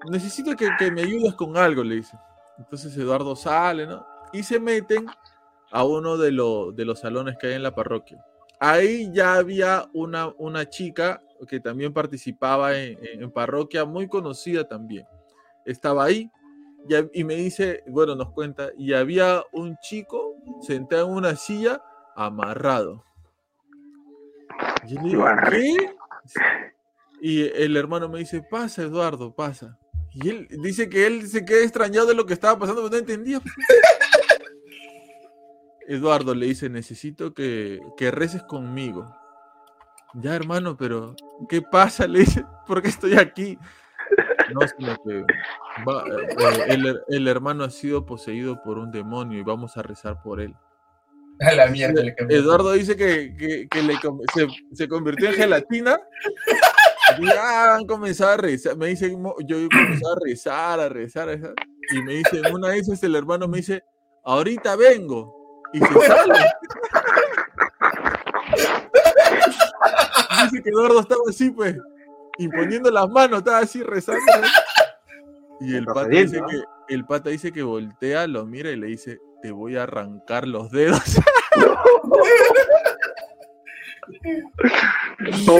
necesito 0.08 0.54
que, 0.54 0.68
que 0.78 0.92
me 0.92 1.02
ayudes 1.02 1.34
con 1.34 1.56
algo, 1.56 1.82
le 1.82 1.96
dice. 1.96 2.16
Entonces 2.56 2.96
Eduardo 2.96 3.34
sale, 3.34 3.84
¿no? 3.84 4.06
Y 4.32 4.44
se 4.44 4.60
meten 4.60 5.06
a 5.72 5.84
uno 5.84 6.16
de, 6.18 6.30
de 6.30 6.84
los 6.84 7.00
salones 7.00 7.36
que 7.38 7.48
hay 7.48 7.54
en 7.54 7.62
la 7.62 7.74
parroquia. 7.74 8.24
Ahí 8.60 9.10
ya 9.12 9.34
había 9.34 9.88
una, 9.92 10.28
una 10.38 10.68
chica 10.68 11.20
que 11.48 11.60
también 11.60 11.92
participaba 11.92 12.78
en, 12.78 13.30
parroquia, 13.32 13.84
muy 13.84 14.08
conocida 14.08 14.68
también. 14.68 15.06
Estaba 15.64 16.04
ahí 16.04 16.30
y, 17.12 17.24
me 17.24 17.34
dice, 17.34 17.82
bueno, 17.86 18.14
nos 18.14 18.30
cuenta, 18.30 18.70
y 18.76 18.92
había 18.92 19.42
un 19.52 19.76
chico 19.78 20.36
sentado 20.60 21.06
en 21.08 21.14
una 21.14 21.36
silla 21.36 21.82
amarrado. 22.16 23.04
Y 24.86 24.96
¿qué? 25.50 25.76
Y 27.20 27.42
el 27.42 27.76
hermano 27.76 28.08
me 28.08 28.18
dice, 28.18 28.42
pasa 28.42 28.82
Eduardo, 28.82 29.34
pasa. 29.34 29.78
Y 30.12 30.28
él 30.28 30.48
dice 30.62 30.88
que 30.88 31.06
él 31.06 31.26
se 31.28 31.44
queda 31.44 31.62
extrañado 31.62 32.06
de 32.06 32.14
lo 32.14 32.26
que 32.26 32.34
estaba 32.34 32.58
pasando, 32.58 32.82
pero 32.82 32.92
no 32.92 32.98
entendía. 32.98 33.40
Eduardo 35.88 36.34
le 36.34 36.46
dice, 36.46 36.68
necesito 36.68 37.34
que, 37.34 37.80
que 37.96 38.10
reces 38.10 38.42
conmigo. 38.42 39.14
Ya, 40.14 40.34
hermano, 40.34 40.76
pero 40.76 41.14
¿qué 41.48 41.62
pasa? 41.62 42.06
Le 42.06 42.20
dice, 42.20 42.44
¿por 42.66 42.82
qué 42.82 42.88
estoy 42.88 43.14
aquí? 43.14 43.58
No, 44.52 44.60
sino 44.68 44.96
que 45.04 45.18
eh, 45.20 46.66
el, 46.68 47.00
el, 47.08 47.28
hermano 47.28 47.64
ha 47.64 47.70
sido 47.70 48.04
poseído 48.04 48.62
por 48.62 48.78
un 48.78 48.90
demonio 48.90 49.38
y 49.38 49.42
vamos 49.42 49.76
a 49.78 49.82
rezar 49.82 50.20
por 50.22 50.40
él. 50.40 50.54
A 51.40 51.52
la 51.52 51.66
mierda, 51.68 52.02
Eduardo 52.28 52.72
dice 52.72 52.96
que, 52.96 53.34
que, 53.36 53.66
que 53.68 53.82
le, 53.82 53.94
se, 54.34 54.46
se, 54.72 54.88
convirtió 54.88 55.28
en 55.28 55.34
gelatina. 55.34 55.98
Y 57.18 57.26
ya 57.26 57.74
han 57.74 57.84
comenzado 57.86 58.30
a 58.30 58.36
rezar. 58.38 58.76
Me 58.76 58.86
dice, 58.86 59.14
yo 59.44 59.58
he 59.58 59.68
comenzado 59.68 60.14
a 60.14 60.18
rezar, 60.24 60.80
a 60.80 60.88
rezar, 60.88 61.28
a 61.28 61.32
rezar. 61.32 61.54
Y 61.90 62.00
me 62.00 62.14
dice, 62.14 62.40
una 62.50 62.68
vez 62.68 63.02
el 63.02 63.14
hermano 63.14 63.48
me 63.48 63.58
dice, 63.58 63.82
ahorita 64.24 64.76
vengo. 64.76 65.41
Y 65.72 65.78
se 65.78 66.06
sale. 66.06 66.34
dice 70.44 70.62
que 70.62 70.70
Eduardo 70.70 71.00
estaba 71.00 71.22
así, 71.28 71.50
pues, 71.50 71.76
imponiendo 72.38 72.90
las 72.90 73.08
manos, 73.08 73.38
estaba 73.38 73.58
así 73.58 73.82
rezando. 73.82 74.20
Y 75.60 75.76
el 75.76 75.86
pata, 75.86 76.08
dice 76.08 76.42
que, 76.48 76.94
el 76.94 77.04
pata 77.06 77.30
dice 77.30 77.52
que 77.52 77.62
voltea, 77.62 78.26
lo 78.26 78.44
mira 78.44 78.70
y 78.70 78.76
le 78.76 78.88
dice, 78.88 79.20
te 79.40 79.50
voy 79.50 79.76
a 79.76 79.84
arrancar 79.84 80.46
los 80.46 80.70
dedos. 80.70 81.00
No. 85.46 85.54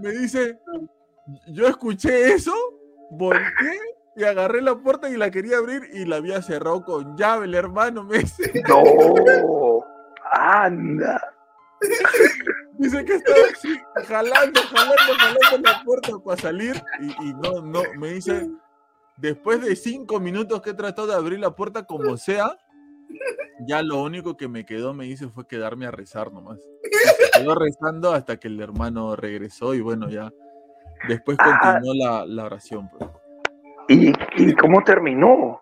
me 0.00 0.10
dice, 0.12 0.58
yo 1.48 1.66
escuché 1.66 2.34
eso, 2.34 2.54
volteé 3.10 3.93
y 4.16 4.24
agarré 4.24 4.62
la 4.62 4.76
puerta 4.76 5.08
y 5.10 5.16
la 5.16 5.30
quería 5.30 5.58
abrir 5.58 5.88
y 5.92 6.04
la 6.04 6.16
había 6.16 6.40
cerrado 6.42 6.84
con 6.84 7.16
llave 7.16 7.46
el 7.46 7.54
hermano, 7.54 8.04
me 8.04 8.18
dice. 8.18 8.62
No, 8.68 9.84
anda. 10.30 11.20
Dice 12.78 13.04
que 13.04 13.14
estaba 13.14 13.38
así, 13.52 13.76
jalando, 14.06 14.60
jalando, 14.60 15.12
jalando 15.18 15.70
la 15.70 15.82
puerta 15.84 16.12
para 16.24 16.40
salir 16.40 16.82
y, 17.00 17.28
y, 17.28 17.34
no, 17.34 17.60
no, 17.60 17.82
me 17.98 18.14
dice, 18.14 18.48
después 19.16 19.60
de 19.60 19.76
cinco 19.76 20.18
minutos 20.18 20.62
que 20.62 20.70
he 20.70 20.74
tratado 20.74 21.08
de 21.08 21.14
abrir 21.14 21.38
la 21.38 21.54
puerta 21.54 21.84
como 21.84 22.16
sea, 22.16 22.56
ya 23.66 23.82
lo 23.82 24.02
único 24.02 24.36
que 24.36 24.48
me 24.48 24.64
quedó, 24.64 24.94
me 24.94 25.04
dice, 25.04 25.28
fue 25.28 25.46
quedarme 25.46 25.86
a 25.86 25.90
rezar 25.90 26.32
nomás. 26.32 26.58
se 27.32 27.40
quedó 27.40 27.54
rezando 27.54 28.12
hasta 28.12 28.38
que 28.38 28.48
el 28.48 28.60
hermano 28.60 29.16
regresó 29.16 29.74
y 29.74 29.80
bueno, 29.80 30.08
ya 30.08 30.32
después 31.08 31.36
ah. 31.40 31.60
continuó 31.60 31.94
la, 31.94 32.26
la, 32.26 32.44
oración. 32.44 32.90
Pues. 32.90 33.10
¿Y, 33.88 34.12
¿Y, 34.36 34.54
cómo 34.54 34.82
terminó? 34.82 35.60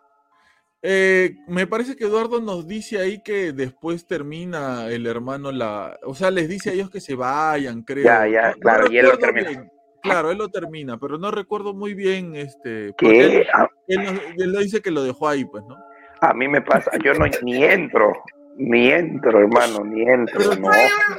Eh, 0.85 1.37
me 1.47 1.69
parece 1.69 1.95
que 1.95 2.05
Eduardo 2.05 2.41
nos 2.41 2.67
dice 2.67 2.99
ahí 2.99 3.23
que 3.23 3.53
después 3.53 4.07
termina 4.07 4.89
el 4.89 5.07
hermano 5.07 5.53
la, 5.53 5.97
o 6.05 6.15
sea, 6.15 6.33
les 6.33 6.49
dice 6.49 6.71
a 6.71 6.73
ellos 6.73 6.91
que 6.91 7.01
se 7.01 7.15
vayan, 7.15 7.83
creo. 7.83 8.05
Ya, 8.05 8.27
ya, 8.27 8.53
claro, 8.55 8.91
y 8.91 8.99
él 8.99 9.07
lo 9.07 9.17
termina. 9.17 9.71
Claro, 10.03 10.33
él 10.33 10.39
lo 10.39 10.49
termina, 10.49 10.99
pero 10.99 11.17
no 11.17 11.31
recuerdo 11.31 11.73
muy 11.73 11.95
bien, 11.95 12.35
este, 12.35 12.93
¿Qué? 12.99 13.43
Él, 13.43 13.47
ah. 13.55 13.69
él, 13.87 14.53
dice 14.59 14.83
que 14.83 14.91
lo 14.91 15.05
dejó 15.05 15.29
ahí, 15.29 15.45
pues, 15.45 15.63
¿no? 15.69 15.77
A 16.21 16.35
mí 16.35 16.49
me 16.49 16.61
pasa, 16.61 16.91
yo 17.05 17.15
no 17.15 17.27
ni 17.43 17.63
entro, 17.63 18.13
ni 18.57 18.91
entro, 18.91 19.39
hermano, 19.39 19.85
ni 19.85 20.03
entro, 20.03 20.57
no. 20.57 20.71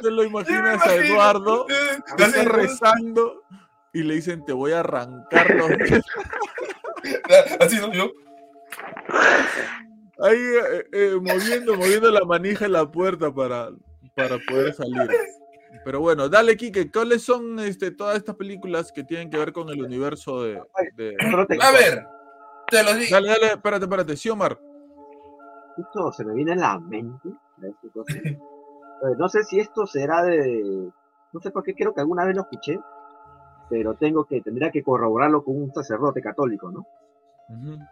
Te 0.01 0.11
lo 0.11 0.25
imaginas 0.25 0.85
a 0.85 0.95
Eduardo, 0.95 1.65
está 1.69 2.43
rezando 2.43 3.43
y 3.93 4.03
le 4.03 4.15
dicen, 4.15 4.43
te 4.43 4.51
voy 4.51 4.73
a 4.73 4.81
arrancar 4.81 5.55
los 5.55 5.69
Así 7.59 7.77
soy 7.77 7.91
yo 7.97 8.11
ahí 10.19 10.37
eh, 10.37 10.85
eh, 10.91 11.19
moviendo, 11.21 11.75
moviendo 11.75 12.11
la 12.11 12.25
manija 12.25 12.65
en 12.65 12.73
la 12.73 12.89
puerta 12.89 13.33
para, 13.33 13.69
para 14.15 14.37
poder 14.47 14.73
salir. 14.73 15.09
Pero 15.83 15.99
bueno, 15.99 16.29
dale, 16.29 16.55
Kike, 16.55 16.91
¿cuáles 16.91 17.23
son 17.23 17.59
este, 17.59 17.91
todas 17.91 18.17
estas 18.17 18.35
películas 18.35 18.91
que 18.91 19.03
tienen 19.03 19.29
que 19.29 19.37
ver 19.37 19.51
con 19.51 19.69
el 19.69 19.83
universo 19.83 20.43
de. 20.43 20.57
A 20.57 21.71
ver, 21.71 22.05
te 22.69 22.83
lo 22.83 22.93
digo. 22.93 23.11
Dale, 23.11 23.29
dale, 23.29 23.47
espérate, 23.47 23.85
espérate, 23.85 24.17
sí, 24.17 24.29
Omar. 24.29 24.59
Esto 25.77 26.11
se 26.11 26.23
me 26.23 26.33
viene 26.35 26.53
a 26.53 26.55
la 26.55 26.79
mente. 26.79 27.29
no 29.17 29.29
sé 29.29 29.43
si 29.43 29.59
esto 29.59 29.87
será 29.87 30.23
de. 30.23 30.89
No 31.33 31.39
sé 31.41 31.49
por 31.49 31.63
qué, 31.63 31.73
creo 31.73 31.93
que 31.93 32.01
alguna 32.01 32.25
vez 32.25 32.35
lo 32.35 32.43
escuché, 32.43 32.79
pero 33.73 33.95
tengo 33.95 34.25
que, 34.25 34.39
tendría 34.39 34.69
que 34.69 34.83
corroborarlo 34.83 35.43
con 35.43 35.59
un 35.59 35.73
sacerdote 35.73 36.21
católico, 36.21 36.69
¿no? 36.69 36.85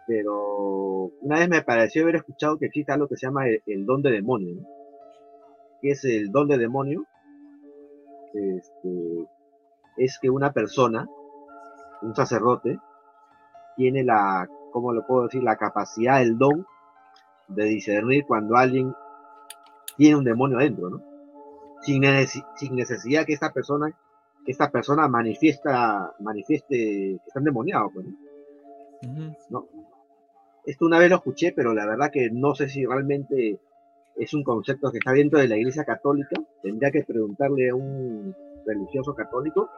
Pero 0.06 1.10
una 1.22 1.40
vez 1.40 1.48
me 1.48 1.62
pareció 1.62 2.04
haber 2.04 2.14
escuchado 2.16 2.56
que 2.56 2.66
existe 2.66 2.92
algo 2.92 3.08
que 3.08 3.16
se 3.16 3.26
llama 3.26 3.48
el, 3.48 3.84
don 3.84 4.00
de 4.00 4.12
demonio. 4.12 4.60
¿no? 4.60 4.68
¿Qué 5.80 5.90
es 5.90 6.04
el 6.04 6.30
don 6.30 6.46
de 6.46 6.58
demonio? 6.58 7.04
Este, 8.32 9.26
es 9.96 10.20
que 10.20 10.30
una 10.30 10.52
persona, 10.52 11.08
un 12.02 12.14
sacerdote, 12.14 12.78
tiene 13.76 14.04
la, 14.04 14.48
¿cómo 14.70 14.92
lo 14.92 15.04
puedo 15.04 15.24
decir? 15.24 15.42
La 15.42 15.56
capacidad, 15.56 16.22
el 16.22 16.38
don 16.38 16.64
de 17.48 17.64
discernir 17.64 18.24
cuando 18.24 18.54
alguien 18.54 18.94
tiene 19.96 20.14
un 20.14 20.24
demonio 20.24 20.58
adentro, 20.58 20.90
¿no? 20.90 21.02
Sin, 21.80 22.04
sin 22.54 22.76
necesidad 22.76 23.26
que 23.26 23.32
esta 23.32 23.52
persona, 23.52 23.92
que 24.44 24.52
esta 24.52 24.70
persona 24.70 25.08
manifiesta, 25.08 26.14
manifieste 26.20 26.76
que 26.76 27.20
está 27.26 27.38
endemoniado, 27.38 27.90
pues, 27.92 28.06
¿no? 29.02 29.36
¿no? 29.50 29.68
Esto 30.64 30.86
una 30.86 30.98
vez 30.98 31.10
lo 31.10 31.16
escuché, 31.16 31.52
pero 31.52 31.74
la 31.74 31.86
verdad 31.86 32.10
que 32.12 32.30
no 32.30 32.54
sé 32.54 32.68
si 32.68 32.86
realmente 32.86 33.58
es 34.16 34.34
un 34.34 34.44
concepto 34.44 34.92
que 34.92 34.98
está 34.98 35.12
dentro 35.12 35.38
de 35.38 35.48
la 35.48 35.56
Iglesia 35.56 35.84
Católica. 35.84 36.40
Tendría 36.62 36.90
que 36.90 37.02
preguntarle 37.02 37.70
a 37.70 37.74
un 37.74 38.34
religioso 38.64 39.14
católico, 39.14 39.68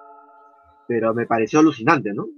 pero 0.87 1.15
me 1.15 1.27
pareció 1.27 1.61
alucinante, 1.61 2.13
¿no? 2.13 2.29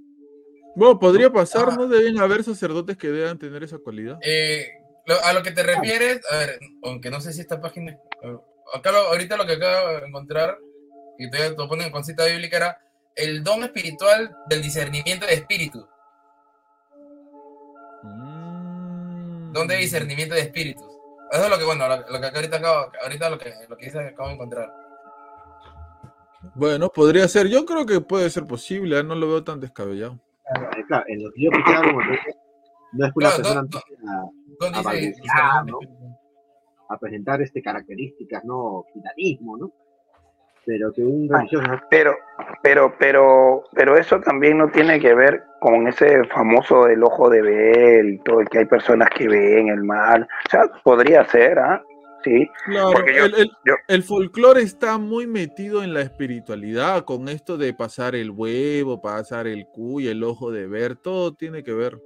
Bueno, 0.75 0.99
podría 0.99 1.31
pasar, 1.31 1.75
¿no? 1.75 1.87
Deben 1.87 2.19
haber 2.19 2.43
sacerdotes 2.43 2.97
que 2.97 3.09
deban 3.09 3.39
tener 3.39 3.63
esa 3.63 3.79
cualidad. 3.79 4.19
Eh, 4.23 4.67
a 5.23 5.33
lo 5.33 5.41
que 5.41 5.51
te 5.51 5.63
refieres, 5.63 6.21
a 6.31 6.37
ver, 6.37 6.59
aunque 6.83 7.09
no 7.09 7.19
sé 7.19 7.33
si 7.33 7.41
esta 7.41 7.59
página. 7.59 7.97
Acá 8.73 8.91
ahorita 9.09 9.37
lo 9.37 9.45
que 9.45 9.53
acabo 9.53 9.99
de 9.99 10.07
encontrar, 10.07 10.57
y 11.17 11.29
te, 11.29 11.51
te 11.51 11.67
ponen 11.67 11.91
con 11.91 12.03
cita 12.03 12.25
bíblica, 12.25 12.57
era 12.57 12.81
el 13.15 13.43
don 13.43 13.63
espiritual 13.63 14.35
del 14.47 14.61
discernimiento 14.61 15.25
de 15.25 15.33
espíritu. 15.33 15.87
¿Dónde 19.51 19.75
hay 19.75 19.81
discernimiento 19.81 20.35
de 20.35 20.41
espíritus? 20.41 20.85
Eso 21.31 21.43
es 21.43 21.49
lo 21.49 21.57
que, 21.57 21.65
bueno, 21.65 21.85
lo, 21.87 22.21
que 22.21 22.27
ahorita, 22.27 22.57
acabo, 22.57 22.91
ahorita 23.03 23.29
lo 23.29 23.37
que, 23.37 23.53
lo 23.67 23.75
que 23.75 23.85
dice 23.85 23.99
acabo 23.99 24.29
de 24.29 24.35
encontrar. 24.35 24.73
Bueno, 26.55 26.89
podría 26.89 27.27
ser. 27.27 27.47
Yo 27.47 27.65
creo 27.65 27.85
que 27.85 27.99
puede 27.99 28.29
ser 28.29 28.45
posible, 28.45 28.99
¿eh? 28.99 29.03
no 29.03 29.15
lo 29.15 29.27
veo 29.27 29.43
tan 29.43 29.59
descabellado. 29.59 30.19
Claro, 30.87 31.03
en 31.07 31.23
lo 31.23 31.31
que 31.31 31.41
yo 31.43 31.49
como 31.51 32.01
no 32.93 33.05
es 33.05 33.11
una 33.15 33.31
persona 33.31 33.67
a, 35.35 35.65
a, 36.89 36.97
presentar 36.97 37.41
este, 37.41 37.61
características, 37.61 38.45
¿no? 38.45 38.85
Gitanismo, 38.93 39.57
¿no? 39.57 39.73
Pero 40.67 40.91
que 40.91 41.01
un 41.01 41.29
Pero, 41.89 42.13
pero, 42.61 42.93
pero, 42.99 43.63
pero 43.73 43.97
eso 43.97 44.19
también 44.19 44.57
no 44.57 44.69
tiene 44.69 44.99
que 44.99 45.15
ver 45.15 45.41
con 45.61 45.87
ese 45.87 46.25
famoso 46.25 46.85
del 46.85 47.01
ojo 47.03 47.29
de 47.29 47.41
ver 47.41 48.05
y 48.05 48.19
todo, 48.19 48.43
que 48.43 48.59
hay 48.59 48.65
personas 48.65 49.09
que 49.15 49.29
ven 49.29 49.69
el 49.69 49.81
mal. 49.85 50.23
O 50.23 50.49
sea, 50.49 50.63
podría 50.83 51.23
ser, 51.25 51.57
¿ah? 51.57 51.81
Sí. 52.21 52.49
Claro, 52.65 53.05
el, 53.05 53.49
el, 53.87 54.03
folclore 54.03 54.61
está 54.61 54.97
muy 54.97 55.25
metido 55.25 55.83
en 55.83 55.93
la 55.93 56.01
espiritualidad, 56.01 57.05
con 57.05 57.29
esto 57.29 57.57
de 57.57 57.73
pasar 57.73 58.15
el 58.15 58.31
huevo, 58.31 59.01
pasar 59.01 59.47
el 59.47 59.67
cuy, 59.67 60.09
el 60.09 60.21
ojo 60.23 60.51
de 60.51 60.67
ver, 60.67 60.97
todo 60.97 61.33
tiene 61.33 61.63
que 61.63 61.71
ver. 61.71 61.97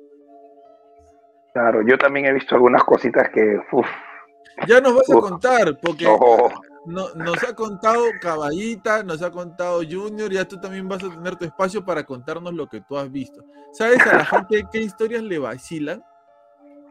Claro, 1.53 1.81
yo 1.87 1.97
también 1.97 2.27
he 2.27 2.33
visto 2.33 2.53
algunas 2.53 2.83
cositas 2.83 3.29
que. 3.29 3.59
ya 4.67 4.79
nos 4.79 4.95
vas 4.95 5.09
a 5.09 5.19
contar, 5.19 5.79
porque 5.81 6.05
no, 6.05 6.51
nos 6.85 7.43
ha 7.43 7.53
contado 7.55 8.05
Caballita, 8.19 9.03
nos 9.03 9.21
ha 9.21 9.31
contado 9.31 9.81
Junior, 9.87 10.31
ya 10.31 10.47
tú 10.47 10.59
también 10.59 10.87
vas 10.87 11.03
a 11.03 11.09
tener 11.09 11.35
tu 11.35 11.45
espacio 11.45 11.83
para 11.85 12.03
contarnos 12.03 12.53
lo 12.53 12.67
que 12.67 12.81
tú 12.81 12.97
has 12.97 13.11
visto. 13.11 13.43
¿Sabes 13.71 14.05
a 14.07 14.17
la 14.17 14.25
gente 14.25 14.65
qué 14.71 14.79
historias 14.79 15.23
le 15.23 15.39
vacilan? 15.39 16.03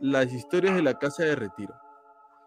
Las 0.00 0.32
historias 0.32 0.74
de 0.76 0.82
la 0.82 0.98
casa 0.98 1.24
de 1.24 1.34
retiro. 1.34 1.74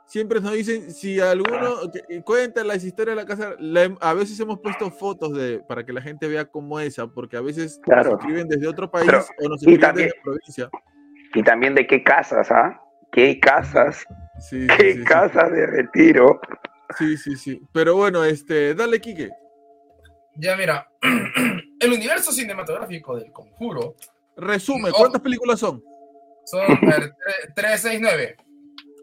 Siempre 0.06 0.42
nos 0.42 0.54
dicen, 0.54 0.92
si 0.92 1.20
alguno 1.20 1.76
cuenta 2.24 2.64
las 2.64 2.84
historias 2.84 3.16
de 3.16 3.24
la 3.24 3.28
casa, 3.28 3.56
a 4.02 4.14
veces 4.14 4.40
hemos 4.40 4.60
puesto 4.60 4.92
fotos 4.92 5.34
de 5.34 5.60
para 5.60 5.86
que 5.86 5.94
la 5.94 6.02
gente 6.02 6.28
vea 6.28 6.46
cómo 6.46 6.80
es, 6.80 7.00
¿ah? 7.00 7.08
porque 7.08 7.38
a 7.38 7.42
veces 7.42 7.80
nos 7.88 8.08
escriben 8.08 8.48
desde 8.48 8.68
otro 8.68 8.92
país 8.92 9.10
o 9.10 9.50
nos 9.50 9.62
escriben 9.62 9.96
desde 9.96 10.14
provincia. 10.24 10.70
Y 11.34 11.44
también 11.44 11.74
de 11.74 11.88
qué 11.88 12.04
casas, 12.04 12.52
¿ah? 12.52 12.80
¿Qué 13.12 13.40
casas? 13.40 14.06
¿Qué 14.50 15.04
casas 15.04 15.52
de 15.52 15.66
retiro? 15.68 16.40
Sí, 16.98 17.18
sí, 17.18 17.36
sí. 17.36 17.62
Pero 17.72 17.96
bueno, 17.96 18.24
este, 18.24 18.74
dale, 18.76 19.00
Quique. 19.00 19.30
Ya, 20.36 20.56
mira, 20.56 20.90
el 21.80 21.94
universo 21.94 22.32
cinematográfico 22.32 23.18
del 23.18 23.32
conjuro 23.32 23.96
Resume, 24.36 24.92
¿cuántas 24.92 25.22
películas 25.22 25.60
son? 25.60 25.84
Son 26.46 26.66
3, 27.56 27.82
6, 27.82 28.00
9. 28.02 28.36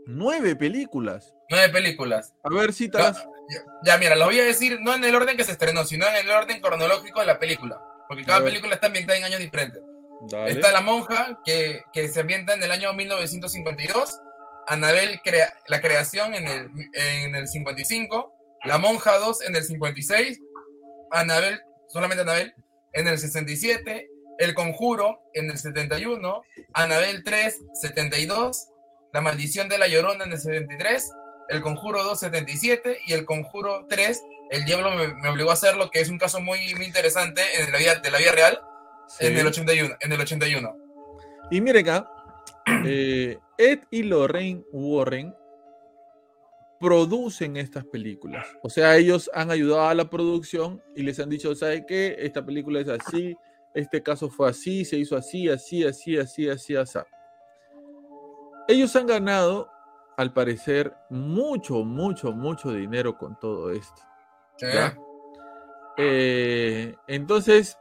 Nueve 0.06 0.56
películas. 0.56 1.34
Nueve 1.48 1.68
películas. 1.72 2.34
A 2.42 2.48
ver, 2.50 2.72
cítalas. 2.72 3.24
Ya, 3.48 3.62
ya, 3.84 3.98
mira, 3.98 4.16
lo 4.16 4.26
voy 4.26 4.40
a 4.40 4.44
decir 4.44 4.80
no 4.80 4.94
en 4.94 5.04
el 5.04 5.14
orden 5.14 5.36
que 5.36 5.44
se 5.44 5.52
estrenó, 5.52 5.84
sino 5.84 6.06
en 6.06 6.16
el 6.16 6.30
orden 6.30 6.60
cronológico 6.60 7.20
de 7.20 7.26
la 7.26 7.38
película. 7.38 7.80
Porque 8.08 8.24
cada 8.24 8.42
película 8.42 8.74
está 8.74 8.88
ambientada 8.88 9.18
en 9.18 9.24
años 9.24 9.40
diferentes. 9.40 9.82
Está 10.48 10.72
La 10.72 10.80
Monja, 10.80 11.40
que, 11.44 11.82
que, 11.92 12.08
se 12.08 12.20
ambienta 12.20 12.54
en 12.54 12.62
el 12.62 12.70
año 12.70 12.92
1952. 12.92 14.20
Anabel, 14.66 15.20
crea, 15.22 15.52
la 15.68 15.80
creación 15.80 16.34
en 16.34 16.46
el, 16.46 16.70
en 16.94 17.34
el 17.34 17.48
55. 17.48 18.32
La 18.64 18.78
Monja 18.78 19.18
2 19.18 19.42
en 19.42 19.56
el 19.56 19.64
56. 19.64 20.40
Anabel, 21.10 21.60
solamente 21.88 22.22
Anabel, 22.22 22.54
en 22.92 23.08
el 23.08 23.18
67. 23.18 24.08
El 24.38 24.54
Conjuro 24.54 25.20
en 25.34 25.50
el 25.50 25.58
71. 25.58 26.42
Anabel 26.72 27.24
3, 27.24 27.58
72. 27.74 28.68
La 29.12 29.20
Maldición 29.20 29.68
de 29.68 29.78
la 29.78 29.88
Llorona 29.88 30.24
en 30.24 30.32
el 30.32 30.38
73. 30.38 31.10
El 31.48 31.62
Conjuro 31.62 32.04
2, 32.04 32.20
77. 32.20 32.98
Y 33.06 33.12
El 33.12 33.24
Conjuro 33.24 33.86
3, 33.88 34.22
El 34.50 34.64
Diablo 34.64 34.90
me, 34.92 35.28
obligó 35.28 35.50
a 35.50 35.54
hacerlo, 35.54 35.90
que 35.90 36.00
es 36.00 36.08
un 36.08 36.18
caso 36.18 36.40
muy, 36.40 36.74
muy 36.74 36.86
interesante 36.86 37.42
en 37.60 37.72
la 37.72 37.78
vida, 37.78 37.96
de 37.96 38.10
la 38.10 38.18
vida 38.18 38.32
real 38.32 38.60
en 39.18 39.36
el 39.36 39.46
81. 39.46 39.96
En 40.00 40.12
el 40.12 40.20
81. 40.20 40.76
Y 41.50 41.60
miren 41.60 41.88
acá, 41.88 42.08
eh, 42.84 43.38
Ed 43.58 43.80
y 43.90 44.02
Lorraine 44.02 44.64
Warren 44.72 45.34
producen 46.80 47.58
estas 47.58 47.84
películas. 47.84 48.46
O 48.62 48.70
sea, 48.70 48.96
ellos 48.96 49.30
han 49.34 49.50
ayudado 49.50 49.88
a 49.88 49.94
la 49.94 50.08
producción 50.08 50.82
y 50.96 51.02
les 51.02 51.20
han 51.20 51.28
dicho, 51.28 51.54
¿sabe 51.54 51.84
qué? 51.86 52.16
Esta 52.18 52.44
película 52.44 52.80
es 52.80 52.88
así, 52.88 53.36
este 53.74 54.02
caso 54.02 54.30
fue 54.30 54.48
así, 54.48 54.84
se 54.84 54.96
hizo 54.96 55.16
así, 55.16 55.48
así, 55.48 55.84
así, 55.84 56.16
así, 56.16 56.48
así, 56.48 56.76
así. 56.76 56.98
Ellos 58.66 58.96
han 58.96 59.06
ganado, 59.06 59.70
al 60.16 60.32
parecer, 60.32 60.94
mucho, 61.10 61.84
mucho, 61.84 62.32
mucho 62.32 62.72
dinero 62.72 63.16
con 63.16 63.38
todo 63.38 63.70
esto. 63.70 64.02
Eh, 65.96 66.94
entonces, 67.06 67.78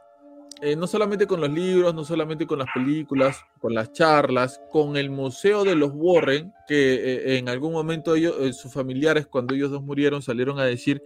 eh, 0.62 0.76
no 0.76 0.86
solamente 0.86 1.26
con 1.26 1.40
los 1.40 1.50
libros, 1.50 1.94
no 1.94 2.04
solamente 2.04 2.46
con 2.46 2.58
las 2.58 2.68
películas, 2.74 3.42
con 3.60 3.74
las 3.74 3.92
charlas, 3.92 4.60
con 4.70 4.96
el 4.96 5.10
Museo 5.10 5.64
de 5.64 5.74
los 5.74 5.92
Warren, 5.94 6.52
que 6.68 6.94
eh, 6.94 7.38
en 7.38 7.48
algún 7.48 7.72
momento 7.72 8.14
ellos, 8.14 8.36
eh, 8.40 8.52
sus 8.52 8.72
familiares, 8.72 9.26
cuando 9.26 9.54
ellos 9.54 9.70
dos 9.70 9.82
murieron, 9.82 10.20
salieron 10.20 10.58
a 10.58 10.64
decir 10.64 11.02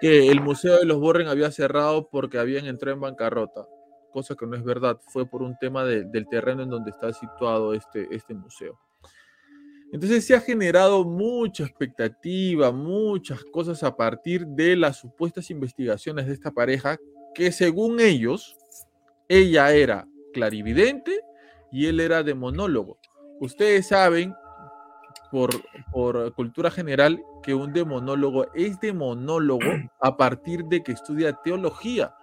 que 0.00 0.28
el 0.28 0.40
Museo 0.40 0.78
de 0.78 0.86
los 0.86 0.98
Warren 0.98 1.28
había 1.28 1.50
cerrado 1.50 2.08
porque 2.08 2.38
habían 2.38 2.66
entrado 2.66 2.94
en 2.94 3.00
bancarrota, 3.00 3.66
cosa 4.12 4.34
que 4.34 4.46
no 4.46 4.56
es 4.56 4.64
verdad, 4.64 4.98
fue 5.08 5.28
por 5.28 5.42
un 5.42 5.58
tema 5.58 5.84
del 5.84 6.26
terreno 6.30 6.62
en 6.62 6.70
donde 6.70 6.90
está 6.90 7.12
situado 7.12 7.74
este, 7.74 8.06
este 8.10 8.32
museo. 8.32 8.78
Entonces 9.92 10.24
se 10.24 10.34
ha 10.34 10.40
generado 10.40 11.04
mucha 11.04 11.64
expectativa, 11.64 12.70
muchas 12.72 13.42
cosas 13.44 13.82
a 13.82 13.96
partir 13.96 14.46
de 14.46 14.76
las 14.76 14.98
supuestas 14.98 15.50
investigaciones 15.50 16.26
de 16.26 16.34
esta 16.34 16.50
pareja 16.50 16.98
que 17.34 17.52
según 17.52 18.00
ellos, 18.00 18.56
ella 19.28 19.72
era 19.72 20.08
clarividente 20.32 21.20
y 21.70 21.86
él 21.86 22.00
era 22.00 22.22
demonólogo. 22.22 22.98
Ustedes 23.40 23.88
saben, 23.88 24.34
por, 25.30 25.50
por 25.92 26.32
cultura 26.34 26.70
general, 26.70 27.22
que 27.42 27.54
un 27.54 27.72
demonólogo 27.72 28.46
es 28.54 28.80
demonólogo 28.80 29.60
a 30.00 30.16
partir 30.16 30.64
de 30.64 30.82
que 30.82 30.92
estudia 30.92 31.32
teología. 31.44 32.14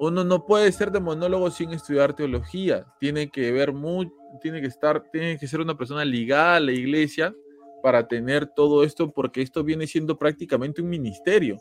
Uno 0.00 0.24
no 0.24 0.46
puede 0.46 0.72
ser 0.72 0.90
demonólogo 0.90 1.48
sin 1.50 1.70
estudiar 1.72 2.14
teología. 2.14 2.86
Tiene 2.98 3.30
que 3.30 3.52
ver 3.52 3.72
muy, 3.72 4.10
tiene 4.40 4.60
que 4.60 4.66
estar, 4.66 5.04
tiene 5.12 5.38
que 5.38 5.46
ser 5.46 5.60
una 5.60 5.76
persona 5.76 6.04
ligada 6.04 6.56
a 6.56 6.60
la 6.60 6.72
iglesia 6.72 7.32
para 7.80 8.08
tener 8.08 8.46
todo 8.46 8.82
esto, 8.82 9.12
porque 9.12 9.42
esto 9.42 9.62
viene 9.62 9.86
siendo 9.86 10.18
prácticamente 10.18 10.82
un 10.82 10.88
ministerio. 10.88 11.58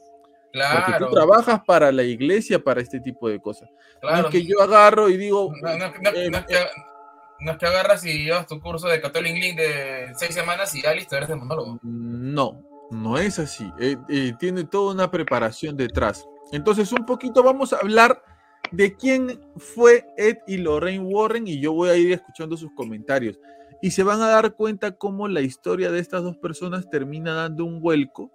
Claro. 0.54 0.84
Porque 0.86 1.06
tú 1.06 1.12
trabajas 1.12 1.62
para 1.66 1.92
la 1.92 2.04
iglesia 2.04 2.64
para 2.64 2.80
este 2.80 3.00
tipo 3.00 3.28
de 3.28 3.42
cosas. 3.42 3.68
Claro. 4.00 4.22
No 4.22 4.28
es 4.28 4.32
que 4.32 4.46
yo 4.46 4.62
agarro 4.62 5.10
y 5.10 5.18
digo. 5.18 5.52
No, 5.62 5.78
no, 5.78 5.88
no, 5.88 6.10
eh, 6.12 6.30
es 6.30 7.58
que, 7.58 7.66
agarras 7.66 8.06
y 8.06 8.26
llevas 8.26 8.46
tu 8.46 8.62
curso 8.62 8.88
de 8.88 9.02
Catholic 9.02 9.34
Link 9.34 9.58
de 9.58 10.14
seis 10.16 10.36
semanas 10.36 10.74
y 10.76 10.84
ya 10.84 10.94
listo, 10.94 11.18
eres 11.18 11.30
de 11.30 11.36
monólogo. 11.36 11.80
No, 11.82 12.62
no 12.92 13.18
es 13.18 13.40
así. 13.40 13.68
Eh, 13.80 13.98
eh, 14.10 14.34
tiene 14.40 14.64
toda 14.64 14.94
una 14.94 15.10
preparación 15.10 15.76
detrás. 15.76 16.24
Entonces, 16.52 16.92
un 16.92 17.04
poquito 17.04 17.42
vamos 17.42 17.74
a 17.74 17.78
hablar 17.78 18.24
de 18.72 18.96
quién 18.96 19.42
fue 19.58 20.06
Ed 20.18 20.38
y 20.46 20.58
Lorraine 20.58 21.04
Warren 21.04 21.48
y 21.48 21.60
yo 21.60 21.74
voy 21.74 21.90
a 21.90 21.96
ir 21.96 22.12
escuchando 22.12 22.58
sus 22.58 22.72
comentarios. 22.76 23.40
Y 23.82 23.90
se 23.90 24.04
van 24.04 24.22
a 24.22 24.28
dar 24.28 24.54
cuenta 24.54 24.92
cómo 24.92 25.28
la 25.28 25.42
historia 25.42 25.92
de 25.92 26.00
estas 26.00 26.22
dos 26.22 26.38
personas 26.38 26.92
termina 26.92 27.34
dando 27.34 27.66
un 27.66 27.82
vuelco 27.82 28.32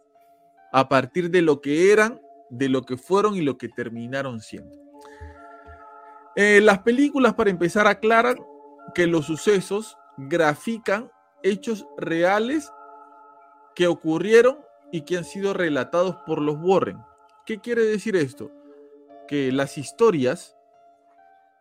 a 0.73 0.89
partir 0.89 1.31
de 1.31 1.43
lo 1.43 1.61
que 1.61 1.93
eran, 1.93 2.21
de 2.51 2.69
lo 2.69 2.83
que 2.83 2.97
fueron 2.97 3.37
y 3.37 3.43
lo 3.43 3.59
que 3.59 3.69
terminaron 3.69 4.41
siendo. 4.41 4.77
Eh, 6.37 6.61
las 6.61 6.81
películas, 6.81 7.35
para 7.35 7.51
empezar, 7.51 7.87
aclaran 7.87 8.37
que 8.95 9.07
los 9.07 9.27
sucesos 9.27 9.97
grafican 10.17 11.11
hechos 11.43 11.87
reales 11.97 12.71
que 13.75 13.87
ocurrieron 13.87 14.59
y 14.93 15.03
que 15.03 15.17
han 15.17 15.25
sido 15.25 15.55
relatados 15.55 16.17
por 16.27 16.41
los 16.41 16.57
Warren. 16.61 16.99
¿Qué 17.45 17.61
quiere 17.61 17.83
decir 17.85 18.17
esto? 18.17 18.51
Que 19.27 19.53
las 19.53 19.79
historias 19.79 20.57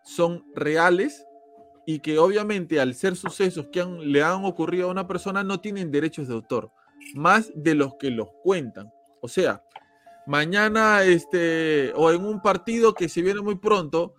son 0.03 0.45
reales 0.55 1.25
y 1.85 1.99
que 1.99 2.19
obviamente 2.19 2.79
al 2.79 2.93
ser 2.95 3.15
sucesos 3.15 3.67
que 3.71 3.83
le 3.83 4.23
han 4.23 4.45
ocurrido 4.45 4.87
a 4.87 4.91
una 4.91 5.07
persona 5.07 5.43
no 5.43 5.59
tienen 5.59 5.91
derechos 5.91 6.27
de 6.27 6.33
autor, 6.33 6.71
más 7.13 7.51
de 7.55 7.75
los 7.75 7.95
que 7.95 8.11
los 8.11 8.29
cuentan. 8.43 8.91
O 9.27 9.29
sea, 9.29 9.61
mañana, 10.25 11.03
este, 11.03 11.91
o 11.95 12.11
en 12.11 12.23
un 12.23 12.41
partido 12.41 12.93
que 12.93 13.09
se 13.09 13.21
viene 13.21 13.41
muy 13.41 13.55
pronto, 13.55 14.13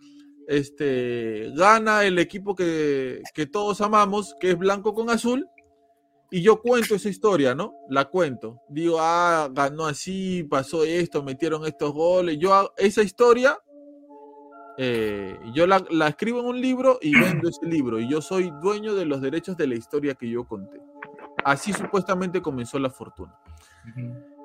este, 0.47 1.51
gana 1.57 2.05
el 2.05 2.19
equipo 2.19 2.55
que, 2.55 3.23
que 3.33 3.47
todos 3.47 3.81
amamos, 3.81 4.37
que 4.39 4.51
es 4.51 4.59
blanco 4.59 4.93
con 4.93 5.09
azul, 5.09 5.49
y 6.31 6.43
yo 6.43 6.61
cuento 6.61 6.95
esa 6.95 7.09
historia, 7.09 7.55
¿no? 7.55 7.73
La 7.89 8.05
cuento. 8.05 8.61
Digo, 8.69 8.99
ah, 9.01 9.49
ganó 9.51 9.87
así, 9.87 10.45
pasó 10.45 10.85
esto, 10.85 11.23
metieron 11.23 11.65
estos 11.65 11.91
goles. 11.95 12.37
Yo 12.39 12.71
esa 12.77 13.03
historia, 13.03 13.59
eh, 14.77 15.39
yo 15.55 15.67
la, 15.67 15.83
la, 15.89 16.09
escribo 16.09 16.41
en 16.41 16.47
un 16.49 16.61
libro 16.61 16.99
y 17.01 17.19
vendo 17.19 17.49
ese 17.49 17.65
libro. 17.65 17.99
Y 17.99 18.11
yo 18.11 18.21
soy 18.21 18.53
dueño 18.61 18.95
de 18.95 19.07
los 19.07 19.23
derechos 19.23 19.57
de 19.57 19.69
la 19.69 19.75
historia 19.77 20.17
que 20.17 20.29
yo 20.29 20.47
conté. 20.47 20.79
Así 21.47 21.73
supuestamente 21.73 22.43
comenzó 22.43 22.79
la 22.79 22.91
fortuna. 22.91 23.35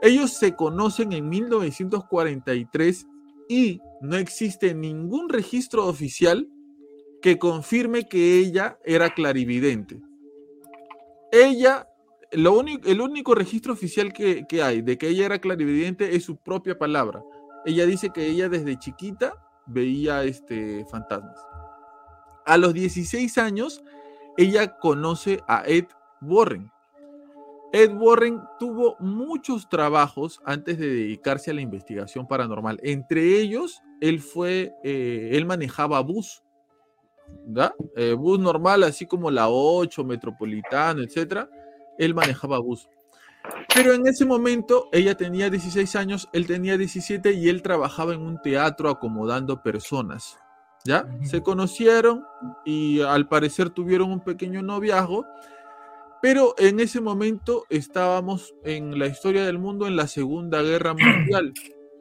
Ellos 0.04 0.32
se 0.32 0.54
conocen 0.54 1.14
en 1.14 1.30
1943 1.30 3.08
y 3.48 3.80
no 4.02 4.18
existe 4.18 4.76
ningún 4.76 5.30
registro 5.30 5.88
oficial 5.88 6.50
que 7.22 7.40
confirme 7.40 8.10
que 8.10 8.38
ella 8.38 8.78
era 8.84 9.14
clarividente. 9.14 10.02
Ella, 11.32 11.88
el 12.32 13.00
único 13.00 13.34
registro 13.34 13.72
oficial 13.72 14.12
que, 14.12 14.46
hay 14.62 14.82
de 14.82 14.98
que 14.98 15.08
ella 15.08 15.26
era 15.26 15.40
clarividente 15.40 16.18
es 16.18 16.26
su 16.26 16.36
propia 16.36 16.78
palabra. 16.78 17.24
Ella 17.66 17.86
dice 17.86 18.10
que 18.10 18.28
ella 18.28 18.50
desde 18.50 18.78
chiquita 18.78 19.34
veía 19.68 20.26
este, 20.26 20.86
fantasmas. 20.92 21.40
A 22.46 22.58
los 22.58 22.74
16 22.74 23.38
años, 23.38 23.82
ella 24.36 24.78
conoce 24.80 25.40
a 25.48 25.64
Ed 25.66 25.86
Warren, 26.22 26.73
Ed 27.74 27.92
Warren 27.92 28.40
tuvo 28.60 28.96
muchos 29.00 29.68
trabajos 29.68 30.40
antes 30.46 30.78
de 30.78 30.88
dedicarse 30.88 31.50
a 31.50 31.56
la 31.56 31.62
investigación 31.62 32.28
paranormal. 32.28 32.80
Entre 32.84 33.40
ellos, 33.40 33.82
él 34.00 34.20
fue, 34.20 34.76
eh, 34.84 35.32
él 35.34 35.48
manejaba 35.48 36.00
bus, 36.02 36.44
eh, 37.96 38.14
bus 38.14 38.40
normal, 38.40 38.84
así 38.84 39.08
como 39.08 39.32
la 39.32 39.50
8, 39.50 40.04
metropolitano, 40.04 41.02
etc. 41.02 41.48
Él 41.98 42.14
manejaba 42.14 42.60
bus. 42.60 42.88
Pero 43.74 43.94
en 43.94 44.06
ese 44.06 44.24
momento 44.24 44.88
ella 44.92 45.16
tenía 45.16 45.50
16 45.50 45.96
años, 45.96 46.30
él 46.32 46.46
tenía 46.46 46.78
17 46.78 47.34
y 47.34 47.50
él 47.50 47.64
trabajaba 47.64 48.14
en 48.14 48.22
un 48.22 48.40
teatro 48.40 48.88
acomodando 48.88 49.64
personas. 49.64 50.38
¿Ya? 50.86 51.08
Se 51.24 51.42
conocieron 51.42 52.24
y 52.66 53.02
al 53.02 53.28
parecer 53.28 53.70
tuvieron 53.72 54.12
un 54.12 54.20
pequeño 54.20 54.62
noviazgo 54.62 55.26
pero 56.24 56.56
en 56.58 56.80
ese 56.80 57.02
momento 57.02 57.66
estábamos 57.70 58.56
en 58.64 58.98
la 58.98 59.08
historia 59.08 59.46
del 59.46 59.60
mundo 59.60 59.88
en 59.88 59.98
la 59.98 60.08
Segunda 60.08 60.62
Guerra 60.62 60.94
Mundial. 60.98 61.54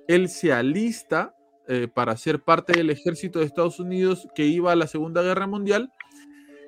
Él 0.06 0.28
se 0.28 0.52
alista 0.52 1.34
eh, 1.66 1.88
para 1.92 2.16
ser 2.16 2.40
parte 2.40 2.72
del 2.72 2.90
ejército 2.90 3.40
de 3.40 3.46
Estados 3.46 3.80
Unidos 3.80 4.28
que 4.36 4.44
iba 4.44 4.70
a 4.70 4.76
la 4.76 4.86
Segunda 4.86 5.22
Guerra 5.22 5.48
Mundial. 5.48 5.90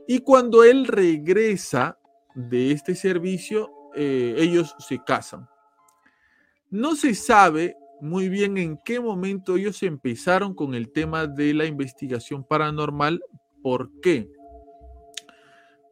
Y 0.08 0.18
cuando 0.18 0.64
él 0.64 0.88
regresa 0.88 1.96
de 2.34 2.72
este 2.72 2.96
servicio, 2.96 3.70
eh, 3.94 4.34
ellos 4.36 4.74
se 4.80 4.98
casan. 5.04 5.48
No 6.70 6.96
se 6.96 7.14
sabe 7.14 7.76
muy 8.00 8.28
bien 8.28 8.58
en 8.58 8.80
qué 8.84 8.98
momento 8.98 9.54
ellos 9.54 9.80
empezaron 9.84 10.54
con 10.54 10.74
el 10.74 10.90
tema 10.90 11.28
de 11.28 11.54
la 11.54 11.66
investigación 11.66 12.42
paranormal. 12.42 13.22
¿Por 13.62 13.92
qué? 14.00 14.28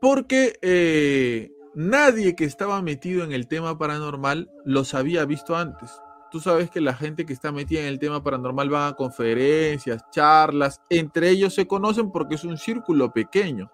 Porque 0.03 0.59
eh, 0.63 1.53
nadie 1.77 2.35
que 2.35 2.45
estaba 2.45 2.83
metido 2.83 3.23
en 3.23 3.31
el 3.31 3.47
tema 3.47 3.79
paranormal 3.79 4.51
los 4.65 4.95
había 4.95 5.25
visto 5.25 5.55
antes. 5.57 5.93
Tú 6.33 6.41
sabes 6.41 6.71
que 6.71 6.81
la 6.81 6.93
gente 6.93 7.25
que 7.25 7.33
está 7.33 7.53
metida 7.53 7.83
en 7.83 7.87
el 7.87 8.01
tema 8.01 8.21
paranormal 8.21 8.75
va 8.75 8.89
a 8.89 8.97
conferencias, 8.97 10.03
charlas, 10.11 10.81
entre 10.91 11.29
ellos 11.29 11.55
se 11.55 11.69
conocen 11.69 12.11
porque 12.11 12.35
es 12.35 12.43
un 12.43 12.59
círculo 12.59 13.13
pequeño. 13.13 13.71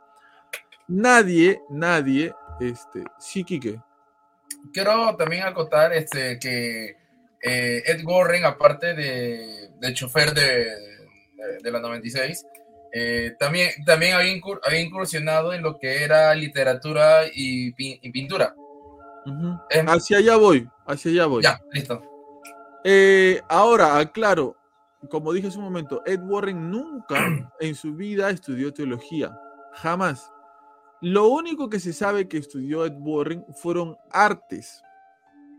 Nadie, 0.86 1.62
nadie, 1.70 2.34
este, 2.60 3.04
sí, 3.18 3.42
Quique. 3.42 3.80
Quiero 4.74 5.16
también 5.16 5.44
acotar 5.44 5.94
este, 5.94 6.38
que 6.38 6.90
eh, 7.42 7.82
Ed 7.86 8.04
Warren, 8.04 8.44
aparte 8.44 8.92
de, 8.92 9.70
de 9.80 9.94
chofer 9.94 10.34
de, 10.34 10.66
de, 11.62 11.70
la 11.70 11.80
96, 11.80 12.44
eh, 12.92 13.34
también, 13.38 13.70
también 13.84 14.14
había, 14.14 14.80
incursionado 14.80 15.52
en 15.52 15.62
lo 15.62 15.78
que 15.78 16.02
era 16.04 16.34
literatura 16.34 17.22
y, 17.32 17.72
pintura. 18.10 18.54
hacia 19.86 20.18
allá 20.18 20.36
voy, 20.36 20.68
hacia 20.86 21.10
allá 21.10 21.26
voy. 21.26 21.42
Ya, 21.42 21.60
listo. 21.72 22.02
Eh, 22.84 23.40
ahora, 23.48 23.98
aclaro, 23.98 24.56
como 25.10 25.32
dije 25.32 25.48
hace 25.48 25.58
un 25.58 25.64
momento, 25.64 26.02
Ed 26.06 26.20
Warren 26.22 26.70
nunca 26.70 27.52
en 27.60 27.74
su 27.74 27.94
vida 27.94 28.30
estudió 28.30 28.72
teología, 28.72 29.38
jamás. 29.74 30.30
Lo 31.00 31.28
único 31.28 31.68
que 31.68 31.78
se 31.78 31.92
sabe 31.92 32.26
que 32.26 32.38
estudió 32.38 32.84
Ed 32.84 32.94
Warren 32.98 33.44
fueron 33.54 33.96
artes. 34.10 34.82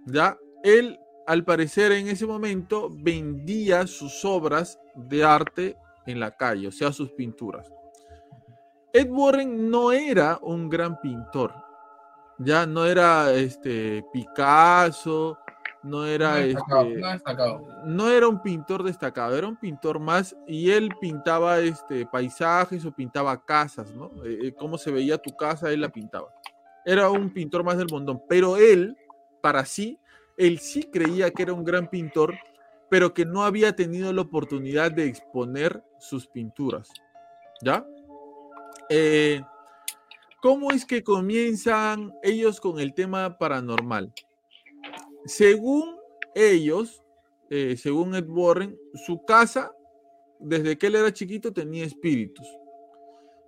¿Ya? 0.06 0.38
Él 0.64 1.00
al 1.28 1.46
parecer 1.46 1.92
en 1.92 2.08
ese 2.08 2.26
momento 2.26 2.90
vendía 2.92 3.86
sus 3.86 4.26
obras 4.26 4.80
de 4.96 5.24
arte 5.24 5.78
en 6.10 6.20
la 6.20 6.36
calle, 6.36 6.68
o 6.68 6.72
sea, 6.72 6.92
sus 6.92 7.12
pinturas. 7.12 7.72
Ed 8.94 9.10
Warren 9.10 9.70
no 9.70 9.92
era 9.92 10.40
un 10.42 10.70
gran 10.70 11.00
pintor, 11.00 11.54
ya 12.40 12.66
no 12.66 12.86
era 12.86 13.32
este 13.34 14.04
Picasso, 14.12 15.38
no 15.84 16.06
era 16.06 16.40
este, 16.40 16.62
no, 17.86 18.10
era 18.10 18.28
un 18.28 18.42
pintor 18.42 18.84
destacado, 18.84 19.38
era 19.38 19.48
un 19.48 19.56
pintor 19.56 20.00
más 20.00 20.36
y 20.48 20.72
él 20.72 20.90
pintaba 21.00 21.60
este 21.60 22.06
paisajes 22.06 22.84
o 22.86 22.92
pintaba 22.92 23.46
casas, 23.46 23.94
¿no? 23.94 24.12
Eh, 24.26 24.40
eh, 24.48 24.54
cómo 24.58 24.78
se 24.78 24.92
veía 24.92 25.18
tu 25.18 25.36
casa, 25.36 25.72
él 25.72 25.82
la 25.82 25.90
pintaba. 25.90 26.34
Era 26.86 27.10
un 27.10 27.32
pintor 27.32 27.64
más 27.64 27.78
del 27.78 27.88
montón, 27.92 28.22
pero 28.28 28.58
él 28.58 28.98
para 29.42 29.64
sí 29.64 30.00
él 30.40 30.60
sí 30.60 30.84
creía 30.84 31.32
que 31.32 31.44
era 31.44 31.54
un 31.54 31.66
gran 31.66 31.90
pintor, 31.90 32.34
pero 32.90 33.14
que 33.14 33.26
no 33.26 33.44
había 33.44 33.76
tenido 33.76 34.14
la 34.14 34.22
oportunidad 34.22 34.90
de 34.90 35.06
exponer 35.06 35.84
sus 36.00 36.28
pinturas. 36.28 36.90
¿Ya? 37.62 37.86
Eh, 38.90 39.42
¿Cómo 40.42 40.72
es 40.72 40.86
que 40.86 41.04
comienzan 41.04 42.14
ellos 42.24 42.62
con 42.62 42.80
el 42.80 42.94
tema 42.94 43.38
paranormal? 43.38 44.14
Según 45.26 45.98
ellos, 46.34 47.04
eh, 47.50 47.76
según 47.78 48.16
Ed 48.16 48.28
Warren, 48.30 48.78
su 49.06 49.24
casa, 49.26 49.74
desde 50.40 50.78
que 50.78 50.88
él 50.88 50.96
era 50.96 51.12
chiquito, 51.12 51.52
tenía 51.52 51.86
espíritus. 51.86 52.48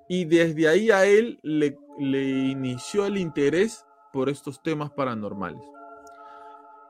Y 0.10 0.26
desde 0.26 0.68
ahí 0.68 0.92
a 0.92 1.06
él 1.06 1.40
le, 1.42 1.78
inició 1.98 3.06
el 3.06 3.18
interés 3.18 3.86
por 4.12 4.28
estos 4.28 4.62
temas 4.62 4.92
paranormales. 4.92 5.62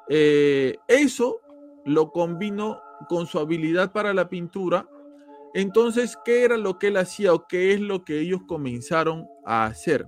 Eh, 0.09 0.77
eso 0.87 1.39
lo 1.85 2.11
combinó 2.11 2.81
con 3.07 3.27
su 3.27 3.37
habilidad 3.37 3.91
para 3.91 4.13
la 4.13 4.27
pintura. 4.27 4.87
Entonces, 5.53 6.17
¿qué 6.23 6.43
era 6.43 6.57
lo 6.57 6.79
que 6.79 6.87
él 6.87 6.97
hacía 6.97 7.33
o 7.33 7.47
qué 7.47 7.73
es 7.73 7.81
lo 7.81 8.03
que 8.05 8.19
ellos 8.19 8.41
comenzaron 8.47 9.27
a 9.45 9.65
hacer? 9.65 10.07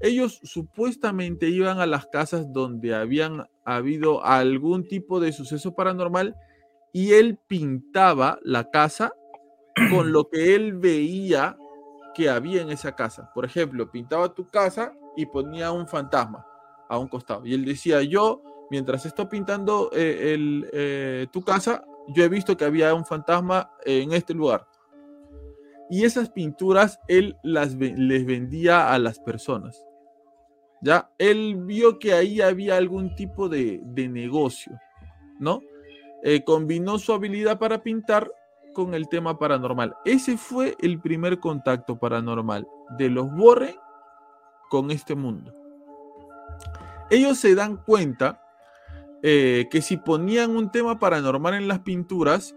Ellos 0.00 0.40
supuestamente 0.44 1.48
iban 1.48 1.80
a 1.80 1.86
las 1.86 2.06
casas 2.06 2.52
donde 2.52 2.94
habían 2.94 3.46
habido 3.64 4.24
algún 4.24 4.86
tipo 4.86 5.20
de 5.20 5.32
suceso 5.32 5.74
paranormal 5.74 6.36
y 6.92 7.12
él 7.12 7.38
pintaba 7.48 8.38
la 8.42 8.70
casa 8.70 9.12
con 9.90 10.12
lo 10.12 10.28
que 10.28 10.54
él 10.54 10.74
veía 10.74 11.56
que 12.14 12.28
había 12.28 12.62
en 12.62 12.70
esa 12.70 12.94
casa. 12.94 13.30
Por 13.34 13.44
ejemplo, 13.44 13.90
pintaba 13.90 14.34
tu 14.34 14.48
casa 14.50 14.92
y 15.16 15.26
ponía 15.26 15.72
un 15.72 15.86
fantasma 15.88 16.44
a 16.88 16.98
un 16.98 17.08
costado. 17.08 17.46
Y 17.46 17.54
él 17.54 17.64
decía, 17.64 18.02
yo 18.02 18.42
mientras 18.70 19.06
estoy 19.06 19.26
pintando 19.26 19.90
eh, 19.92 20.36
eh, 20.72 21.26
tu 21.32 21.42
casa, 21.42 21.84
yo 22.08 22.24
he 22.24 22.28
visto 22.28 22.56
que 22.56 22.64
había 22.64 22.94
un 22.94 23.04
fantasma 23.04 23.70
en 23.84 24.12
este 24.12 24.34
lugar. 24.34 24.66
Y 25.90 26.04
esas 26.04 26.30
pinturas 26.30 27.00
él 27.08 27.36
las 27.42 27.74
les 27.74 28.26
vendía 28.26 28.92
a 28.92 28.98
las 28.98 29.18
personas. 29.18 29.84
Ya, 30.80 31.10
él 31.18 31.56
vio 31.64 31.98
que 31.98 32.12
ahí 32.12 32.40
había 32.40 32.76
algún 32.76 33.14
tipo 33.16 33.48
de, 33.48 33.80
negocio, 33.84 34.78
¿no? 35.40 35.60
Eh, 36.22 36.44
combinó 36.44 36.98
su 36.98 37.12
habilidad 37.12 37.58
para 37.58 37.82
pintar 37.82 38.30
con 38.74 38.94
el 38.94 39.08
tema 39.08 39.38
paranormal. 39.38 39.96
Ese 40.04 40.36
fue 40.36 40.76
el 40.80 41.00
primer 41.00 41.40
contacto 41.40 41.98
paranormal 41.98 42.66
de 42.96 43.08
los 43.08 43.26
Warren 43.36 43.74
con 44.68 44.90
este 44.90 45.14
mundo. 45.14 45.52
Ellos 47.10 47.38
se 47.38 47.54
dan 47.54 47.78
cuenta 47.78 48.47
eh, 49.22 49.66
que 49.70 49.82
si 49.82 49.96
ponían 49.96 50.56
un 50.56 50.70
tema 50.70 50.98
paranormal 50.98 51.54
en 51.54 51.68
las 51.68 51.80
pinturas, 51.80 52.54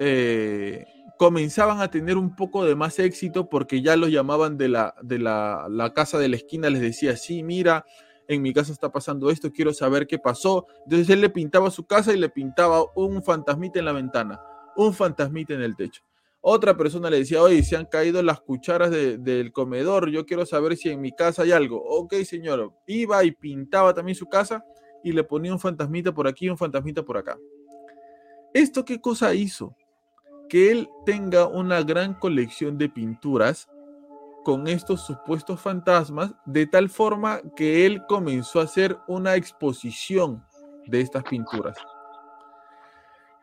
eh, 0.00 0.86
comenzaban 1.18 1.80
a 1.80 1.90
tener 1.90 2.16
un 2.16 2.34
poco 2.34 2.64
de 2.64 2.74
más 2.74 2.98
éxito 2.98 3.48
porque 3.48 3.82
ya 3.82 3.96
los 3.96 4.10
llamaban 4.10 4.56
de, 4.56 4.68
la, 4.68 4.94
de 5.02 5.18
la, 5.18 5.92
casa 5.94 6.18
de 6.18 6.28
la 6.28 6.36
esquina, 6.36 6.70
les 6.70 6.80
decía, 6.80 7.16
sí, 7.16 7.42
mira, 7.42 7.84
en 8.26 8.42
mi 8.42 8.52
casa 8.52 8.72
está 8.72 8.90
pasando 8.90 9.30
esto, 9.30 9.52
quiero 9.52 9.72
saber 9.72 10.06
qué 10.06 10.18
pasó. 10.18 10.66
Entonces 10.84 11.10
él 11.10 11.20
le 11.20 11.30
pintaba 11.30 11.70
su 11.70 11.86
casa 11.86 12.12
y 12.12 12.18
le 12.18 12.30
pintaba 12.30 12.84
un 12.96 13.22
fantasmita 13.22 13.78
en 13.78 13.84
la 13.84 13.92
ventana, 13.92 14.40
un 14.76 14.94
fantasmita 14.94 15.54
en 15.54 15.62
el 15.62 15.76
techo. 15.76 16.02
Otra 16.46 16.76
persona 16.76 17.08
le 17.08 17.20
decía, 17.20 17.42
oye, 17.42 17.62
se 17.62 17.76
han 17.76 17.86
caído 17.86 18.22
las 18.22 18.40
cucharas 18.40 18.90
del 18.90 19.50
comedor, 19.52 20.10
yo 20.10 20.26
quiero 20.26 20.44
saber 20.44 20.76
si 20.76 20.90
en 20.90 21.00
mi 21.00 21.12
casa 21.12 21.42
hay 21.42 21.52
algo. 21.52 21.82
Ok, 21.82 22.14
señor. 22.24 22.70
Iba 22.86 23.24
y 23.24 23.30
pintaba 23.30 23.94
también 23.94 24.14
su 24.14 24.26
casa 24.26 24.62
y 25.04 25.12
le 25.12 25.22
ponía 25.22 25.52
un 25.52 25.60
fantasmita 25.60 26.12
por 26.12 26.26
aquí 26.26 26.46
y 26.46 26.48
un 26.48 26.58
fantasmita 26.58 27.04
por 27.04 27.18
acá. 27.18 27.38
¿Esto 28.52 28.84
qué 28.84 29.00
cosa 29.00 29.34
hizo? 29.34 29.76
Que 30.48 30.72
él 30.72 30.88
tenga 31.04 31.46
una 31.46 31.82
gran 31.82 32.14
colección 32.14 32.78
de 32.78 32.88
pinturas 32.88 33.68
con 34.44 34.66
estos 34.66 35.04
supuestos 35.06 35.60
fantasmas, 35.60 36.34
de 36.44 36.66
tal 36.66 36.88
forma 36.88 37.40
que 37.54 37.86
él 37.86 38.02
comenzó 38.08 38.60
a 38.60 38.64
hacer 38.64 38.98
una 39.06 39.36
exposición 39.36 40.44
de 40.86 41.00
estas 41.00 41.24
pinturas. 41.24 41.76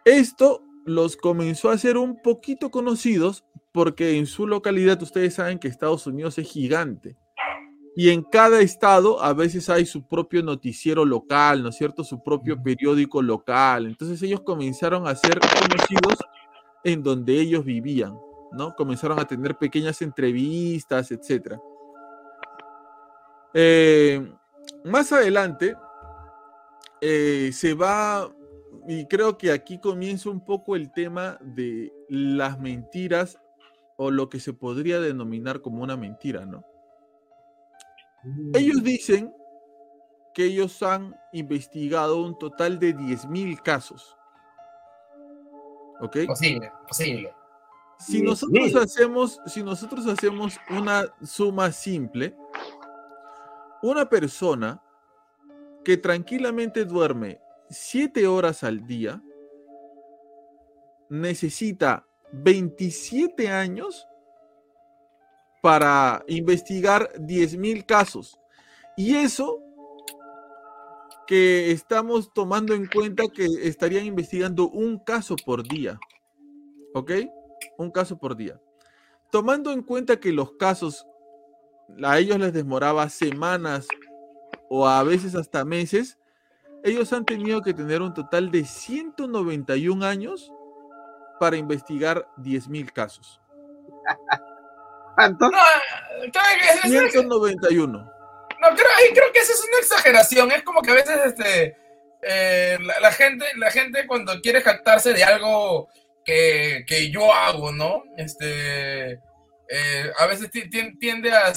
Esto 0.06 0.64
los 0.86 1.16
comenzó 1.16 1.70
a 1.70 1.74
hacer 1.74 1.98
un 1.98 2.22
poquito 2.22 2.72
conocidos 2.72 3.46
porque 3.72 4.18
en 4.18 4.26
su 4.26 4.48
localidad 4.48 5.02
ustedes 5.02 5.36
saben 5.36 5.60
que 5.60 5.68
Estados 5.68 6.08
Unidos 6.08 6.38
es 6.38 6.50
gigante 6.50 7.18
y 7.96 8.10
en 8.10 8.24
cada 8.24 8.62
estado 8.62 9.22
a 9.22 9.34
veces 9.34 9.70
hay 9.70 9.86
su 9.86 10.08
propio 10.08 10.42
noticiero 10.42 11.04
local, 11.04 11.62
¿no 11.62 11.70
es 11.70 11.76
cierto? 11.76 12.04
Su 12.04 12.24
propio 12.24 12.62
periódico 12.62 13.22
local. 13.22 13.86
Entonces 13.86 14.22
ellos 14.22 14.42
comenzaron 14.42 15.08
a 15.08 15.16
ser 15.16 15.40
conocidos 15.40 16.18
en 16.84 17.04
donde 17.04 17.40
ellos 17.40 17.66
vivían, 17.66 18.18
¿no? 18.54 18.76
Comenzaron 18.76 19.20
a 19.20 19.26
tener 19.26 19.58
pequeñas 19.58 20.02
entrevistas, 20.02 21.12
etc. 21.12 21.58
Eh, 23.54 24.32
más 24.86 25.12
adelante 25.12 25.76
eh, 27.02 27.52
se 27.52 27.74
va, 27.74 28.32
y 28.88 29.06
creo 29.08 29.38
que 29.38 29.52
aquí 29.52 29.80
comienza 29.80 30.30
un 30.30 30.46
poco 30.46 30.78
el 30.78 30.94
tema 30.94 31.38
de 31.42 31.92
las 32.08 32.58
mentiras 32.58 33.38
o 33.98 34.12
lo 34.12 34.30
que 34.30 34.40
se 34.40 34.54
podría 34.54 35.02
denominar 35.02 35.62
como 35.62 35.84
una 35.84 35.98
mentira, 35.98 36.46
¿no? 36.46 36.71
Ellos 38.54 38.84
dicen 38.84 39.34
que 40.34 40.46
ellos 40.46 40.82
han 40.84 41.16
investigado 41.34 42.24
un 42.24 42.38
total 42.38 42.80
de 42.80 42.96
10.000 42.96 43.62
casos. 43.62 44.18
¿Ok? 46.00 46.18
Posible, 46.28 46.72
posible. 46.88 47.34
Si 48.00 48.22
nosotros 48.22 48.76
hacemos, 48.76 49.40
si 49.46 49.64
nosotros 49.64 50.08
hacemos 50.08 50.60
una 50.70 51.04
suma 51.24 51.72
simple, 51.72 52.36
una 53.84 54.10
persona 54.10 54.82
que 55.84 55.98
tranquilamente 55.98 56.86
duerme 56.86 57.40
7 57.70 58.28
horas 58.28 58.64
al 58.64 58.86
día 58.86 59.22
necesita 61.10 62.08
27 62.32 63.50
años 63.50 64.08
para 65.62 66.24
investigar 66.28 67.12
10.000 67.14 67.86
casos. 67.86 68.40
Y 68.98 69.16
eso 69.16 69.60
que 71.28 71.72
estamos 71.72 72.34
tomando 72.34 72.74
en 72.74 72.88
cuenta 72.88 73.24
que 73.34 73.46
estarían 73.64 74.06
investigando 74.06 74.68
un 74.68 75.00
caso 75.00 75.36
por 75.46 75.64
día. 75.64 76.00
¿Ok? 76.94 77.12
Un 77.78 77.92
caso 77.92 78.18
por 78.18 78.36
día. 78.36 78.60
Tomando 79.32 79.72
en 79.72 79.82
cuenta 79.82 80.20
que 80.20 80.34
los 80.34 80.54
casos 80.54 81.08
a 82.04 82.20
ellos 82.20 82.38
les 82.40 82.54
demoraba 82.54 83.08
semanas 83.08 83.88
o 84.70 84.88
a 84.88 85.04
veces 85.04 85.36
hasta 85.36 85.64
meses, 85.64 86.18
ellos 86.84 87.14
han 87.14 87.26
tenido 87.26 87.62
que 87.62 87.74
tener 87.74 88.02
un 88.02 88.14
total 88.14 88.52
de 88.52 88.66
191 88.66 90.06
años 90.06 90.52
para 91.40 91.58
investigar 91.58 92.28
10.000 92.38 92.92
casos. 92.92 93.42
¿Cuánto? 95.22 95.52
191. 96.84 97.92
No, 98.62 98.70
creo, 98.76 98.88
creo 99.14 99.32
que 99.34 99.40
esa 99.40 99.54
es 99.54 99.64
una 99.68 99.80
exageración. 99.80 100.52
Es 100.52 100.64
como 100.64 100.82
que 100.82 100.92
a 100.92 100.96
veces 100.96 101.20
este, 101.26 101.78
eh, 102.22 102.78
la, 103.02 103.12
gente, 103.12 103.46
la 103.58 103.72
gente 103.72 104.06
cuando 104.06 104.40
quiere 104.42 104.62
jactarse 104.62 105.14
de 105.14 105.24
algo 105.24 105.90
que, 106.24 107.10
yo 107.12 107.34
hago, 107.34 107.72
¿no? 107.72 108.04
Este, 108.18 109.14
eh, 109.14 110.12
a 110.18 110.26
veces 110.28 110.50
tiende 110.52 111.32
a, 111.34 111.54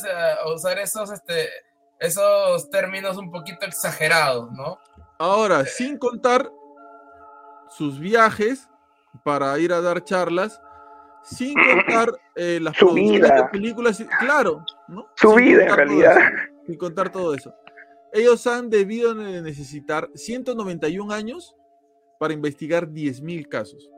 usar 0.54 0.78
esos, 0.78 1.10
este, 1.10 1.50
esos 1.98 2.70
términos 2.70 3.16
un 3.16 3.30
poquito 3.30 3.66
exagerados, 3.66 4.50
¿no? 4.52 4.78
Ahora, 5.18 5.60
eh, 5.60 5.66
sin 5.66 5.98
contar 5.98 6.50
sus 7.70 7.98
viajes 7.98 8.68
para 9.22 9.58
ir 9.58 9.72
a 9.72 9.80
dar 9.80 10.02
charlas, 10.04 10.60
sin 11.24 11.54
contar 11.54 12.12
eh, 12.36 12.58
las 12.60 12.74
de 12.78 13.44
películas, 13.50 14.04
claro, 14.20 14.64
¿no? 14.88 15.06
Su 15.16 15.34
vida 15.34 15.64
en 15.64 15.76
realidad. 15.76 16.16
sin 16.66 16.76
contar 16.76 17.10
todo 17.10 17.34
eso. 17.34 17.54
Ellos 18.12 18.46
han 18.46 18.70
debido 18.70 19.14
necesitar 19.14 20.08
191 20.14 21.12
años 21.12 21.56
para 22.18 22.32
investigar 22.32 22.88
10.000 22.88 23.48
casos. 23.48 23.90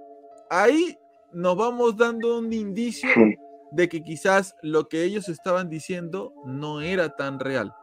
Ahí 0.48 0.96
nos 1.32 1.56
vamos 1.56 1.96
dando 1.96 2.38
un 2.38 2.52
indicio 2.52 3.10
de 3.72 3.88
que 3.88 4.02
quizás 4.02 4.54
lo 4.62 4.88
que 4.88 5.02
ellos 5.02 5.28
estaban 5.28 5.68
diciendo 5.68 6.32
no 6.46 6.80
era 6.80 7.14
tan 7.14 7.38
real. 7.38 7.74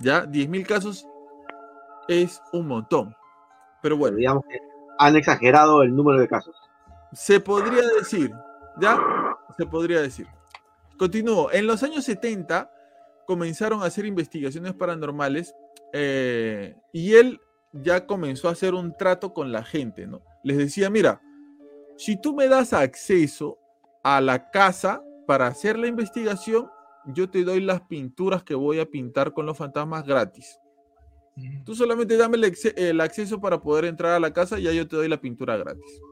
Ya, 0.00 0.24
10.000 0.26 0.66
casos 0.66 1.06
es 2.08 2.42
un 2.52 2.66
montón. 2.66 3.14
Pero 3.82 3.96
bueno. 3.96 4.16
Digamos 4.16 4.44
que 4.46 4.58
han 4.98 5.16
exagerado 5.16 5.82
el 5.82 5.94
número 5.94 6.20
de 6.20 6.28
casos. 6.28 6.54
Se 7.12 7.40
podría 7.40 7.88
decir, 7.98 8.32
¿ya? 8.80 8.98
Se 9.56 9.66
podría 9.66 10.00
decir. 10.00 10.26
Continúo. 10.98 11.50
En 11.50 11.66
los 11.66 11.82
años 11.82 12.04
70 12.04 12.70
comenzaron 13.26 13.82
a 13.82 13.86
hacer 13.86 14.06
investigaciones 14.06 14.74
paranormales 14.74 15.54
eh, 15.92 16.76
y 16.92 17.14
él 17.14 17.40
ya 17.72 18.06
comenzó 18.06 18.48
a 18.48 18.52
hacer 18.52 18.74
un 18.74 18.96
trato 18.96 19.32
con 19.32 19.52
la 19.52 19.62
gente, 19.62 20.06
¿no? 20.06 20.22
Les 20.42 20.56
decía, 20.56 20.90
mira, 20.90 21.20
si 21.96 22.16
tú 22.20 22.34
me 22.34 22.48
das 22.48 22.72
acceso 22.72 23.58
a 24.02 24.20
la 24.20 24.50
casa 24.50 25.02
para 25.26 25.46
hacer 25.46 25.78
la 25.78 25.86
investigación, 25.86 26.68
yo 27.06 27.30
te 27.30 27.44
doy 27.44 27.60
las 27.60 27.82
pinturas 27.82 28.42
que 28.42 28.54
voy 28.54 28.80
a 28.80 28.86
pintar 28.86 29.32
con 29.32 29.46
los 29.46 29.56
fantasmas 29.56 30.04
gratis. 30.04 30.58
Tú 31.64 31.74
solamente 31.74 32.16
dame 32.16 32.36
el, 32.76 33.00
acceso 33.00 33.40
para 33.40 33.60
poder 33.60 33.84
entrar 33.84 34.12
a 34.12 34.20
la 34.20 34.32
casa 34.32 34.58
y 34.58 34.64
ya 34.64 34.72
yo 34.72 34.86
te 34.86 34.96
doy 34.96 35.08
la 35.08 35.20
pintura 35.20 35.56
gratis. 35.56 36.02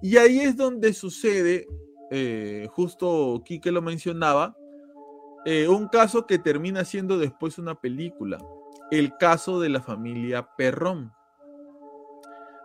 Y 0.00 0.16
ahí 0.16 0.40
es 0.40 0.56
donde 0.56 0.92
sucede, 0.92 1.66
eh, 2.10 2.68
justo 2.70 3.42
Quique 3.44 3.70
lo 3.70 3.82
mencionaba, 3.82 4.56
eh, 5.44 5.68
un 5.68 5.88
caso 5.88 6.26
que 6.26 6.38
termina 6.38 6.84
siendo 6.84 7.18
después 7.18 7.58
una 7.58 7.74
película, 7.74 8.38
el 8.90 9.16
caso 9.16 9.60
de 9.60 9.68
la 9.68 9.80
familia 9.80 10.48
Perrón. 10.56 11.12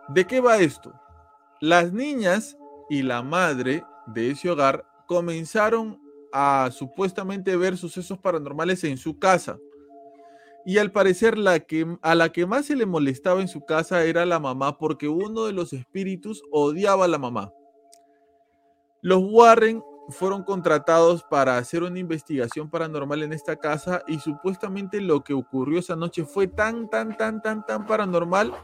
¿De 0.08 0.26
qué 0.26 0.40
va 0.40 0.58
esto? 0.58 0.92
Las 1.60 1.92
niñas 1.92 2.58
y 2.90 3.02
la 3.02 3.22
madre 3.22 3.84
de 4.06 4.30
ese 4.30 4.50
hogar 4.50 4.84
comenzaron 5.06 6.00
a 6.32 6.70
supuestamente 6.72 7.56
ver 7.56 7.76
sucesos 7.76 8.18
paranormales 8.18 8.82
en 8.84 8.96
su 8.96 9.18
casa 9.18 9.58
y 10.64 10.78
al 10.78 10.92
parecer 10.92 11.38
la 11.38 11.60
que, 11.60 11.96
a 12.02 12.14
la 12.14 12.30
que 12.30 12.46
más 12.46 12.66
se 12.66 12.76
le 12.76 12.86
molestaba 12.86 13.40
en 13.40 13.48
su 13.48 13.64
casa 13.64 14.04
era 14.04 14.24
la 14.26 14.38
mamá 14.38 14.78
porque 14.78 15.08
uno 15.08 15.44
de 15.44 15.52
los 15.52 15.72
espíritus 15.72 16.42
odiaba 16.50 17.06
a 17.06 17.08
la 17.08 17.18
mamá. 17.18 17.52
Los 19.00 19.20
Warren 19.22 19.82
fueron 20.08 20.44
contratados 20.44 21.24
para 21.24 21.58
hacer 21.58 21.82
una 21.82 21.98
investigación 21.98 22.70
paranormal 22.70 23.22
en 23.22 23.32
esta 23.32 23.56
casa 23.56 24.02
y 24.06 24.18
supuestamente 24.18 25.00
lo 25.00 25.24
que 25.24 25.34
ocurrió 25.34 25.80
esa 25.80 25.96
noche 25.96 26.24
fue 26.24 26.46
tan, 26.46 26.88
tan, 26.88 27.16
tan, 27.16 27.42
tan, 27.42 27.64
tan 27.66 27.86
paranormal 27.86 28.54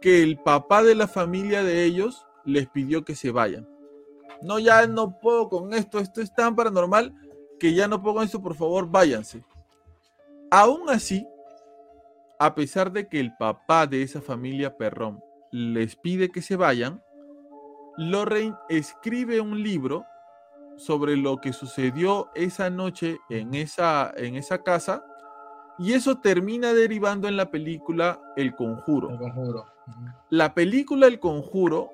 que 0.00 0.22
el 0.22 0.38
papá 0.38 0.82
de 0.82 0.94
la 0.94 1.08
familia 1.08 1.62
de 1.62 1.84
ellos 1.84 2.26
les 2.44 2.68
pidió 2.68 3.04
que 3.04 3.14
se 3.14 3.30
vayan. 3.30 3.68
No, 4.42 4.58
ya 4.58 4.86
no 4.86 5.18
puedo 5.18 5.48
con 5.48 5.74
esto, 5.74 5.98
esto 5.98 6.20
es 6.20 6.34
tan 6.34 6.54
paranormal 6.54 7.14
que 7.58 7.74
ya 7.74 7.88
no 7.88 8.02
puedo 8.02 8.16
con 8.16 8.24
esto, 8.24 8.42
por 8.42 8.54
favor, 8.54 8.88
váyanse. 8.88 9.42
Aún 10.50 10.88
así, 10.90 11.26
a 12.38 12.54
pesar 12.54 12.92
de 12.92 13.08
que 13.08 13.20
el 13.20 13.36
papá 13.36 13.86
de 13.86 14.02
esa 14.02 14.20
familia 14.20 14.76
Perrón 14.76 15.20
les 15.50 15.96
pide 15.96 16.30
que 16.30 16.42
se 16.42 16.56
vayan, 16.56 17.02
Lorraine 17.96 18.56
escribe 18.68 19.40
un 19.40 19.62
libro 19.62 20.04
sobre 20.76 21.16
lo 21.16 21.38
que 21.38 21.52
sucedió 21.52 22.30
esa 22.34 22.70
noche 22.70 23.18
en 23.30 23.54
esa, 23.54 24.12
en 24.16 24.36
esa 24.36 24.62
casa 24.62 25.04
y 25.78 25.94
eso 25.94 26.20
termina 26.20 26.72
derivando 26.72 27.28
en 27.28 27.36
la 27.36 27.50
película 27.50 28.20
El 28.36 28.54
Conjuro. 28.54 29.10
El 29.10 29.18
Conjuro. 29.18 29.66
La 30.30 30.54
película 30.54 31.06
El 31.06 31.18
Conjuro 31.18 31.92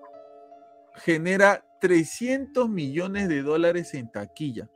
genera 0.94 1.64
300 1.80 2.68
millones 2.68 3.28
de 3.28 3.42
dólares 3.42 3.94
en 3.94 4.10
taquilla. 4.10 4.68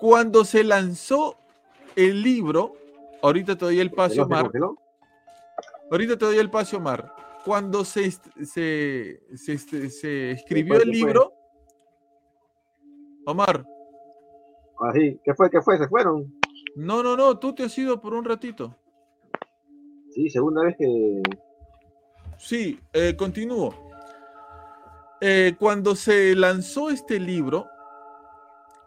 Cuando 0.00 0.44
se 0.44 0.64
lanzó 0.64 1.36
el 1.96 2.22
libro, 2.22 2.76
ahorita 3.22 3.56
te 3.56 3.64
doy 3.64 3.80
el 3.80 3.90
paso, 3.90 4.22
Omar. 4.22 4.50
Ahorita 5.90 6.16
te 6.16 6.24
doy 6.24 6.38
el 6.38 6.50
paso, 6.50 6.76
Omar. 6.76 7.14
Cuando 7.44 7.84
se, 7.84 8.10
se, 8.10 9.20
se, 9.36 10.30
escribió 10.30 10.80
el 10.80 10.90
libro, 10.90 11.32
Omar. 13.24 13.64
Así, 14.80 15.18
¿qué 15.24 15.34
fue? 15.34 15.50
¿Qué 15.50 15.60
fue? 15.60 15.78
¿Se 15.78 15.88
fueron? 15.88 16.32
No, 16.76 17.02
no, 17.02 17.16
no, 17.16 17.38
tú 17.38 17.54
te 17.54 17.64
has 17.64 17.76
ido 17.76 18.00
por 18.00 18.14
un 18.14 18.24
ratito. 18.24 18.76
Sí, 20.10 20.30
segunda 20.30 20.62
vez 20.62 20.76
que. 20.78 21.22
Sí, 22.38 22.78
eh, 22.92 23.16
continúo. 23.16 23.74
Eh, 25.20 25.56
cuando 25.58 25.96
se 25.96 26.36
lanzó 26.36 26.90
este 26.90 27.18
libro, 27.18 27.66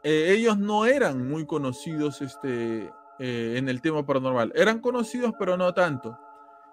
eh, 0.03 0.33
ellos 0.35 0.57
no 0.57 0.85
eran 0.85 1.27
muy 1.27 1.45
conocidos 1.45 2.21
este, 2.21 2.91
eh, 3.19 3.55
en 3.57 3.69
el 3.69 3.81
tema 3.81 4.05
paranormal. 4.05 4.51
Eran 4.55 4.79
conocidos, 4.79 5.33
pero 5.37 5.57
no 5.57 5.73
tanto. 5.73 6.17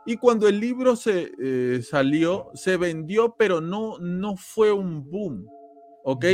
Y 0.06 0.16
cuando 0.16 0.48
el 0.48 0.59
libro 0.59 0.96
se 0.96 1.32
eh, 1.38 1.82
salió, 1.82 2.50
se 2.55 2.76
vendió, 2.76 3.34
pero 3.38 3.60
no, 3.60 3.98
no 3.98 4.36
fue 4.36 4.72
un 4.72 5.10
boom. 5.10 5.46
¿Ok? 6.05 6.24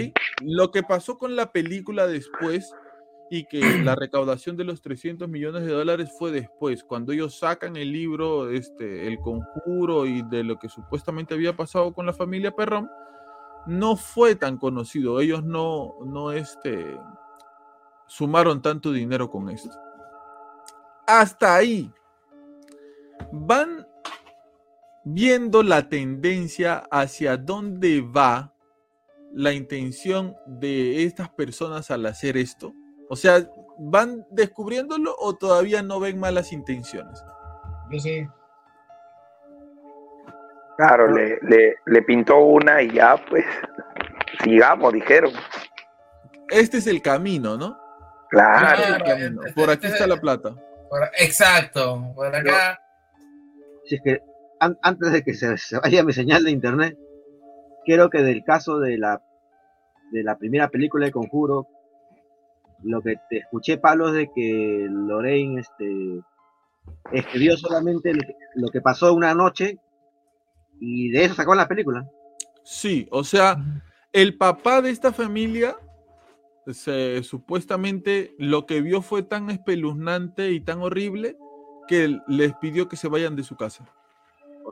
Lo 0.43 0.71
que 0.71 0.85
pasó 0.85 1.19
con 1.19 1.35
la 1.35 1.51
película 1.51 2.07
después 2.07 2.73
y 3.31 3.45
que 3.47 3.61
la 3.83 3.97
recaudación 3.97 4.57
de 4.57 4.63
los 4.63 4.81
300 4.81 5.29
millones 5.29 5.63
de 5.63 5.73
dólares 5.73 6.11
fue 6.17 6.31
después, 6.31 6.85
cuando 6.85 7.13
ellos 7.13 7.39
sacan 7.39 7.77
el 7.77 7.91
libro, 7.91 8.51
este, 8.51 9.09
El 9.09 9.19
Conjuro 9.19 10.07
y 10.07 10.23
de 10.23 10.45
lo 10.45 10.59
que 10.59 10.69
supuestamente 10.69 11.35
había 11.35 11.57
pasado 11.57 11.93
con 11.93 12.07
la 12.07 12.13
familia 12.13 12.55
Perrón, 12.55 12.89
no 13.67 13.97
fue 13.97 14.35
tan 14.37 14.57
conocido. 14.57 15.21
Ellos 15.21 15.43
no, 15.45 15.95
no 16.05 16.33
este, 16.33 16.99
sumaron 18.07 18.63
tanto 18.63 18.93
dinero 18.93 19.31
con 19.31 19.49
esto. 19.51 19.71
Hasta 21.07 21.55
ahí. 21.55 21.93
Van 23.33 23.87
viendo 25.05 25.63
la 25.63 25.89
tendencia 25.89 26.85
hacia 26.91 27.37
dónde 27.37 28.01
va 28.01 28.53
la 29.33 29.53
intención 29.53 30.37
de 30.47 31.05
estas 31.05 31.29
personas 31.31 31.91
al 31.91 32.07
hacer 32.07 32.37
esto. 32.37 32.73
O 33.11 33.17
sea, 33.17 33.49
¿van 33.79 34.25
descubriéndolo 34.31 35.15
o 35.19 35.35
todavía 35.35 35.83
no 35.83 36.01
ven 36.01 36.19
malas 36.19 36.53
intenciones? 36.53 37.23
Yo 37.91 38.01
sí. 38.01 38.27
Claro, 40.77 41.11
le, 41.13 41.39
le, 41.87 42.03
pintó 42.03 42.39
una 42.41 42.83
y 42.83 42.93
ya, 42.93 43.17
pues, 43.31 43.45
sigamos, 44.43 44.93
dijeron. 44.93 45.33
Este 46.49 46.79
es 46.79 46.87
el 46.87 47.01
camino, 47.01 47.57
¿no? 47.57 47.79
Claro. 48.29 48.99
Por 49.55 49.71
aquí 49.71 49.87
está 49.87 50.07
la 50.07 50.17
plata. 50.17 50.55
exacto, 51.19 52.13
por 52.15 52.35
acá. 52.35 52.81
Si 53.85 53.97
es 53.97 54.03
que 54.03 54.21
antes 54.59 55.13
de 55.13 55.23
que 55.23 55.35
se, 55.35 55.79
vaya 55.79 56.03
mi 56.03 56.13
señal 56.13 56.45
de 56.45 56.51
internet, 56.51 56.99
quiero 57.85 58.11
que 58.11 58.23
del 58.23 58.43
caso 58.45 58.79
de 58.79 58.99
la, 58.99 59.23
de 60.11 60.23
la 60.23 60.37
primera 60.37 60.69
película 60.69 61.07
de 61.07 61.13
Conjuro, 61.13 61.69
lo 62.83 63.01
que 63.03 63.17
te 63.31 63.39
escuché, 63.39 63.79
Pablo, 63.79 64.09
es 64.09 64.15
de 64.15 64.31
que 64.35 64.87
Lorraine 64.91 65.61
este, 65.61 66.21
escribió 67.13 67.57
solamente 67.57 68.13
lo 68.55 68.69
que 68.69 68.81
pasó 68.81 69.15
una 69.15 69.35
noche 69.35 69.79
y 70.85 71.11
de 71.11 71.25
eso 71.25 71.35
sacó 71.35 71.55
la 71.55 71.69
película. 71.69 72.09
Sí, 72.63 73.07
o 73.11 73.25
sea, 73.25 73.63
el 74.13 74.37
papá 74.37 74.81
de 74.83 74.91
esta 74.91 75.13
familia 75.13 75.77
supuestamente 77.23 78.35
lo 78.39 78.67
que 78.67 78.81
vio 78.81 79.03
fue 79.03 79.23
tan 79.23 79.51
espeluznante 79.51 80.53
y 80.53 80.61
tan 80.61 80.81
horrible 80.81 81.37
que 81.89 82.19
les 82.27 82.55
pidió 82.55 82.89
que 82.89 82.97
se 82.97 83.09
vayan 83.09 83.37
de 83.37 83.43
su 83.43 83.57
casa. 83.57 83.85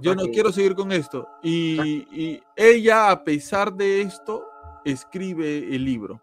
Yo 0.01 0.15
no 0.15 0.25
quiero 0.25 0.51
seguir 0.53 0.75
con 0.75 0.91
esto. 0.91 1.29
Y, 1.43 2.41
ella, 2.57 3.11
a 3.11 3.25
pesar 3.25 3.75
de 3.75 4.01
esto, 4.01 4.47
escribe 4.85 5.75
el 5.75 5.85
libro. 5.85 6.23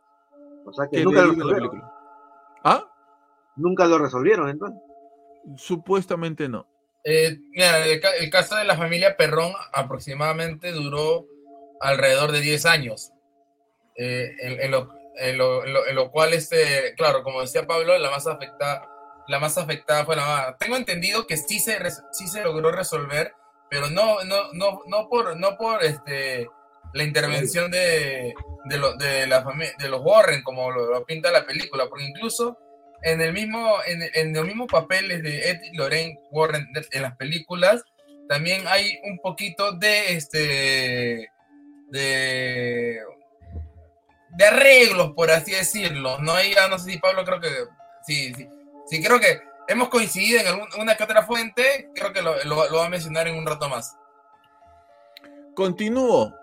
O 0.65 0.73
sea 0.73 0.87
que, 0.91 1.03
nunca 1.03 1.25
lo 1.25 1.33
resolvieron. 1.33 1.81
¿Ah? 2.63 2.85
Nunca 3.55 3.85
lo 3.85 3.97
resolvieron 3.99 4.49
entonces. 4.49 4.79
Supuestamente 5.55 6.49
no. 6.49 6.65
Eh, 7.03 7.38
mira, 7.51 7.85
el, 7.85 8.30
caso 8.30 8.55
de 8.55 8.65
la 8.65 8.76
familia 8.76 9.15
Perrón 9.15 9.53
aproximadamente 9.73 10.71
duró 10.71 11.26
alrededor 11.80 12.31
de 12.31 12.41
10 12.41 12.65
años. 12.65 13.11
Eh, 13.95 14.31
en, 14.39 14.71
lo, 14.71 14.89
en, 15.17 15.95
lo, 15.95 16.11
cual, 16.11 16.34
este, 16.34 16.93
claro, 16.95 17.23
como 17.23 17.41
decía 17.41 17.67
Pablo, 17.67 17.97
la 17.97 18.11
más 18.11 18.27
afectada, 18.27 18.88
la 19.27 19.39
más 19.39 19.57
afectada 19.57 20.05
fue 20.05 20.15
la 20.15 20.26
mamá. 20.26 20.57
Tengo 20.57 20.76
entendido 20.76 21.27
que 21.27 21.38
sí 21.38 21.59
se, 21.59 21.77
sí 22.11 22.27
se 22.27 22.43
logró 22.43 22.71
resolver, 22.71 23.34
pero 23.69 23.89
no, 23.89 24.23
no, 24.23 24.51
no, 24.53 24.81
no 24.88 25.09
por, 25.09 25.38
no 25.38 25.57
por 25.57 25.84
este, 25.84 26.47
la 26.93 27.03
intervención 27.03 27.69
de, 27.71 28.34
de, 28.65 28.80
de, 28.97 29.27
la 29.27 29.45
de 29.77 29.89
los 29.89 30.01
Warren, 30.03 30.43
como 30.43 30.71
lo, 30.71 31.05
pinta 31.05 31.31
la 31.31 31.45
película, 31.45 31.88
porque 31.88 32.05
incluso 32.05 32.57
en 33.03 33.21
el 33.21 33.34
mismo, 33.34 33.77
en, 33.85 34.34
los 34.34 34.45
mismos 34.45 34.67
papeles 34.67 35.23
de 35.23 35.49
Ed 35.49 35.59
y 35.63 35.77
Lorraine 35.77 36.19
Warren 36.31 36.67
en 36.91 37.01
las 37.01 37.15
películas, 37.15 37.84
también 38.27 38.67
hay 38.67 38.99
un 39.03 39.17
poquito 39.19 39.71
de 39.73 40.13
este 40.13 41.31
de 44.31 44.45
arreglos, 44.45 45.11
por 45.11 45.31
así 45.31 45.51
decirlo. 45.51 46.19
No 46.19 46.34
hay, 46.34 46.53
no 46.69 46.77
sé 46.80 46.91
si 46.91 46.97
Pablo 46.97 47.23
creo 47.26 47.39
que 47.39 47.49
sí, 48.05 48.34
sí, 48.85 49.03
creo 49.03 49.19
que 49.19 49.41
hemos 49.67 49.89
coincidido 49.89 50.39
en 50.39 50.47
alguna 50.47 50.95
que 50.95 51.03
otra 51.03 51.23
fuente, 51.23 51.89
creo 51.93 52.13
que 52.13 52.21
lo, 52.21 52.34
va 52.55 52.85
a 52.85 52.89
mencionar 52.89 53.27
en 53.27 53.35
un 53.35 53.45
rato 53.45 53.69
más. 53.69 53.97
Continúo. 55.53 56.34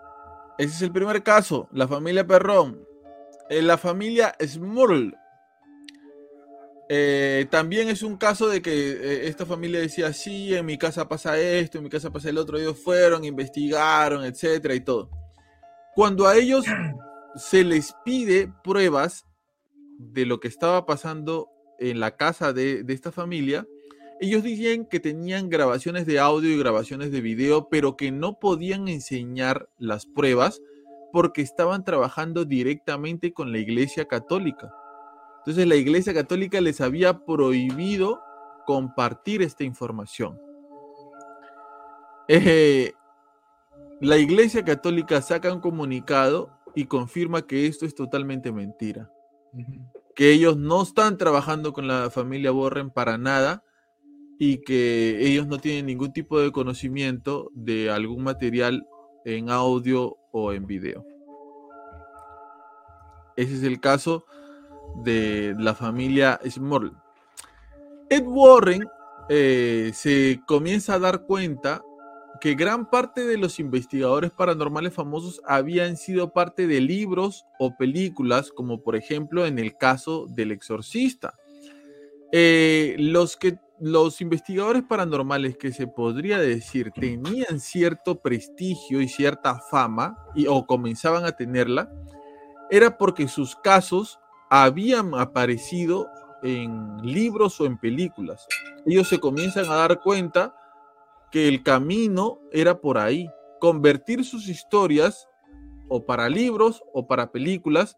Ese 0.57 0.75
es 0.75 0.81
el 0.81 0.91
primer 0.91 1.23
caso, 1.23 1.67
la 1.71 1.87
familia 1.87 2.25
Perrón. 2.25 2.85
Eh, 3.49 3.61
la 3.61 3.77
familia 3.77 4.35
Smurl. 4.45 5.15
Eh, 6.89 7.47
también 7.49 7.89
es 7.89 8.01
un 8.01 8.15
caso 8.17 8.47
de 8.47 8.61
que 8.61 8.71
eh, 8.71 9.27
esta 9.27 9.45
familia 9.45 9.79
decía, 9.79 10.13
sí, 10.13 10.55
en 10.55 10.65
mi 10.65 10.77
casa 10.77 11.07
pasa 11.07 11.37
esto, 11.37 11.77
en 11.77 11.83
mi 11.83 11.89
casa 11.89 12.11
pasa 12.11 12.29
el 12.29 12.37
otro, 12.37 12.57
ellos 12.57 12.79
fueron, 12.81 13.25
investigaron, 13.25 14.23
etcétera 14.23 14.73
y 14.73 14.81
todo. 14.81 15.09
Cuando 15.95 16.27
a 16.27 16.37
ellos 16.37 16.65
se 17.35 17.63
les 17.63 17.93
pide 18.03 18.51
pruebas 18.63 19.25
de 19.97 20.25
lo 20.25 20.39
que 20.39 20.47
estaba 20.47 20.85
pasando 20.85 21.49
en 21.79 21.99
la 21.99 22.15
casa 22.15 22.53
de, 22.53 22.83
esta 22.87 23.11
familia. 23.11 23.67
Ellos 24.19 24.43
decían 24.43 24.85
que 24.85 24.99
tenían 24.99 25.49
grabaciones 25.49 26.05
de 26.05 26.19
audio 26.19 26.49
y 26.49 26.57
grabaciones 26.57 27.11
de 27.11 27.21
video, 27.21 27.69
pero 27.69 27.95
que 27.95 28.11
no 28.11 28.39
podían 28.39 28.87
enseñar 28.87 29.69
las 29.77 30.05
pruebas 30.05 30.61
porque 31.13 31.41
estaban 31.41 31.83
trabajando 31.83 32.45
directamente 32.45 33.31
con 33.31 33.51
la 33.51 33.59
Iglesia 33.59 34.05
Católica. 34.05 34.73
Entonces 35.47 35.65
la 35.65 35.77
Iglesia 35.77 36.13
Católica 36.13 36.59
les 36.59 36.81
había 36.81 37.19
prohibido 37.19 38.19
compartir 38.65 39.41
esta 39.41 39.63
información. 39.63 40.37
Eh, 42.27 42.91
la 44.01 44.17
Iglesia 44.17 44.65
Católica 44.65 45.21
saca 45.21 45.53
un 45.53 45.61
comunicado 45.61 46.49
y 46.75 46.83
confirma 46.83 47.47
que 47.47 47.65
esto 47.65 47.85
es 47.85 47.95
totalmente 47.95 48.51
mentira. 48.51 49.09
Que 50.15 50.33
ellos 50.33 50.57
no 50.57 50.81
están 50.81 51.17
trabajando 51.17 51.71
con 51.71 51.87
la 51.87 52.09
familia 52.09 52.51
Borren 52.51 52.89
para 52.89 53.17
nada 53.17 53.63
y 54.37 54.57
que 54.63 55.25
ellos 55.25 55.47
no 55.47 55.59
tienen 55.59 55.85
ningún 55.85 56.11
tipo 56.11 56.41
de 56.41 56.51
conocimiento 56.51 57.51
de 57.53 57.89
algún 57.89 58.21
material 58.21 58.85
en 59.23 59.49
audio 59.49 60.17
o 60.33 60.51
en 60.51 60.67
video. 60.67 61.05
Ese 63.37 63.53
es 63.53 63.63
el 63.63 63.79
caso 63.79 64.25
de 65.03 65.55
la 65.57 65.73
familia 65.73 66.39
Small. 66.49 66.95
Ed 68.09 68.23
Warren 68.25 68.83
eh, 69.29 69.91
se 69.93 70.41
comienza 70.45 70.93
a 70.93 70.99
dar 70.99 71.23
cuenta 71.23 71.81
que 72.39 72.55
gran 72.55 72.89
parte 72.89 73.25
de 73.25 73.37
los 73.37 73.59
investigadores 73.59 74.31
paranormales 74.31 74.93
famosos 74.93 75.41
habían 75.45 75.97
sido 75.97 76.31
parte 76.31 76.67
de 76.67 76.81
libros 76.81 77.45
o 77.59 77.75
películas, 77.75 78.51
como 78.51 78.81
por 78.81 78.95
ejemplo 78.95 79.45
en 79.45 79.59
el 79.59 79.75
caso 79.75 80.27
del 80.29 80.51
exorcista. 80.51 81.33
Eh, 82.31 82.95
los, 82.99 83.37
que, 83.37 83.57
los 83.79 84.21
investigadores 84.21 84.83
paranormales 84.83 85.57
que 85.57 85.71
se 85.71 85.87
podría 85.87 86.39
decir 86.39 86.91
tenían 86.91 87.59
cierto 87.59 88.21
prestigio 88.21 89.01
y 89.01 89.07
cierta 89.07 89.59
fama, 89.59 90.17
y, 90.35 90.47
o 90.47 90.65
comenzaban 90.65 91.25
a 91.25 91.31
tenerla, 91.31 91.91
era 92.69 92.97
porque 92.97 93.27
sus 93.27 93.55
casos 93.55 94.19
habían 94.49 95.13
aparecido 95.15 96.07
en 96.43 96.97
libros 97.01 97.59
o 97.59 97.65
en 97.65 97.77
películas. 97.77 98.47
Ellos 98.85 99.09
se 99.09 99.19
comienzan 99.19 99.65
a 99.65 99.75
dar 99.75 100.01
cuenta 100.01 100.55
que 101.31 101.47
el 101.47 101.63
camino 101.63 102.39
era 102.51 102.79
por 102.79 102.97
ahí, 102.97 103.29
convertir 103.59 104.23
sus 104.23 104.47
historias 104.47 105.27
o 105.89 106.05
para 106.05 106.29
libros 106.29 106.83
o 106.93 107.07
para 107.07 107.31
películas 107.31 107.97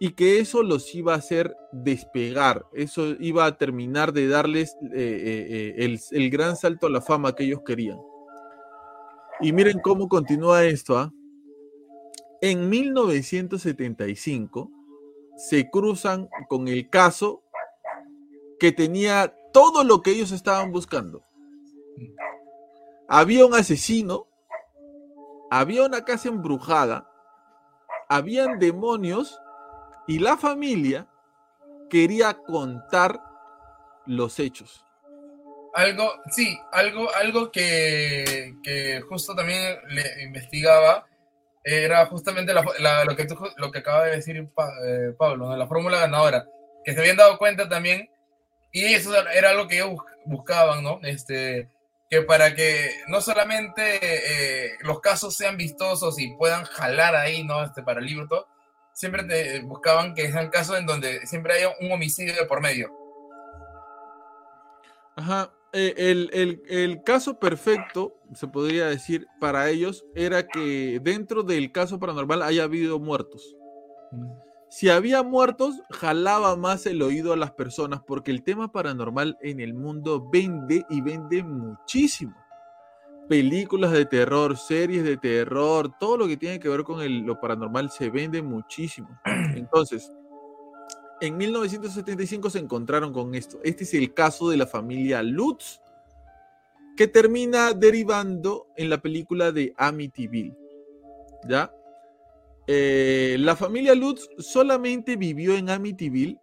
y 0.00 0.10
que 0.10 0.40
eso 0.40 0.62
los 0.62 0.94
iba 0.94 1.14
a 1.14 1.18
hacer 1.18 1.56
despegar, 1.72 2.66
eso 2.72 3.14
iba 3.20 3.46
a 3.46 3.56
terminar 3.56 4.12
de 4.12 4.28
darles 4.28 4.76
eh, 4.92 4.92
eh, 4.92 5.74
eh, 5.78 5.98
el, 6.10 6.30
gran 6.30 6.56
salto 6.56 6.88
a 6.88 6.90
la 6.90 7.00
fama 7.00 7.34
que 7.34 7.44
ellos 7.44 7.62
querían. 7.64 7.98
Y 9.40 9.52
miren 9.52 9.80
cómo 9.80 10.08
continúa 10.08 10.64
esto. 10.64 10.98
¿ah? 10.98 11.12
En 12.40 12.68
1975 12.68 14.70
se 15.36 15.70
cruzan 15.70 16.28
con 16.48 16.68
el 16.68 16.88
caso 16.90 17.42
que 18.58 18.72
tenía 18.72 19.34
todo 19.52 19.84
lo 19.84 20.02
que 20.02 20.12
ellos 20.12 20.32
estaban 20.32 20.72
buscando 20.72 21.24
había 23.08 23.46
un 23.46 23.54
asesino, 23.54 24.26
había 25.50 25.84
una 25.84 26.04
casa 26.04 26.28
embrujada, 26.28 27.10
habían 28.08 28.58
demonios 28.58 29.40
y 30.06 30.18
la 30.18 30.36
familia 30.36 31.06
quería 31.90 32.34
contar 32.34 33.20
los 34.06 34.38
hechos. 34.38 34.84
Algo, 35.74 36.12
sí, 36.30 36.56
algo, 36.72 37.12
algo 37.14 37.50
que, 37.50 38.54
justo 39.08 39.34
también 39.34 39.76
le 39.88 40.22
investigaba 40.22 41.06
era 41.64 42.04
justamente 42.06 42.52
lo, 42.52 42.62
que 43.16 43.26
lo 43.56 43.72
que 43.72 43.78
acaba 43.78 44.04
de 44.04 44.16
decir 44.16 44.36
eh, 44.36 45.12
Pablo, 45.18 45.56
la 45.56 45.66
fórmula 45.66 45.98
ganadora, 45.98 46.46
que 46.84 46.92
se 46.92 47.00
habían 47.00 47.16
dado 47.16 47.38
cuenta 47.38 47.68
también, 47.68 48.10
y 48.70 48.84
eso 48.84 49.14
era 49.28 49.50
algo 49.50 49.66
que 49.66 49.76
ellos 49.76 49.98
buscaban, 50.26 50.82
¿no? 50.82 51.00
Este, 51.02 51.68
que 52.10 52.22
para 52.22 52.54
que 52.54 52.90
no 53.08 53.20
solamente 53.20 53.98
eh, 54.02 54.72
los 54.80 55.00
casos 55.00 55.34
sean 55.36 55.56
vistosos 55.56 56.18
y 56.18 56.34
puedan 56.36 56.64
jalar 56.64 57.16
ahí, 57.16 57.44
¿no? 57.44 57.64
Este, 57.64 57.82
para 57.82 58.00
el 58.00 58.06
libro, 58.06 58.28
todo, 58.28 58.46
siempre 58.92 59.24
te 59.24 59.60
buscaban 59.60 60.14
que 60.14 60.30
sean 60.30 60.50
casos 60.50 60.78
en 60.78 60.86
donde 60.86 61.26
siempre 61.26 61.54
haya 61.54 61.72
un 61.80 61.92
homicidio 61.92 62.34
de 62.34 62.44
por 62.44 62.60
medio. 62.60 62.92
Ajá. 65.16 65.50
Eh, 65.76 65.94
el, 65.96 66.62
el, 66.68 67.02
caso 67.02 67.40
perfecto, 67.40 68.14
se 68.32 68.46
podría 68.46 68.86
decir, 68.86 69.26
para 69.40 69.68
ellos 69.70 70.06
era 70.14 70.46
que 70.46 71.00
dentro 71.02 71.42
del 71.42 71.72
caso 71.72 71.98
paranormal 71.98 72.42
haya 72.42 72.62
habido 72.62 73.00
muertos. 73.00 73.56
Si 74.68 74.88
había 74.88 75.24
muertos, 75.24 75.82
jalaba 75.90 76.54
más 76.54 76.86
el 76.86 77.02
oído 77.02 77.32
a 77.32 77.36
las 77.36 77.52
personas 77.52 78.00
porque 78.06 78.30
el 78.30 78.44
tema 78.44 78.70
paranormal 78.70 79.36
en 79.40 79.58
el 79.58 79.74
mundo 79.74 80.28
vende 80.32 80.84
y 80.88 81.00
vende 81.00 81.42
muchísimo. 81.42 82.34
Películas 83.28 83.90
de 83.90 84.04
terror, 84.04 84.56
series 84.56 85.02
de 85.02 85.16
terror, 85.16 85.90
todo 85.98 86.18
lo 86.18 86.28
que 86.28 86.36
tiene 86.36 86.60
que 86.60 86.68
ver 86.68 86.84
con 86.84 87.26
lo 87.26 87.40
paranormal 87.40 87.90
se 87.90 88.10
vende 88.10 88.42
muchísimo. 88.42 89.08
Entonces, 89.56 90.12
en 91.20 91.36
1975 91.36 92.50
se 92.50 92.58
encontraron 92.58 93.12
con 93.12 93.34
esto. 93.34 93.58
Este 93.62 93.84
es 93.84 93.94
el 93.94 94.12
caso 94.12 94.48
de 94.50 94.56
la 94.56 94.66
familia 94.66 95.22
Lutz, 95.22 95.80
que 96.96 97.08
termina 97.08 97.72
derivando 97.72 98.68
en 98.76 98.90
la 98.90 99.00
película 99.00 99.52
de 99.52 99.74
Amityville. 99.76 100.56
¿Ya? 101.48 101.72
Eh, 102.66 103.36
la 103.40 103.56
familia 103.56 103.94
Lutz 103.94 104.28
solamente 104.38 105.16
vivió 105.16 105.54
en 105.54 105.70
Amityville 105.70 106.38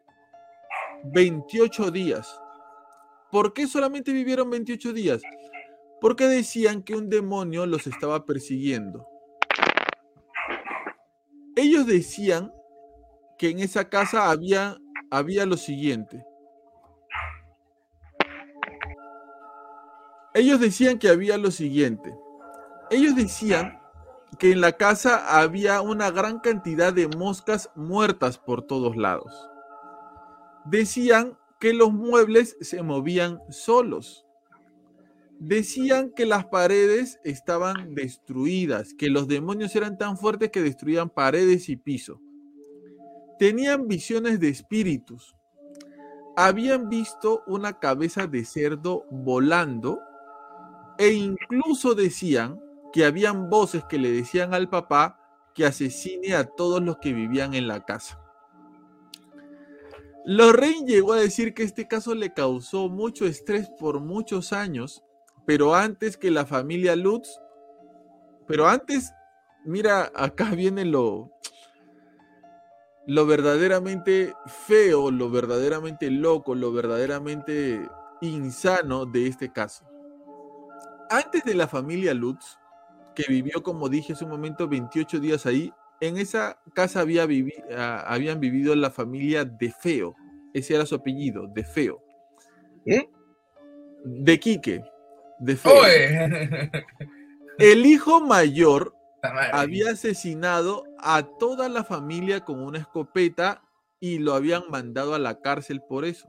28 1.05 1.91
días. 1.91 2.39
¿Por 3.31 3.53
qué 3.53 3.67
solamente 3.67 4.11
vivieron 4.11 4.49
28 4.49 4.93
días? 4.93 5.21
Porque 5.99 6.27
decían 6.27 6.83
que 6.83 6.95
un 6.95 7.09
demonio 7.09 7.65
los 7.65 7.87
estaba 7.87 8.25
persiguiendo. 8.25 9.07
Ellos 11.55 11.85
decían 11.85 12.51
que 13.41 13.49
en 13.49 13.57
esa 13.57 13.89
casa 13.89 14.29
había, 14.29 14.79
había 15.09 15.47
lo 15.47 15.57
siguiente. 15.57 16.23
Ellos 20.35 20.59
decían 20.59 20.99
que 20.99 21.09
había 21.09 21.39
lo 21.39 21.49
siguiente. 21.49 22.15
Ellos 22.91 23.15
decían 23.15 23.81
que 24.37 24.51
en 24.51 24.61
la 24.61 24.73
casa 24.73 25.39
había 25.41 25.81
una 25.81 26.11
gran 26.11 26.37
cantidad 26.37 26.93
de 26.93 27.07
moscas 27.07 27.71
muertas 27.73 28.37
por 28.37 28.61
todos 28.61 28.95
lados. 28.95 29.49
Decían 30.65 31.35
que 31.59 31.73
los 31.73 31.91
muebles 31.91 32.55
se 32.61 32.83
movían 32.83 33.39
solos. 33.49 34.23
Decían 35.39 36.11
que 36.15 36.27
las 36.27 36.45
paredes 36.45 37.19
estaban 37.23 37.95
destruidas, 37.95 38.93
que 38.93 39.09
los 39.09 39.27
demonios 39.27 39.75
eran 39.75 39.97
tan 39.97 40.15
fuertes 40.15 40.51
que 40.51 40.61
destruían 40.61 41.09
paredes 41.09 41.69
y 41.69 41.75
piso. 41.75 42.21
Tenían 43.41 43.87
visiones 43.87 44.39
de 44.39 44.49
espíritus. 44.49 45.35
Habían 46.37 46.89
visto 46.89 47.41
una 47.47 47.79
cabeza 47.79 48.27
de 48.27 48.45
cerdo 48.45 49.07
volando 49.09 49.99
e 50.99 51.11
incluso 51.13 51.95
decían 51.95 52.61
que 52.93 53.03
habían 53.03 53.49
voces 53.49 53.83
que 53.85 53.97
le 53.97 54.11
decían 54.11 54.53
al 54.53 54.69
papá 54.69 55.19
que 55.55 55.65
asesine 55.65 56.35
a 56.35 56.43
todos 56.43 56.83
los 56.83 56.97
que 56.97 57.13
vivían 57.13 57.55
en 57.55 57.67
la 57.67 57.83
casa. 57.83 58.21
Lorraine 60.23 60.85
llegó 60.85 61.13
a 61.13 61.19
decir 61.19 61.55
que 61.55 61.63
este 61.63 61.87
caso 61.87 62.13
le 62.13 62.35
causó 62.35 62.89
mucho 62.89 63.25
estrés 63.25 63.71
por 63.79 64.01
muchos 64.01 64.53
años, 64.53 65.03
pero 65.47 65.73
antes 65.73 66.15
que 66.15 66.29
la 66.29 66.45
familia 66.45 66.95
Lutz, 66.95 67.39
pero 68.45 68.67
antes, 68.67 69.11
mira, 69.65 70.11
acá 70.13 70.51
viene 70.51 70.85
lo, 70.85 71.31
lo 73.07 73.25
verdaderamente 73.25 74.33
feo, 74.45 75.11
lo 75.11 75.29
verdaderamente 75.29 76.09
loco, 76.11 76.55
lo 76.55 76.71
verdaderamente 76.71 77.89
insano 78.21 79.05
de 79.05 79.27
este 79.27 79.51
caso. 79.51 79.85
Antes 81.09 81.43
de 81.43 81.55
la 81.55 81.67
familia 81.67 82.13
Lutz, 82.13 82.57
que 83.15 83.25
vivió, 83.27 83.63
como 83.63 83.89
dije 83.89 84.13
hace 84.13 84.23
un 84.23 84.31
momento, 84.31 84.67
28 84.67 85.19
días 85.19 85.45
ahí. 85.45 85.73
En 85.99 86.17
esa 86.17 86.59
casa 86.73 87.01
había 87.01 87.27
ah, 87.77 88.03
habían 88.07 88.39
vivido 88.39 88.75
la 88.75 88.89
familia 88.89 89.45
de 89.45 89.71
Feo. 89.71 90.15
Ese 90.53 90.75
era 90.75 90.85
su 90.85 90.95
apellido, 90.95 91.47
de 91.47 91.63
Feo. 91.63 92.01
¿Eh? 92.85 93.09
De 94.03 94.39
Quique, 94.39 94.83
de 95.39 95.55
Feo. 95.55 95.81
El 97.59 97.85
hijo 97.85 98.21
mayor 98.21 98.95
había 99.21 99.91
asesinado 99.91 100.85
a 101.01 101.23
toda 101.23 101.69
la 101.69 101.83
familia 101.83 102.45
con 102.45 102.61
una 102.63 102.79
escopeta 102.79 103.61
y 103.99 104.19
lo 104.19 104.33
habían 104.33 104.63
mandado 104.69 105.13
a 105.13 105.19
la 105.19 105.41
cárcel 105.41 105.81
por 105.81 106.05
eso. 106.05 106.27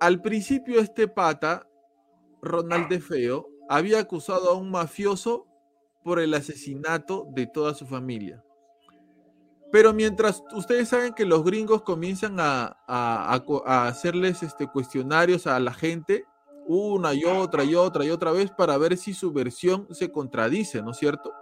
Al 0.00 0.20
principio 0.20 0.80
este 0.80 1.08
pata, 1.08 1.66
Ronald 2.42 2.88
de 2.88 3.00
Feo, 3.00 3.48
había 3.68 4.00
acusado 4.00 4.50
a 4.50 4.54
un 4.54 4.70
mafioso 4.70 5.46
por 6.02 6.20
el 6.20 6.34
asesinato 6.34 7.26
de 7.30 7.46
toda 7.46 7.74
su 7.74 7.86
familia. 7.86 8.44
Pero 9.72 9.92
mientras 9.92 10.42
ustedes 10.52 10.90
saben 10.90 11.14
que 11.14 11.24
los 11.24 11.42
gringos 11.42 11.82
comienzan 11.82 12.36
a, 12.38 12.76
hacerles 13.66 14.42
este, 14.42 14.68
cuestionarios 14.68 15.46
a 15.46 15.58
la 15.58 15.72
gente, 15.72 16.26
una 16.66 17.14
y 17.14 17.24
otra 17.24 17.64
y 17.64 17.74
otra 17.74 18.04
y 18.04 18.10
otra 18.10 18.32
vez 18.32 18.50
para 18.50 18.78
ver 18.78 18.96
si 18.96 19.14
su 19.14 19.32
versión 19.32 19.88
se 19.90 20.12
contradice, 20.12 20.82
¿no 20.82 20.92
es 20.92 20.98
cierto? 20.98 21.32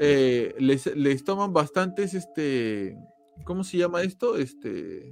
Eh, 0.00 0.54
les, 0.58 1.24
toman 1.24 1.52
bastantes, 1.52 2.14
este, 2.14 2.96
¿cómo 3.44 3.64
se 3.64 3.78
llama 3.78 4.02
esto? 4.02 4.36
Este, 4.36 5.10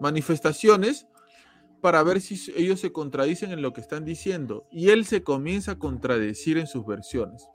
manifestaciones 0.00 1.06
para 1.80 2.02
ver 2.02 2.20
si 2.20 2.52
ellos 2.56 2.80
se 2.80 2.92
contradicen 2.92 3.50
en 3.50 3.62
lo 3.62 3.72
que 3.72 3.80
están 3.80 4.04
diciendo. 4.04 4.66
Y 4.70 4.90
él 4.90 5.04
se 5.04 5.22
comienza 5.22 5.72
a 5.72 5.78
contradecir 5.78 6.58
en 6.58 6.66
sus 6.66 6.86
versiones. 6.86 7.48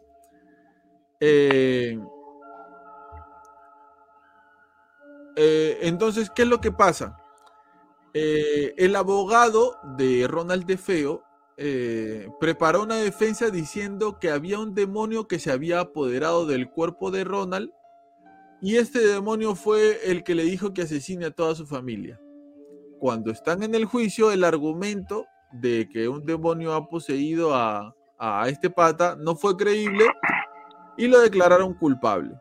Eh, 1.19 1.97
eh, 5.35 5.77
entonces, 5.81 6.29
¿qué 6.29 6.41
es 6.43 6.47
lo 6.47 6.59
que 6.59 6.71
pasa? 6.71 7.17
El 8.13 8.95
abogado 8.95 9.77
de 9.95 10.25
Ronald 10.27 10.65
De 10.65 10.75
Feo 11.57 12.37
preparó 12.39 12.83
una 12.83 12.95
defensa 12.95 13.49
diciendo 13.49 14.19
que 14.19 14.29
había 14.29 14.59
un 14.59 14.75
demonio 14.75 15.27
que 15.27 15.39
se 15.39 15.51
había 15.51 15.79
apoderado 15.79 16.45
del 16.45 16.69
cuerpo 16.69 17.11
de 17.11 17.23
Ronald 17.23 17.71
y 18.61 18.77
este 18.77 18.99
demonio 18.99 19.55
fue 19.55 20.11
el 20.11 20.23
que 20.23 20.35
le 20.35 20.43
dijo 20.43 20.73
que 20.73 20.83
asesine 20.83 21.25
a 21.25 21.31
toda 21.31 21.55
su 21.55 21.65
familia 21.65 22.19
cuando 22.97 23.31
están 23.31 23.63
en 23.63 23.75
el 23.75 23.85
juicio, 23.85 24.31
el 24.31 24.43
argumento 24.43 25.25
de 25.51 25.87
que 25.89 26.07
un 26.07 26.25
demonio 26.25 26.73
ha 26.73 26.87
poseído 26.87 27.55
a, 27.55 27.93
este 28.47 28.69
pata 28.69 29.15
no 29.15 29.35
fue 29.35 29.55
creíble 29.55 30.05
y 30.97 31.07
lo 31.07 31.19
declararon 31.19 31.75
culpable. 31.75 32.35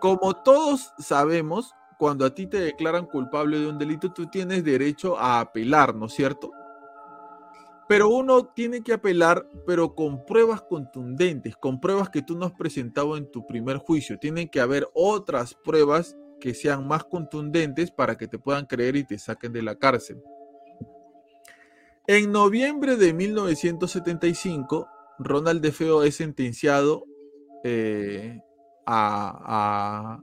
Como 0.00 0.34
todos 0.42 0.92
sabemos, 0.98 1.72
cuando 1.98 2.24
a 2.24 2.34
ti 2.34 2.46
te 2.46 2.58
declaran 2.58 3.06
culpable 3.06 3.58
de 3.58 3.66
un 3.66 3.78
delito, 3.78 4.12
tú 4.12 4.26
tienes 4.26 4.64
derecho 4.64 5.18
a 5.18 5.40
apelar, 5.40 5.94
¿no 5.94 6.06
es 6.06 6.14
cierto? 6.14 6.50
Pero 7.88 8.08
uno 8.08 8.46
tiene 8.46 8.82
que 8.82 8.92
apelar, 8.92 9.48
pero 9.66 9.94
con 9.94 10.24
pruebas 10.26 10.62
contundentes, 10.62 11.56
con 11.56 11.80
pruebas 11.80 12.10
que 12.10 12.22
tú 12.22 12.36
no 12.36 12.46
has 12.46 12.52
presentado 12.52 13.16
en 13.16 13.30
tu 13.30 13.46
primer 13.46 13.76
juicio. 13.78 14.18
Tienen 14.18 14.48
que 14.48 14.60
haber 14.60 14.88
otras 14.92 15.54
pruebas 15.54 16.16
que 16.40 16.54
sean 16.54 16.86
más 16.86 17.04
contundentes 17.04 17.90
para 17.90 18.16
que 18.16 18.28
te 18.28 18.38
puedan 18.38 18.66
creer 18.66 18.96
y 18.96 19.04
te 19.04 19.18
saquen 19.18 19.52
de 19.52 19.62
la 19.62 19.76
cárcel. 19.76 20.20
En 22.08 22.30
noviembre 22.30 22.96
de 22.96 23.12
1975, 23.12 24.88
Ronald 25.18 25.60
De 25.60 25.72
Feo 25.72 26.02
es 26.04 26.16
sentenciado 26.16 27.04
eh, 27.64 28.40
a, 28.86 30.20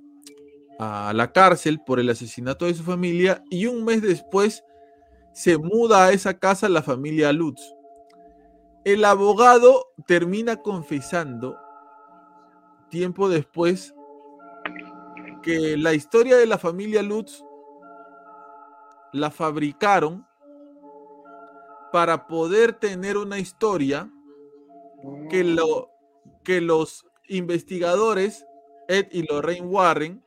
a, 0.79 1.13
la 1.13 1.31
cárcel 1.31 1.81
por 1.85 1.99
el 1.99 2.09
asesinato 2.09 2.65
de 2.65 2.73
su 2.73 2.83
familia 2.83 3.43
y 3.49 3.65
un 3.65 3.83
mes 3.83 4.01
después 4.01 4.63
se 5.33 5.57
muda 5.57 6.05
a 6.05 6.11
esa 6.11 6.37
casa 6.37 6.69
la 6.69 6.83
familia 6.83 7.33
Lutz. 7.33 7.61
El 8.85 9.03
abogado 9.05 9.87
termina 10.07 10.57
confesando 10.57 11.57
tiempo 12.89 13.29
después 13.29 13.93
que 15.41 15.77
la 15.77 15.93
historia 15.93 16.37
de 16.37 16.45
la 16.45 16.57
familia 16.57 17.01
Lutz 17.01 17.43
la 19.11 19.31
fabricaron 19.31 20.25
para 21.91 22.27
poder 22.27 22.73
tener 22.73 23.17
una 23.17 23.39
historia 23.39 24.11
que, 25.29 25.43
mm. 25.43 25.55
lo, 25.55 25.89
que 26.43 26.61
los 26.61 27.05
investigadores, 27.27 28.45
Ed 28.87 29.07
y 29.11 29.23
Lorraine 29.23 29.67
Warren, 29.67 30.23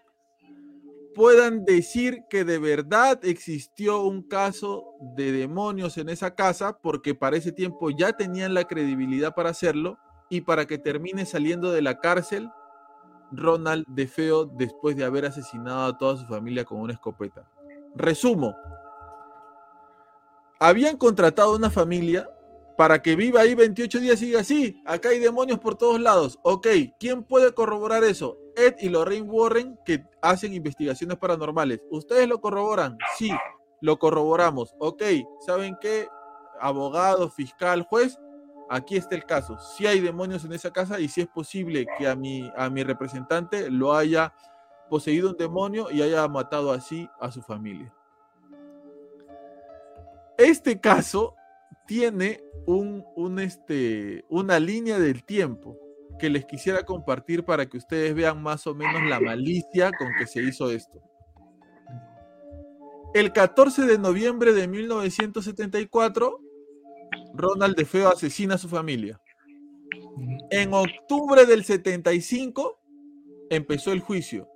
puedan 1.17 1.65
decir 1.65 2.25
que 2.29 2.45
de 2.45 2.59
verdad 2.59 3.19
existió 3.25 4.03
un 4.03 4.23
caso 4.23 4.85
de 5.17 5.33
demonios 5.33 5.97
en 5.97 6.11
esa 6.11 6.35
casa, 6.35 6.79
porque 6.79 7.15
para 7.15 7.39
ese 7.39 7.53
tiempo 7.53 7.89
ya 7.89 8.13
tenían 8.13 8.53
la 8.53 8.65
credibilidad 8.65 9.35
para 9.35 9.49
hacerlo, 9.49 9.99
y 10.29 10.43
para 10.43 10.67
que 10.67 10.77
termine 10.77 11.25
saliendo 11.25 11.73
de 11.73 11.81
la 11.81 12.01
cárcel 12.01 12.51
Ronald 13.33 13.87
de 13.89 14.07
Feo 14.07 14.45
después 14.45 14.95
de 14.97 15.05
haber 15.05 15.25
asesinado 15.25 15.87
a 15.87 15.97
toda 15.97 16.19
su 16.19 16.27
familia 16.27 16.65
con 16.65 16.81
una 16.81 16.93
escopeta. 16.93 17.49
Resumo. 17.95 18.55
Habían 20.61 20.97
contratado 20.97 21.57
una 21.57 21.71
familia 21.71 22.29
para 22.77 23.01
que 23.01 23.17
viva 23.17 23.41
ahí 23.41 23.55
28 23.55 24.01
días 24.01 24.21
y 24.21 24.27
diga, 24.27 24.45
sí, 24.45 24.83
acá 24.85 25.09
hay 25.09 25.19
demonios 25.19 25.59
por 25.59 25.77
todos 25.77 26.01
lados. 26.01 26.39
Ok, 26.43 26.67
¿quién 26.99 27.23
puede 27.25 27.53
corroborar 27.55 28.05
eso? 28.05 28.39
Ed 28.55 28.75
y 28.81 28.89
Lorraine 28.89 29.29
Warren, 29.29 29.79
que 29.85 30.05
hacen 30.21 30.53
investigaciones 30.53 31.17
paranormales. 31.17 31.81
¿Ustedes 31.91 32.29
lo 32.29 32.41
corroboran? 32.41 32.99
Sí, 33.17 33.31
lo 33.81 33.99
corroboramos. 33.99 34.75
Ok, 34.79 35.03
¿saben 35.41 35.77
qué? 35.81 36.09
Abogado, 36.61 37.31
fiscal, 37.31 37.83
juez, 37.83 38.19
aquí 38.69 38.97
está 38.97 39.15
el 39.15 39.25
caso. 39.25 39.59
Si 39.59 39.87
hay 39.87 40.01
demonios 40.01 40.45
en 40.45 40.53
esa 40.53 40.71
casa 40.71 41.01
y 41.01 41.09
si 41.09 41.23
es 41.23 41.29
posible 41.29 41.87
que 41.99 42.09
a 42.09 42.15
mi, 42.15 42.51
a 42.57 42.69
mi 42.69 42.83
representante 42.83 43.71
lo 43.71 43.95
haya 43.95 44.35
poseído 44.91 45.31
un 45.31 45.37
demonio 45.37 45.91
y 45.91 46.03
haya 46.03 46.27
matado 46.29 46.73
así 46.73 47.09
a 47.21 47.31
su 47.31 47.43
familia. 47.43 47.93
Este 50.39 50.79
caso 50.79 51.36
tiene 51.87 52.41
un, 52.67 53.39
este, 53.39 54.25
una 54.29 54.59
línea 54.59 54.99
del 54.99 55.25
tiempo 55.25 55.79
que 56.19 56.31
les 56.31 56.45
quisiera 56.45 56.85
compartir 56.85 57.45
para 57.45 57.67
que 57.67 57.77
ustedes 57.77 58.15
vean 58.15 58.43
más 58.43 58.67
o 58.67 58.75
menos 58.75 59.03
la 59.09 59.21
malicia 59.21 59.93
con 59.93 60.09
que 60.19 60.27
se 60.27 60.43
hizo 60.43 60.71
esto. 60.71 61.01
El 63.15 63.33
14 63.33 63.87
de 63.87 63.99
noviembre 63.99 64.53
de 64.53 64.67
1974, 64.67 66.41
Ronald 67.35 67.77
DeFeo 67.77 68.09
asesina 68.09 68.57
a 68.57 68.59
su 68.59 68.69
familia. 68.69 69.21
En 70.51 70.73
octubre 70.73 71.47
del 71.47 71.65
75 71.65 72.81
empezó 73.51 73.93
el 73.93 74.01
juicio. 74.01 74.49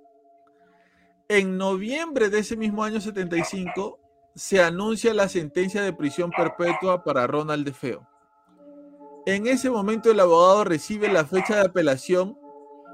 En 1.29 1.57
noviembre 1.57 2.29
de 2.29 2.39
ese 2.39 2.57
mismo 2.57 2.83
año 2.83 2.99
75 2.99 4.00
se 4.35 4.61
anuncia 4.61 5.13
la 5.13 5.27
sentencia 5.27 5.81
de 5.81 5.93
prisión 5.93 6.31
perpetua 6.31 7.03
para 7.03 7.27
Ronald 7.27 7.65
DeFeo. 7.65 8.07
En 9.25 9.45
ese 9.45 9.69
momento 9.69 10.11
el 10.11 10.19
abogado 10.19 10.63
recibe 10.63 11.11
la 11.11 11.25
fecha 11.25 11.55
de 11.55 11.67
apelación 11.67 12.37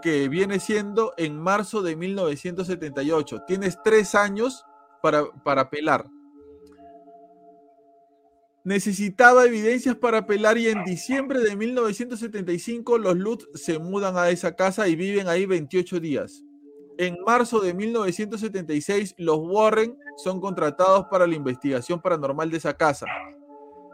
que 0.01 0.27
viene 0.29 0.59
siendo 0.59 1.13
en 1.17 1.39
marzo 1.39 1.81
de 1.81 1.95
1978. 1.95 3.43
Tienes 3.47 3.77
tres 3.83 4.13
años 4.15 4.65
para, 5.01 5.25
para 5.43 5.61
apelar. 5.63 6.05
Necesitaba 8.63 9.45
evidencias 9.45 9.95
para 9.95 10.19
apelar 10.19 10.57
y 10.57 10.67
en 10.67 10.83
diciembre 10.83 11.39
de 11.39 11.55
1975 11.55 12.97
los 12.97 13.15
Lutz 13.15 13.47
se 13.55 13.79
mudan 13.79 14.17
a 14.17 14.29
esa 14.29 14.57
casa 14.57 14.89
y 14.89 14.97
viven 14.97 15.29
ahí 15.29 15.45
28 15.45 16.01
días. 16.01 16.43
En 16.97 17.17
marzo 17.23 17.59
de 17.59 17.75
1976 17.75 19.15
los 19.17 19.37
Warren 19.39 19.97
son 20.17 20.41
contratados 20.41 21.05
para 21.11 21.27
la 21.27 21.35
investigación 21.35 22.01
paranormal 22.01 22.49
de 22.49 22.57
esa 22.57 22.75
casa. 22.75 23.05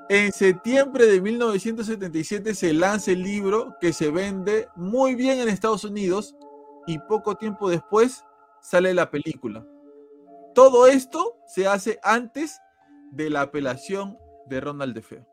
En 0.10 0.32
septiembre 0.32 1.06
de 1.06 1.20
1977 1.20 2.54
se 2.56 2.74
lanza 2.74 3.12
el 3.12 3.24
libro 3.24 3.76
que 3.82 3.92
se 3.92 4.10
vende 4.10 4.68
muy 4.76 5.16
bien 5.16 5.40
en 5.40 5.50
Estados 5.50 5.84
Unidos 5.84 6.36
y 6.88 6.98
poco 7.00 7.36
tiempo 7.36 7.70
después 7.70 8.24
sale 8.62 8.94
la 8.94 9.10
película. 9.12 9.66
Todo 10.56 10.88
esto 10.88 11.38
se 11.48 11.68
hace 11.68 12.00
antes 12.04 12.60
de 13.12 13.30
la 13.30 13.42
apelación 13.42 14.18
de 14.48 14.62
Ronald 14.62 14.94
DeFeo. 14.94 15.26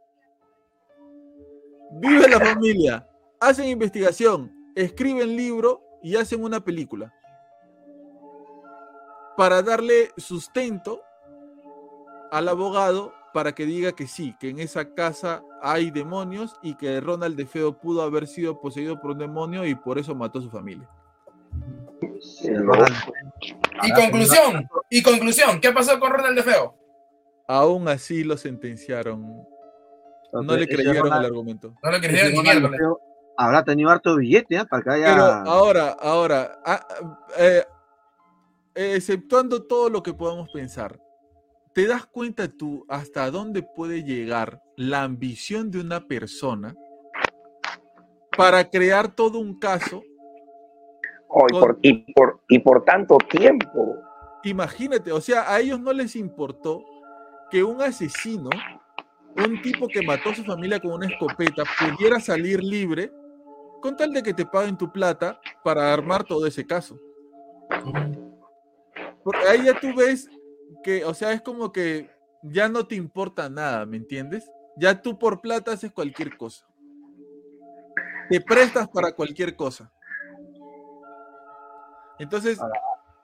Vive 2.01 2.29
la 2.29 2.41
familia, 2.41 3.09
hacen 3.39 3.67
investigación, 3.67 4.53
escriben 4.75 5.37
libro 5.37 5.83
y 6.03 6.17
hacen 6.17 6.43
una 6.43 6.65
película. 6.65 7.13
Para 9.41 9.63
darle 9.63 10.11
sustento 10.19 11.01
al 12.31 12.47
abogado 12.47 13.15
para 13.33 13.55
que 13.55 13.65
diga 13.65 13.93
que 13.93 14.07
sí, 14.07 14.37
que 14.39 14.51
en 14.51 14.59
esa 14.59 14.93
casa 14.93 15.43
hay 15.63 15.91
demonios 15.91 16.57
y 16.63 16.75
que 16.75 17.01
Ronald 17.01 17.37
DeFeo 17.39 17.73
pudo 17.73 18.03
haber 18.03 18.27
sido 18.27 18.61
poseído 18.61 19.01
por 19.01 19.13
un 19.13 19.19
demonio 19.19 19.65
y 19.65 19.75
por 19.75 19.99
eso 19.99 20.15
mató 20.15 20.41
a 20.41 20.43
su 20.43 20.51
familia. 20.51 20.87
Y 23.83 23.93
conclusión, 23.95 24.69
y 24.91 25.03
conclusión, 25.03 25.59
¿qué 25.59 25.73
pasó 25.73 25.99
con 25.99 26.13
Ronald 26.13 26.37
DeFeo? 26.37 26.77
Aún 27.49 27.89
así 27.89 28.25
lo 28.25 28.37
sentenciaron. 28.37 29.43
No 30.35 30.55
le 30.55 30.69
creyeron 30.69 31.07
el 31.07 31.25
argumento. 31.25 31.73
No 31.83 31.91
le 31.91 31.99
creyeron 31.99 32.45
ni 32.45 32.51
Habrá 33.39 33.65
tenido 33.65 33.89
harto 33.89 34.17
billete 34.17 34.57
¿eh? 34.57 34.67
para 34.67 34.83
que 34.83 34.91
haya... 34.91 35.15
Pero 35.15 35.25
ahora, 35.51 35.97
ahora, 35.99 36.61
ah, 36.63 36.87
eh, 37.39 37.65
exceptuando 38.75 39.63
todo 39.63 39.91
lo 39.91 40.03
que 40.03 40.15
podamos 40.15 40.51
pensar, 40.53 41.01
¿te 41.75 41.87
das 41.87 42.07
cuenta 42.07 42.49
tú 42.49 42.85
hasta 42.89 43.31
dónde 43.31 43.63
puede 43.63 44.03
llegar 44.03 44.63
la 44.77 45.03
ambición 45.03 45.71
de 45.71 45.81
una 45.81 46.07
persona 46.07 46.75
para 48.37 48.69
crear 48.69 49.15
todo 49.15 49.39
un 49.39 49.59
caso? 49.59 50.03
y, 51.83 52.13
por, 52.13 52.41
y 52.49 52.59
por 52.59 52.85
tanto 52.85 53.17
tiempo. 53.19 53.97
Imagínate, 54.43 55.13
o 55.13 55.21
sea, 55.21 55.53
a 55.53 55.61
ellos 55.61 55.81
no 55.81 55.93
les 55.93 56.17
importó 56.17 56.85
que 57.51 57.63
un 57.63 57.81
asesino, 57.83 58.51
un 59.37 59.63
tipo 59.63 59.87
que 59.87 60.03
mató 60.03 60.31
a 60.31 60.35
su 60.35 60.45
familia 60.45 60.81
con 60.81 60.93
una 60.93 61.07
escopeta, 61.07 61.63
pudiera 61.79 62.19
salir 62.21 62.63
libre 62.63 63.13
con 63.81 63.97
tal 63.97 64.13
de 64.13 64.23
que 64.23 64.35
te 64.35 64.47
paguen 64.47 64.77
tu 64.77 64.91
plata 64.91 65.41
para 65.63 65.93
armar 65.93 66.25
todo 66.25 66.47
ese 66.47 66.67
caso. 66.67 66.99
Porque 69.25 69.47
ahí 69.49 69.65
ya 69.65 69.79
tú 69.79 69.95
ves 69.95 70.29
que, 70.83 71.05
o 71.05 71.15
sea, 71.15 71.33
es 71.33 71.43
como 71.43 71.73
que 71.73 72.11
ya 72.43 72.69
no 72.69 72.87
te 72.87 72.95
importa 72.95 73.49
nada, 73.49 73.87
¿me 73.87 73.97
entiendes? 73.97 74.51
Ya 74.77 75.01
tú 75.01 75.19
por 75.19 75.41
plata 75.41 75.73
haces 75.73 75.93
cualquier 75.93 76.37
cosa. 76.37 76.67
Te 78.29 78.41
prestas 78.41 78.89
para 78.89 79.13
cualquier 79.13 79.57
cosa. 79.57 79.93
Entonces. 82.19 82.61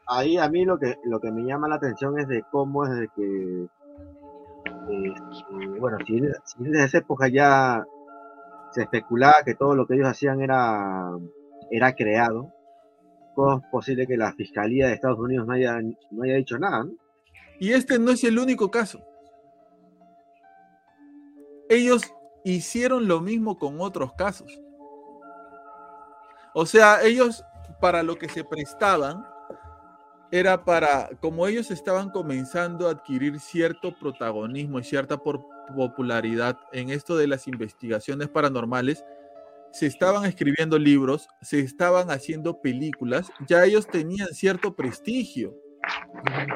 ahí 0.07 0.39
a 0.39 0.49
mí 0.49 0.65
lo 0.65 0.79
que, 0.79 0.97
lo 1.05 1.21
que 1.21 1.31
me 1.31 1.43
llama 1.43 1.69
la 1.69 1.77
atención 1.77 2.19
es 2.19 2.29
de 2.29 2.43
cómo 2.51 2.85
es 2.85 2.91
de 2.91 3.09
que. 3.15 3.67
Este, 4.89 5.79
bueno, 5.79 5.99
si, 6.07 6.21
si 6.45 6.65
desde 6.65 6.85
esa 6.85 6.99
época 6.99 7.29
ya 7.29 7.85
se 8.73 8.83
especulaba 8.83 9.43
que 9.45 9.55
todo 9.55 9.75
lo 9.75 9.87
que 9.87 9.95
ellos 9.95 10.09
hacían 10.09 10.41
era, 10.41 11.11
era 11.71 11.95
creado, 11.95 12.53
¿cómo 13.37 13.59
es 13.59 13.65
posible 13.71 14.07
que 14.07 14.17
la 14.17 14.33
Fiscalía 14.33 14.89
de 14.89 14.95
Estados 14.95 15.19
Unidos 15.19 15.47
no 15.47 15.53
haya, 15.53 15.79
no 16.11 16.23
haya 16.25 16.35
dicho 16.35 16.59
nada? 16.59 16.87
Y 17.61 17.73
este 17.73 17.99
no 17.99 18.11
es 18.11 18.25
el 18.25 18.39
único 18.39 18.71
caso. 18.71 19.05
Ellos 21.69 22.03
hicieron 22.45 23.07
lo 23.07 23.21
mismo 23.21 23.59
con 23.59 23.81
otros 23.81 24.15
casos. 24.15 24.61
O 26.55 26.65
sea, 26.65 27.03
ellos 27.03 27.45
para 27.81 28.03
lo 28.03 28.17
que 28.17 28.29
se 28.31 28.43
prestaban 28.43 29.23
era 30.31 30.65
para, 30.65 31.11
como 31.21 31.47
ellos 31.47 31.71
estaban 31.71 32.11
comenzando 32.11 32.89
a 32.89 32.93
adquirir 32.93 33.39
cierto 33.39 33.95
protagonismo 33.99 34.79
y 34.79 34.85
cierta 34.85 35.19
popularidad 35.19 36.59
en 36.73 36.91
esto 36.91 37.17
de 37.17 37.27
las 37.27 37.47
investigaciones 37.47 38.29
paranormales, 38.29 39.05
se 39.77 39.85
estaban 39.85 40.25
escribiendo 40.25 40.79
libros, 40.79 41.29
se 41.43 41.61
estaban 41.61 42.11
haciendo 42.11 42.63
películas, 42.63 43.31
ya 43.47 43.63
ellos 43.63 43.87
tenían 43.87 44.29
cierto 44.29 44.75
prestigio. 44.75 45.55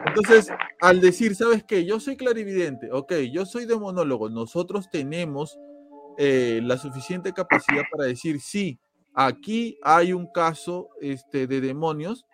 Entonces, 0.06 0.48
al 0.80 1.02
decir, 1.02 1.36
¿sabes 1.36 1.62
qué? 1.62 1.84
Yo 1.84 2.00
soy 2.00 2.16
clarividente, 2.16 2.90
ok, 2.90 3.12
yo 3.30 3.44
soy 3.44 3.66
demonólogo, 3.66 4.30
nosotros 4.30 4.88
tenemos 4.90 5.58
eh, 6.16 6.62
la 6.64 6.78
suficiente 6.78 7.34
capacidad 7.34 7.82
para 7.92 8.06
decir, 8.06 8.40
sí, 8.40 8.80
aquí 9.12 9.78
hay 9.82 10.14
un 10.14 10.26
caso 10.32 10.88
este, 11.02 11.46
de 11.46 11.60
demonios, 11.60 12.24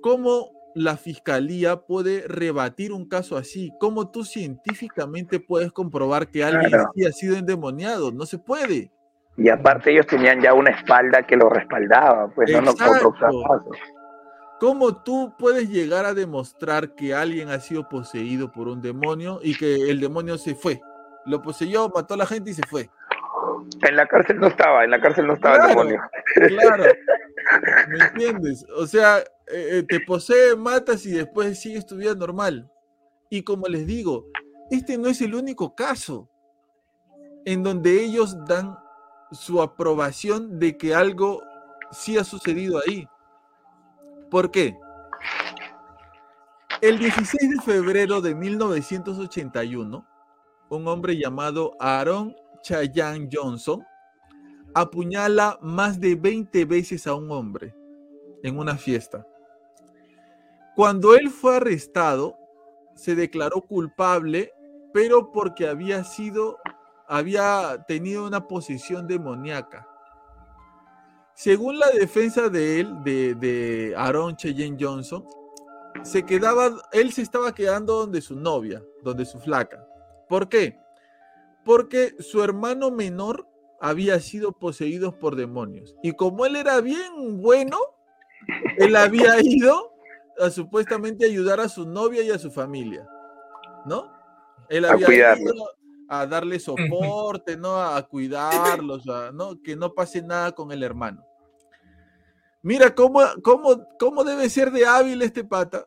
¿cómo 0.00 0.52
la 0.74 0.96
fiscalía 0.96 1.82
puede 1.82 2.26
rebatir 2.26 2.92
un 2.92 3.06
caso 3.06 3.36
así? 3.36 3.72
¿Cómo 3.78 4.10
tú 4.10 4.24
científicamente 4.24 5.38
puedes 5.38 5.70
comprobar 5.70 6.30
que 6.30 6.44
alguien 6.44 6.72
ha 6.74 7.12
sido 7.12 7.36
endemoniado? 7.36 8.10
No 8.10 8.24
se 8.24 8.38
puede. 8.38 8.90
Y 9.38 9.48
aparte 9.48 9.92
ellos 9.92 10.06
tenían 10.08 10.40
ya 10.40 10.52
una 10.52 10.70
espalda 10.70 11.22
que 11.22 11.36
lo 11.36 11.48
respaldaba, 11.48 12.28
pues 12.34 12.50
no, 12.60 12.74
¿Cómo 14.58 14.96
tú 15.04 15.32
puedes 15.38 15.70
llegar 15.70 16.04
a 16.04 16.12
demostrar 16.12 16.96
que 16.96 17.14
alguien 17.14 17.48
ha 17.48 17.60
sido 17.60 17.88
poseído 17.88 18.50
por 18.50 18.66
un 18.66 18.82
demonio 18.82 19.38
y 19.40 19.56
que 19.56 19.88
el 19.88 20.00
demonio 20.00 20.36
se 20.38 20.56
fue? 20.56 20.80
Lo 21.24 21.40
poseyó, 21.40 21.88
mató 21.88 22.14
a 22.14 22.16
la 22.16 22.26
gente 22.26 22.50
y 22.50 22.54
se 22.54 22.66
fue. 22.66 22.90
En 23.82 23.94
la 23.94 24.06
cárcel 24.06 24.40
no 24.40 24.48
estaba, 24.48 24.82
en 24.82 24.90
la 24.90 25.00
cárcel 25.00 25.28
no 25.28 25.34
estaba 25.34 25.56
el 25.56 25.68
demonio. 25.68 26.00
Claro. 26.34 26.84
¿Me 27.88 28.04
entiendes? 28.06 28.66
O 28.76 28.88
sea, 28.88 29.18
eh, 29.18 29.24
eh, 29.46 29.84
te 29.88 30.00
posee, 30.00 30.56
matas 30.56 31.06
y 31.06 31.12
después 31.12 31.60
sigues 31.60 31.86
tu 31.86 31.94
vida 31.94 32.16
normal. 32.16 32.68
Y 33.30 33.44
como 33.44 33.68
les 33.68 33.86
digo, 33.86 34.26
este 34.72 34.98
no 34.98 35.06
es 35.06 35.20
el 35.20 35.36
único 35.36 35.76
caso 35.76 36.28
en 37.44 37.62
donde 37.62 38.02
ellos 38.02 38.44
dan 38.44 38.76
su 39.30 39.60
aprobación 39.60 40.58
de 40.58 40.76
que 40.76 40.94
algo 40.94 41.42
sí 41.90 42.18
ha 42.18 42.24
sucedido 42.24 42.80
ahí. 42.86 43.08
¿Por 44.30 44.50
qué? 44.50 44.76
El 46.80 46.98
16 46.98 47.50
de 47.50 47.62
febrero 47.62 48.20
de 48.20 48.34
1981, 48.34 50.06
un 50.70 50.88
hombre 50.88 51.18
llamado 51.18 51.76
Aaron 51.80 52.36
Chayanne 52.62 53.28
Johnson 53.32 53.82
apuñala 54.74 55.58
más 55.60 55.98
de 55.98 56.14
20 56.14 56.64
veces 56.66 57.06
a 57.06 57.14
un 57.14 57.30
hombre 57.30 57.74
en 58.42 58.58
una 58.58 58.76
fiesta. 58.76 59.26
Cuando 60.76 61.16
él 61.16 61.30
fue 61.30 61.56
arrestado, 61.56 62.36
se 62.94 63.14
declaró 63.14 63.62
culpable, 63.62 64.52
pero 64.92 65.32
porque 65.32 65.66
había 65.66 66.04
sido, 66.04 66.58
había 67.08 67.84
tenido 67.86 68.26
una 68.26 68.46
posición 68.46 69.06
demoníaca. 69.06 69.88
Según 71.34 71.78
la 71.78 71.90
defensa 71.90 72.48
de 72.48 72.80
él, 72.80 73.02
de, 73.04 73.34
de 73.34 73.94
Aaron 73.96 74.36
Cheyenne 74.36 74.76
Johnson, 74.78 75.24
se 76.02 76.24
quedaba, 76.24 76.70
él 76.92 77.12
se 77.12 77.22
estaba 77.22 77.54
quedando 77.54 77.94
donde 78.00 78.20
su 78.20 78.36
novia, 78.36 78.82
donde 79.02 79.24
su 79.24 79.38
flaca. 79.38 79.84
¿Por 80.28 80.48
qué? 80.48 80.78
Porque 81.64 82.14
su 82.20 82.42
hermano 82.42 82.90
menor 82.90 83.46
había 83.80 84.18
sido 84.20 84.52
poseído 84.52 85.18
por 85.18 85.36
demonios. 85.36 85.94
Y 86.02 86.12
como 86.12 86.44
él 86.44 86.56
era 86.56 86.80
bien 86.80 87.40
bueno, 87.40 87.78
él 88.76 88.96
había 88.96 89.36
ido 89.42 89.92
a 90.40 90.50
supuestamente 90.50 91.24
ayudar 91.24 91.60
a 91.60 91.68
su 91.68 91.86
novia 91.86 92.22
y 92.22 92.30
a 92.30 92.38
su 92.38 92.50
familia. 92.50 93.08
¿no? 93.86 94.12
Él 94.68 94.84
había 94.84 95.36
ido 95.36 95.54
a 96.08 96.26
darle 96.26 96.58
soporte, 96.58 97.56
¿no? 97.56 97.80
A 97.80 98.02
cuidarlos, 98.02 99.04
¿no? 99.34 99.62
Que 99.62 99.76
no 99.76 99.92
pase 99.92 100.22
nada 100.22 100.52
con 100.52 100.72
el 100.72 100.82
hermano. 100.82 101.22
Mira 102.62 102.94
cómo, 102.94 103.20
cómo, 103.42 103.86
cómo 103.98 104.24
debe 104.24 104.48
ser 104.48 104.72
de 104.72 104.86
hábil 104.86 105.20
este 105.22 105.44
pata, 105.44 105.86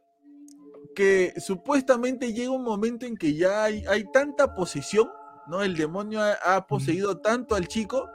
que 0.95 1.33
supuestamente 1.37 2.33
llega 2.33 2.51
un 2.51 2.63
momento 2.63 3.05
en 3.05 3.17
que 3.17 3.33
ya 3.33 3.63
hay, 3.63 3.83
hay 3.87 4.05
tanta 4.11 4.53
posesión, 4.53 5.09
¿no? 5.47 5.63
El 5.63 5.75
demonio 5.75 6.21
ha, 6.21 6.67
poseído 6.67 7.17
tanto 7.17 7.55
al 7.55 7.67
chico 7.67 8.07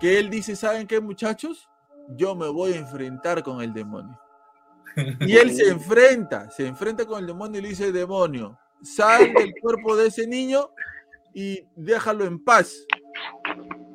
que 0.00 0.18
él 0.18 0.30
dice, 0.30 0.56
¿saben 0.56 0.86
qué 0.86 1.00
muchachos? 1.00 1.70
Yo 2.16 2.34
me 2.34 2.48
voy 2.48 2.72
a 2.72 2.76
enfrentar 2.76 3.42
con 3.42 3.62
el 3.62 3.72
demonio. 3.72 4.18
Y 5.20 5.36
él 5.36 5.54
se 5.54 5.68
enfrenta, 5.70 6.50
se 6.50 6.66
enfrenta 6.66 7.06
con 7.06 7.20
el 7.20 7.26
demonio 7.28 7.60
y 7.60 7.62
le 7.62 7.68
dice, 7.68 7.92
demonio, 7.92 8.58
sal 8.82 9.32
del 9.32 9.54
cuerpo 9.60 9.96
de 9.96 10.08
ese 10.08 10.26
niño 10.26 10.70
y 11.34 11.66
déjalo 11.76 12.24
en 12.24 12.42
paz. 12.42 12.86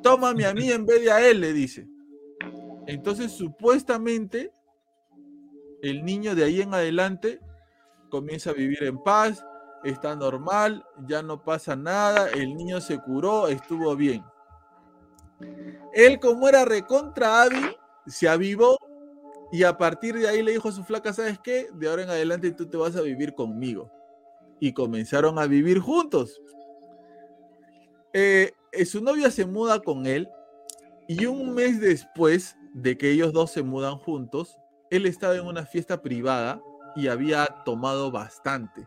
Tómame 0.02 0.46
a 0.46 0.54
mí 0.54 0.70
en 0.70 0.86
vez 0.86 1.02
de 1.02 1.10
a 1.10 1.26
él, 1.26 1.40
le 1.40 1.52
dice. 1.52 1.88
Entonces, 2.86 3.32
supuestamente, 3.32 4.52
el 5.82 6.04
niño 6.04 6.34
de 6.34 6.44
ahí 6.44 6.60
en 6.60 6.74
adelante 6.74 7.40
comienza 8.10 8.50
a 8.50 8.54
vivir 8.54 8.82
en 8.84 8.98
paz, 9.02 9.44
está 9.84 10.16
normal, 10.16 10.84
ya 11.06 11.22
no 11.22 11.42
pasa 11.44 11.76
nada, 11.76 12.30
el 12.30 12.54
niño 12.56 12.80
se 12.80 12.98
curó, 12.98 13.48
estuvo 13.48 13.94
bien. 13.94 14.24
Él, 15.92 16.18
como 16.18 16.48
era 16.48 16.64
recontra 16.64 17.42
hábil, 17.42 17.76
se 18.06 18.28
avivó 18.28 18.76
y 19.52 19.64
a 19.64 19.76
partir 19.76 20.16
de 20.16 20.28
ahí 20.28 20.42
le 20.42 20.52
dijo 20.52 20.68
a 20.68 20.72
su 20.72 20.84
flaca, 20.84 21.12
¿sabes 21.12 21.38
qué? 21.38 21.68
De 21.72 21.88
ahora 21.88 22.02
en 22.02 22.10
adelante 22.10 22.50
tú 22.52 22.66
te 22.66 22.76
vas 22.76 22.96
a 22.96 23.00
vivir 23.00 23.34
conmigo. 23.34 23.90
Y 24.60 24.72
comenzaron 24.72 25.38
a 25.38 25.46
vivir 25.46 25.78
juntos. 25.78 26.42
Eh, 28.12 28.52
eh, 28.72 28.84
su 28.84 29.02
novia 29.02 29.30
se 29.30 29.44
muda 29.44 29.80
con 29.80 30.06
él 30.06 30.28
y 31.08 31.26
un 31.26 31.54
mes 31.54 31.80
después 31.80 32.56
de 32.74 32.96
que 32.96 33.10
ellos 33.10 33.32
dos 33.32 33.50
se 33.50 33.62
mudan 33.62 33.96
juntos, 33.98 34.58
él 34.90 35.06
estaba 35.06 35.34
en 35.36 35.46
una 35.46 35.66
fiesta 35.66 36.00
privada 36.00 36.60
y 36.96 37.08
había 37.08 37.46
tomado 37.64 38.10
bastante. 38.10 38.84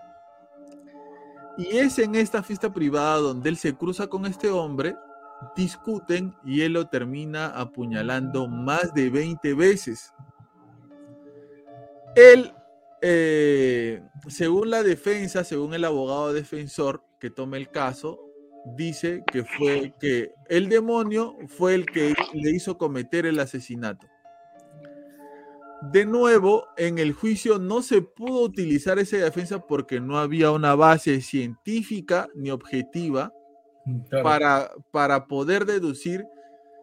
Y 1.57 1.77
es 1.77 1.99
en 1.99 2.15
esta 2.15 2.41
fiesta 2.41 2.73
privada 2.73 3.18
donde 3.18 3.49
él 3.49 3.57
se 3.57 3.76
cruza 3.76 4.07
con 4.07 4.26
este 4.26 4.49
hombre, 4.49 4.95
discuten 5.56 6.35
y 6.43 6.61
él 6.61 6.73
lo 6.73 6.88
termina 6.88 7.48
apuñalando 7.48 8.48
más 8.48 8.93
de 8.93 9.10
20 9.10 9.53
veces. 9.53 10.14
Él, 12.15 12.53
eh, 13.02 14.03
según 14.27 14.69
la 14.69 14.84
defensa, 14.84 15.43
según 15.43 15.73
el 15.73 15.85
abogado 15.85 16.34
defensor 16.34 17.03
que 17.19 17.30
toma 17.30 17.57
el 17.57 17.69
caso, 17.69 18.31
dice 18.65 19.23
que 19.31 19.43
fue 19.43 19.93
que 19.99 20.33
el 20.49 20.69
demonio 20.69 21.35
fue 21.47 21.75
el 21.75 21.85
que 21.85 22.13
le 22.33 22.51
hizo 22.51 22.77
cometer 22.77 23.25
el 23.25 23.39
asesinato. 23.39 24.07
De 25.81 26.05
nuevo, 26.05 26.67
en 26.77 26.99
el 26.99 27.11
juicio 27.13 27.57
no 27.57 27.81
se 27.81 28.03
pudo 28.03 28.43
utilizar 28.43 28.99
esa 28.99 29.17
defensa 29.17 29.65
porque 29.65 29.99
no 29.99 30.19
había 30.19 30.51
una 30.51 30.75
base 30.75 31.21
científica 31.21 32.29
ni 32.35 32.51
objetiva 32.51 33.33
mm, 33.85 34.21
para, 34.21 34.71
para 34.91 35.25
poder 35.25 35.65
deducir 35.65 36.23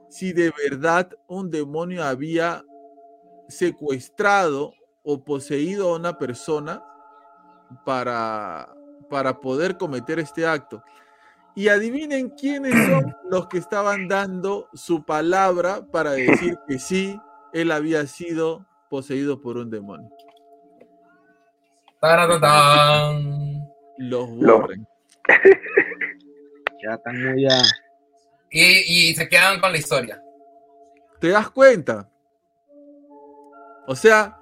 si 0.08 0.32
de 0.32 0.52
verdad 0.68 1.10
un 1.28 1.50
demonio 1.50 2.02
había 2.02 2.64
secuestrado 3.48 4.72
o 5.04 5.22
poseído 5.22 5.90
a 5.90 5.96
una 5.96 6.18
persona 6.18 6.82
para, 7.84 8.74
para 9.08 9.38
poder 9.38 9.76
cometer 9.76 10.18
este 10.18 10.44
acto. 10.44 10.82
Y 11.58 11.68
adivinen 11.70 12.30
quiénes 12.30 12.72
son 12.86 13.16
los 13.28 13.48
que 13.48 13.58
estaban 13.58 14.06
dando 14.06 14.68
su 14.74 15.04
palabra 15.04 15.84
para 15.90 16.12
decir 16.12 16.56
que 16.68 16.78
sí, 16.78 17.20
él 17.52 17.72
había 17.72 18.06
sido 18.06 18.64
poseído 18.88 19.40
por 19.40 19.56
un 19.56 19.68
demonio. 19.68 20.08
Los 23.96 24.28
Warren. 24.30 24.86
ya 26.80 26.94
están 26.94 27.24
muy 27.24 27.42
ya. 27.42 27.60
Y, 28.52 29.08
y 29.10 29.14
se 29.16 29.28
quedan 29.28 29.60
con 29.60 29.72
la 29.72 29.78
historia. 29.78 30.22
¿Te 31.18 31.30
das 31.30 31.50
cuenta? 31.50 32.08
O 33.88 33.96
sea, 33.96 34.38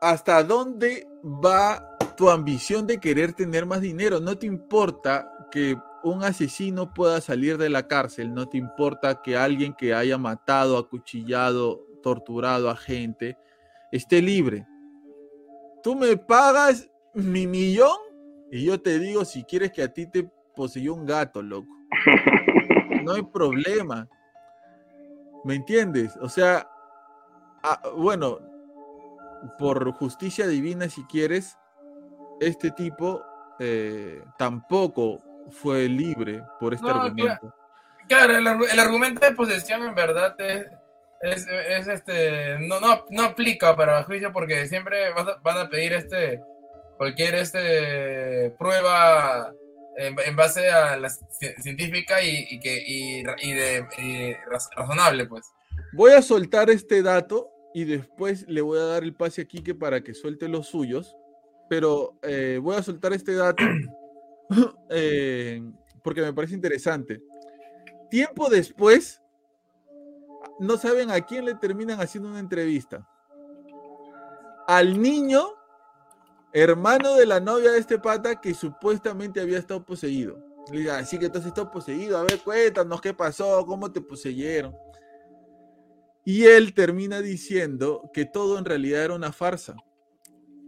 ¿hasta 0.00 0.44
dónde 0.44 1.04
va 1.24 1.98
tu 2.16 2.30
ambición 2.30 2.86
de 2.86 3.00
querer 3.00 3.32
tener 3.32 3.66
más 3.66 3.80
dinero? 3.80 4.20
No 4.20 4.38
te 4.38 4.46
importa 4.46 5.32
que 5.50 5.76
un 6.02 6.22
asesino 6.22 6.92
pueda 6.92 7.20
salir 7.20 7.58
de 7.58 7.68
la 7.68 7.86
cárcel, 7.86 8.32
no 8.32 8.48
te 8.48 8.56
importa 8.56 9.20
que 9.22 9.36
alguien 9.36 9.74
que 9.74 9.94
haya 9.94 10.18
matado, 10.18 10.78
acuchillado, 10.78 11.84
torturado 12.02 12.70
a 12.70 12.76
gente, 12.76 13.36
esté 13.92 14.22
libre. 14.22 14.66
Tú 15.82 15.94
me 15.94 16.16
pagas 16.16 16.90
mi 17.14 17.46
millón 17.46 17.96
y 18.50 18.64
yo 18.64 18.80
te 18.80 18.98
digo 18.98 19.24
si 19.24 19.44
quieres 19.44 19.72
que 19.72 19.82
a 19.82 19.92
ti 19.92 20.06
te 20.06 20.30
poseyó 20.54 20.94
un 20.94 21.06
gato, 21.06 21.42
loco. 21.42 21.68
No 23.04 23.14
hay 23.14 23.22
problema. 23.22 24.06
¿Me 25.44 25.54
entiendes? 25.54 26.14
O 26.20 26.28
sea, 26.28 26.68
ah, 27.62 27.80
bueno, 27.96 28.38
por 29.58 29.92
justicia 29.92 30.46
divina, 30.46 30.90
si 30.90 31.04
quieres, 31.04 31.56
este 32.40 32.70
tipo 32.70 33.22
eh, 33.60 34.22
tampoco 34.36 35.22
fue 35.50 35.88
libre 35.88 36.42
por 36.60 36.74
este 36.74 36.88
argumento. 36.88 37.54
Claro, 38.08 38.36
el, 38.38 38.78
argumento 38.78 39.20
de 39.20 39.34
posesión 39.34 39.82
en 39.82 39.94
verdad 39.94 40.34
es, 40.40 41.46
este 41.88 42.58
no, 42.60 42.80
no, 42.80 43.04
no 43.10 43.22
aplica 43.24 43.76
para 43.76 44.04
juicio 44.04 44.32
porque 44.32 44.66
siempre 44.66 45.12
van 45.12 45.58
a 45.58 45.68
pedir 45.68 45.92
este 45.92 46.40
cualquier 46.96 47.34
este 47.36 48.50
prueba 48.58 49.52
en, 49.98 50.36
base 50.36 50.70
a 50.70 50.96
la 50.96 51.10
científica 51.10 52.22
y, 52.22 52.60
que 52.60 52.82
y, 52.86 53.22
de, 53.22 54.36
razonable 54.76 55.26
pues. 55.26 55.44
Voy 55.92 56.12
a 56.12 56.22
soltar 56.22 56.70
este 56.70 57.02
dato 57.02 57.50
y 57.74 57.84
después 57.84 58.46
le 58.48 58.60
voy 58.60 58.78
a 58.78 58.84
dar 58.84 59.02
el 59.02 59.14
pase 59.14 59.42
a 59.42 59.44
Kike 59.44 59.74
para 59.74 60.02
que 60.02 60.14
suelte 60.14 60.48
los 60.48 60.68
suyos, 60.68 61.16
pero 61.68 62.18
eh, 62.22 62.58
voy 62.62 62.76
a 62.76 62.82
soltar 62.82 63.12
este 63.12 63.34
dato 63.34 63.62
Eh, 64.90 65.62
porque 66.02 66.22
me 66.22 66.32
parece 66.32 66.54
interesante. 66.54 67.22
Tiempo 68.10 68.48
después, 68.48 69.20
no 70.58 70.76
saben 70.78 71.10
a 71.10 71.20
quién 71.20 71.44
le 71.44 71.54
terminan 71.54 72.00
haciendo 72.00 72.30
una 72.30 72.38
entrevista. 72.38 73.06
Al 74.66 75.00
niño, 75.00 75.46
hermano 76.52 77.14
de 77.14 77.26
la 77.26 77.40
novia 77.40 77.72
de 77.72 77.78
este 77.78 77.98
pata 77.98 78.40
que 78.40 78.54
supuestamente 78.54 79.40
había 79.40 79.58
estado 79.58 79.84
poseído. 79.84 80.38
Le 80.70 80.80
dice, 80.80 80.90
así 80.90 81.18
que 81.18 81.26
entonces 81.26 81.48
estás 81.48 81.66
poseído. 81.66 82.18
A 82.18 82.22
ver, 82.22 82.40
cuéntanos 82.40 83.00
qué 83.00 83.12
pasó, 83.12 83.64
cómo 83.66 83.90
te 83.90 84.00
poseyeron. 84.00 84.74
Y 86.24 86.44
él 86.44 86.74
termina 86.74 87.20
diciendo 87.20 88.10
que 88.12 88.24
todo 88.24 88.58
en 88.58 88.64
realidad 88.64 89.04
era 89.04 89.14
una 89.14 89.32
farsa 89.32 89.76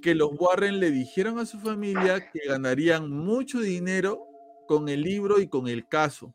que 0.00 0.14
los 0.14 0.30
Warren 0.38 0.80
le 0.80 0.90
dijeron 0.90 1.38
a 1.38 1.46
su 1.46 1.58
familia 1.58 2.30
que 2.30 2.40
ganarían 2.48 3.10
mucho 3.10 3.60
dinero 3.60 4.26
con 4.66 4.88
el 4.88 5.02
libro 5.02 5.40
y 5.40 5.48
con 5.48 5.68
el 5.68 5.86
caso. 5.88 6.32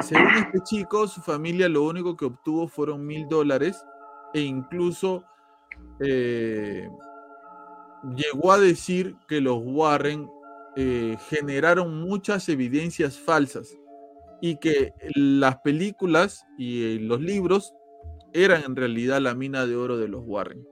Según 0.00 0.34
este 0.36 0.60
chico, 0.64 1.08
su 1.08 1.20
familia 1.20 1.68
lo 1.68 1.82
único 1.84 2.16
que 2.16 2.26
obtuvo 2.26 2.68
fueron 2.68 3.04
mil 3.06 3.28
dólares 3.28 3.84
e 4.34 4.40
incluso 4.40 5.24
eh, 6.00 6.88
llegó 8.14 8.52
a 8.52 8.58
decir 8.58 9.16
que 9.26 9.40
los 9.40 9.60
Warren 9.62 10.28
eh, 10.76 11.16
generaron 11.28 12.00
muchas 12.00 12.48
evidencias 12.48 13.18
falsas 13.18 13.76
y 14.40 14.56
que 14.56 14.92
las 15.14 15.56
películas 15.58 16.46
y 16.56 16.84
eh, 16.84 17.00
los 17.00 17.20
libros 17.20 17.74
eran 18.32 18.62
en 18.64 18.76
realidad 18.76 19.20
la 19.20 19.34
mina 19.34 19.66
de 19.66 19.74
oro 19.74 19.96
de 19.96 20.08
los 20.08 20.22
Warren. 20.24 20.64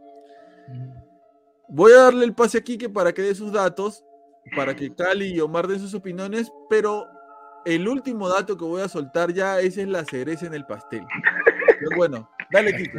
Voy 1.69 1.93
a 1.93 2.03
darle 2.03 2.25
el 2.25 2.35
pase 2.35 2.59
a 2.59 2.61
Kike 2.61 2.89
para 2.89 3.13
que 3.13 3.23
dé 3.23 3.35
sus 3.35 3.53
datos, 3.53 4.05
para 4.55 4.75
que 4.75 4.95
Cali 4.95 5.35
y 5.35 5.41
Omar 5.41 5.67
den 5.67 5.81
sus 5.81 5.95
opiniones, 5.95 6.53
pero 6.71 7.07
el 7.65 7.89
último 7.89 8.29
dato 8.29 8.57
que 8.57 8.65
voy 8.65 8.83
a 8.83 8.89
soltar 8.89 9.33
ya, 9.33 9.59
esa 9.59 9.81
es 9.81 9.89
la 9.89 10.05
cereza 10.05 10.47
en 10.47 10.55
el 10.55 10.65
pastel. 10.65 11.05
Pero 11.79 11.97
bueno, 11.97 12.31
dale, 12.53 12.75
Kike. 12.77 12.99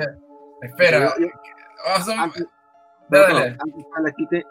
Espera. 0.61 1.13
Antes, 2.17 2.45
dale. 3.09 3.57
Antes, 3.95 4.13
Kike, 4.17 4.43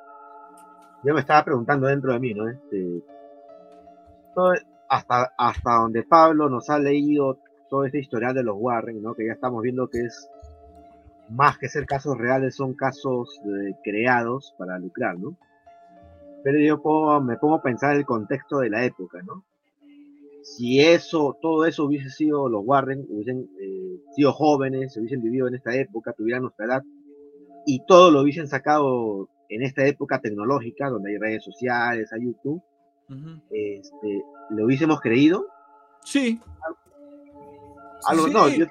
yo 1.05 1.15
me 1.15 1.21
estaba 1.21 1.45
preguntando 1.45 1.87
dentro 1.87 2.13
de 2.13 2.19
mí, 2.19 2.33
¿no? 2.33 2.49
Este, 2.49 3.03
hasta, 4.89 5.33
hasta 5.37 5.75
donde 5.75 6.03
Pablo 6.05 6.49
nos 6.49 6.71
ha 6.71 6.79
leído 6.79 7.39
todo 7.69 7.85
este 7.85 7.99
historial 7.99 8.35
de 8.35 8.43
los 8.43 8.57
Warren, 8.59 9.03
¿no? 9.03 9.15
Que 9.15 9.27
ya 9.27 9.33
estamos 9.33 9.63
viendo 9.63 9.89
que 9.89 10.01
es 10.01 10.31
más 11.31 11.59
que 11.59 11.69
ser 11.69 11.87
casos 11.87 12.17
reales, 12.17 12.55
son 12.55 12.75
casos 12.75 13.41
eh, 13.45 13.75
creados 13.83 14.55
para 14.59 14.79
lucrar, 14.79 15.19
¿no? 15.19 15.37
pero 16.47 16.61
yo 16.61 16.77
me 17.23 17.37
pongo 17.39 17.57
a 17.57 17.63
pensar 17.63 17.97
el 17.97 18.07
contexto 18.07 18.59
de 18.59 18.71
la 18.71 18.85
época, 18.85 19.19
¿no? 19.27 19.43
Si 20.45 20.81
eso, 20.81 21.37
todo 21.43 21.65
eso 21.65 21.87
hubiese 21.87 22.09
sido 22.09 22.49
los 22.49 22.63
Warren, 22.65 23.05
hubiesen 23.11 23.51
eh, 23.61 24.01
sido 24.15 24.33
jóvenes, 24.33 24.97
hubiesen 24.97 25.21
vivido 25.23 25.49
en 25.49 25.57
esta 25.57 25.75
época, 25.75 26.13
tuvieran 26.13 26.43
nuestra 26.43 26.67
edad, 26.67 26.83
y 27.67 27.85
todo 27.85 28.13
lo 28.13 28.21
hubiesen 28.21 28.47
sacado 28.47 29.29
en 29.49 29.65
esta 29.65 29.85
época 29.87 30.21
tecnológica, 30.21 30.89
donde 30.89 31.11
hay 31.11 31.19
redes 31.19 31.43
sociales, 31.43 32.13
hay 32.13 32.27
YouTube, 32.27 32.63
este, 33.51 34.23
¿lo 34.51 34.67
hubiésemos 34.67 35.01
creído? 35.01 35.49
Sí. 36.05 36.41
Algo, 38.07 38.29
no, 38.29 38.49
yo 38.51 38.67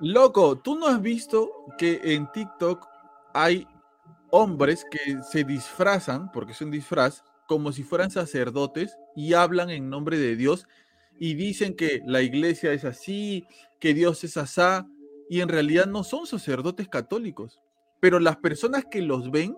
Loco, 0.00 0.58
¿tú 0.58 0.76
no 0.76 0.86
has 0.86 1.00
visto 1.00 1.50
que 1.78 2.00
en 2.02 2.30
TikTok 2.30 2.86
hay 3.32 3.66
hombres 4.30 4.84
que 4.90 5.22
se 5.22 5.44
disfrazan, 5.44 6.30
porque 6.32 6.52
es 6.52 6.60
un 6.60 6.70
disfraz, 6.70 7.24
como 7.46 7.72
si 7.72 7.82
fueran 7.82 8.10
sacerdotes 8.10 8.98
y 9.14 9.32
hablan 9.32 9.70
en 9.70 9.88
nombre 9.88 10.18
de 10.18 10.36
Dios 10.36 10.66
y 11.18 11.34
dicen 11.34 11.74
que 11.76 12.02
la 12.04 12.20
iglesia 12.20 12.72
es 12.72 12.84
así, 12.84 13.46
que 13.80 13.94
Dios 13.94 14.22
es 14.24 14.36
asá, 14.36 14.86
y 15.30 15.40
en 15.40 15.48
realidad 15.48 15.86
no 15.86 16.04
son 16.04 16.26
sacerdotes 16.26 16.88
católicos. 16.88 17.62
Pero 18.00 18.20
las 18.20 18.36
personas 18.36 18.84
que 18.90 19.00
los 19.00 19.30
ven 19.30 19.56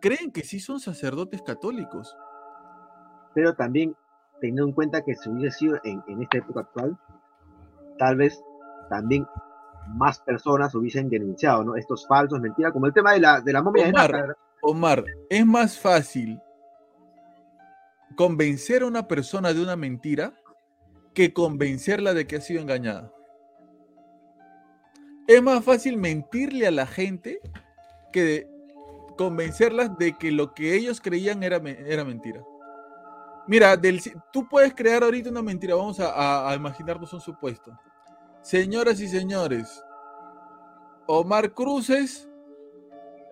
creen 0.00 0.32
que 0.32 0.42
sí 0.42 0.58
son 0.58 0.80
sacerdotes 0.80 1.42
católicos. 1.42 2.16
Pero 3.34 3.54
también, 3.54 3.94
teniendo 4.40 4.64
en 4.64 4.72
cuenta 4.72 5.02
que 5.02 5.14
si 5.14 5.28
hubiese 5.28 5.58
sido 5.58 5.80
en, 5.84 6.02
en 6.08 6.22
esta 6.22 6.38
época 6.38 6.60
actual, 6.60 6.98
tal 7.98 8.16
vez 8.16 8.42
también 8.88 9.26
más 9.88 10.20
personas 10.20 10.74
hubiesen 10.74 11.08
denunciado, 11.08 11.64
¿no? 11.64 11.76
Estos 11.76 12.06
falsos, 12.06 12.40
mentiras, 12.40 12.72
como 12.72 12.86
el 12.86 12.92
tema 12.92 13.12
de 13.12 13.20
la, 13.20 13.40
de 13.40 13.52
la 13.52 13.62
momia 13.62 13.88
Omar, 13.88 14.36
Omar, 14.62 15.04
es 15.28 15.46
más 15.46 15.78
fácil 15.78 16.40
convencer 18.16 18.82
a 18.82 18.86
una 18.86 19.06
persona 19.06 19.52
de 19.52 19.62
una 19.62 19.76
mentira 19.76 20.32
que 21.12 21.32
convencerla 21.32 22.14
de 22.14 22.26
que 22.26 22.36
ha 22.36 22.40
sido 22.40 22.60
engañada. 22.60 23.12
Es 25.26 25.42
más 25.42 25.64
fácil 25.64 25.96
mentirle 25.96 26.66
a 26.66 26.70
la 26.70 26.86
gente 26.86 27.40
que 28.12 28.48
convencerlas 29.16 29.96
de 29.98 30.16
que 30.18 30.30
lo 30.32 30.54
que 30.54 30.74
ellos 30.74 31.00
creían 31.00 31.42
era, 31.42 31.56
era 31.56 32.04
mentira. 32.04 32.42
Mira, 33.46 33.76
del, 33.76 34.00
tú 34.32 34.48
puedes 34.48 34.74
crear 34.74 35.02
ahorita 35.02 35.30
una 35.30 35.42
mentira, 35.42 35.74
vamos 35.74 36.00
a, 36.00 36.48
a 36.48 36.54
imaginarnos 36.54 37.12
un 37.12 37.20
supuesto. 37.20 37.78
Señoras 38.44 39.00
y 39.00 39.08
señores, 39.08 39.82
Omar 41.06 41.54
Cruces 41.54 42.28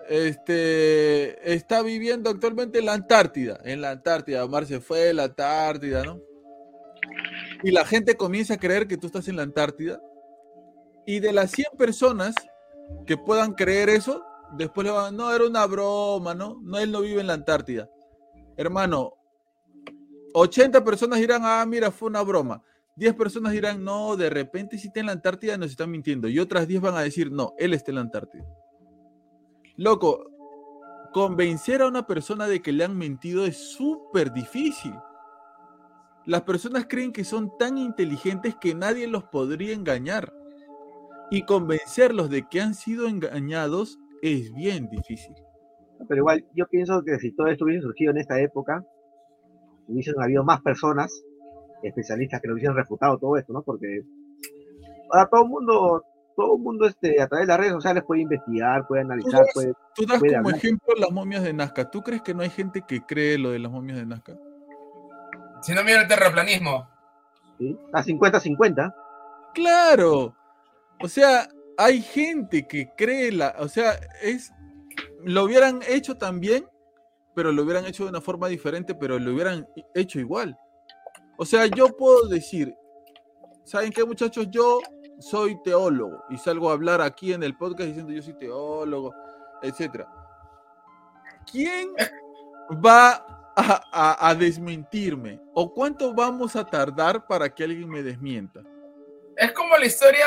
este, 0.09 1.53
está 1.53 1.83
viviendo 1.83 2.31
actualmente 2.31 2.79
en 2.79 2.87
la 2.87 2.95
Antártida. 2.95 3.61
En 3.63 3.83
la 3.83 3.91
Antártida, 3.91 4.43
Omar 4.43 4.65
se 4.65 4.81
fue 4.81 5.11
a 5.11 5.13
la 5.13 5.25
Antártida, 5.25 6.03
¿no? 6.03 6.19
Y 7.63 7.73
la 7.73 7.85
gente 7.85 8.17
comienza 8.17 8.55
a 8.55 8.57
creer 8.57 8.89
que 8.89 8.97
tú 8.97 9.09
estás 9.09 9.29
en 9.29 9.37
la 9.37 9.43
Antártida. 9.43 10.01
Y 11.05 11.21
de 11.21 11.35
las 11.35 11.51
100 11.51 11.73
personas 11.77 12.35
que 13.07 13.19
puedan 13.19 13.53
creer 13.53 13.91
eso, 13.91 14.25
después 14.57 14.87
le 14.87 14.93
van, 14.93 15.15
no, 15.15 15.31
era 15.31 15.45
una 15.45 15.67
broma, 15.67 16.35
¿no? 16.35 16.59
No, 16.63 16.79
él 16.79 16.91
no 16.91 17.03
vive 17.03 17.21
en 17.21 17.27
la 17.27 17.35
Antártida. 17.35 17.87
Hermano, 18.57 19.13
80 20.33 20.83
personas 20.83 21.19
dirán, 21.19 21.43
ah, 21.45 21.67
mira, 21.67 21.91
fue 21.91 22.09
una 22.09 22.23
broma. 22.23 22.63
10 22.97 23.15
personas 23.15 23.53
dirán, 23.53 23.83
no, 23.83 24.17
de 24.17 24.29
repente 24.29 24.77
si 24.79 24.89
está 24.89 25.01
en 25.01 25.07
la 25.07 25.13
Antártida 25.13 25.57
nos 25.57 25.71
están 25.71 25.91
mintiendo. 25.91 26.29
Y 26.29 26.39
otras 26.39 26.69
10 26.69 26.83
van 26.83 26.95
a 26.97 27.01
decir, 27.01 27.33
no, 27.33 27.55
él 27.59 27.73
está 27.75 27.91
en 27.91 27.95
la 27.97 28.01
Antártida. 28.03 28.45
Loco, 29.77 30.31
convencer 31.13 31.81
a 31.81 31.89
una 31.89 32.07
persona 32.07 32.47
de 32.47 32.61
que 32.61 32.73
le 32.73 32.85
han 32.85 32.97
mentido 32.97 33.47
es 33.47 33.57
súper 33.57 34.33
difícil. 34.33 34.95
Las 36.27 36.43
personas 36.43 36.87
creen 36.89 37.13
que 37.13 37.25
son 37.25 37.57
tan 37.59 37.79
inteligentes 37.79 38.55
que 38.57 38.75
nadie 38.75 39.07
los 39.07 39.25
podría 39.25 39.75
engañar. 39.75 40.33
Y 41.31 41.45
convencerlos 41.47 42.29
de 42.29 42.47
que 42.49 42.61
han 42.61 42.75
sido 42.75 43.09
engañados 43.09 43.99
es 44.21 44.53
bien 44.53 44.89
difícil. 44.91 45.35
Pero 46.07 46.19
igual, 46.21 46.45
yo 46.55 46.67
pienso 46.67 47.03
que 47.03 47.19
si 47.19 47.33
todo 47.33 47.47
esto 47.47 47.65
hubiese 47.65 47.83
surgido 47.83 48.11
en 48.11 48.19
esta 48.19 48.39
época, 48.39 48.85
hubiesen 49.89 50.21
habido 50.21 50.45
más 50.45 50.61
personas 50.61 51.11
especialistas 51.83 52.41
que 52.41 52.49
lo 52.49 52.55
hubiesen 52.55 52.75
refutado 52.75 53.19
todo 53.19 53.37
esto, 53.37 53.53
¿no? 53.53 53.63
Porque 53.63 54.03
ahora 55.11 55.29
todo 55.31 55.43
el 55.43 55.49
mundo, 55.49 56.05
todo 56.37 56.57
el 56.57 56.63
mundo 56.63 56.87
este, 56.87 57.21
a 57.21 57.29
través 57.29 57.47
de 57.47 57.53
las 57.53 57.61
redes 57.61 57.73
sociales 57.73 58.05
puede 58.07 58.23
investigar, 58.23 58.87
puede 58.87 59.03
analizar, 59.03 59.45
puede. 59.53 59.75
Tú 59.95 60.07
das 60.07 60.21
como 60.21 60.51
ejemplo 60.51 60.95
las 60.99 61.11
momias 61.11 61.43
de 61.43 61.53
Nazca. 61.53 61.91
¿Tú 61.91 62.03
crees 62.03 62.23
que 62.23 62.35
no 62.35 62.43
hay 62.43 62.51
gente 62.51 62.83
que 62.87 63.01
cree 63.03 63.39
lo 63.39 63.51
de 63.51 63.59
las 63.59 63.71
momias 63.71 63.99
de 63.99 64.07
Nazca? 64.07 64.39
Si 65.63 65.73
no 65.75 65.85
mira 65.85 66.03
el 66.03 66.09
terraplanismo. 66.09 66.89
¿Sí? 67.59 67.79
A 67.93 68.03
50-50. 68.03 68.95
Claro. 69.55 70.35
O 71.01 71.09
sea, 71.09 71.49
hay 71.79 72.03
gente 72.03 72.67
que 72.67 72.91
cree 72.97 73.33
la. 73.33 73.55
O 73.59 73.69
sea, 73.69 73.93
es. 74.23 74.53
Lo 75.25 75.45
hubieran 75.45 75.81
hecho 75.89 76.17
también, 76.17 76.67
pero 77.35 77.53
lo 77.53 77.63
hubieran 77.63 77.87
hecho 77.87 78.05
de 78.05 78.11
una 78.11 78.21
forma 78.21 78.49
diferente, 78.49 78.95
pero 78.95 79.19
lo 79.19 79.33
hubieran 79.33 79.69
hecho 79.95 80.19
igual. 80.19 80.59
O 81.37 81.45
sea, 81.45 81.67
yo 81.67 81.89
puedo 81.97 82.29
decir, 82.29 82.75
¿saben 83.65 83.93
qué 83.93 84.05
muchachos? 84.05 84.47
Yo 84.51 84.81
soy 85.19 85.61
teólogo 85.63 86.25
y 86.31 86.39
salgo 86.39 86.71
a 86.71 86.75
hablar 86.75 87.01
aquí 87.01 87.33
en 87.33 87.43
el 87.43 87.57
podcast 87.57 87.89
diciendo 87.89 88.13
yo 88.13 88.23
soy 88.23 88.35
teólogo, 88.35 89.15
etcétera. 89.63 90.09
¿Quién 91.51 91.95
va 92.85 93.25
a, 93.57 94.35
desmentirme? 94.35 95.41
¿O 95.55 95.73
cuánto 95.73 96.15
vamos 96.15 96.57
a 96.57 96.65
tardar 96.65 97.27
para 97.27 97.49
que 97.53 97.65
alguien 97.65 97.89
me 97.89 98.03
desmienta? 98.03 98.61
Es 99.37 99.53
como 99.53 99.77
la 99.77 99.87
historia, 99.87 100.27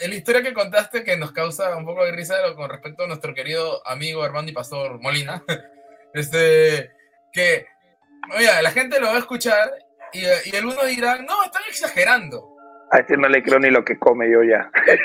la 0.00 0.14
historia 0.14 0.42
que 0.42 0.54
contaste 0.54 1.02
que 1.02 1.16
nos 1.16 1.32
causa 1.32 1.76
un 1.76 1.84
poco 1.84 2.04
de 2.04 2.12
risa 2.12 2.36
con 2.54 2.70
respecto 2.70 3.04
a 3.04 3.08
nuestro 3.08 3.34
querido 3.34 3.86
amigo 3.86 4.24
hermano 4.24 4.48
y 4.48 4.52
pastor 4.52 5.00
Molina. 5.00 5.42
Este, 6.14 6.92
que, 7.32 7.66
oye, 8.36 8.62
la 8.62 8.70
gente 8.70 9.00
lo 9.00 9.08
va 9.08 9.16
a 9.16 9.18
escuchar 9.18 9.83
y, 10.14 10.24
y 10.50 10.56
algunos 10.56 10.86
dirán, 10.86 11.26
no, 11.26 11.44
están 11.44 11.62
exagerando. 11.68 12.54
A 12.90 12.98
este 12.98 13.16
no 13.16 13.28
le 13.28 13.42
creo 13.42 13.58
ni 13.58 13.70
lo 13.70 13.82
que 13.84 13.98
come 13.98 14.30
yo 14.30 14.42
ya. 14.42 14.70
es, 14.86 15.00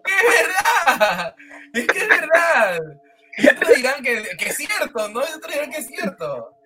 que 0.00 0.12
es 0.12 0.22
verdad. 0.40 1.34
Es 1.74 1.86
que 1.86 1.98
es 1.98 2.08
verdad. 2.08 2.80
Y 3.36 3.48
otros 3.48 3.76
dirán 3.76 4.02
que, 4.02 4.22
que 4.38 4.46
es 4.46 4.56
cierto, 4.56 5.08
¿no? 5.08 5.20
Y 5.20 5.32
otros 5.36 5.52
dirán 5.52 5.70
que 5.70 5.78
es 5.78 5.86
cierto. 5.86 6.56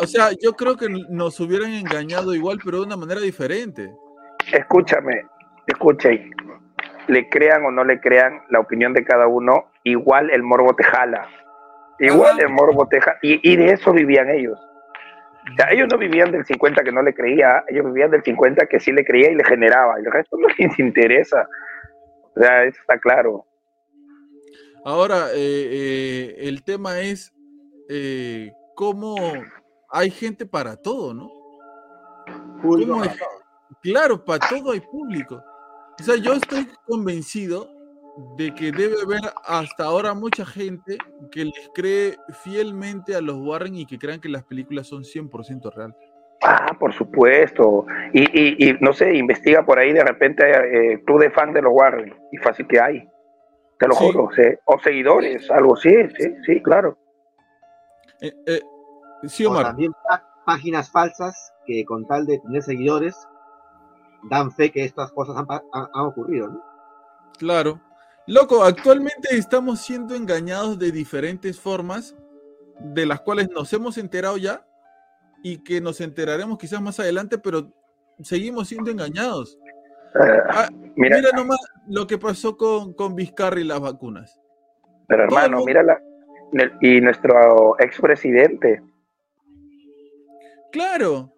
O 0.00 0.06
sea, 0.06 0.30
yo 0.40 0.52
creo 0.52 0.76
que 0.76 0.88
nos 0.88 1.38
hubieran 1.40 1.72
engañado 1.72 2.34
igual, 2.34 2.58
pero 2.64 2.78
de 2.78 2.86
una 2.86 2.96
manera 2.96 3.20
diferente. 3.20 3.92
Escúchame, 4.52 5.24
escuchen. 5.66 6.30
Le 7.08 7.28
crean 7.28 7.64
o 7.64 7.70
no 7.70 7.84
le 7.84 8.00
crean 8.00 8.42
la 8.50 8.60
opinión 8.60 8.92
de 8.92 9.04
cada 9.04 9.26
uno, 9.26 9.70
igual 9.84 10.30
el 10.30 10.42
morbo 10.42 10.74
te 10.74 10.84
jala. 10.84 11.28
Igual 12.02 12.36
de 12.36 12.48
morbo 12.48 12.88
y, 13.22 13.52
y, 13.52 13.56
de 13.56 13.72
eso 13.72 13.92
vivían 13.92 14.28
ellos. 14.28 14.58
O 14.58 15.56
sea, 15.56 15.70
ellos 15.70 15.88
no 15.88 15.98
vivían 15.98 16.32
del 16.32 16.44
50 16.44 16.82
que 16.82 16.90
no 16.90 17.00
le 17.00 17.14
creía, 17.14 17.64
ellos 17.68 17.86
vivían 17.86 18.10
del 18.10 18.24
50 18.24 18.66
que 18.66 18.80
sí 18.80 18.90
le 18.90 19.04
creía 19.04 19.30
y 19.30 19.36
le 19.36 19.44
generaba, 19.44 20.00
y 20.00 20.04
el 20.04 20.12
resto 20.12 20.36
no 20.36 20.48
les 20.58 20.78
interesa. 20.80 21.48
O 22.34 22.40
sea, 22.40 22.64
eso 22.64 22.80
está 22.80 22.98
claro. 22.98 23.46
Ahora, 24.84 25.28
eh, 25.32 25.36
eh, 25.36 26.34
el 26.40 26.64
tema 26.64 26.98
es 26.98 27.32
eh, 27.88 28.50
cómo 28.74 29.14
hay 29.88 30.10
gente 30.10 30.44
para 30.44 30.76
todo, 30.76 31.14
¿no? 31.14 31.30
Claro, 33.80 34.24
para 34.24 34.48
todo 34.48 34.72
hay 34.72 34.80
público. 34.80 35.40
O 36.00 36.02
sea, 36.02 36.16
yo 36.16 36.32
estoy 36.32 36.68
convencido 36.84 37.68
de 38.36 38.54
que 38.54 38.72
debe 38.72 38.94
haber 39.02 39.20
hasta 39.44 39.84
ahora 39.84 40.14
mucha 40.14 40.44
gente 40.44 40.98
que 41.30 41.46
les 41.46 41.70
cree 41.74 42.16
fielmente 42.42 43.14
a 43.14 43.20
los 43.20 43.36
Warren 43.36 43.74
y 43.74 43.86
que 43.86 43.98
crean 43.98 44.20
que 44.20 44.28
las 44.28 44.44
películas 44.44 44.86
son 44.86 45.02
100% 45.02 45.72
real. 45.74 45.96
Ah, 46.42 46.76
por 46.78 46.92
supuesto. 46.92 47.86
Y, 48.12 48.68
y, 48.68 48.76
no 48.80 48.92
sé, 48.92 49.14
investiga 49.14 49.64
por 49.64 49.78
ahí 49.78 49.92
de 49.92 50.04
repente 50.04 50.44
eh, 50.44 51.02
tú 51.06 51.18
de 51.18 51.30
fan 51.30 51.52
de 51.52 51.62
los 51.62 51.72
Warren 51.72 52.14
y 52.32 52.36
fácil 52.38 52.66
que 52.66 52.80
hay. 52.80 53.08
Te 53.78 53.88
lo 53.88 53.94
juro. 53.94 54.28
O 54.64 54.78
seguidores, 54.80 55.50
algo 55.50 55.74
así, 55.74 55.94
sí, 56.18 56.34
sí, 56.44 56.62
claro. 56.62 56.98
Eh, 58.20 58.32
eh, 58.46 58.60
sí, 59.24 59.44
Omar. 59.44 59.66
también 59.66 59.92
páginas 60.44 60.90
falsas 60.90 61.52
que 61.66 61.84
con 61.84 62.06
tal 62.06 62.26
de 62.26 62.38
tener 62.38 62.62
seguidores 62.62 63.16
dan 64.30 64.52
fe 64.52 64.70
que 64.70 64.84
estas 64.84 65.12
cosas 65.12 65.36
han, 65.36 65.46
han 65.48 66.06
ocurrido, 66.06 66.48
¿no? 66.48 66.62
Claro. 67.38 67.80
Loco, 68.26 68.62
actualmente 68.62 69.28
estamos 69.32 69.80
siendo 69.80 70.14
engañados 70.14 70.78
de 70.78 70.92
diferentes 70.92 71.58
formas, 71.58 72.16
de 72.78 73.04
las 73.04 73.20
cuales 73.20 73.50
nos 73.50 73.72
hemos 73.72 73.98
enterado 73.98 74.36
ya 74.36 74.64
y 75.42 75.58
que 75.58 75.80
nos 75.80 76.00
enteraremos 76.00 76.56
quizás 76.56 76.80
más 76.80 77.00
adelante, 77.00 77.36
pero 77.38 77.72
seguimos 78.22 78.68
siendo 78.68 78.90
engañados. 78.90 79.58
Ah, 80.14 80.68
mira, 80.94 81.20
nomás 81.34 81.58
lo 81.88 82.06
que 82.06 82.18
pasó 82.18 82.56
con, 82.56 82.92
con 82.94 83.16
Vizcarra 83.16 83.58
y 83.58 83.64
las 83.64 83.80
vacunas. 83.80 84.38
Pero 85.08 85.24
hermano, 85.24 85.64
mira, 85.64 85.82
la, 85.82 86.00
y 86.80 87.00
nuestro 87.00 87.76
expresidente. 87.80 88.82
Claro. 90.70 91.32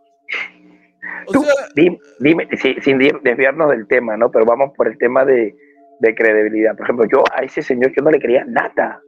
dime, 1.74 2.48
sin 2.82 2.98
desviarnos 2.98 3.70
del 3.70 3.86
tema, 3.86 4.16
¿no? 4.16 4.31
Pero 4.31 4.44
vamos 4.44 4.73
por 4.77 4.89
el 4.89 4.98
tema 4.98 5.24
de, 5.24 5.56
de 6.00 6.14
credibilidad. 6.14 6.76
Por 6.76 6.84
ejemplo, 6.84 7.06
yo 7.10 7.24
a 7.32 7.42
ese 7.42 7.62
señor 7.62 7.92
yo 7.96 8.02
no 8.02 8.10
le 8.10 8.20
creía 8.20 8.44
nada. 8.44 9.00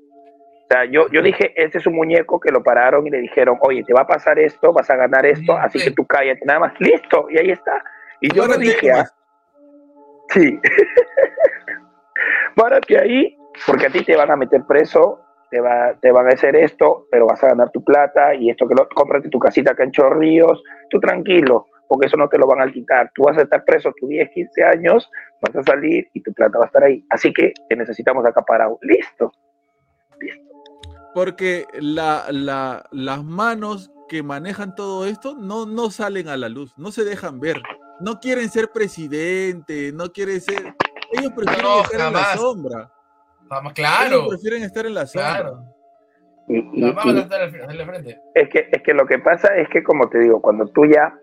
O 0.65 0.67
sea, 0.69 0.85
yo, 0.85 1.07
yo 1.13 1.23
dije, 1.23 1.53
ese 1.55 1.79
es 1.79 1.87
un 1.87 1.95
muñeco 1.95 2.41
que 2.41 2.51
lo 2.51 2.63
pararon 2.63 3.07
y 3.07 3.11
le 3.11 3.19
dijeron, 3.19 3.57
oye, 3.61 3.85
te 3.85 3.93
va 3.93 4.01
a 4.01 4.07
pasar 4.07 4.39
esto, 4.39 4.73
vas 4.73 4.91
a 4.91 4.97
ganar 4.97 5.25
esto, 5.25 5.57
así 5.57 5.79
que 5.79 5.93
tú 5.93 6.05
cállate 6.05 6.45
nada 6.45 6.61
más. 6.61 6.81
Listo, 6.81 7.27
y 7.31 7.39
ahí 7.39 7.51
está. 7.51 7.83
Y 8.21 8.35
yo 8.35 8.47
le 8.47 8.59
dije, 8.59 8.91
ah, 8.91 9.07
sí, 10.31 10.59
párate 12.57 12.99
ahí, 12.99 13.37
porque 13.67 13.87
a 13.87 13.91
ti 13.91 14.03
te 14.05 14.17
van 14.17 14.31
a 14.31 14.37
meter 14.37 14.65
preso, 14.67 15.21
te, 15.51 15.61
va, 15.61 15.95
te 16.01 16.11
van 16.11 16.27
a 16.27 16.31
hacer 16.31 16.57
esto, 16.57 17.07
pero 17.11 17.27
vas 17.27 17.43
a 17.45 17.49
ganar 17.49 17.71
tu 17.71 17.85
plata 17.85 18.35
y 18.35 18.51
esto 18.51 18.67
que 18.67 18.75
lo, 18.75 18.89
cómprate 18.89 19.29
tu 19.29 19.39
casita 19.39 19.73
acá 19.73 19.85
en 19.85 19.93
Chorrillos, 19.93 20.63
tú 20.91 20.99
tranquilo, 20.99 21.67
porque 21.89 22.07
eso 22.07 22.17
no 22.17 22.29
te 22.29 22.39
lo 22.39 22.47
van 22.47 22.61
a 22.61 22.73
quitar. 22.73 23.11
Tú 23.15 23.25
vas 23.25 23.39
a 23.39 23.43
estar 23.43 23.65
preso 23.65 23.93
tus 23.99 24.09
10, 24.09 24.31
15 24.31 24.65
años, 24.65 25.11
vas 25.41 25.57
a 25.57 25.63
salir 25.63 26.09
y 26.13 26.23
tu 26.23 26.33
plata 26.33 26.59
va 26.59 26.65
a 26.65 26.67
estar 26.69 26.85
ahí. 26.85 27.05
Así 27.11 27.33
que 27.33 27.53
te 27.69 27.77
necesitamos 27.77 28.25
acá 28.27 28.43
parado. 28.43 28.79
Listo. 28.83 29.33
Listo 30.21 30.47
porque 31.17 31.65
la, 31.81 32.27
las 32.91 33.25
manos 33.25 33.91
que 34.07 34.23
manejan 34.23 34.75
todo 34.75 35.07
esto 35.07 35.35
no, 35.35 35.65
no 35.65 35.91
salen 35.91 36.29
a 36.29 36.37
la 36.37 36.51
luz, 36.51 36.75
no 36.77 36.93
se 36.93 37.05
dejan 37.05 37.41
ver. 37.41 37.57
No 38.01 38.21
quieren 38.21 38.51
ser 38.51 38.69
presidente, 38.69 39.93
no 39.95 40.13
quieren 40.13 40.43
ser. 40.43 40.75
Ellos 41.13 41.33
prefieren 41.35 41.67
estar 41.83 42.09
en 42.09 42.13
la 42.13 42.37
sombra. 42.37 42.93
Vamos, 43.49 43.73
claro. 43.73 44.17
Ellos 44.17 44.29
prefieren 44.29 44.63
estar 44.65 44.85
en 44.85 44.93
la 44.93 45.07
sombra. 45.07 45.33
Claro. 45.33 45.65
Es 48.35 48.49
que, 48.51 48.69
es 48.71 48.83
que 48.83 48.93
lo 48.93 49.07
que 49.07 49.19
pasa 49.19 49.57
es 49.57 49.71
que, 49.71 49.83
como 49.83 50.11
te 50.11 50.19
digo, 50.19 50.43
cuando 50.43 50.67
tú 50.67 50.85
ya, 50.85 51.19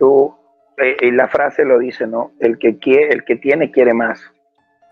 tú, 0.00 0.34
eh, 0.78 0.96
y 1.00 1.12
la 1.12 1.28
frase 1.28 1.64
lo 1.64 1.78
dice, 1.78 2.08
¿no? 2.08 2.32
El 2.40 2.58
que, 2.58 2.78
quiere, 2.78 3.12
el 3.12 3.24
que 3.24 3.36
tiene 3.36 3.70
quiere 3.70 3.94
más. 3.94 4.20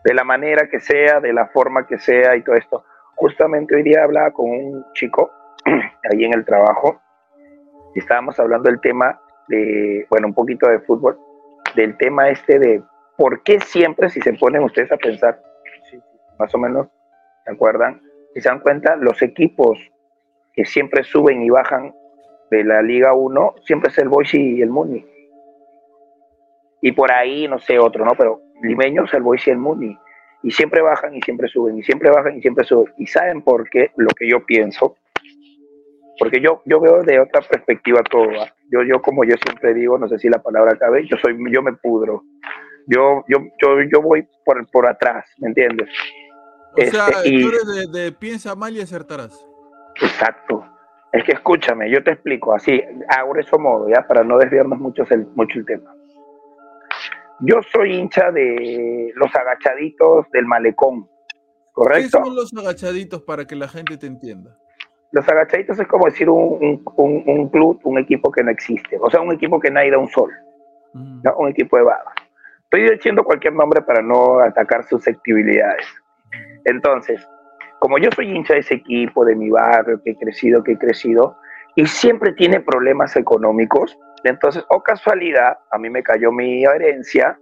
De 0.04 0.14
la 0.14 0.22
manera 0.22 0.68
que 0.68 0.78
sea, 0.78 1.18
de 1.18 1.32
la 1.32 1.48
forma 1.48 1.88
que 1.88 1.98
sea 1.98 2.36
y 2.36 2.42
todo 2.42 2.54
esto 2.54 2.84
justamente 3.18 3.74
hoy 3.74 3.82
día 3.82 4.04
hablaba 4.04 4.30
con 4.30 4.48
un 4.48 4.86
chico 4.94 5.30
ahí 6.10 6.24
en 6.24 6.34
el 6.34 6.44
trabajo 6.44 7.00
y 7.94 7.98
estábamos 7.98 8.38
hablando 8.38 8.70
del 8.70 8.80
tema 8.80 9.20
de, 9.48 10.06
bueno, 10.08 10.28
un 10.28 10.34
poquito 10.34 10.68
de 10.68 10.78
fútbol, 10.80 11.18
del 11.74 11.96
tema 11.96 12.28
este 12.28 12.58
de 12.60 12.82
por 13.16 13.42
qué 13.42 13.58
siempre, 13.58 14.08
si 14.08 14.20
se 14.20 14.32
ponen 14.34 14.62
ustedes 14.62 14.92
a 14.92 14.96
pensar, 14.96 15.40
más 16.38 16.54
o 16.54 16.58
menos, 16.58 16.86
¿se 17.44 17.52
acuerdan? 17.52 18.00
Si 18.34 18.40
se 18.40 18.48
dan 18.48 18.60
cuenta, 18.60 18.94
los 18.94 19.20
equipos 19.20 19.78
que 20.52 20.64
siempre 20.64 21.02
suben 21.02 21.42
y 21.42 21.50
bajan 21.50 21.92
de 22.50 22.64
la 22.64 22.82
Liga 22.82 23.14
1, 23.14 23.54
siempre 23.64 23.90
es 23.90 23.98
el 23.98 24.08
Boise 24.08 24.38
y 24.38 24.62
el 24.62 24.70
Muni. 24.70 25.04
Y 26.80 26.92
por 26.92 27.10
ahí, 27.12 27.48
no 27.48 27.58
sé, 27.58 27.78
otro, 27.78 28.04
¿no? 28.04 28.12
Pero 28.16 28.40
limeños, 28.62 29.12
el 29.14 29.22
Boise 29.22 29.50
y 29.50 29.52
el 29.52 29.58
Muni 29.58 29.98
y 30.42 30.50
siempre 30.50 30.82
bajan 30.82 31.14
y 31.14 31.22
siempre 31.22 31.48
suben 31.48 31.78
y 31.78 31.82
siempre 31.82 32.10
bajan 32.10 32.38
y 32.38 32.40
siempre 32.40 32.64
suben. 32.64 32.92
Y 32.96 33.06
saben 33.06 33.42
por 33.42 33.68
qué 33.68 33.90
lo 33.96 34.08
que 34.08 34.28
yo 34.28 34.44
pienso, 34.44 34.96
porque 36.18 36.40
yo, 36.40 36.62
yo 36.64 36.80
veo 36.80 37.02
de 37.02 37.20
otra 37.20 37.40
perspectiva 37.42 38.02
todo. 38.02 38.30
Yo, 38.70 38.82
yo 38.82 39.00
como 39.00 39.24
yo 39.24 39.34
siempre 39.44 39.74
digo, 39.74 39.98
no 39.98 40.08
sé 40.08 40.18
si 40.18 40.28
la 40.28 40.42
palabra 40.42 40.76
cabe, 40.76 41.06
yo 41.06 41.16
soy, 41.18 41.36
yo 41.50 41.62
me 41.62 41.72
pudro. 41.74 42.22
Yo, 42.86 43.24
yo, 43.28 43.38
yo, 43.60 43.82
yo 43.92 44.02
voy 44.02 44.26
por, 44.44 44.66
por 44.70 44.88
atrás, 44.88 45.26
¿me 45.38 45.48
entiendes? 45.48 45.88
O 46.72 46.80
sea, 46.90 47.08
este, 47.08 47.40
tú 47.40 47.48
eres 47.48 47.92
de, 47.92 48.12
piensa 48.12 48.54
mal 48.54 48.74
y 48.74 48.80
acertarás. 48.80 49.46
Exacto. 50.00 50.64
Es 51.12 51.24
que 51.24 51.32
escúchame, 51.32 51.90
yo 51.90 52.02
te 52.04 52.12
explico 52.12 52.54
así, 52.54 52.82
a 53.08 53.24
grueso 53.24 53.58
modo, 53.58 53.88
ya, 53.88 54.06
para 54.06 54.22
no 54.22 54.38
desviarnos 54.38 54.78
mucho 54.78 55.04
el, 55.10 55.26
mucho 55.34 55.58
el 55.58 55.64
tema. 55.64 55.94
Yo 57.40 57.60
soy 57.72 57.94
hincha 57.94 58.30
de 58.30 59.12
los 59.14 59.34
agachaditos 59.34 60.26
del 60.32 60.44
malecón, 60.44 61.08
¿correcto? 61.72 62.18
¿Qué 62.18 62.24
son 62.24 62.34
los 62.34 62.52
agachaditos 62.52 63.22
para 63.22 63.46
que 63.46 63.56
la 63.56 63.68
gente 63.68 63.96
te 63.96 64.06
entienda? 64.06 64.58
Los 65.12 65.26
agachaditos 65.26 65.78
es 65.78 65.86
como 65.86 66.06
decir 66.06 66.28
un, 66.28 66.82
club, 67.50 67.80
un 67.84 67.98
equipo 67.98 68.30
que 68.30 68.42
no 68.42 68.50
existe, 68.50 68.98
o 69.00 69.10
sea, 69.10 69.20
un 69.20 69.32
equipo 69.32 69.58
que 69.58 69.70
no 69.70 69.80
ha 69.80 69.86
ido 69.86 69.96
a 69.96 70.00
un 70.00 70.08
sol, 70.08 70.30
mm. 70.92 71.22
un 71.38 71.48
equipo 71.48 71.78
de 71.78 71.84
baba. 71.84 72.12
Estoy 72.64 72.90
diciendo 72.90 73.24
cualquier 73.24 73.54
nombre 73.54 73.80
para 73.80 74.02
no 74.02 74.40
atacar 74.40 74.84
susceptibilidades. 74.84 75.86
Entonces, 76.66 77.26
como 77.80 77.98
yo 77.98 78.10
soy 78.14 78.30
hincha 78.30 78.54
de 78.54 78.60
ese 78.60 78.74
equipo, 78.74 79.24
de 79.24 79.34
mi 79.34 79.50
barrio, 79.50 80.00
que 80.02 80.10
he 80.10 80.16
crecido, 80.16 80.62
que 80.62 80.72
he 80.72 80.78
crecido, 80.78 81.36
y 81.76 81.86
siempre 81.86 82.32
tiene 82.32 82.60
problemas 82.60 83.14
económicos, 83.16 83.96
entonces, 84.24 84.64
o 84.68 84.82
casualidad, 84.82 85.58
a 85.70 85.78
mí 85.78 85.90
me 85.90 86.02
cayó 86.02 86.32
mi 86.32 86.64
herencia 86.64 87.38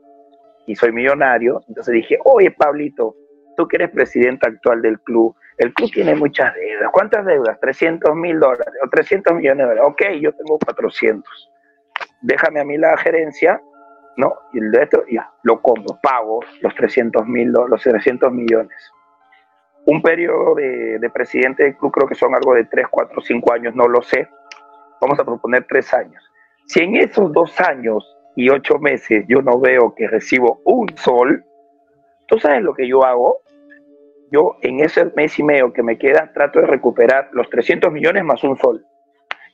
y 0.67 0.75
soy 0.77 0.93
millonario. 0.93 1.63
Entonces 1.69 1.95
dije, 1.95 2.19
oye, 2.25 2.51
Pablito, 2.51 3.15
tú 3.57 3.67
que 3.67 3.77
eres 3.77 3.91
presidente 3.91 4.47
actual 4.47 4.83
del 4.83 5.01
club, 5.01 5.35
el 5.59 5.73
club 5.73 5.91
tiene 5.91 6.15
muchas 6.15 6.55
deudas. 6.55 6.91
¿Cuántas 6.93 7.25
deudas? 7.25 7.59
300 7.61 8.15
mil 8.15 8.39
dólares 8.39 8.75
o 8.85 8.89
300 8.91 9.35
millones 9.35 9.59
de 9.59 9.75
dólares. 9.75 9.85
Ok, 9.87 10.03
yo 10.21 10.33
tengo 10.33 10.59
400. 10.59 11.51
Déjame 12.21 12.61
a 12.61 12.65
mí 12.65 12.77
la 12.77 12.97
gerencia, 12.99 13.61
¿no? 14.17 14.35
Y 14.53 14.59
el 14.59 14.73
resto, 14.73 15.03
ya, 15.11 15.31
lo 15.45 15.63
compro, 15.63 15.99
pago 16.03 16.41
los 16.61 16.75
300 16.75 17.27
mil, 17.27 17.53
los 17.53 17.83
300 17.83 18.31
millones. 18.33 18.77
Un 19.87 20.03
periodo 20.03 20.55
de, 20.55 20.99
de 20.99 21.11
presidente 21.11 21.65
del 21.65 21.77
club 21.77 21.93
creo 21.93 22.09
que 22.09 22.15
son 22.15 22.35
algo 22.35 22.55
de 22.55 22.65
3, 22.65 22.87
4, 22.91 23.21
5 23.21 23.53
años, 23.53 23.75
no 23.75 23.89
lo 23.89 24.03
sé. 24.03 24.29
Vamos 25.01 25.19
a 25.19 25.25
proponer 25.25 25.65
3 25.69 25.95
años 25.95 26.27
si 26.67 26.81
en 26.81 26.97
esos 26.97 27.33
dos 27.33 27.59
años 27.61 28.17
y 28.35 28.51
ocho 28.51 28.79
meses 28.79 29.25
yo 29.29 29.41
no 29.41 29.59
veo 29.59 29.95
que 29.95 30.09
recibo 30.09 30.61
un 30.65 30.89
sol, 30.97 31.45
¿tú 32.27 32.39
sabes 32.39 32.63
lo 32.63 32.75
que 32.75 32.87
yo 32.87 33.05
hago? 33.05 33.39
Yo 34.31 34.57
en 34.63 34.81
ese 34.81 35.07
mes 35.17 35.39
y 35.39 35.45
medio 35.45 35.73
que 35.73 35.83
me 35.83 35.97
queda 35.97 36.33
trato 36.35 36.61
de 36.61 36.67
recuperar 36.67 37.29
los 37.33 37.49
300 37.49 37.93
millones 37.93 38.25
más 38.25 38.43
un 38.43 38.59
sol. 38.59 38.85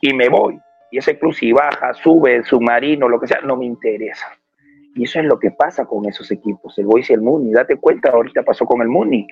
Y 0.01 0.15
me 0.15 0.29
voy. 0.29 0.59
Y 0.91 0.99
ese 0.99 1.19
club 1.19 1.35
si 1.35 1.53
baja, 1.53 1.93
sube, 1.95 2.43
submarino, 2.45 3.09
lo 3.09 3.21
que 3.21 3.29
sea, 3.29 3.41
no 3.43 3.57
me 3.57 3.67
interesa. 3.67 4.27
Y 4.95 5.05
eso 5.05 5.21
es 5.21 5.27
lo 5.27 5.39
que 5.39 5.51
pasa 5.51 5.85
con 5.85 6.07
esos 6.07 6.31
equipos, 6.31 6.77
el 6.79 6.87
Boys 6.87 7.11
y 7.11 7.13
el 7.13 7.21
Muni. 7.21 7.53
Date 7.53 7.77
cuenta, 7.77 8.11
ahorita 8.11 8.43
pasó 8.43 8.65
con 8.65 8.81
el 8.83 8.89
Muni. 8.89 9.27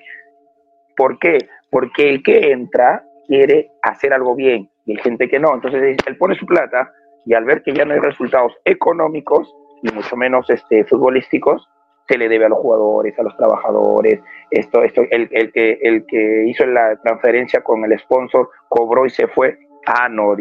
¿Por 1.01 1.17
qué? 1.17 1.39
Porque 1.71 2.11
el 2.11 2.21
que 2.21 2.51
entra 2.51 3.03
quiere 3.25 3.71
hacer 3.81 4.13
algo 4.13 4.35
bien 4.35 4.69
y 4.85 4.91
hay 4.91 4.97
gente 5.01 5.27
que 5.27 5.39
no. 5.39 5.51
Entonces 5.51 5.97
él 6.05 6.17
pone 6.17 6.35
su 6.35 6.45
plata 6.45 6.93
y 7.25 7.33
al 7.33 7.43
ver 7.43 7.63
que 7.63 7.73
ya 7.73 7.85
no 7.85 7.95
hay 7.95 7.99
resultados 7.99 8.53
económicos, 8.65 9.51
y 9.81 9.91
mucho 9.91 10.15
menos 10.15 10.47
este, 10.51 10.83
futbolísticos, 10.83 11.67
se 12.07 12.19
le 12.19 12.29
debe 12.29 12.45
a 12.45 12.49
los 12.49 12.59
jugadores, 12.59 13.17
a 13.17 13.23
los 13.23 13.35
trabajadores, 13.35 14.19
esto, 14.51 14.83
esto, 14.83 15.01
el, 15.09 15.27
el, 15.31 15.51
que, 15.51 15.79
el 15.81 16.05
que 16.05 16.43
hizo 16.45 16.67
la 16.67 16.95
transferencia 16.97 17.61
con 17.61 17.83
el 17.83 17.97
sponsor 17.97 18.51
cobró 18.69 19.07
y 19.07 19.09
se 19.09 19.27
fue, 19.27 19.57
ah, 19.87 20.07
no, 20.07 20.37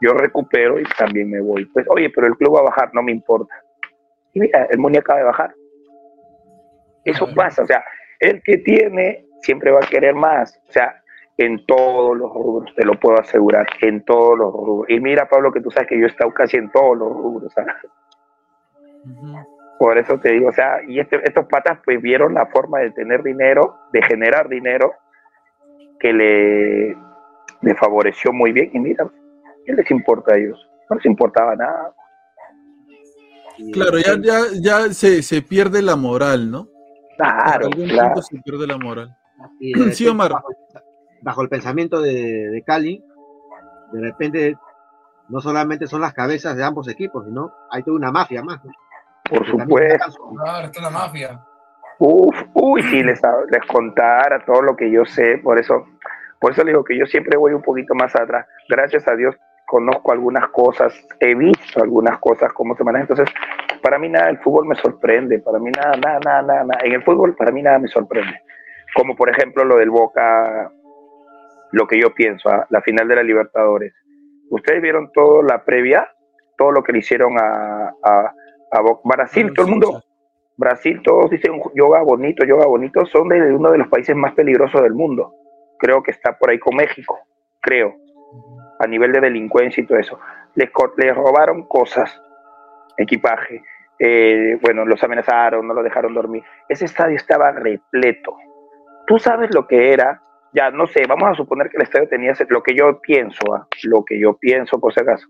yo 0.00 0.12
recupero 0.12 0.78
y 0.78 0.84
también 0.96 1.30
me 1.30 1.40
voy. 1.40 1.64
Pues, 1.64 1.84
oye, 1.88 2.10
pero 2.10 2.28
el 2.28 2.36
club 2.36 2.54
va 2.54 2.60
a 2.60 2.70
bajar, 2.70 2.90
no 2.94 3.02
me 3.02 3.10
importa. 3.10 3.56
Y 4.34 4.38
mira, 4.38 4.68
el 4.70 4.78
Muni 4.78 4.98
acaba 4.98 5.18
de 5.18 5.24
bajar. 5.24 5.52
Eso 7.04 7.26
pasa, 7.34 7.64
o 7.64 7.66
sea, 7.66 7.82
el 8.20 8.40
que 8.44 8.58
tiene 8.58 9.24
siempre 9.42 9.70
va 9.70 9.80
a 9.80 9.88
querer 9.88 10.14
más. 10.14 10.60
O 10.68 10.72
sea, 10.72 11.02
en 11.36 11.64
todos 11.64 12.16
los 12.16 12.32
rubros, 12.32 12.74
te 12.74 12.84
lo 12.84 13.00
puedo 13.00 13.18
asegurar, 13.18 13.66
en 13.80 14.04
todos 14.04 14.38
los 14.38 14.52
rubros. 14.52 14.90
Y 14.90 15.00
mira, 15.00 15.26
Pablo, 15.28 15.50
que 15.50 15.60
tú 15.60 15.70
sabes 15.70 15.88
que 15.88 15.98
yo 15.98 16.04
he 16.04 16.08
estado 16.08 16.32
casi 16.34 16.58
en 16.58 16.70
todos 16.70 16.98
los 16.98 17.08
rubros. 17.08 17.52
Por 19.78 19.96
eso 19.96 20.18
te 20.18 20.32
digo, 20.32 20.48
o 20.48 20.52
sea, 20.52 20.82
y 20.86 21.00
este, 21.00 21.16
estos 21.24 21.46
patas 21.46 21.78
pues 21.82 22.02
vieron 22.02 22.34
la 22.34 22.44
forma 22.46 22.80
de 22.80 22.90
tener 22.90 23.22
dinero, 23.22 23.78
de 23.92 24.02
generar 24.02 24.50
dinero, 24.50 24.92
que 25.98 26.12
le, 26.12 26.96
le 27.62 27.74
favoreció 27.76 28.32
muy 28.32 28.52
bien. 28.52 28.70
Y 28.74 28.78
mira, 28.78 29.10
¿qué 29.64 29.72
les 29.72 29.90
importa 29.90 30.34
a 30.34 30.36
ellos? 30.36 30.68
No 30.90 30.96
les 30.96 31.06
importaba 31.06 31.56
nada. 31.56 31.94
Claro, 33.72 33.98
ya, 33.98 34.16
ya, 34.20 34.40
ya 34.60 34.92
se, 34.92 35.22
se 35.22 35.40
pierde 35.40 35.80
la 35.80 35.96
moral, 35.96 36.50
¿no? 36.50 36.68
Claro, 37.16 37.70
claro. 37.70 38.22
se 38.22 38.38
pierde 38.40 38.66
la 38.66 38.78
moral. 38.78 39.16
Sí, 39.92 40.06
Omar 40.08 40.32
bajo 41.22 41.42
el 41.42 41.48
pensamiento 41.48 42.00
de, 42.00 42.62
Cali, 42.66 43.02
de 43.92 44.00
repente 44.00 44.56
no 45.28 45.40
solamente 45.40 45.86
son 45.86 46.00
las 46.00 46.14
cabezas 46.14 46.56
de 46.56 46.64
ambos 46.64 46.88
equipos, 46.88 47.24
sino 47.26 47.52
hay 47.70 47.82
toda 47.82 47.96
una 47.96 48.10
mafia 48.10 48.42
más. 48.42 48.60
Por 49.28 49.46
supuesto. 49.46 50.30
Claro, 50.36 50.66
está 50.66 50.80
la 50.82 50.90
mafia. 50.90 51.40
Uf, 51.98 52.34
uy, 52.54 52.82
si 52.84 53.02
les, 53.02 53.20
les 53.50 53.66
contara 53.66 54.44
todo 54.44 54.62
lo 54.62 54.74
que 54.74 54.90
yo 54.90 55.04
sé, 55.04 55.38
por 55.38 55.58
eso, 55.58 55.84
por 56.40 56.52
eso 56.52 56.64
digo 56.64 56.82
que 56.82 56.98
yo 56.98 57.04
siempre 57.06 57.36
voy 57.36 57.52
un 57.52 57.62
poquito 57.62 57.94
más 57.94 58.16
atrás. 58.16 58.46
Gracias 58.68 59.06
a 59.06 59.14
Dios 59.14 59.36
conozco 59.70 60.10
algunas 60.10 60.48
cosas, 60.48 60.92
he 61.20 61.32
visto 61.36 61.80
algunas 61.80 62.18
cosas, 62.18 62.52
cómo 62.52 62.74
se 62.74 62.82
manejan. 62.82 63.06
Entonces, 63.08 63.32
para 63.80 63.98
mí 64.00 64.08
nada, 64.08 64.28
el 64.28 64.38
fútbol 64.38 64.66
me 64.66 64.74
sorprende, 64.74 65.38
para 65.38 65.60
mí 65.60 65.70
nada, 65.70 65.96
nada, 65.96 66.18
nada, 66.42 66.64
nada, 66.64 66.80
En 66.82 66.92
el 66.92 67.04
fútbol, 67.04 67.36
para 67.36 67.52
mí 67.52 67.62
nada 67.62 67.78
me 67.78 67.86
sorprende. 67.86 68.42
Como 68.94 69.16
por 69.16 69.30
ejemplo 69.30 69.64
lo 69.64 69.76
del 69.76 69.90
Boca 69.90 70.72
lo 71.72 71.86
que 71.86 72.00
yo 72.00 72.12
pienso, 72.14 72.48
a 72.48 72.56
¿ah? 72.56 72.66
la 72.70 72.80
final 72.82 73.08
de 73.08 73.16
la 73.16 73.22
Libertadores. 73.22 73.94
Ustedes 74.50 74.82
vieron 74.82 75.12
todo 75.12 75.42
la 75.42 75.64
previa, 75.64 76.10
todo 76.58 76.72
lo 76.72 76.82
que 76.82 76.92
le 76.92 76.98
hicieron 76.98 77.38
a, 77.38 77.92
a, 78.02 78.34
Brasil, 79.04 79.52
todo 79.54 79.66
el 79.66 79.72
mundo, 79.72 80.02
Brasil, 80.56 81.00
todos 81.02 81.30
dicen 81.30 81.60
yoga 81.74 82.02
bonito, 82.02 82.44
yoga 82.44 82.66
bonito, 82.66 83.06
son 83.06 83.28
de 83.28 83.52
uno 83.52 83.70
de 83.70 83.78
los 83.78 83.88
países 83.88 84.14
más 84.14 84.32
peligrosos 84.34 84.82
del 84.82 84.94
mundo. 84.94 85.32
Creo 85.78 86.02
que 86.02 86.10
está 86.10 86.36
por 86.36 86.50
ahí 86.50 86.58
con 86.58 86.76
México, 86.76 87.18
creo, 87.60 87.94
a 88.78 88.86
nivel 88.86 89.12
de 89.12 89.20
delincuencia 89.20 89.82
y 89.82 89.86
todo 89.86 89.98
eso. 89.98 90.18
Les, 90.54 90.70
les 90.98 91.14
robaron 91.14 91.66
cosas, 91.66 92.20
equipaje, 92.96 93.62
eh, 93.98 94.58
bueno, 94.60 94.84
los 94.84 95.02
amenazaron, 95.02 95.66
no 95.66 95.74
lo 95.74 95.82
dejaron 95.82 96.14
dormir. 96.14 96.42
Ese 96.68 96.84
estadio 96.84 97.16
estaba 97.16 97.52
repleto. 97.52 98.36
Tú 99.10 99.18
sabes 99.18 99.52
lo 99.52 99.66
que 99.66 99.92
era, 99.92 100.22
ya 100.52 100.70
no 100.70 100.86
sé, 100.86 101.02
vamos 101.08 101.30
a 101.30 101.34
suponer 101.34 101.68
que 101.68 101.78
el 101.78 101.82
estadio 101.82 102.08
tenía 102.08 102.32
lo 102.48 102.62
que 102.62 102.76
yo 102.76 103.00
pienso, 103.00 103.40
¿ah? 103.52 103.66
lo 103.82 104.04
que 104.04 104.20
yo 104.20 104.34
pienso 104.34 104.78
por 104.78 104.94
si 104.94 105.00
acaso. 105.00 105.26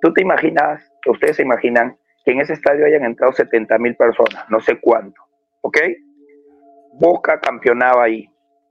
Tú 0.00 0.14
te 0.14 0.22
imaginas, 0.22 0.90
ustedes 1.06 1.36
se 1.36 1.42
imaginan 1.42 1.94
que 2.24 2.32
en 2.32 2.40
ese 2.40 2.54
estadio 2.54 2.86
hayan 2.86 3.04
entrado 3.04 3.34
70 3.34 3.76
mil 3.76 3.96
personas, 3.96 4.46
no 4.48 4.60
sé 4.60 4.80
cuánto, 4.80 5.20
¿ok? 5.60 5.76
Boca 6.94 7.38
campeonaba 7.38 8.04
ahí. 8.04 8.26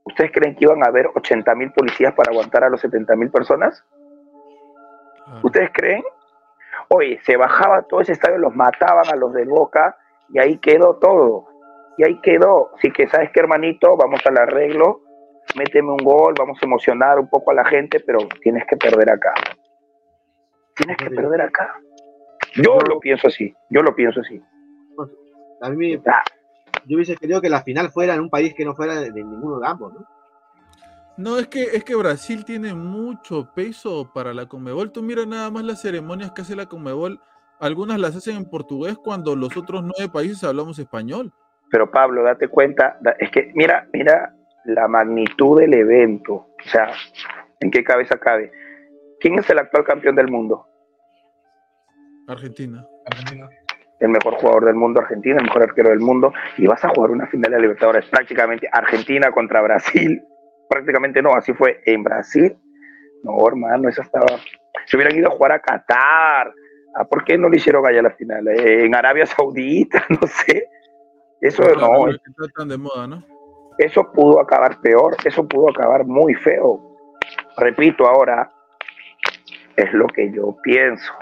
¿Ustedes 0.06 0.32
creen 0.32 0.56
que 0.56 0.64
iban 0.64 0.82
a 0.82 0.88
haber 0.88 1.06
80 1.14 1.54
mil 1.54 1.70
policías 1.70 2.12
para 2.14 2.32
aguantar 2.32 2.64
a 2.64 2.68
los 2.68 2.80
70 2.80 3.14
mil 3.14 3.30
personas? 3.30 3.84
Ah. 5.24 5.38
¿Ustedes 5.44 5.70
creen? 5.72 6.02
Oye, 6.88 7.20
se 7.22 7.36
bajaba 7.36 7.82
todo 7.82 8.00
ese 8.00 8.10
estadio, 8.10 8.38
los 8.38 8.56
mataban 8.56 9.06
a 9.06 9.14
los 9.14 9.32
del 9.34 9.48
Boca 9.48 9.96
y 10.30 10.40
ahí 10.40 10.58
quedó 10.58 10.96
todo. 10.96 11.51
Y 11.98 12.04
ahí 12.04 12.20
quedó. 12.22 12.70
Así 12.76 12.90
que, 12.90 13.08
¿sabes 13.08 13.30
qué, 13.32 13.40
hermanito? 13.40 13.96
Vamos 13.96 14.20
al 14.26 14.38
arreglo, 14.38 15.02
méteme 15.56 15.90
un 15.92 15.98
gol, 15.98 16.34
vamos 16.38 16.58
a 16.62 16.66
emocionar 16.66 17.18
un 17.18 17.28
poco 17.28 17.50
a 17.50 17.54
la 17.54 17.64
gente, 17.64 18.00
pero 18.00 18.20
tienes 18.42 18.64
que 18.66 18.76
perder 18.76 19.10
acá. 19.10 19.34
Tienes 20.74 20.96
que 20.96 21.10
perder 21.10 21.42
acá. 21.42 21.74
Yo 22.54 22.78
lo 22.80 23.00
pienso 23.00 23.28
así, 23.28 23.54
yo 23.70 23.82
lo 23.82 23.94
pienso 23.94 24.20
así. 24.20 24.42
A 25.60 25.70
mí, 25.70 25.96
yo 26.86 26.96
hubiese 26.96 27.16
querido 27.16 27.40
que 27.40 27.48
la 27.48 27.62
final 27.62 27.90
fuera 27.90 28.14
en 28.14 28.20
un 28.20 28.30
país 28.30 28.52
que 28.54 28.64
no 28.64 28.74
fuera 28.74 28.94
de, 28.96 29.12
de 29.12 29.22
ninguno 29.22 29.60
de 29.60 29.66
ambos, 29.68 29.94
¿no? 29.94 30.06
No, 31.18 31.38
es 31.38 31.46
que, 31.48 31.62
es 31.62 31.84
que 31.84 31.94
Brasil 31.94 32.44
tiene 32.44 32.72
mucho 32.72 33.52
peso 33.54 34.10
para 34.14 34.32
la 34.32 34.46
Conmebol. 34.46 34.92
Tú 34.92 35.02
mira 35.02 35.26
nada 35.26 35.50
más 35.50 35.62
las 35.62 35.82
ceremonias 35.82 36.32
que 36.32 36.40
hace 36.40 36.56
la 36.56 36.66
Conmebol. 36.66 37.20
Algunas 37.60 38.00
las 38.00 38.16
hacen 38.16 38.36
en 38.36 38.44
portugués 38.46 38.96
cuando 38.96 39.36
los 39.36 39.54
otros 39.56 39.82
nueve 39.82 40.10
países 40.10 40.42
hablamos 40.42 40.78
español. 40.78 41.32
Pero 41.72 41.90
Pablo, 41.90 42.22
date 42.22 42.46
cuenta, 42.46 42.98
es 43.18 43.30
que 43.30 43.50
mira, 43.54 43.88
mira 43.92 44.32
la 44.64 44.86
magnitud 44.86 45.58
del 45.58 45.74
evento. 45.74 46.34
O 46.34 46.68
sea, 46.68 46.92
¿en 47.58 47.70
qué 47.70 47.82
cabeza 47.82 48.18
cabe? 48.18 48.52
¿Quién 49.18 49.38
es 49.38 49.50
el 49.50 49.58
actual 49.58 49.82
campeón 49.82 50.14
del 50.14 50.28
mundo? 50.28 50.66
Argentina. 52.28 52.86
Argentina. 53.06 53.48
El 53.98 54.10
mejor 54.10 54.34
jugador 54.34 54.66
del 54.66 54.74
mundo, 54.74 55.00
Argentina, 55.00 55.36
el 55.38 55.44
mejor 55.44 55.62
arquero 55.62 55.88
del 55.88 56.00
mundo. 56.00 56.32
Y 56.58 56.66
vas 56.66 56.84
a 56.84 56.90
jugar 56.90 57.10
una 57.10 57.26
final 57.26 57.50
de 57.50 57.60
Libertadores, 57.60 58.04
prácticamente 58.06 58.68
Argentina 58.70 59.32
contra 59.32 59.62
Brasil 59.62 60.22
prácticamente 60.72 61.20
no, 61.20 61.34
así 61.34 61.52
fue 61.52 61.82
en 61.84 62.02
Brasil. 62.02 62.56
No, 63.22 63.46
hermano, 63.46 63.88
eso 63.88 64.02
estaba. 64.02 64.26
Se 64.86 64.96
hubieran 64.96 65.16
ido 65.16 65.28
a 65.28 65.32
jugar 65.32 65.52
a 65.52 65.60
Qatar. 65.60 66.52
¿Ah, 66.94 67.04
¿Por 67.04 67.24
qué 67.24 67.38
no 67.38 67.48
lo 67.48 67.56
hicieron 67.56 67.86
allá 67.86 68.00
a 68.00 68.04
la 68.04 68.10
final? 68.10 68.48
Eh, 68.48 68.84
en 68.84 68.94
Arabia 68.94 69.26
Saudita, 69.26 70.04
no 70.08 70.26
sé. 70.26 70.66
Eso 71.42 71.62
no. 71.62 72.64
de 72.64 72.78
moda, 72.78 73.06
¿no? 73.06 73.24
Eso 73.78 74.10
pudo 74.12 74.40
acabar 74.40 74.80
peor, 74.80 75.16
eso 75.24 75.46
pudo 75.46 75.70
acabar 75.70 76.06
muy 76.06 76.34
feo. 76.34 76.96
Repito 77.56 78.06
ahora, 78.06 78.50
es 79.76 79.92
lo 79.92 80.06
que 80.06 80.32
yo 80.32 80.56
pienso. 80.62 81.12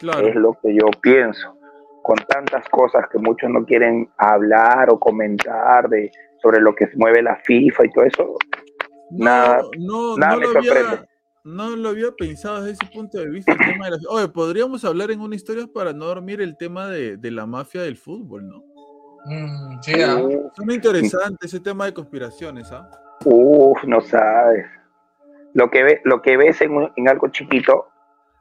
Es 0.00 0.34
lo 0.34 0.54
que 0.60 0.74
yo 0.74 0.86
pienso. 1.00 1.56
Con 2.02 2.16
tantas 2.28 2.68
cosas 2.68 3.04
que 3.10 3.18
muchos 3.18 3.48
no 3.50 3.64
quieren 3.64 4.10
hablar 4.18 4.90
o 4.90 4.98
comentar 4.98 5.88
de 5.88 6.10
sobre 6.42 6.60
lo 6.60 6.74
que 6.74 6.88
mueve 6.96 7.22
la 7.22 7.36
FIFA 7.36 7.86
y 7.86 7.90
todo 7.90 8.04
eso, 8.04 8.34
nada, 9.10 9.62
no, 9.78 10.16
no, 10.16 10.36
lo 10.36 10.58
había, 10.58 11.06
no 11.44 11.76
lo 11.76 11.88
había 11.88 12.12
pensado 12.12 12.62
desde 12.62 12.84
ese 12.84 12.92
punto 12.92 13.18
de 13.18 13.30
vista. 13.30 13.56
Oye, 14.10 14.28
podríamos 14.28 14.84
hablar 14.84 15.10
en 15.10 15.20
una 15.20 15.34
historia 15.34 15.66
para 15.66 15.92
no 15.92 16.04
dormir 16.04 16.40
el 16.40 16.56
tema 16.56 16.88
de, 16.88 17.18
la 17.30 17.46
mafia 17.46 17.82
del 17.82 17.96
fútbol, 17.96 18.48
¿no? 18.48 18.75
Mm, 19.24 19.80
sí, 19.80 20.02
¿ah? 20.02 20.18
muy 20.58 20.74
interesante 20.74 21.46
ese 21.46 21.60
tema 21.60 21.86
de 21.86 21.94
conspiraciones, 21.94 22.70
¿ah? 22.72 22.88
Uf, 23.24 23.82
no 23.84 24.00
sabes. 24.00 24.66
Lo 25.54 25.70
que, 25.70 25.82
ve, 25.82 26.00
lo 26.04 26.20
que 26.22 26.36
ves 26.36 26.60
en, 26.60 26.90
en 26.96 27.08
algo 27.08 27.28
chiquito, 27.28 27.88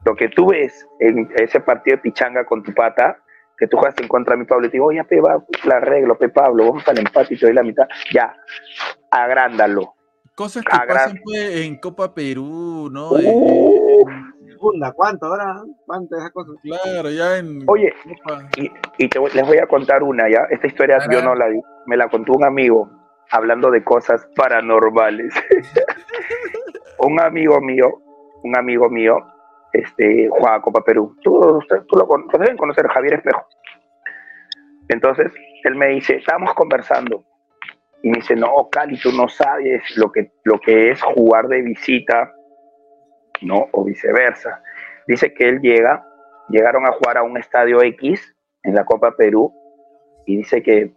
lo 0.05 0.15
que 0.15 0.29
tú 0.29 0.47
ves 0.47 0.85
en 0.99 1.29
ese 1.35 1.59
partido 1.61 1.95
de 1.97 2.03
pichanga 2.03 2.45
con 2.45 2.61
tu 2.61 2.73
pata, 2.73 3.17
que 3.57 3.67
tú 3.67 3.77
juegas 3.77 3.95
en 3.99 4.07
contra 4.07 4.33
de 4.33 4.41
mi 4.41 4.45
Pablo, 4.45 4.67
y 4.67 4.69
te 4.69 4.77
digo, 4.77 4.87
oye, 4.87 5.03
pe, 5.05 5.21
va, 5.21 5.43
la 5.63 5.77
arreglo, 5.77 6.17
pe, 6.17 6.29
Pablo, 6.29 6.65
vamos 6.65 6.87
al 6.87 6.99
empate 6.99 7.33
y 7.33 7.39
te 7.39 7.45
doy 7.45 7.55
la 7.55 7.63
mitad, 7.63 7.87
ya, 8.13 8.35
agrándalo, 9.09 9.95
Cosas 10.35 10.65
que 10.65 10.77
pasan 10.85 11.21
pues, 11.23 11.61
en 11.61 11.77
Copa 11.77 12.13
Perú, 12.13 12.89
¿no? 12.91 13.11
Segunda, 14.65 14.91
¿cuánto 14.93 15.27
ahora? 15.27 15.61
¿Cuánto 15.85 16.17
esas 16.17 16.31
cosas? 16.31 16.55
Claro, 16.63 17.09
ya 17.09 17.37
en. 17.37 17.63
Oye, 17.67 17.93
y, 18.97 19.09
te, 19.09 19.19
les 19.19 19.45
voy 19.45 19.57
a 19.57 19.67
contar 19.67 20.01
una, 20.03 20.29
¿ya? 20.29 20.47
Esta 20.49 20.67
historia 20.67 20.97
yo 21.11 21.21
no 21.21 21.35
la 21.35 21.47
vi, 21.47 21.61
me 21.85 21.97
la 21.97 22.09
contó 22.09 22.33
un 22.33 22.43
amigo 22.43 22.89
hablando 23.31 23.69
de 23.69 23.83
cosas 23.83 24.27
paranormales. 24.35 25.33
un 26.99 27.19
amigo 27.19 27.61
mío, 27.61 28.01
un 28.43 28.57
amigo 28.57 28.89
mío, 28.89 29.17
este, 29.73 30.29
juega 30.29 30.61
Copa 30.61 30.81
Perú. 30.83 31.15
Tú, 31.21 31.59
tú 31.87 31.97
lo 31.97 32.07
deben 32.39 32.57
conocer, 32.57 32.87
Javier 32.87 33.15
Espejo. 33.15 33.45
Entonces, 34.89 35.31
él 35.63 35.75
me 35.75 35.87
dice, 35.89 36.15
estamos 36.17 36.53
conversando 36.53 37.23
y 38.03 38.09
me 38.09 38.17
dice, 38.17 38.35
no, 38.35 38.69
Cali, 38.71 38.99
tú 38.99 39.11
no 39.11 39.27
sabes 39.27 39.81
lo 39.97 40.11
que, 40.11 40.31
lo 40.43 40.59
que 40.59 40.91
es 40.91 41.01
jugar 41.01 41.47
de 41.47 41.61
visita, 41.61 42.34
¿no? 43.45 43.67
O 43.71 43.83
viceversa. 43.83 44.61
Dice 45.07 45.33
que 45.33 45.47
él 45.47 45.61
llega, 45.61 46.05
llegaron 46.49 46.85
a 46.85 46.91
jugar 46.91 47.17
a 47.17 47.23
un 47.23 47.37
estadio 47.37 47.81
X 47.81 48.35
en 48.63 48.75
la 48.75 48.83
Copa 48.83 49.15
Perú, 49.15 49.53
y 50.25 50.37
dice 50.37 50.61
que 50.61 50.91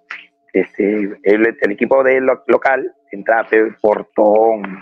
este, 0.52 1.18
el, 1.22 1.46
equipo 1.70 2.02
de 2.02 2.20
local 2.20 2.94
entraba 3.12 3.46
el 3.50 3.76
portón, 3.76 4.80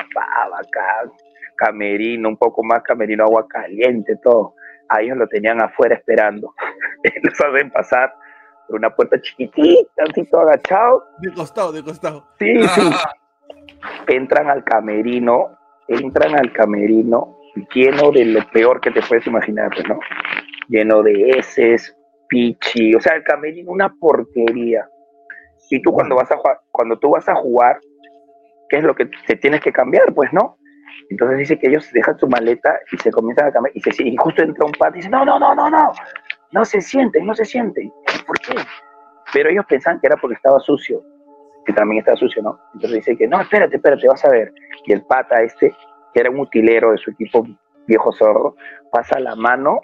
acá, 0.54 1.10
camerino, 1.56 2.28
un 2.28 2.36
poco 2.36 2.62
más 2.62 2.82
camerino, 2.82 3.24
agua 3.24 3.46
caliente, 3.48 4.16
todo. 4.22 4.54
A 4.88 5.00
ellos 5.00 5.16
lo 5.16 5.26
tenían 5.26 5.60
afuera 5.60 5.96
esperando. 5.96 6.54
Los 7.22 7.40
hacen 7.40 7.70
pasar 7.70 8.14
una 8.68 8.94
puerta 8.94 9.20
chiquitita, 9.20 10.04
así 10.08 10.24
todo 10.30 10.42
agachado. 10.42 11.04
De 11.18 11.32
costado, 11.34 11.72
de 11.72 11.82
costado. 11.82 12.24
Sí, 12.38 12.62
sí. 12.68 12.90
entran 14.08 14.48
al 14.48 14.62
camerino, 14.62 15.58
entran 15.88 16.36
al 16.36 16.52
camerino 16.52 17.35
lleno 17.74 18.10
de 18.10 18.24
lo 18.24 18.40
peor 18.50 18.80
que 18.80 18.90
te 18.90 19.02
puedes 19.02 19.26
imaginar, 19.26 19.70
¿no? 19.88 19.98
Lleno 20.68 21.02
de 21.02 21.30
heces, 21.30 21.96
pichi, 22.28 22.94
o 22.94 23.00
sea, 23.00 23.14
el 23.14 23.24
camerino 23.24 23.72
una 23.72 23.92
porquería. 24.00 24.88
Y 25.70 25.80
tú 25.82 25.92
cuando 25.92 26.16
vas 26.16 26.30
a 26.30 26.36
jugar, 26.36 26.60
cuando 26.70 26.98
tú 26.98 27.10
vas 27.10 27.28
a 27.28 27.34
jugar, 27.34 27.80
¿qué 28.68 28.78
es 28.78 28.84
lo 28.84 28.94
que 28.94 29.08
te 29.26 29.36
tienes 29.36 29.60
que 29.60 29.72
cambiar? 29.72 30.12
Pues, 30.14 30.32
¿no? 30.32 30.58
Entonces 31.10 31.38
dice 31.38 31.58
que 31.58 31.68
ellos 31.68 31.88
dejan 31.92 32.18
su 32.18 32.28
maleta 32.28 32.78
y 32.92 32.98
se 32.98 33.10
comienzan 33.10 33.48
a 33.48 33.52
cambiar 33.52 33.76
y, 33.76 33.80
se, 33.80 34.02
y 34.02 34.16
justo 34.16 34.42
entra 34.42 34.66
un 34.66 34.72
pat 34.72 34.94
y 34.94 34.98
dice, 34.98 35.08
no, 35.08 35.24
no, 35.24 35.38
no, 35.38 35.54
no, 35.54 35.70
no, 35.70 35.92
no 36.52 36.64
se 36.64 36.80
sienten, 36.80 37.26
no 37.26 37.34
se 37.34 37.44
sienten. 37.44 37.92
¿Por 38.26 38.38
qué? 38.40 38.54
Pero 39.32 39.50
ellos 39.50 39.64
pensaban 39.68 40.00
que 40.00 40.06
era 40.08 40.16
porque 40.16 40.34
estaba 40.34 40.58
sucio, 40.60 41.02
que 41.64 41.72
también 41.72 42.00
estaba 42.00 42.16
sucio, 42.16 42.42
¿no? 42.42 42.58
Entonces 42.74 42.98
dice 42.98 43.16
que, 43.16 43.26
no, 43.28 43.40
espérate, 43.40 43.76
espérate, 43.76 44.08
vas 44.08 44.24
a 44.24 44.30
ver. 44.30 44.52
Y 44.84 44.92
el 44.92 45.02
pata 45.04 45.42
este, 45.42 45.74
que 46.16 46.20
era 46.20 46.30
un 46.30 46.40
utilero 46.40 46.92
de 46.92 46.96
su 46.96 47.10
equipo 47.10 47.46
viejo 47.86 48.10
sordo, 48.10 48.56
pasa 48.90 49.20
la 49.20 49.36
mano, 49.36 49.82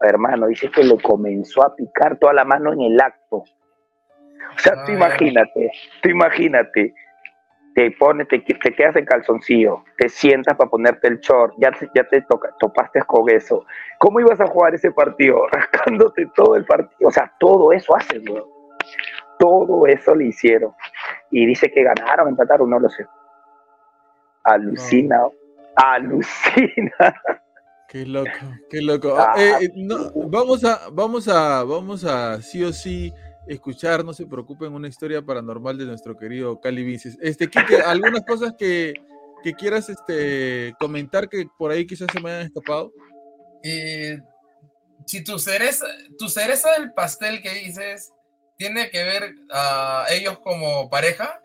hermano, 0.00 0.46
dice 0.46 0.70
que 0.70 0.84
le 0.84 0.96
comenzó 1.02 1.66
a 1.66 1.74
picar 1.74 2.16
toda 2.16 2.32
la 2.32 2.44
mano 2.44 2.72
en 2.72 2.82
el 2.82 3.00
acto. 3.00 3.38
O 3.38 4.58
sea, 4.58 4.84
tú 4.84 4.92
imagínate, 4.92 5.72
tú 6.00 6.10
imagínate, 6.10 6.94
te 7.74 7.90
pones, 7.90 8.28
te, 8.28 8.38
te, 8.38 8.72
quedas 8.72 8.94
en 8.94 9.04
calzoncillo, 9.04 9.82
te 9.98 10.08
sientas 10.08 10.56
para 10.56 10.70
ponerte 10.70 11.08
el 11.08 11.18
short, 11.18 11.54
ya, 11.58 11.72
ya 11.92 12.04
te 12.04 12.20
toca, 12.20 12.54
topaste 12.60 13.02
con 13.02 13.28
eso. 13.28 13.66
¿Cómo 13.98 14.20
ibas 14.20 14.40
a 14.40 14.46
jugar 14.46 14.76
ese 14.76 14.92
partido? 14.92 15.44
Rascándote 15.52 16.30
todo 16.36 16.54
el 16.54 16.64
partido. 16.66 17.08
O 17.08 17.10
sea, 17.10 17.32
todo 17.40 17.72
eso 17.72 17.96
haces, 17.96 18.22
Todo 19.40 19.88
eso 19.88 20.14
le 20.14 20.26
hicieron. 20.26 20.72
Y 21.32 21.46
dice 21.46 21.68
que 21.72 21.82
ganaron, 21.82 22.28
empataron, 22.28 22.70
no 22.70 22.78
lo 22.78 22.88
sé. 22.90 23.04
Alucina, 24.44 25.26
alucina. 25.76 27.14
Qué 27.88 28.04
loco, 28.06 28.30
qué 28.70 28.80
loco. 28.82 29.16
Ah, 29.16 29.34
eh, 29.36 29.64
eh, 29.64 29.72
vamos 30.26 30.64
a, 30.64 30.88
vamos 30.90 31.28
a, 31.28 31.62
vamos 31.62 32.04
a 32.04 32.42
sí 32.42 32.64
o 32.64 32.72
sí 32.72 33.12
escuchar, 33.46 34.04
no 34.04 34.12
se 34.12 34.26
preocupen, 34.26 34.72
una 34.72 34.88
historia 34.88 35.22
paranormal 35.22 35.78
de 35.78 35.84
nuestro 35.84 36.16
querido 36.16 36.60
Cali 36.60 36.82
Vinces. 36.82 37.16
Este, 37.20 37.48
Kike, 37.48 37.82
algunas 37.82 38.24
cosas 38.24 38.54
que, 38.58 38.94
que 39.42 39.52
quieras 39.52 39.88
este, 39.88 40.74
comentar 40.80 41.28
que 41.28 41.46
por 41.58 41.70
ahí 41.70 41.86
quizás 41.86 42.08
se 42.12 42.20
me 42.20 42.30
hayan 42.30 42.46
escapado? 42.46 42.92
Y 43.62 44.18
si 45.06 45.22
tu 45.22 45.38
cereza, 45.38 45.86
tu 46.18 46.28
cereza 46.28 46.70
del 46.78 46.92
pastel 46.92 47.42
que 47.42 47.54
dices 47.54 48.12
tiene 48.56 48.90
que 48.90 49.04
ver 49.04 49.34
a 49.52 50.06
ellos 50.10 50.38
como 50.38 50.88
pareja. 50.88 51.40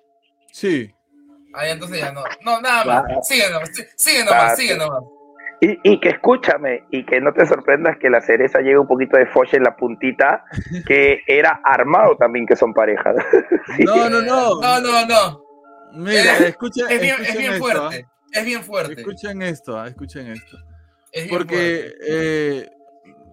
Sí. 0.52 0.92
Ahí 1.54 1.72
entonces 1.72 2.00
ya 2.00 2.12
no. 2.12 2.24
No, 2.44 2.62
nada 2.62 2.86
más. 2.86 3.28
Sigue 3.28 3.50
nomás, 3.50 3.70
sigue 3.96 4.24
nomás, 4.24 4.58
sigue 4.58 4.76
nomás. 4.78 5.04
Y, 5.62 5.78
y, 5.84 6.00
que 6.00 6.10
escúchame, 6.10 6.86
y 6.90 7.06
que 7.06 7.20
no 7.20 7.34
te 7.34 7.46
sorprendas 7.46 7.98
que 7.98 8.10
la 8.10 8.22
cereza 8.22 8.60
llegue 8.60 8.80
un 8.80 8.88
poquito 8.88 9.18
de 9.18 9.26
foche 9.26 9.58
en 9.58 9.64
la 9.64 9.76
puntita, 9.76 10.46
que 10.88 11.22
era 11.28 11.60
armado 11.66 12.16
también 12.16 12.46
que 12.46 12.56
son 12.56 12.74
parejas. 12.74 13.16
No, 13.80 14.10
no, 14.10 14.22
no. 14.22 14.62
No, 14.62 14.80
no, 14.80 15.06
no. 15.06 15.44
Mira, 15.94 16.38
escucha, 16.38 16.86
es 16.90 17.02
bien, 17.02 17.16
es 17.26 17.38
bien 17.38 17.56
fuerte. 17.56 18.06
¿ah? 18.08 18.14
Es 18.32 18.46
bien 18.46 18.64
fuerte. 18.64 18.94
Escuchen 18.94 19.42
esto, 19.42 19.78
¿ah? 19.78 19.88
escuchen 19.88 20.28
esto. 20.32 20.58
Porque, 21.30 21.92
eh, 22.08 22.70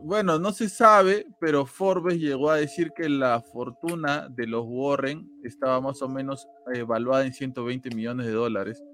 bueno, 0.06 0.38
no 0.38 0.52
se 0.52 0.68
sabe, 0.68 1.26
pero 1.40 1.66
Forbes 1.66 2.20
llegó 2.20 2.48
a 2.50 2.58
decir 2.58 2.92
que 2.92 3.08
la 3.08 3.40
fortuna 3.40 4.28
de 4.30 4.46
los 4.46 4.62
Warren 4.64 5.28
estaba 5.42 5.80
más 5.80 6.00
o 6.00 6.08
menos 6.08 6.46
evaluada 6.72 7.24
en 7.24 7.34
120 7.34 7.90
millones 7.90 8.26
de 8.26 8.32
dólares. 8.32 8.84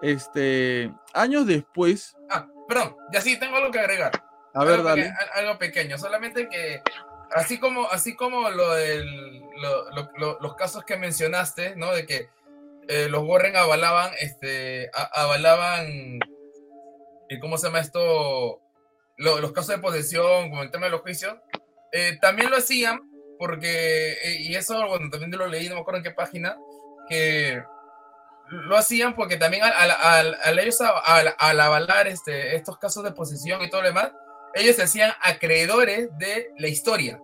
Este, 0.00 0.90
años 1.12 1.46
después. 1.46 2.16
Ah, 2.30 2.48
perdón, 2.66 2.96
ya 3.12 3.20
sí 3.20 3.38
tengo 3.38 3.56
algo 3.56 3.70
que 3.70 3.78
agregar. 3.78 4.12
A 4.54 4.64
ver, 4.64 4.82
dale. 4.82 5.12
algo 5.34 5.58
pequeño, 5.58 5.98
solamente 5.98 6.48
que 6.48 6.80
así 7.32 7.60
como, 7.60 7.86
así 7.90 8.16
como 8.16 8.48
lo 8.48 8.72
del, 8.72 9.42
los 10.40 10.54
casos 10.54 10.82
que 10.84 10.96
mencionaste, 10.96 11.76
¿no? 11.76 11.92
De 11.92 12.06
que 12.06 12.30
eh, 12.88 13.10
los 13.10 13.22
Warren 13.22 13.54
avalaban, 13.54 14.12
este, 14.18 14.90
avalaban, 14.94 16.20
¿cómo 17.38 17.58
se 17.58 17.66
llama 17.66 17.80
esto? 17.80 18.62
Los 19.16 19.52
casos 19.52 19.68
de 19.68 19.78
posesión, 19.78 20.50
como 20.50 20.62
el 20.62 20.70
tema 20.70 20.86
de 20.86 20.92
los 20.92 21.00
juicios, 21.00 21.36
eh, 21.92 22.18
también 22.20 22.50
lo 22.50 22.56
hacían 22.56 23.00
porque, 23.38 24.12
eh, 24.22 24.36
y 24.40 24.54
eso, 24.54 24.86
bueno, 24.86 25.10
también 25.10 25.30
lo 25.30 25.46
leí, 25.46 25.68
no 25.68 25.76
me 25.76 25.80
acuerdo 25.80 25.98
en 25.98 26.04
qué 26.04 26.10
página, 26.10 26.56
que 27.08 27.62
lo 28.48 28.76
hacían 28.76 29.14
porque 29.14 29.36
también 29.36 29.62
al, 29.64 30.58
ellos 30.58 30.80
al, 30.80 31.60
avalar 31.60 32.06
este, 32.06 32.54
estos 32.56 32.78
casos 32.78 33.04
de 33.04 33.12
posesión 33.12 33.62
y 33.62 33.70
todo 33.70 33.82
lo 33.82 33.88
demás, 33.88 34.12
ellos 34.54 34.76
se 34.76 34.84
hacían 34.84 35.12
acreedores 35.20 36.08
de 36.18 36.50
la 36.58 36.68
historia. 36.68 37.20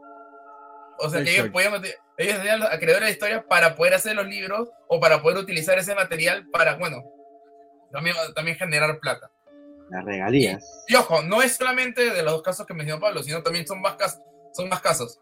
O 0.98 1.08
sea, 1.08 1.22
que 1.24 1.32
ellos 1.32 1.48
podían, 1.48 1.82
ellos 2.16 2.36
serían 2.36 2.60
los 2.60 2.70
acreedores 2.70 3.08
de 3.08 3.12
historia 3.12 3.44
para 3.48 3.74
poder 3.74 3.94
hacer 3.94 4.14
los 4.14 4.26
libros 4.26 4.70
o 4.88 5.00
para 5.00 5.22
poder 5.22 5.38
utilizar 5.38 5.78
ese 5.78 5.94
material 5.94 6.46
para, 6.52 6.76
bueno, 6.76 7.02
también, 7.90 8.14
también 8.34 8.56
generar 8.56 8.98
plata. 9.00 9.30
Las 9.92 10.04
regalías. 10.04 10.84
Y, 10.88 10.96
ojo, 10.96 11.22
no 11.22 11.42
es 11.42 11.56
solamente 11.56 12.10
de 12.10 12.22
los 12.22 12.32
dos 12.32 12.42
casos 12.42 12.66
que 12.66 12.74
mencionó 12.74 13.00
Pablo, 13.00 13.22
sino 13.22 13.42
también 13.42 13.66
son 13.66 13.80
más, 13.80 13.94
casos, 13.94 14.20
son 14.52 14.68
más 14.68 14.80
casos. 14.80 15.20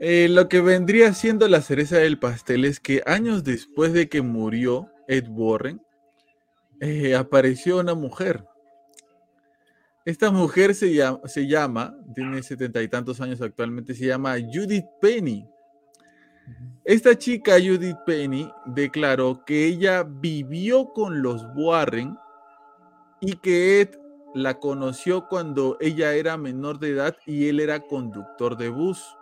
Eh, 0.00 0.28
lo 0.30 0.48
que 0.48 0.60
vendría 0.60 1.12
siendo 1.12 1.46
la 1.48 1.60
cereza 1.60 1.98
del 1.98 2.18
pastel 2.18 2.64
es 2.64 2.80
que 2.80 3.02
años 3.04 3.44
después 3.44 3.92
de 3.92 4.08
que 4.08 4.22
murió 4.22 4.88
Ed 5.08 5.26
Warren, 5.28 5.82
eh, 6.80 7.14
apareció 7.14 7.78
una 7.78 7.94
mujer 7.94 8.44
esta 10.04 10.32
mujer 10.32 10.74
se 10.74 10.92
llama, 10.92 11.20
se 11.26 11.46
llama, 11.46 11.96
tiene 12.14 12.42
setenta 12.42 12.82
y 12.82 12.88
tantos 12.88 13.20
años 13.20 13.40
actualmente, 13.40 13.94
se 13.94 14.06
llama 14.06 14.34
Judith 14.34 14.86
Penny. 15.00 15.46
Esta 16.84 17.16
chica, 17.16 17.52
Judith 17.52 17.98
Penny, 18.04 18.50
declaró 18.66 19.44
que 19.44 19.64
ella 19.64 20.02
vivió 20.02 20.92
con 20.92 21.22
los 21.22 21.46
Warren 21.54 22.16
y 23.22 23.36
que 23.36 23.80
Ed 23.80 23.90
la 24.34 24.58
conoció 24.58 25.28
cuando 25.28 25.78
ella 25.80 26.14
era 26.14 26.36
menor 26.36 26.80
de 26.80 26.90
edad 26.90 27.16
y 27.24 27.48
él 27.48 27.60
era 27.60 27.80
conductor 27.80 28.56
de 28.56 28.68
bus. 28.68 29.16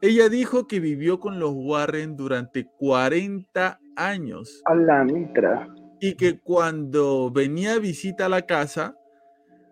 Ella 0.00 0.28
dijo 0.28 0.68
que 0.68 0.78
vivió 0.78 1.18
con 1.18 1.40
los 1.40 1.52
Warren 1.52 2.16
durante 2.16 2.64
40 2.64 3.80
años. 3.96 4.62
A 4.66 4.74
la 4.74 5.02
mitra. 5.02 5.68
Y 6.00 6.14
que 6.14 6.38
cuando 6.38 7.30
venía 7.32 7.74
a 7.74 7.78
visita 7.78 8.26
a 8.26 8.28
la 8.28 8.42
casa, 8.42 8.94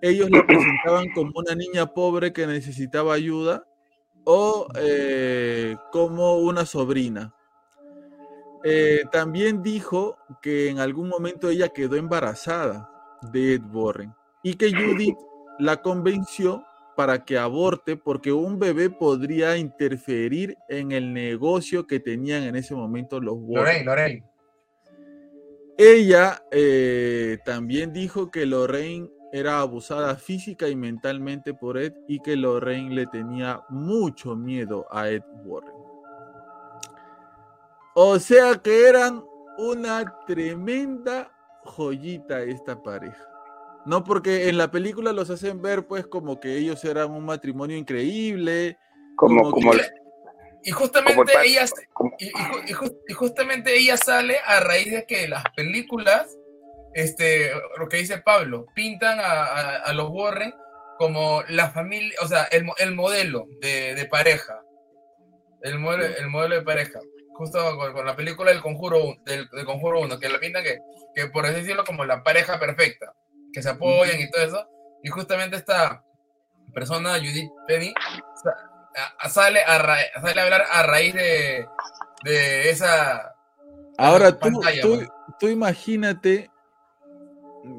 ellos 0.03 0.28
la 0.31 0.45
presentaban 0.45 1.12
como 1.15 1.31
una 1.36 1.55
niña 1.55 1.86
pobre 1.95 2.32
que 2.32 2.49
necesitaba 2.49 3.15
ayuda 3.15 3.65
o 4.24 4.66
eh, 4.77 5.77
como 5.93 6.39
una 6.39 6.66
sobrina. 6.66 7.32
Eh, 8.65 9.05
también 9.12 9.62
dijo 9.62 10.16
que 10.43 10.69
en 10.69 10.81
algún 10.81 11.09
momento 11.09 11.49
ella 11.51 11.69
quedó 11.69 11.97
embarazada 11.97 12.91
de 13.32 13.55
Ed 13.55 13.62
Warren 13.72 14.12
y 14.42 14.55
que 14.55 14.70
Judith 14.70 15.16
la 15.59 15.80
convenció 15.82 16.64
para 16.96 17.24
que 17.24 17.38
aborte 17.38 17.96
porque 17.96 18.32
un 18.32 18.59
bebé 18.59 18.90
podría 18.90 19.56
interferir 19.56 20.56
en 20.68 20.92
el 20.92 21.12
negocio 21.12 21.86
que 21.86 22.01
tenían 22.01 22.44
en 22.44 22.56
ese 22.56 22.74
momento 22.74 23.20
los 23.20 23.34
Warren. 23.38 23.84
Lorraine, 23.84 23.84
Lorraine. 23.84 24.24
Ella 25.76 26.40
eh, 26.52 27.38
también 27.44 27.92
dijo 27.92 28.30
que 28.30 28.46
Lorraine 28.46 29.10
era 29.32 29.59
abusada 29.59 30.14
física 30.14 30.68
y 30.68 30.76
mentalmente 30.76 31.55
por 31.55 31.76
Ed 31.76 31.94
y 32.06 32.20
que 32.20 32.36
Lorraine 32.36 32.94
le 32.94 33.06
tenía 33.06 33.62
mucho 33.68 34.36
miedo 34.36 34.86
a 34.92 35.09
Ed 35.09 35.24
Warren. 35.44 35.74
O 37.94 38.18
sea 38.20 38.55
que 38.59 38.88
eran 38.88 39.24
una 39.59 40.05
tremenda 40.26 41.34
joyita 41.65 42.43
esta 42.43 42.82
pareja. 42.82 43.28
No 43.86 44.03
porque 44.03 44.49
en 44.49 44.57
la 44.57 44.70
película 44.70 45.12
los 45.12 45.31
hacen 45.31 45.61
ver 45.61 45.86
pues 45.86 46.07
como 46.07 46.41
que 46.41 46.57
ellos 46.57 46.85
eran 46.85 47.11
un 47.11 47.24
matrimonio 47.24 47.77
increíble. 47.77 48.78
Como, 49.16 49.51
como, 49.51 49.73
y 50.62 50.70
justamente 50.70 51.32
ella 51.45 51.66
y, 52.19 53.12
justamente 53.12 53.77
ella 53.77 53.97
sale 53.99 54.39
a 54.47 54.61
raíz 54.61 54.91
de 54.91 55.05
que 55.07 55.28
las 55.28 55.45
películas 55.55 56.35
este, 56.95 57.51
lo 57.77 57.89
que 57.89 57.99
dice 57.99 58.19
Pablo, 58.19 58.66
pintan 58.74 59.19
a, 59.20 59.93
los 59.93 60.09
Warren 60.11 60.55
como 60.97 61.43
la 61.49 61.70
familia, 61.70 62.16
o 62.23 62.28
sea, 62.28 62.45
el, 62.45 62.66
el 62.78 62.95
modelo 62.95 63.47
de, 63.61 64.07
pareja. 64.11 64.61
El 65.62 65.78
modelo, 65.78 66.05
el 66.05 66.28
modelo 66.28 66.55
de 66.55 66.62
pareja. 66.62 67.01
Justo 67.35 67.77
con, 67.77 68.06
la 68.06 68.15
película 68.15 68.51
del 68.51 68.62
Conjuro, 68.62 69.16
del, 69.24 69.48
Conjuro 69.65 70.01
1, 70.01 70.19
que 70.19 70.28
la 70.28 70.39
pintan 70.39 70.62
que, 70.62 70.78
que, 71.15 71.27
por 71.27 71.44
así 71.44 71.56
decirlo, 71.56 71.85
como 71.85 72.05
la 72.05 72.23
pareja 72.23 72.59
perfecta, 72.59 73.12
que 73.52 73.62
se 73.62 73.70
apoyan 73.70 74.20
y 74.20 74.31
todo 74.31 74.44
eso. 74.44 74.69
Y 75.02 75.09
justamente 75.09 75.56
esta 75.56 76.05
persona, 76.73 77.19
Judith 77.19 77.51
Penny, 77.66 77.93
sale 79.28 79.61
a, 79.61 79.78
sale 80.20 80.40
a 80.40 80.44
hablar 80.44 80.65
a 80.70 80.82
raíz 80.85 81.15
de, 81.15 81.66
de 82.24 82.70
esa. 82.70 83.35
Ahora, 83.98 84.39
tú, 84.39 84.51
tú, 84.82 84.97
pues. 84.97 85.09
tú 85.39 85.48
imagínate 85.48 86.51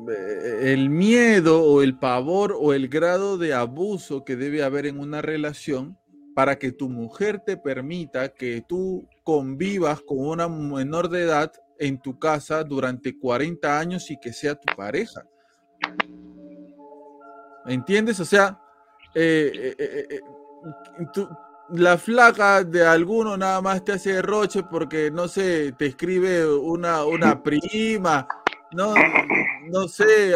eh, 0.09 0.73
el 0.73 0.89
miedo 0.89 1.63
o 1.63 1.81
el 1.81 1.97
pavor 1.97 2.55
o 2.59 2.73
el 2.73 2.87
grado 2.89 3.37
de 3.37 3.53
abuso 3.53 4.23
que 4.23 4.35
debe 4.35 4.63
haber 4.63 4.85
en 4.85 4.99
una 4.99 5.21
relación 5.21 5.97
para 6.33 6.57
que 6.57 6.71
tu 6.71 6.89
mujer 6.89 7.39
te 7.39 7.55
permita 7.55 8.29
que 8.29 8.63
tú 8.67 9.07
convivas 9.25 9.99
con 10.01 10.19
una 10.19 10.47
menor 10.47 11.09
de 11.09 11.23
edad 11.23 11.51
en 11.77 12.01
tu 12.01 12.17
casa 12.17 12.63
durante 12.63 13.19
40 13.19 13.77
años 13.77 14.09
y 14.09 14.17
que 14.17 14.31
sea 14.31 14.55
tu 14.55 14.73
pareja. 14.77 15.25
¿Me 17.65 17.73
entiendes? 17.73 18.19
O 18.21 18.25
sea, 18.25 18.57
eh, 19.13 19.75
eh, 19.77 20.21
la 21.71 21.97
flaca 21.97 22.63
de 22.63 22.85
alguno 22.85 23.35
nada 23.35 23.59
más 23.59 23.83
te 23.83 23.93
hace 23.93 24.21
roche 24.21 24.63
porque, 24.63 25.11
no 25.11 25.27
sé, 25.27 25.73
te 25.73 25.87
escribe 25.87 26.47
una, 26.47 27.03
una 27.03 27.41
prima 27.41 28.25
no, 28.75 28.93
no 29.69 29.87
sé, 29.87 30.35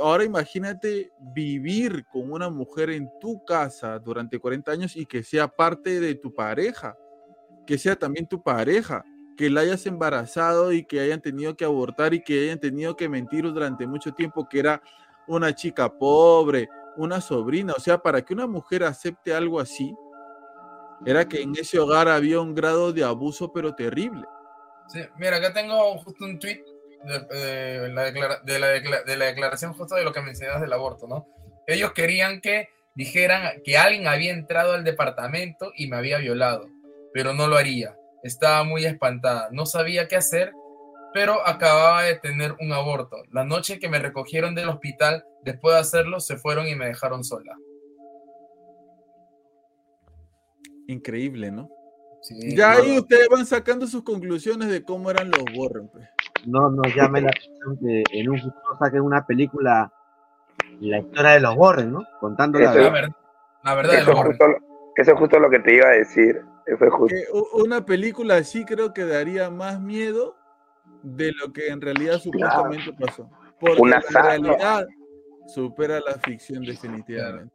ahora 0.00 0.24
imagínate 0.24 1.12
vivir 1.20 2.04
con 2.06 2.32
una 2.32 2.50
mujer 2.50 2.90
en 2.90 3.08
tu 3.20 3.44
casa 3.44 3.98
durante 3.98 4.40
40 4.40 4.72
años 4.72 4.96
y 4.96 5.06
que 5.06 5.22
sea 5.22 5.46
parte 5.46 6.00
de 6.00 6.16
tu 6.16 6.34
pareja, 6.34 6.96
que 7.68 7.76
sea 7.76 7.96
también 7.96 8.26
tu 8.26 8.42
pareja, 8.42 9.04
que 9.36 9.50
la 9.50 9.60
hayas 9.60 9.84
embarazado 9.84 10.72
y 10.72 10.86
que 10.86 11.00
hayan 11.00 11.20
tenido 11.20 11.54
que 11.54 11.66
abortar 11.66 12.14
y 12.14 12.22
que 12.22 12.44
hayan 12.44 12.58
tenido 12.58 12.96
que 12.96 13.10
mentir 13.10 13.44
durante 13.44 13.86
mucho 13.86 14.14
tiempo 14.14 14.48
que 14.48 14.60
era 14.60 14.82
una 15.26 15.54
chica 15.54 15.92
pobre, 15.92 16.70
una 16.96 17.20
sobrina, 17.20 17.74
o 17.76 17.80
sea, 17.80 17.98
para 17.98 18.22
que 18.22 18.32
una 18.32 18.46
mujer 18.46 18.84
acepte 18.84 19.34
algo 19.34 19.60
así, 19.60 19.94
era 21.04 21.28
que 21.28 21.42
en 21.42 21.52
ese 21.58 21.78
hogar 21.78 22.08
había 22.08 22.40
un 22.40 22.54
grado 22.54 22.90
de 22.90 23.04
abuso 23.04 23.52
pero 23.52 23.74
terrible. 23.74 24.24
Sí, 24.86 25.00
mira, 25.18 25.36
acá 25.36 25.52
tengo 25.52 25.98
justo 25.98 26.24
un 26.24 26.38
tweet 26.38 26.64
de, 27.04 27.90
la 27.90 28.10
de, 28.10 29.02
de, 29.04 29.16
la 29.18 29.26
declaración 29.26 29.74
justo 29.74 29.94
de 29.94 30.04
lo 30.04 30.12
que 30.14 30.22
mencionas 30.22 30.62
del 30.62 30.72
aborto, 30.72 31.06
¿no? 31.06 31.26
Ellos 31.66 31.92
querían 31.92 32.40
que 32.40 32.70
dijeran 32.94 33.60
que 33.62 33.76
alguien 33.76 34.08
había 34.08 34.32
entrado 34.32 34.72
al 34.72 34.84
departamento 34.84 35.70
y 35.76 35.88
me 35.88 35.98
había 35.98 36.16
violado, 36.16 36.66
pero 37.12 37.32
no 37.32 37.46
lo 37.46 37.56
haría. 37.56 37.96
Estaba 38.22 38.64
muy 38.64 38.84
espantada, 38.84 39.48
no 39.52 39.66
sabía 39.66 40.08
qué 40.08 40.16
hacer 40.16 40.52
pero 41.12 41.46
acababa 41.46 42.02
de 42.02 42.16
tener 42.16 42.54
un 42.60 42.72
aborto. 42.72 43.16
La 43.32 43.44
noche 43.44 43.78
que 43.78 43.88
me 43.88 43.98
recogieron 43.98 44.54
del 44.54 44.68
hospital, 44.68 45.24
después 45.42 45.74
de 45.74 45.80
hacerlo, 45.80 46.20
se 46.20 46.36
fueron 46.36 46.68
y 46.68 46.74
me 46.74 46.86
dejaron 46.86 47.24
sola. 47.24 47.56
Increíble, 50.86 51.50
¿no? 51.50 51.68
ya 52.54 52.72
ahí 52.72 52.98
ustedes 52.98 53.28
van 53.30 53.46
sacando 53.46 53.86
sus 53.86 54.02
conclusiones 54.02 54.68
de 54.68 54.82
cómo 54.82 55.10
eran 55.10 55.30
los 55.30 55.44
Warren. 55.56 55.88
Pues. 55.88 56.08
No 56.46 56.70
nos 56.70 56.94
llame 56.94 57.22
la 57.22 57.30
atención 57.30 57.78
que 57.80 58.02
en 58.12 58.28
un 58.28 58.38
futuro 58.38 58.78
saquen 58.78 59.00
una 59.00 59.24
película, 59.24 59.90
la 60.80 60.98
historia 60.98 61.30
de 61.30 61.40
los 61.40 61.56
Warren, 61.56 61.92
¿no? 61.92 62.04
Contando 62.20 62.58
la, 62.58 62.72
verdad. 62.72 63.08
La 63.64 63.74
verdad 63.74 63.94
eso, 63.94 64.10
es 64.10 64.18
justo, 64.18 64.44
eso 64.96 65.12
es 65.12 65.18
justo 65.18 65.38
lo 65.38 65.48
que 65.48 65.60
te 65.60 65.74
iba 65.74 65.86
a 65.86 65.92
decir. 65.92 66.42
una 67.54 67.84
película 67.84 68.36
así 68.36 68.64
creo 68.64 68.92
que 68.92 69.04
daría 69.04 69.50
más 69.50 69.80
miedo 69.80 70.36
de 71.02 71.32
lo 71.32 71.52
que 71.52 71.68
en 71.68 71.80
realidad 71.80 72.18
supuestamente 72.18 72.92
pasó. 72.92 73.30
Porque 73.60 73.80
una 73.80 74.00
la 74.10 74.22
realidad 74.22 74.86
supera 75.46 76.00
la 76.00 76.14
ficción 76.18 76.64
definitivamente. 76.64 77.54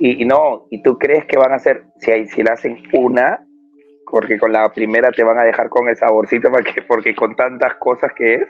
Y, 0.00 0.24
no, 0.24 0.66
y 0.70 0.80
tú 0.82 0.96
crees 0.96 1.26
que 1.26 1.36
van 1.36 1.52
a 1.52 1.56
hacer, 1.56 1.84
si, 1.98 2.28
si 2.28 2.42
la 2.44 2.52
hacen 2.52 2.80
una, 2.92 3.44
porque 4.08 4.38
con 4.38 4.52
la 4.52 4.72
primera 4.72 5.10
te 5.10 5.24
van 5.24 5.38
a 5.38 5.42
dejar 5.42 5.68
con 5.68 5.88
el 5.88 5.96
saborcito, 5.96 6.50
porque, 6.50 6.82
porque 6.82 7.14
con 7.16 7.34
tantas 7.34 7.74
cosas 7.76 8.12
que 8.16 8.34
es. 8.34 8.48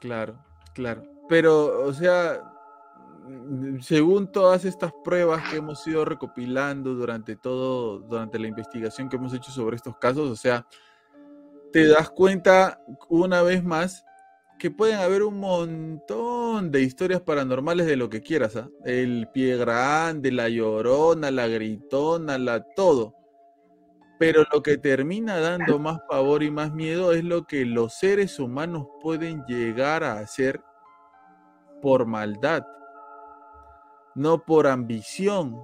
Claro, 0.00 0.36
claro. 0.72 1.02
Pero, 1.28 1.84
o 1.84 1.92
sea, 1.92 2.51
según 3.80 4.30
todas 4.30 4.64
estas 4.64 4.92
pruebas 5.04 5.48
que 5.50 5.56
hemos 5.56 5.86
ido 5.86 6.04
recopilando 6.04 6.94
durante 6.94 7.36
todo, 7.36 8.00
durante 8.00 8.38
la 8.38 8.48
investigación 8.48 9.08
que 9.08 9.16
hemos 9.16 9.34
hecho 9.34 9.50
sobre 9.50 9.76
estos 9.76 9.96
casos, 9.98 10.30
o 10.30 10.36
sea, 10.36 10.66
te 11.72 11.86
das 11.86 12.10
cuenta 12.10 12.80
una 13.08 13.42
vez 13.42 13.64
más 13.64 14.04
que 14.58 14.70
pueden 14.70 14.98
haber 14.98 15.22
un 15.22 15.40
montón 15.40 16.70
de 16.70 16.82
historias 16.82 17.20
paranormales 17.20 17.86
de 17.86 17.96
lo 17.96 18.08
que 18.08 18.20
quieras, 18.20 18.54
¿ah? 18.56 18.68
El 18.84 19.28
pie 19.32 19.56
grande, 19.56 20.30
la 20.30 20.48
llorona, 20.48 21.30
la 21.30 21.48
gritona, 21.48 22.38
la 22.38 22.62
todo. 22.76 23.16
Pero 24.20 24.44
lo 24.52 24.62
que 24.62 24.78
termina 24.78 25.40
dando 25.40 25.80
más 25.80 25.98
pavor 26.08 26.44
y 26.44 26.52
más 26.52 26.72
miedo 26.72 27.12
es 27.12 27.24
lo 27.24 27.44
que 27.44 27.64
los 27.64 27.94
seres 27.94 28.38
humanos 28.38 28.86
pueden 29.00 29.44
llegar 29.46 30.04
a 30.04 30.20
hacer 30.20 30.60
por 31.80 32.06
maldad, 32.06 32.62
no 34.14 34.44
por 34.44 34.66
ambición, 34.66 35.58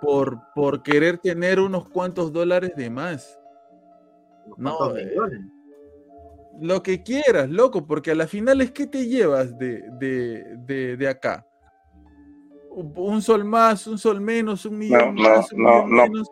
por, 0.00 0.40
por 0.54 0.82
querer 0.82 1.18
tener 1.18 1.60
unos 1.60 1.88
cuantos 1.88 2.32
dólares 2.32 2.72
de 2.76 2.90
más. 2.90 3.38
No, 4.56 4.96
eh, 4.96 5.14
lo 6.60 6.82
que 6.82 7.02
quieras, 7.02 7.48
loco, 7.48 7.86
porque 7.86 8.10
a 8.10 8.14
la 8.14 8.26
final 8.26 8.60
es 8.60 8.70
que 8.72 8.86
te 8.86 9.06
llevas 9.06 9.56
de, 9.58 9.84
de, 9.98 10.96
de, 10.96 11.08
acá. 11.08 11.46
Un 12.70 13.22
sol 13.22 13.44
más, 13.44 13.86
un 13.86 13.98
sol 13.98 14.20
menos, 14.20 14.64
un 14.64 14.78
millón 14.78 15.14
más, 15.14 15.52
un 15.52 15.62
millón 15.62 15.90
menos. 15.90 16.30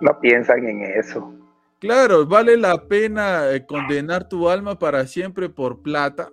No 0.00 0.18
piensan 0.20 0.66
en 0.66 0.82
eso. 0.82 1.32
Claro, 1.78 2.26
vale 2.26 2.56
la 2.56 2.86
pena 2.86 3.50
eh, 3.50 3.66
condenar 3.66 4.28
tu 4.28 4.48
alma 4.48 4.78
para 4.78 5.06
siempre 5.06 5.48
por 5.48 5.82
plata. 5.82 6.30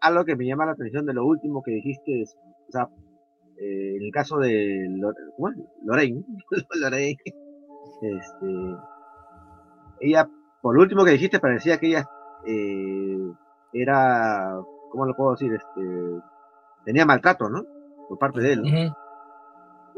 Algo 0.00 0.24
que 0.24 0.36
me 0.36 0.46
llama 0.46 0.66
la 0.66 0.72
atención 0.72 1.06
de 1.06 1.14
lo 1.14 1.26
último 1.26 1.62
que 1.62 1.72
dijiste 1.72 2.22
es, 2.22 2.36
o 2.68 2.72
sea, 2.72 2.88
eh, 3.58 3.96
en 3.96 4.02
el 4.02 4.12
caso 4.12 4.38
de 4.38 4.86
Lorraine, 5.84 6.24
Lorraine 6.80 7.16
este, 8.02 8.76
ella, 10.00 10.28
por 10.60 10.74
lo 10.74 10.82
último 10.82 11.04
que 11.04 11.12
dijiste, 11.12 11.40
parecía 11.40 11.78
que 11.78 11.88
ella 11.88 12.08
eh, 12.46 13.32
era, 13.72 14.60
¿cómo 14.90 15.06
lo 15.06 15.14
puedo 15.14 15.32
decir? 15.32 15.52
Este, 15.52 15.82
tenía 16.84 17.06
maltrato, 17.06 17.48
¿no? 17.48 17.64
Por 18.08 18.18
parte 18.18 18.40
de 18.40 18.52
él. 18.54 18.92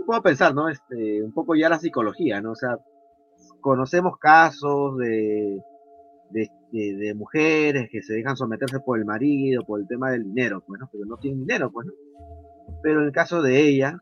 Puedo 0.06 0.23
pensar, 0.23 0.55
¿no? 0.55 0.69
Este, 0.69 1.23
un 1.23 1.32
poco 1.32 1.55
ya 1.55 1.69
la 1.69 1.78
psicología, 1.78 2.40
¿no? 2.40 2.52
O 2.52 2.56
sea, 2.56 2.77
conocemos 3.61 4.19
casos 4.19 4.98
de, 4.98 5.62
de, 6.31 7.15
mujeres 7.15 7.89
que 7.91 8.03
se 8.03 8.15
dejan 8.15 8.37
someterse 8.37 8.81
por 8.81 8.99
el 8.99 9.05
marido, 9.05 9.63
por 9.65 9.81
el 9.81 9.87
tema 9.87 10.11
del 10.11 10.25
dinero, 10.25 10.63
pues, 10.67 10.81
¿no? 10.81 10.89
Pero 10.91 11.05
no 11.05 11.17
tienen 11.19 11.41
dinero, 11.41 11.71
pues, 11.71 11.87
¿no? 11.87 11.93
Pero 12.83 13.01
en 13.01 13.07
el 13.07 13.13
caso 13.13 13.43
de 13.43 13.61
ella, 13.61 13.99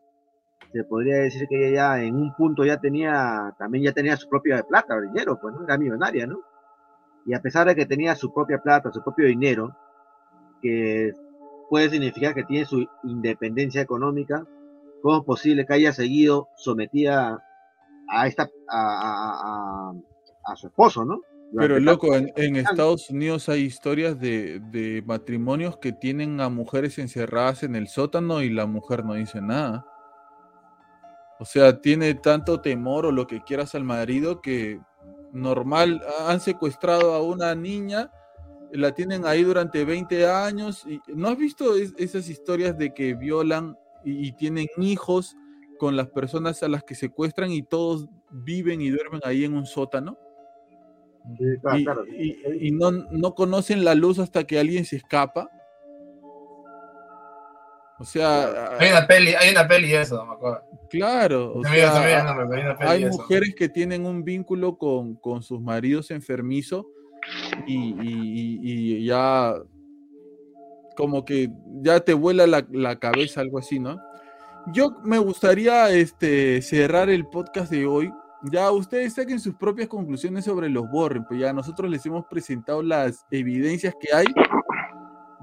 se 0.72 0.84
podría 0.84 1.16
decir 1.16 1.46
que 1.48 1.68
ella 1.68 1.96
ya 1.98 2.02
en 2.02 2.16
un 2.16 2.34
punto 2.34 2.64
ya 2.64 2.78
tenía, 2.78 3.54
también 3.58 3.84
ya 3.84 3.92
tenía 3.92 4.16
su 4.16 4.28
propia 4.28 4.62
plata, 4.62 5.00
dinero, 5.00 5.38
pues 5.40 5.54
no 5.54 5.64
era 5.64 5.76
millonaria, 5.76 6.26
¿no? 6.26 6.40
Y 7.26 7.34
a 7.34 7.42
pesar 7.42 7.66
de 7.66 7.74
que 7.74 7.86
tenía 7.86 8.14
su 8.14 8.32
propia 8.32 8.62
plata, 8.62 8.90
su 8.90 9.02
propio 9.02 9.26
dinero, 9.26 9.76
que 10.62 11.12
puede 11.68 11.90
significar 11.90 12.34
que 12.34 12.44
tiene 12.44 12.64
su 12.64 12.86
independencia 13.04 13.82
económica, 13.82 14.46
¿cómo 15.02 15.18
es 15.18 15.24
posible 15.24 15.66
que 15.66 15.74
haya 15.74 15.92
seguido 15.92 16.48
sometida 16.56 17.42
a 18.08 18.26
esta 18.26 18.48
a, 18.68 19.92
su 20.56 20.66
esposo, 20.66 21.04
¿no? 21.04 21.20
Pero 21.54 21.78
loco, 21.78 22.16
en, 22.16 22.56
Estados 22.56 23.10
Unidos 23.10 23.48
hay 23.48 23.62
historias 23.62 24.18
de, 24.18 24.60
de 24.70 25.02
matrimonios 25.04 25.76
que 25.76 25.92
tienen 25.92 26.40
a 26.40 26.48
mujeres 26.48 26.98
encerradas 26.98 27.62
en 27.62 27.76
el 27.76 27.88
sótano 27.88 28.42
y 28.42 28.48
la 28.48 28.66
mujer 28.66 29.04
no 29.04 29.14
dice 29.14 29.40
nada. 29.42 29.86
O 31.38 31.44
sea, 31.44 31.80
tiene 31.80 32.14
tanto 32.14 32.60
temor 32.60 33.04
o 33.04 33.12
lo 33.12 33.26
que 33.26 33.42
quieras 33.42 33.74
al 33.74 33.84
marido 33.84 34.40
que 34.40 34.80
normal 35.32 36.02
han 36.26 36.40
secuestrado 36.40 37.14
a 37.14 37.22
una 37.22 37.54
niña, 37.54 38.10
la 38.70 38.92
tienen 38.92 39.26
ahí 39.26 39.42
durante 39.42 39.84
20 39.84 40.28
años. 40.28 40.84
Y, 40.86 41.00
¿No 41.08 41.28
has 41.28 41.36
visto 41.36 41.74
esas 41.74 42.28
historias 42.28 42.78
de 42.78 42.94
que 42.94 43.14
violan 43.14 43.76
y, 44.04 44.32
tienen 44.32 44.68
hijos 44.76 45.34
con 45.78 45.96
las 45.96 46.08
personas 46.08 46.62
a 46.62 46.68
las 46.68 46.84
que 46.84 46.94
secuestran 46.94 47.50
y 47.50 47.62
todos 47.62 48.06
viven 48.30 48.80
y 48.80 48.90
duermen 48.90 49.20
ahí 49.24 49.44
en 49.44 49.54
un 49.54 49.66
sótano? 49.66 50.16
Y, 52.60 52.70
no, 52.72 52.90
no, 52.90 53.34
conocen 53.34 53.84
la 53.84 53.94
luz 53.94 54.18
hasta 54.18 54.44
que 54.44 54.58
alguien 54.58 54.84
se 54.84 54.96
escapa. 54.96 55.48
O 57.98 58.04
sea, 58.04 58.78
hay 58.78 58.90
una 58.90 59.06
peli, 59.06 59.32
hay 59.34 59.50
una 59.50 59.68
peli 59.68 59.94
eso, 59.94 60.26
me 60.26 60.32
acuerdo. 60.32 60.62
Claro, 60.90 61.54
o 61.54 61.62
sea, 61.62 62.36
hay, 62.80 63.04
mujeres 63.04 63.54
que 63.56 63.68
tienen 63.68 64.04
un 64.06 64.24
vínculo 64.24 64.76
con, 64.76 65.42
sus 65.42 65.60
maridos 65.60 66.10
enfermizos 66.10 66.84
y, 67.66 69.04
ya 69.04 69.54
como 70.96 71.24
que 71.24 71.50
ya 71.80 72.00
te 72.00 72.12
vuela 72.12 72.46
la, 72.46 72.98
cabeza, 72.98 73.40
algo 73.40 73.58
así, 73.58 73.78
¿no? 73.78 74.00
Yo 74.72 74.96
me 75.04 75.18
gustaría 75.18 75.90
este, 75.90 76.60
cerrar 76.62 77.08
el 77.08 77.26
podcast 77.26 77.70
de 77.70 77.86
hoy. 77.86 78.12
Ya 78.50 78.70
ustedes 78.72 79.14
saquen 79.14 79.38
sus 79.38 79.54
propias 79.54 79.88
conclusiones 79.88 80.44
sobre 80.44 80.68
los 80.68 80.90
Borren, 80.90 81.24
pues 81.24 81.38
ya 81.40 81.52
nosotros 81.52 81.88
les 81.90 82.04
hemos 82.06 82.24
presentado 82.26 82.82
las 82.82 83.24
evidencias 83.30 83.94
que 84.00 84.12
hay. 84.12 84.26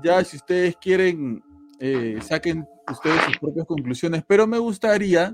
Ya 0.03 0.23
si 0.23 0.37
ustedes 0.37 0.75
quieren 0.77 1.41
eh, 1.79 2.19
saquen 2.21 2.67
ustedes 2.91 3.21
sus 3.23 3.37
propias 3.37 3.65
conclusiones, 3.65 4.23
pero 4.27 4.45
me 4.45 4.57
gustaría 4.57 5.33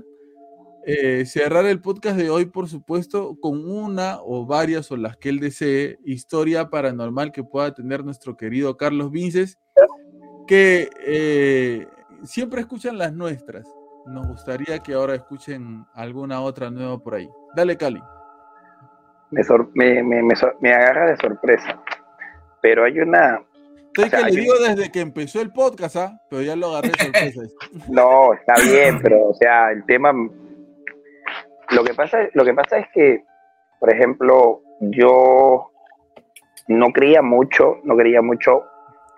eh, 0.84 1.26
cerrar 1.26 1.66
el 1.66 1.80
podcast 1.80 2.16
de 2.16 2.30
hoy, 2.30 2.46
por 2.46 2.68
supuesto, 2.68 3.36
con 3.40 3.68
una 3.68 4.18
o 4.22 4.46
varias 4.46 4.92
o 4.92 4.96
las 4.96 5.16
que 5.16 5.30
él 5.30 5.40
desee, 5.40 5.98
historia 6.04 6.70
paranormal 6.70 7.32
que 7.32 7.42
pueda 7.42 7.74
tener 7.74 8.04
nuestro 8.04 8.36
querido 8.36 8.76
Carlos 8.76 9.10
Vinces, 9.10 9.58
que 10.46 10.88
eh, 11.04 11.88
siempre 12.22 12.60
escuchan 12.60 12.96
las 12.96 13.12
nuestras. 13.12 13.66
Nos 14.06 14.26
gustaría 14.26 14.78
que 14.78 14.94
ahora 14.94 15.14
escuchen 15.14 15.84
alguna 15.94 16.40
otra 16.40 16.70
nueva 16.70 16.98
por 16.98 17.14
ahí. 17.14 17.28
Dale, 17.54 17.76
Cali. 17.76 18.02
Me, 19.30 20.02
me, 20.02 20.22
me 20.60 20.72
agarra 20.72 21.10
de 21.10 21.16
sorpresa, 21.16 21.82
pero 22.62 22.84
hay 22.84 23.00
una, 23.00 23.40
Estoy 23.96 24.10
que 24.10 24.30
le 24.30 24.40
digo 24.42 24.54
desde 24.58 24.92
que 24.92 25.00
empezó 25.00 25.40
el 25.40 25.50
podcast, 25.52 25.96
¿ah? 25.96 26.20
Pero 26.28 26.42
ya 26.42 26.54
lo 26.54 26.68
agarré 26.68 26.90
sorpresa. 26.90 27.40
no, 27.88 28.34
está 28.34 28.54
bien, 28.70 29.00
pero 29.00 29.28
o 29.28 29.34
sea, 29.34 29.70
el 29.70 29.84
tema. 29.86 30.12
Lo 31.70 31.82
que 31.82 31.94
pasa, 31.94 32.18
lo 32.34 32.44
que 32.44 32.52
pasa 32.52 32.78
es 32.78 32.86
que, 32.92 33.24
por 33.80 33.92
ejemplo, 33.92 34.60
yo 34.80 35.70
no 36.68 36.92
creía 36.92 37.22
mucho, 37.22 37.78
no 37.84 37.96
creía 37.96 38.20
mucho 38.20 38.64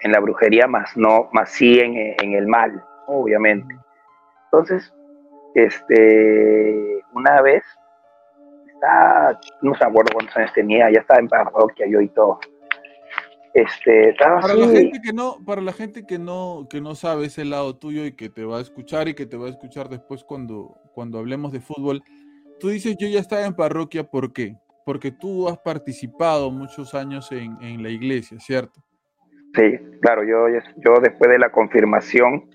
en 0.01 0.12
la 0.12 0.20
brujería, 0.20 0.69
más 0.69 0.97
no, 0.97 1.28
más 1.32 1.51
sí 1.51 1.81
en, 1.81 1.97
en 1.97 2.35
el 2.35 2.47
mal, 2.47 2.82
obviamente. 3.09 3.74
Entonces, 4.53 4.93
este, 5.55 7.03
una 7.15 7.41
vez, 7.43 7.62
está, 8.66 9.39
no 9.62 9.75
se 9.75 9.85
acuerdo 9.85 10.12
cuántos 10.15 10.37
años 10.37 10.53
tenía, 10.55 10.91
ya 10.91 11.01
estaba 11.01 11.20
en 11.20 11.29
parroquia 11.29 11.87
yo 11.89 12.01
y 12.01 12.09
todo 12.09 12.39
este, 13.55 14.15
para 14.19 14.55
la 14.55 14.69
gente 14.69 15.01
que 15.03 15.12
no, 15.12 15.37
para 15.45 15.61
la 15.61 15.73
gente 15.73 16.07
que 16.07 16.19
no, 16.19 16.69
que 16.70 16.81
no 16.81 16.95
sabe 16.95 17.27
ese 17.27 17.45
lado 17.45 17.77
tuyo 17.77 18.05
y 18.05 18.12
que 18.12 18.29
te 18.29 18.45
va 18.45 18.59
a 18.59 18.61
escuchar 18.61 19.09
y 19.09 19.15
que 19.15 19.27
te 19.27 19.37
va 19.37 19.47
a 19.47 19.51
escuchar 19.51 19.89
después 19.89 20.23
cuando, 20.23 20.77
cuando 20.95 21.19
hablemos 21.19 21.51
de 21.51 21.61
fútbol, 21.61 22.03
tú 22.61 22.69
dices 22.69 22.97
yo 22.99 23.09
ya 23.09 23.20
estaba 23.20 23.45
en 23.45 23.55
parroquia, 23.55 24.05
¿por 24.05 24.33
qué? 24.33 24.55
porque 24.89 25.11
tú 25.11 25.47
has 25.51 25.59
participado 25.59 26.51
muchos 26.51 26.95
años 26.95 27.31
en, 27.31 27.83
la 27.83 27.91
iglesia, 27.91 28.39
¿cierto? 28.41 28.83
Sí, 29.55 29.79
claro, 30.01 30.25
yo, 30.25 30.49
yo 30.49 30.95
después 31.03 31.31
de 31.31 31.39
la 31.39 31.51
confirmación 31.51 32.49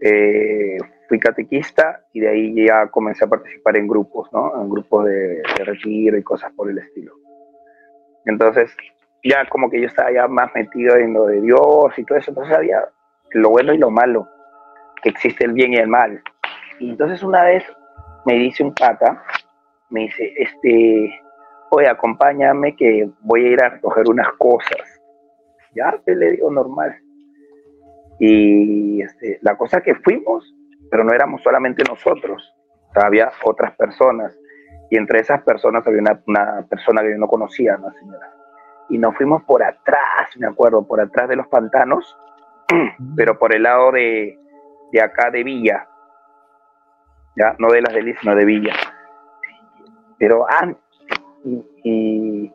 eh, 0.00 0.78
fui 1.10 1.18
catequista 1.18 2.04
y 2.12 2.20
de 2.20 2.28
ahí 2.28 2.66
ya 2.66 2.86
comencé 2.86 3.24
a 3.24 3.28
participar 3.28 3.76
en 3.76 3.88
grupos, 3.88 4.32
¿no? 4.32 4.62
En 4.62 4.70
grupos 4.70 5.06
de, 5.06 5.42
de 5.58 5.64
retiro 5.64 6.16
y 6.16 6.22
cosas 6.22 6.52
por 6.52 6.70
el 6.70 6.78
estilo. 6.78 7.12
Entonces, 8.26 8.70
ya 9.24 9.44
como 9.48 9.68
que 9.68 9.80
yo 9.80 9.88
estaba 9.88 10.12
ya 10.12 10.28
más 10.28 10.54
metido 10.54 10.96
en 10.96 11.12
lo 11.12 11.26
de 11.26 11.40
Dios 11.40 11.98
y 11.98 12.04
todo 12.04 12.16
eso, 12.16 12.30
entonces 12.30 12.56
había 12.56 12.78
lo 13.32 13.50
bueno 13.50 13.74
y 13.74 13.78
lo 13.78 13.90
malo, 13.90 14.28
que 15.02 15.08
existe 15.08 15.44
el 15.44 15.52
bien 15.52 15.74
y 15.74 15.78
el 15.78 15.88
mal. 15.88 16.22
Y 16.78 16.90
entonces 16.90 17.24
una 17.24 17.42
vez 17.42 17.64
me 18.24 18.34
dice 18.34 18.62
un 18.62 18.72
pata, 18.72 19.20
me 19.88 20.02
dice, 20.02 20.32
este, 20.36 21.20
oye, 21.70 21.88
acompáñame 21.88 22.76
que 22.76 23.10
voy 23.22 23.46
a 23.46 23.48
ir 23.48 23.62
a 23.64 23.70
recoger 23.70 24.08
unas 24.08 24.32
cosas. 24.38 25.02
Ya, 25.74 26.00
le 26.06 26.30
digo, 26.30 26.52
normal. 26.52 26.96
Y 28.20 29.02
este, 29.02 29.38
la 29.42 29.56
cosa 29.56 29.80
que 29.80 29.96
fuimos, 29.96 30.54
pero 30.90 31.04
no 31.04 31.12
éramos 31.12 31.42
solamente 31.42 31.82
nosotros, 31.88 32.54
había 32.94 33.30
otras 33.44 33.74
personas. 33.76 34.36
Y 34.90 34.96
entre 34.96 35.20
esas 35.20 35.42
personas 35.42 35.86
había 35.86 36.00
una, 36.00 36.20
una 36.26 36.66
persona 36.68 37.02
que 37.02 37.12
yo 37.12 37.18
no 37.18 37.28
conocía, 37.28 37.76
una 37.76 37.92
señora 37.92 38.40
y 38.90 38.98
nos 38.98 39.16
fuimos 39.16 39.42
por 39.44 39.62
atrás, 39.62 40.36
me 40.36 40.48
acuerdo, 40.48 40.86
por 40.86 41.00
atrás 41.00 41.28
de 41.28 41.36
los 41.36 41.46
pantanos, 41.46 42.18
pero 43.16 43.38
por 43.38 43.54
el 43.54 43.62
lado 43.62 43.92
de, 43.92 44.38
de 44.92 45.00
acá 45.00 45.30
de 45.30 45.44
Villa, 45.44 45.88
ya, 47.36 47.54
no 47.58 47.68
de 47.70 47.82
las 47.82 47.94
delicias, 47.94 48.20
sino 48.20 48.34
de 48.34 48.44
Villa. 48.44 48.74
Pero 50.18 50.44
antes, 50.50 50.82
y, 51.84 52.52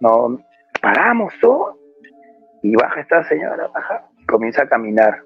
no 0.00 0.40
paramos 0.82 1.32
todo, 1.40 1.78
y 2.62 2.74
baja 2.74 3.00
esta 3.00 3.22
señora, 3.24 3.68
baja, 3.68 4.04
comienza 4.28 4.64
a 4.64 4.68
caminar, 4.68 5.22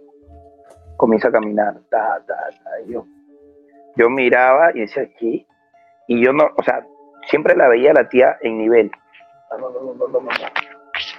comienza 1.02 1.26
a 1.26 1.32
caminar, 1.32 1.74
ta, 1.90 2.22
ta, 2.28 2.36
ta, 2.62 2.70
yo, 2.86 3.04
yo 3.96 4.08
miraba 4.08 4.70
y 4.72 4.82
decía, 4.82 5.02
aquí, 5.02 5.44
y 6.06 6.24
yo 6.24 6.32
no, 6.32 6.48
o 6.56 6.62
sea, 6.62 6.86
siempre 7.26 7.56
la 7.56 7.66
veía 7.66 7.92
la 7.92 8.08
tía 8.08 8.38
en 8.40 8.56
nivel, 8.56 8.88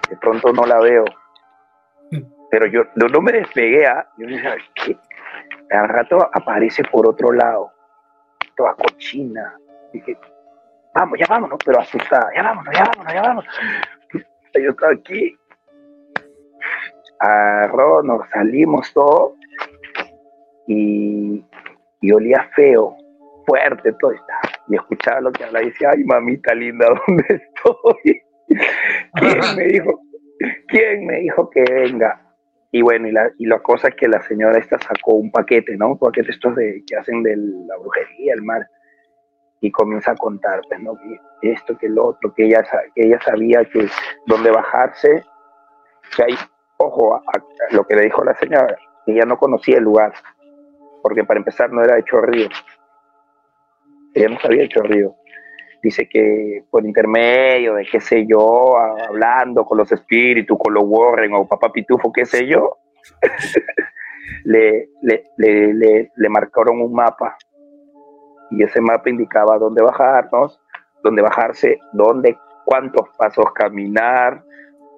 de 0.09 0.17
pronto 0.21 0.53
no 0.53 0.65
la 0.65 0.79
veo. 0.79 1.03
Pero 2.49 2.67
yo 2.67 2.83
no, 2.95 3.19
me 3.19 3.33
despegué, 3.33 3.85
¿ah? 3.85 4.07
yo 4.17 4.25
dije, 4.25 4.49
¿qué? 4.73 4.97
Al 5.71 5.89
rato 5.89 6.29
aparece 6.31 6.85
por 6.85 7.05
otro 7.05 7.33
lado, 7.33 7.69
toda 8.55 8.75
cochina. 8.75 9.53
Dije, 9.91 10.17
vamos, 10.95 11.19
ya 11.19 11.25
vámonos, 11.27 11.59
pero 11.65 11.81
asustada, 11.81 12.29
ya 12.33 12.43
vámonos, 12.43 12.73
ya 12.73 12.85
vámonos, 12.85 13.13
ya 13.13 13.21
vámonos. 13.21 13.55
Yo 14.53 14.69
estaba 14.69 14.93
aquí, 14.93 15.37
agarró, 17.19 18.01
nos 18.01 18.29
salimos 18.29 18.93
todos 18.93 19.33
y, 20.67 21.43
y 22.01 22.11
olía 22.11 22.49
feo, 22.55 22.95
fuerte, 23.45 23.93
todo 23.99 24.11
está. 24.11 24.39
Y 24.67 24.75
escuchaba 24.75 25.21
lo 25.21 25.31
que 25.31 25.43
hablaba 25.43 25.63
y 25.63 25.69
decía, 25.69 25.91
ay 25.91 26.03
mamita 26.03 26.53
linda, 26.53 26.87
¿dónde 27.07 27.25
estoy? 27.27 28.21
¿Quién 29.15 29.55
me 29.55 29.63
dijo? 29.65 29.99
¿Quién 30.67 31.05
me 31.05 31.19
dijo 31.19 31.49
que 31.49 31.63
venga? 31.63 32.19
Y 32.75 32.81
bueno, 32.81 33.07
y 33.07 33.11
la, 33.11 33.31
y 33.37 33.45
la 33.45 33.59
cosa 33.59 33.89
es 33.89 33.95
que 33.95 34.07
la 34.07 34.19
señora 34.21 34.57
esta 34.57 34.79
sacó 34.79 35.13
un 35.13 35.31
paquete, 35.31 35.77
¿no? 35.77 35.89
Un 35.89 35.99
paquete 35.99 36.31
estos 36.31 36.55
de, 36.55 36.83
que 36.87 36.95
hacen 36.95 37.21
de 37.21 37.37
la 37.37 37.77
brujería, 37.77 38.33
el 38.33 38.41
mal. 38.41 38.67
Y 39.61 39.71
comienza 39.71 40.11
a 40.11 40.15
contar, 40.15 40.59
pues, 40.67 40.81
¿no? 40.81 40.97
Esto, 41.43 41.77
que 41.77 41.85
el 41.85 41.99
otro, 41.99 42.33
que 42.33 42.45
ella, 42.45 42.65
que 42.95 43.05
ella 43.05 43.19
sabía 43.21 43.63
que 43.65 43.85
dónde 44.25 44.49
bajarse. 44.49 45.23
Que 46.17 46.23
hay, 46.23 46.35
ojo, 46.77 47.15
a, 47.15 47.21
lo 47.69 47.85
que 47.85 47.95
le 47.95 48.05
dijo 48.05 48.23
la 48.23 48.33
señora, 48.33 48.75
que 49.05 49.11
ella 49.11 49.25
no 49.25 49.37
conocía 49.37 49.77
el 49.77 49.83
lugar. 49.83 50.11
Porque 51.03 51.23
para 51.23 51.37
empezar 51.37 51.71
no 51.71 51.83
era 51.83 51.95
de 51.95 52.03
Chorrillo. 52.05 52.49
Ella 54.15 54.29
no 54.29 54.39
sabía 54.39 54.63
de 54.63 54.69
Chorrillo 54.69 55.15
dice 55.83 56.07
que 56.07 56.63
por 56.71 56.85
intermedio 56.85 57.75
de 57.75 57.85
qué 57.85 57.99
sé 57.99 58.25
yo, 58.25 58.77
hablando 58.77 59.65
con 59.65 59.77
los 59.77 59.91
espíritus, 59.91 60.57
con 60.57 60.73
los 60.73 60.85
Warren 60.87 61.33
o 61.33 61.45
Papá 61.45 61.71
Pitufo, 61.73 62.11
qué 62.11 62.25
sé 62.25 62.47
yo, 62.47 62.77
le, 64.45 64.87
le, 65.01 65.25
le, 65.35 66.09
le, 66.15 66.29
marcaron 66.29 66.81
un 66.81 66.93
mapa 66.93 67.35
y 68.49 68.63
ese 68.63 68.79
mapa 68.79 69.09
indicaba 69.09 69.57
dónde 69.57 69.83
bajarnos, 69.83 70.61
dónde 71.03 71.21
bajarse, 71.21 71.79
dónde, 71.91 72.37
cuántos 72.63 73.09
pasos 73.17 73.51
caminar, 73.53 74.41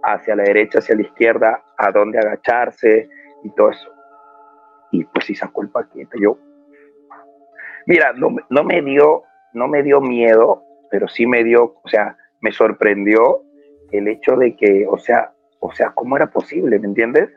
hacia 0.04 0.36
la 0.36 0.44
derecha, 0.44 0.78
hacia 0.78 0.96
la 0.96 1.02
izquierda, 1.02 1.64
a 1.80 1.92
dónde 1.92 2.20
agacharse 2.20 3.10
y 3.44 3.50
todo 3.56 3.72
eso. 3.72 3.95
Y 4.96 5.04
pues 5.04 5.26
sí 5.26 5.36
sacó 5.36 5.62
el. 5.62 5.70
Yo, 6.22 6.38
mira, 7.86 8.14
no, 8.14 8.34
no 8.50 8.64
me 8.64 8.82
dio, 8.82 9.24
no 9.54 9.68
me 9.68 9.84
dio 9.84 10.00
miedo, 10.00 10.64
pero 10.90 11.08
sí 11.10 11.28
me 11.28 11.44
dio, 11.44 11.76
o 11.84 11.88
sea, 11.90 12.18
me 12.40 12.52
sorprendió 12.54 13.42
el 13.92 14.08
hecho 14.08 14.38
de 14.38 14.56
que, 14.56 14.88
o 14.90 14.98
sea, 14.98 15.34
o 15.60 15.74
sea, 15.74 15.92
¿cómo 15.92 16.16
era 16.16 16.28
posible? 16.28 16.80
¿Me 16.80 16.88
entiendes? 16.88 17.30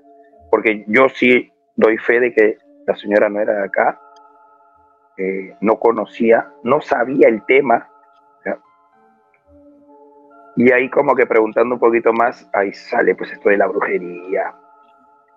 Porque 0.51 0.85
yo 0.86 1.09
sí 1.09 1.51
doy 1.74 1.98
fe 1.98 2.20
de 2.20 2.32
que 2.32 2.59
la 2.86 2.94
señora 2.94 3.28
no 3.28 3.40
era 3.40 3.55
de 3.55 3.64
acá, 3.64 4.01
eh, 5.16 5.56
no 5.60 5.80
conocía, 5.80 6.48
no 6.62 6.80
sabía 6.80 7.28
el 7.28 7.44
tema. 7.47 7.89
Y 10.55 10.72
ahí 10.72 10.90
como 10.90 11.14
que 11.14 11.24
preguntando 11.26 11.76
un 11.76 11.80
poquito 11.80 12.12
más, 12.12 12.48
ahí 12.52 12.72
sale 12.72 13.14
pues 13.14 13.32
esto 13.32 13.48
de 13.48 13.56
la 13.56 13.68
brujería. 13.68 14.55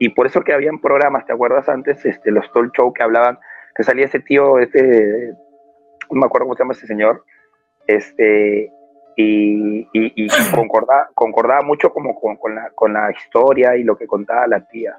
Y 0.01 0.09
por 0.09 0.25
eso 0.25 0.41
que 0.41 0.51
habían 0.51 0.81
programas, 0.81 1.27
¿te 1.27 1.33
acuerdas 1.33 1.69
antes? 1.69 2.03
Este, 2.03 2.31
los 2.31 2.51
talk 2.53 2.75
show 2.75 2.91
que 2.91 3.03
hablaban, 3.03 3.37
que 3.75 3.83
salía 3.83 4.05
ese 4.05 4.19
tío, 4.19 4.57
este, 4.57 5.31
no 6.09 6.19
me 6.19 6.25
acuerdo 6.25 6.47
cómo 6.47 6.55
se 6.55 6.63
llama 6.63 6.73
ese 6.73 6.87
señor, 6.87 7.23
este, 7.85 8.73
y, 9.15 9.87
y, 9.93 10.27
concordaba, 10.55 11.07
concordaba, 11.13 11.61
mucho 11.61 11.93
como 11.93 12.19
con, 12.19 12.55
la, 12.55 12.71
con 12.71 12.93
la 12.93 13.11
historia 13.11 13.77
y 13.77 13.83
lo 13.83 13.95
que 13.95 14.07
contaba 14.07 14.47
la 14.47 14.67
tía. 14.69 14.97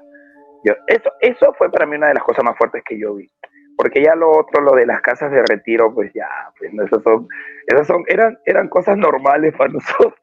Yo, 0.63 0.73
eso, 0.87 1.11
eso 1.19 1.53
fue 1.57 1.69
para 1.69 1.85
mí 1.85 1.97
una 1.97 2.07
de 2.07 2.13
las 2.13 2.23
cosas 2.23 2.45
más 2.45 2.57
fuertes 2.57 2.81
que 2.87 2.97
yo 2.97 3.15
vi. 3.15 3.29
Porque 3.75 4.01
ya 4.01 4.15
lo 4.15 4.31
otro, 4.31 4.61
lo 4.61 4.71
de 4.71 4.85
las 4.85 5.01
casas 5.01 5.33
de 5.33 5.43
retiro, 5.45 5.93
pues 5.93 6.13
ya, 6.13 6.29
pues 6.57 6.71
esas 6.73 7.03
son, 7.03 7.27
esas 7.67 7.87
son, 7.87 8.05
eran, 8.07 8.39
eran 8.45 8.69
cosas 8.69 8.95
normales 8.95 9.53
para 9.57 9.69
nosotros. 9.73 10.13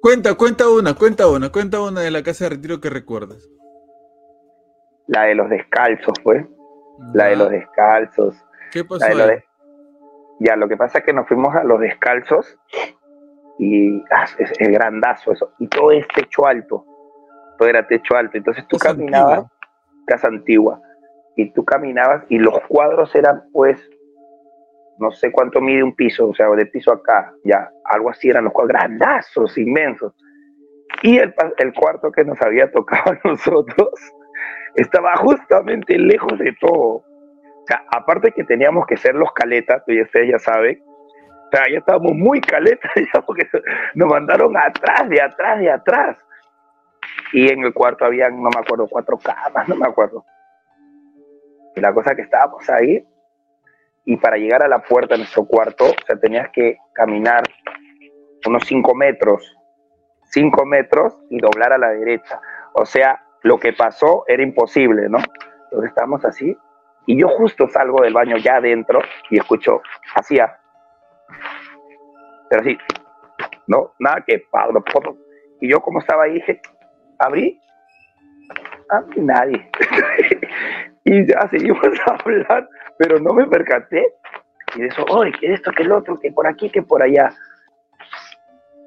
Cuenta, 0.00 0.36
cuenta 0.36 0.68
una, 0.68 0.94
cuenta 0.94 1.26
una, 1.26 1.50
cuenta 1.50 1.80
una 1.80 2.00
de 2.02 2.12
la 2.12 2.22
casa 2.22 2.44
de 2.44 2.50
retiro 2.50 2.80
que 2.80 2.90
recuerdas. 2.90 3.50
La 5.08 5.24
de 5.24 5.34
los 5.34 5.50
descalzos, 5.50 6.14
pues. 6.22 6.46
La 7.12 7.26
de 7.26 7.36
los 7.36 7.50
descalzos. 7.50 8.36
¿Qué 8.70 8.84
pasó? 8.84 9.08
La 9.14 9.42
ya, 10.40 10.54
lo 10.54 10.68
que 10.68 10.76
pasa 10.76 10.98
es 10.98 11.04
que 11.04 11.12
nos 11.12 11.26
fuimos 11.26 11.54
a 11.56 11.64
los 11.64 11.80
descalzos 11.80 12.56
y 13.58 14.00
ah, 14.12 14.26
es, 14.38 14.52
grandazo 14.58 15.32
eso. 15.32 15.52
Y 15.58 15.66
todo 15.66 15.90
es 15.90 16.06
techo 16.14 16.46
alto. 16.46 16.84
Todo 17.58 17.68
era 17.68 17.86
techo 17.86 18.14
alto. 18.14 18.36
Entonces 18.36 18.64
tú 18.68 18.78
caminabas, 18.78 19.46
casa 20.06 20.28
antigua, 20.28 20.80
y 21.36 21.50
tú 21.52 21.64
caminabas 21.64 22.24
y 22.28 22.38
los 22.38 22.60
cuadros 22.68 23.14
eran 23.14 23.44
pues, 23.52 23.78
no 24.98 25.10
sé 25.10 25.32
cuánto 25.32 25.60
mide 25.60 25.82
un 25.82 25.94
piso, 25.94 26.28
o 26.28 26.34
sea, 26.34 26.48
de 26.50 26.66
piso 26.66 26.92
acá, 26.92 27.32
ya, 27.44 27.70
algo 27.84 28.10
así 28.10 28.28
eran 28.28 28.44
los 28.44 28.52
cuadros, 28.52 28.76
grandazos, 28.76 29.58
inmensos. 29.58 30.12
Y 31.02 31.18
el, 31.18 31.34
el 31.58 31.74
cuarto 31.74 32.10
que 32.10 32.24
nos 32.24 32.40
había 32.42 32.70
tocado 32.70 33.12
a 33.12 33.20
nosotros 33.28 33.90
estaba 34.74 35.16
justamente 35.16 35.98
lejos 35.98 36.38
de 36.38 36.52
todo 36.60 37.04
sea, 37.68 37.84
aparte 37.90 38.32
que 38.32 38.44
teníamos 38.44 38.86
que 38.86 38.96
ser 38.96 39.14
los 39.14 39.32
caletas, 39.32 39.82
y 39.86 40.00
ustedes 40.00 40.30
ya 40.30 40.38
saben, 40.38 40.82
o 40.82 41.50
sea, 41.52 41.64
ya 41.70 41.78
estábamos 41.78 42.12
muy 42.14 42.40
caletas 42.40 42.90
ya 43.14 43.20
porque 43.20 43.46
nos 43.94 44.08
mandaron 44.08 44.56
atrás, 44.56 45.08
de 45.08 45.20
atrás, 45.20 45.58
de 45.60 45.70
atrás. 45.70 46.16
Y 47.32 47.48
en 47.50 47.64
el 47.64 47.74
cuarto 47.74 48.04
habían, 48.04 48.42
no 48.42 48.48
me 48.50 48.60
acuerdo, 48.60 48.86
cuatro 48.88 49.18
camas, 49.18 49.68
no 49.68 49.76
me 49.76 49.86
acuerdo. 49.86 50.24
Y 51.76 51.80
la 51.80 51.92
cosa 51.92 52.14
que 52.14 52.22
estábamos 52.22 52.68
ahí, 52.70 53.06
y 54.04 54.16
para 54.16 54.36
llegar 54.36 54.62
a 54.62 54.68
la 54.68 54.82
puerta 54.82 55.14
de 55.14 55.18
nuestro 55.18 55.44
cuarto, 55.44 55.84
o 55.84 56.06
sea, 56.06 56.18
tenías 56.18 56.48
que 56.50 56.78
caminar 56.94 57.42
unos 58.46 58.64
cinco 58.64 58.94
metros, 58.94 59.56
cinco 60.30 60.64
metros 60.64 61.14
y 61.28 61.38
doblar 61.38 61.74
a 61.74 61.78
la 61.78 61.90
derecha. 61.90 62.40
O 62.72 62.86
sea, 62.86 63.22
lo 63.42 63.58
que 63.58 63.72
pasó 63.72 64.24
era 64.26 64.42
imposible, 64.42 65.08
¿no? 65.08 65.18
Entonces 65.64 65.90
estábamos 65.90 66.24
así 66.24 66.56
y 67.06 67.18
yo 67.18 67.28
justo 67.28 67.68
salgo 67.68 68.02
del 68.02 68.12
baño 68.12 68.36
ya 68.36 68.56
adentro 68.56 69.00
y 69.30 69.38
escucho, 69.38 69.80
hacía, 70.14 70.58
pero 72.50 72.62
así, 72.62 72.78
no, 73.66 73.92
nada 73.98 74.22
que 74.26 74.44
Pablo, 74.50 74.82
Y 75.60 75.70
yo 75.70 75.80
como 75.80 76.00
estaba 76.00 76.24
ahí, 76.24 76.34
dije, 76.34 76.60
abrí, 77.18 77.60
a 78.90 79.00
mí 79.00 79.16
nadie. 79.18 79.70
y 81.04 81.26
ya 81.26 81.48
seguimos 81.48 81.80
hablando, 82.06 82.68
pero 82.98 83.18
no 83.18 83.32
me 83.32 83.46
percaté. 83.46 84.14
Y 84.74 84.82
de 84.82 84.88
eso, 84.88 85.04
oye, 85.10 85.32
que 85.32 85.52
esto, 85.52 85.70
que 85.72 85.82
el 85.82 85.92
otro, 85.92 86.18
que 86.20 86.30
por 86.30 86.46
aquí, 86.46 86.70
que 86.70 86.82
por 86.82 87.02
allá. 87.02 87.30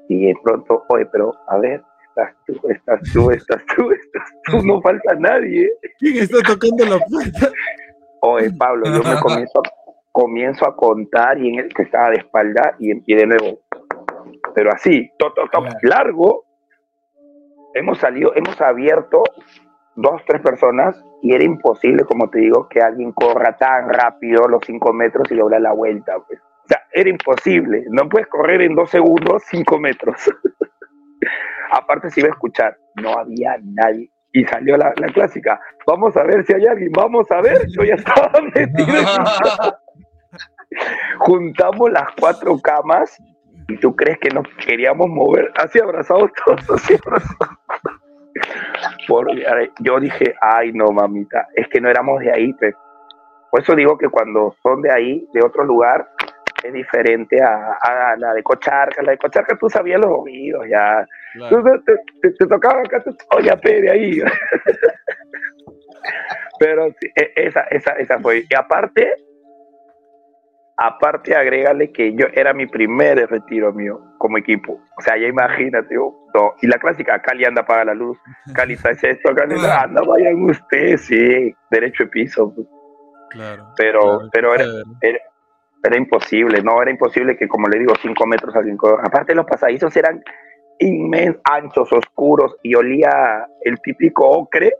y 0.08 0.26
de 0.26 0.36
pronto, 0.42 0.84
oye, 0.88 1.06
pero 1.06 1.34
a 1.48 1.58
ver, 1.58 1.82
estás 2.12 2.34
tú, 2.46 2.68
estás 2.68 3.12
tú, 3.12 3.30
estás 3.30 3.62
tú, 3.74 3.90
estás 3.90 4.30
tú, 4.44 4.62
no 4.66 4.80
falta 4.82 5.14
nadie. 5.14 5.72
¿Quién 5.98 6.18
está 6.18 6.38
tocando 6.42 6.84
la 6.84 6.98
puerta? 6.98 7.52
Oye, 8.20 8.52
Pablo, 8.52 8.84
yo 8.86 9.02
me 9.02 9.18
comienzo 9.20 9.60
a, 9.60 9.62
comienzo 10.12 10.66
a 10.66 10.76
contar 10.76 11.38
y 11.38 11.48
en 11.48 11.60
el 11.60 11.74
que 11.74 11.82
estaba 11.82 12.10
de 12.10 12.16
espalda 12.16 12.76
y 12.78 12.90
en 12.90 13.02
pie 13.02 13.16
de 13.16 13.26
nuevo. 13.26 13.60
Pero 14.54 14.72
así, 14.72 15.10
todo, 15.18 15.32
todo, 15.50 15.64
largo. 15.82 16.44
Hemos 17.74 17.98
salido, 17.98 18.34
hemos 18.36 18.60
abierto 18.60 19.24
dos, 19.96 20.22
tres 20.26 20.42
personas 20.42 21.02
y 21.22 21.34
era 21.34 21.44
imposible, 21.44 22.04
como 22.04 22.28
te 22.28 22.40
digo, 22.40 22.68
que 22.68 22.82
alguien 22.82 23.12
corra 23.12 23.56
tan 23.56 23.88
rápido 23.88 24.46
los 24.46 24.60
cinco 24.66 24.92
metros 24.92 25.30
y 25.32 25.36
doble 25.36 25.58
la 25.58 25.72
vuelta. 25.72 26.18
Pues. 26.26 26.38
O 26.38 26.68
sea, 26.68 26.82
era 26.92 27.08
imposible. 27.08 27.84
No 27.88 28.08
puedes 28.08 28.28
correr 28.28 28.60
en 28.60 28.74
dos 28.74 28.90
segundos 28.90 29.42
cinco 29.50 29.78
metros. 29.78 30.16
Aparte 31.72 32.10
se 32.10 32.20
iba 32.20 32.28
a 32.28 32.32
escuchar, 32.32 32.76
no 32.96 33.18
había 33.18 33.56
nadie. 33.62 34.10
Y 34.34 34.44
salió 34.44 34.76
la, 34.76 34.92
clásica, 34.92 35.60
vamos 35.86 36.16
a 36.16 36.22
ver 36.22 36.44
si 36.44 36.54
hay 36.54 36.66
alguien, 36.66 36.90
vamos 36.92 37.30
a 37.30 37.40
ver, 37.40 37.66
yo 37.68 37.82
ya 37.82 37.94
estaba 37.94 38.30
metido. 38.54 39.02
Juntamos 41.18 41.90
las 41.90 42.08
cuatro 42.18 42.58
camas 42.58 43.18
y 43.68 43.76
tú 43.78 43.94
crees 43.94 44.18
que 44.18 44.30
nos 44.30 44.46
queríamos 44.64 45.08
mover 45.08 45.50
así 45.56 45.78
abrazados 45.80 46.30
todos, 46.44 46.70
así 46.70 46.94
abrazados. 46.94 47.56
yo 49.80 50.00
dije, 50.00 50.34
ay 50.40 50.72
no, 50.72 50.86
mamita, 50.92 51.48
es 51.54 51.68
que 51.68 51.80
no 51.80 51.90
éramos 51.90 52.20
de 52.20 52.32
ahí. 52.32 52.52
Pues. 52.54 52.74
Por 53.50 53.60
eso 53.60 53.74
digo 53.74 53.98
que 53.98 54.08
cuando 54.08 54.54
son 54.62 54.80
de 54.80 54.90
ahí, 54.90 55.26
de 55.34 55.44
otro 55.44 55.64
lugar, 55.64 56.08
es 56.62 56.72
diferente 56.72 57.42
a, 57.42 58.16
la 58.16 58.32
de 58.32 58.42
Cocharca. 58.42 59.02
La 59.02 59.12
de 59.12 59.18
Cocharca 59.18 59.56
tú 59.58 59.68
sabías 59.68 60.00
los 60.00 60.10
oídos, 60.10 60.66
ya. 60.68 61.06
Te, 62.22 62.46
tocaba 62.46 62.80
acá, 62.80 63.02
oye, 63.36 63.80
de 63.80 63.90
ahí. 63.90 64.20
Pero 66.58 66.86
e, 66.86 67.32
esa, 67.36 67.62
esa, 67.70 67.92
esa 67.92 68.18
fue. 68.18 68.44
Y 68.48 68.54
aparte, 68.54 69.14
aparte 70.76 71.34
agrégale 71.34 71.92
que 71.92 72.14
yo 72.14 72.26
era 72.32 72.52
mi 72.52 72.66
primer 72.66 73.28
retiro 73.28 73.72
mío 73.72 74.00
como 74.18 74.38
equipo. 74.38 74.80
O 74.96 75.02
sea, 75.02 75.16
ya 75.16 75.26
imagínate, 75.26 75.96
oh, 75.98 76.22
y 76.60 76.66
la 76.66 76.78
clásica, 76.78 77.20
Cali 77.20 77.44
anda 77.44 77.64
para 77.64 77.84
la 77.84 77.94
luz, 77.94 78.18
Cali 78.54 78.74
hace 78.74 79.10
esto, 79.10 79.34
Cali 79.34 79.54
anda, 79.54 80.02
vayan 80.02 80.42
ustedes, 80.42 81.02
sí, 81.02 81.54
derecho 81.70 82.04
de 82.04 82.10
piso. 82.10 82.52
Pues. 82.54 82.66
Claro. 83.30 83.68
Pero, 83.76 84.28
pero 84.32 84.54
era, 84.54 84.64
era, 85.82 85.96
imposible, 85.96 86.62
no, 86.62 86.80
era 86.82 86.90
imposible 86.90 87.36
que, 87.36 87.48
como 87.48 87.68
le 87.68 87.78
digo, 87.78 87.94
cinco 88.00 88.26
metros 88.26 88.54
alguien 88.54 88.76
Aparte, 89.02 89.34
los 89.34 89.46
pasadizos 89.46 89.96
eran 89.96 90.22
inmensos, 90.78 91.40
anchos, 91.44 91.92
oscuros, 91.92 92.56
y 92.62 92.74
olía 92.74 93.46
el 93.62 93.80
típico 93.80 94.28
ocre, 94.28 94.72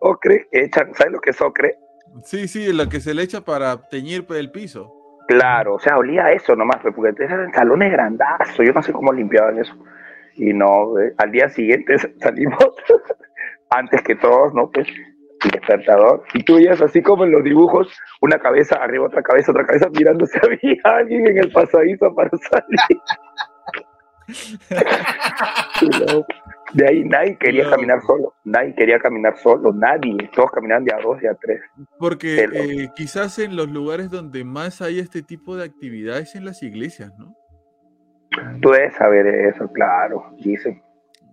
ocre, 0.00 0.46
echan, 0.52 0.94
¿sabes 0.94 1.12
lo 1.12 1.20
que 1.20 1.30
es 1.30 1.40
ocre? 1.40 1.76
Sí, 2.22 2.48
sí, 2.48 2.72
lo 2.72 2.88
que 2.88 3.00
se 3.00 3.14
le 3.14 3.22
echa 3.22 3.40
para 3.42 3.88
teñir 3.88 4.26
el 4.30 4.50
piso. 4.50 4.94
Claro, 5.28 5.74
o 5.74 5.78
sea, 5.78 5.98
olía 5.98 6.32
eso 6.32 6.56
nomás, 6.56 6.78
pues, 6.80 6.94
porque 6.94 7.22
eran 7.22 7.52
salones 7.52 7.92
grandazos, 7.92 8.64
yo 8.64 8.72
no 8.72 8.82
sé 8.82 8.92
cómo 8.92 9.12
limpiaban 9.12 9.58
eso. 9.58 9.74
Y 10.34 10.52
no, 10.52 10.98
eh, 10.98 11.12
al 11.18 11.32
día 11.32 11.48
siguiente 11.48 11.96
salimos 12.20 12.58
antes 13.70 14.02
que 14.02 14.16
todos, 14.16 14.54
¿no? 14.54 14.70
Pues 14.70 14.88
el 15.44 15.50
despertador. 15.50 16.24
Y 16.34 16.42
tú 16.42 16.56
veías 16.56 16.80
así 16.80 17.02
como 17.02 17.24
en 17.24 17.32
los 17.32 17.44
dibujos, 17.44 17.88
una 18.20 18.38
cabeza 18.38 18.76
arriba, 18.76 19.06
otra 19.06 19.22
cabeza, 19.22 19.52
otra 19.52 19.66
cabeza, 19.66 19.88
mirando 19.90 20.26
si 20.26 20.38
había 20.42 20.80
alguien 20.84 21.26
en 21.26 21.38
el 21.38 21.52
pasadizo 21.52 22.14
para 22.14 22.30
salir. 22.50 23.00
De 26.74 26.86
ahí 26.86 27.04
nadie 27.04 27.36
quería 27.38 27.68
caminar 27.70 28.02
solo, 28.02 28.34
nadie 28.44 28.74
quería 28.74 28.98
caminar 28.98 29.36
solo, 29.38 29.72
nadie, 29.72 30.30
todos 30.34 30.50
caminaban 30.50 30.84
de 30.84 30.94
a 30.94 30.98
dos, 30.98 31.20
de 31.20 31.28
a 31.28 31.34
tres. 31.34 31.62
Porque 31.98 32.44
eh, 32.44 32.88
quizás 32.94 33.38
en 33.38 33.56
los 33.56 33.68
lugares 33.68 34.10
donde 34.10 34.44
más 34.44 34.82
hay 34.82 34.98
este 34.98 35.22
tipo 35.22 35.56
de 35.56 35.64
actividades 35.64 36.34
en 36.34 36.44
las 36.44 36.62
iglesias, 36.62 37.12
¿no? 37.18 37.34
Tú 38.60 38.70
debes 38.70 38.94
saber 38.94 39.26
eso, 39.26 39.70
claro, 39.72 40.34
dicen. 40.38 40.82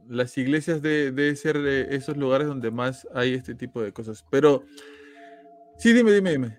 Las 0.07 0.37
iglesias 0.37 0.81
deben 0.81 1.35
ser 1.35 1.57
eh, 1.57 1.87
esos 1.95 2.15
lugares 2.15 2.47
donde 2.47 2.71
más 2.71 3.07
hay 3.13 3.33
este 3.33 3.55
tipo 3.55 3.81
de 3.81 3.91
cosas. 3.91 4.25
Pero, 4.31 4.63
sí, 5.77 5.93
dime, 5.93 6.11
dime, 6.11 6.31
dime. 6.31 6.57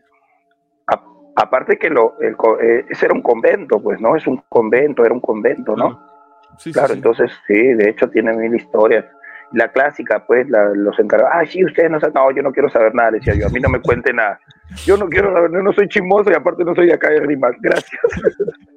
aparte 1.36 1.78
que 1.78 1.88
lo, 1.88 2.14
eh, 2.20 2.84
ese 2.88 3.06
era 3.06 3.14
un 3.14 3.22
convento, 3.22 3.80
pues, 3.80 4.00
¿no? 4.00 4.16
Es 4.16 4.26
un 4.26 4.42
convento, 4.48 5.04
era 5.04 5.14
un 5.14 5.20
convento, 5.20 5.74
¿no? 5.76 6.15
claro, 6.15 6.15
entonces 6.64 7.30
sí, 7.46 7.54
de 7.54 7.90
hecho 7.90 8.08
tiene 8.08 8.32
mil 8.32 8.54
historias. 8.54 9.04
La 9.52 9.70
clásica, 9.70 10.26
pues, 10.26 10.46
los 10.48 10.98
encargados, 10.98 11.34
ah, 11.34 11.46
sí, 11.46 11.64
ustedes 11.64 11.90
no 11.90 12.00
saben, 12.00 12.14
no, 12.14 12.30
yo 12.32 12.42
no 12.42 12.52
quiero 12.52 12.68
saber 12.68 12.94
nada, 12.94 13.12
decía 13.12 13.34
yo, 13.34 13.46
a 13.46 13.50
mí 13.50 13.60
no 13.60 13.68
me 13.68 13.80
cuente 13.80 14.12
nada. 14.12 14.40
Yo 14.84 14.96
no 14.96 15.08
quiero 15.08 15.32
saber, 15.32 15.52
yo 15.52 15.62
no 15.62 15.72
soy 15.72 15.88
chismoso 15.88 16.30
y 16.30 16.34
aparte 16.34 16.64
no 16.64 16.74
soy 16.74 16.90
acá 16.90 17.10
de 17.10 17.20
rimas, 17.20 17.52
gracias. 17.60 18.02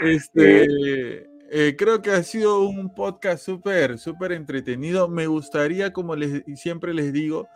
Este, 0.00 1.26
eh, 1.50 1.74
creo 1.76 2.02
que 2.02 2.10
ha 2.10 2.22
sido 2.22 2.62
un 2.62 2.94
podcast 2.94 3.44
súper, 3.44 3.98
súper 3.98 4.32
entretenido. 4.32 5.08
Me 5.08 5.26
gustaría, 5.26 5.92
como 5.92 6.14
les, 6.14 6.42
siempre 6.54 6.94
les 6.94 7.12
digo, 7.12 7.48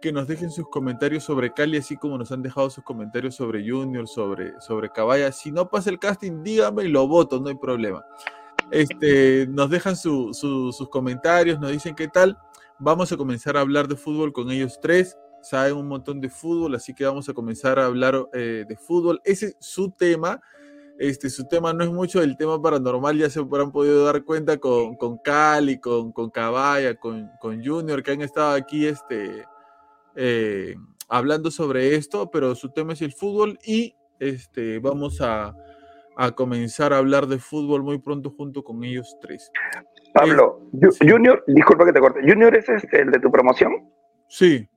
que 0.00 0.12
nos 0.12 0.28
dejen 0.28 0.50
sus 0.50 0.68
comentarios 0.68 1.24
sobre 1.24 1.52
Cali, 1.52 1.78
así 1.78 1.96
como 1.96 2.18
nos 2.18 2.30
han 2.30 2.42
dejado 2.42 2.68
sus 2.70 2.84
comentarios 2.84 3.34
sobre 3.34 3.68
Junior, 3.68 4.06
sobre, 4.06 4.52
sobre 4.60 4.90
Cabaya. 4.90 5.32
Si 5.32 5.50
no 5.50 5.68
pasa 5.68 5.90
el 5.90 5.98
casting, 5.98 6.42
dígame 6.42 6.84
y 6.84 6.88
lo 6.88 7.08
voto, 7.08 7.40
no 7.40 7.48
hay 7.48 7.54
problema. 7.54 8.04
Este, 8.70 9.46
nos 9.48 9.70
dejan 9.70 9.96
sus 9.96 10.88
comentarios, 10.90 11.58
nos 11.60 11.70
dicen 11.70 11.94
qué 11.94 12.08
tal. 12.08 12.36
Vamos 12.78 13.10
a 13.12 13.16
comenzar 13.16 13.56
a 13.56 13.60
hablar 13.60 13.88
de 13.88 13.96
fútbol 13.96 14.32
con 14.32 14.50
ellos 14.50 14.78
tres. 14.80 15.16
Saben 15.40 15.76
un 15.76 15.88
montón 15.88 16.20
de 16.20 16.28
fútbol, 16.28 16.74
así 16.74 16.92
que 16.92 17.04
vamos 17.04 17.28
a 17.28 17.32
comenzar 17.32 17.78
a 17.78 17.86
hablar 17.86 18.28
eh, 18.32 18.64
de 18.68 18.76
fútbol. 18.76 19.20
Ese 19.24 19.46
es 19.46 19.56
su 19.60 19.90
tema. 19.90 20.40
Este, 20.98 21.30
su 21.30 21.44
tema 21.46 21.72
no 21.72 21.84
es 21.84 21.90
mucho 21.90 22.22
el 22.22 22.36
tema 22.38 22.60
paranormal, 22.60 23.18
ya 23.18 23.28
se 23.28 23.38
habrán 23.38 23.70
podido 23.70 24.06
dar 24.06 24.24
cuenta 24.24 24.56
con, 24.56 24.96
con 24.96 25.18
Cali, 25.18 25.78
con, 25.78 26.10
con 26.10 26.30
Cabaya, 26.30 26.94
con, 26.94 27.30
con 27.38 27.62
Junior, 27.62 28.02
que 28.02 28.12
han 28.12 28.22
estado 28.22 28.54
aquí 28.54 28.86
este, 28.86 29.44
eh, 30.16 30.74
hablando 31.08 31.50
sobre 31.50 31.94
esto, 31.94 32.30
pero 32.30 32.54
su 32.54 32.70
tema 32.72 32.92
es 32.92 33.02
el 33.02 33.12
fútbol 33.12 33.58
y 33.64 33.94
este, 34.18 34.78
vamos 34.78 35.20
a, 35.20 35.54
a 36.16 36.30
comenzar 36.32 36.92
a 36.92 36.98
hablar 36.98 37.26
de 37.26 37.38
fútbol 37.38 37.82
muy 37.82 37.98
pronto 37.98 38.30
junto 38.30 38.64
con 38.64 38.82
ellos 38.84 39.16
tres. 39.20 39.50
Pablo, 40.14 40.70
Junior, 41.00 41.44
disculpa 41.46 41.84
que 41.84 41.92
te 41.92 42.00
corte, 42.00 42.20
Junior 42.26 42.56
es 42.56 42.68
este, 42.68 43.02
el 43.02 43.10
de 43.10 43.20
tu 43.20 43.30
promoción. 43.30 43.90
Sí 44.28 44.68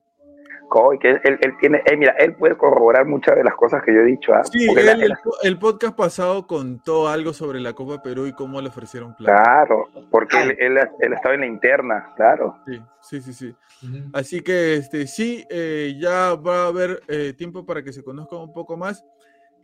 que 1.00 1.10
él, 1.24 1.40
tiene, 1.60 1.82
eh, 1.86 1.98
mira, 1.98 2.14
él 2.20 2.36
puede 2.36 2.56
corroborar 2.56 3.06
muchas 3.06 3.36
de 3.36 3.44
las 3.44 3.56
cosas 3.56 3.84
que 3.84 3.94
yo 3.94 4.02
he 4.02 4.06
dicho. 4.06 4.34
¿ah? 4.34 4.44
Sí, 4.44 4.68
el, 5.44 5.60
podcast 5.60 5.96
pasado 5.96 6.46
contó 6.48 7.08
algo 7.08 7.34
sobre 7.34 7.60
la 7.60 7.74
Copa 7.74 8.02
Perú 8.02 8.28
y 8.28 8.34
cómo 8.34 8.62
le 8.62 8.70
ofrecieron 8.70 9.16
plata. 9.16 9.44
Claro, 9.44 9.90
porque 10.12 10.38
él, 10.60 10.78
estaba 10.78 11.36
en 11.36 11.42
la 11.42 11.48
interna, 11.48 12.14
claro. 12.16 12.58
Sí, 13.02 13.22
sí, 13.22 13.34
sí. 13.34 13.56
Así 14.14 14.42
que 14.42 14.76
este, 14.76 15.08
sí, 15.08 15.46
eh, 15.50 15.96
ya 16.00 16.36
va 16.36 16.64
a 16.64 16.68
haber 16.68 17.02
eh, 17.08 17.34
tiempo 17.38 17.66
para 17.66 17.84
que 17.84 17.92
se 17.92 18.04
conozca 18.04 18.36
un 18.36 18.54
poco 18.54 18.78
más. 18.78 19.04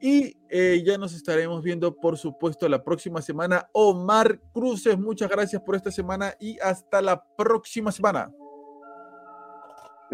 Y 0.01 0.37
ya 0.83 0.97
nos 0.97 1.15
estaremos 1.15 1.63
viendo, 1.63 1.95
por 1.95 2.17
supuesto, 2.17 2.67
la 2.67 2.83
próxima 2.83 3.21
semana. 3.21 3.67
Omar 3.71 4.39
Cruces, 4.53 4.99
muchas 4.99 5.29
gracias 5.29 5.61
por 5.61 5.75
esta 5.75 5.89
semana 5.89 6.33
y 6.39 6.59
hasta 6.59 7.01
la 7.01 7.23
próxima 7.37 7.91
semana. 7.91 8.29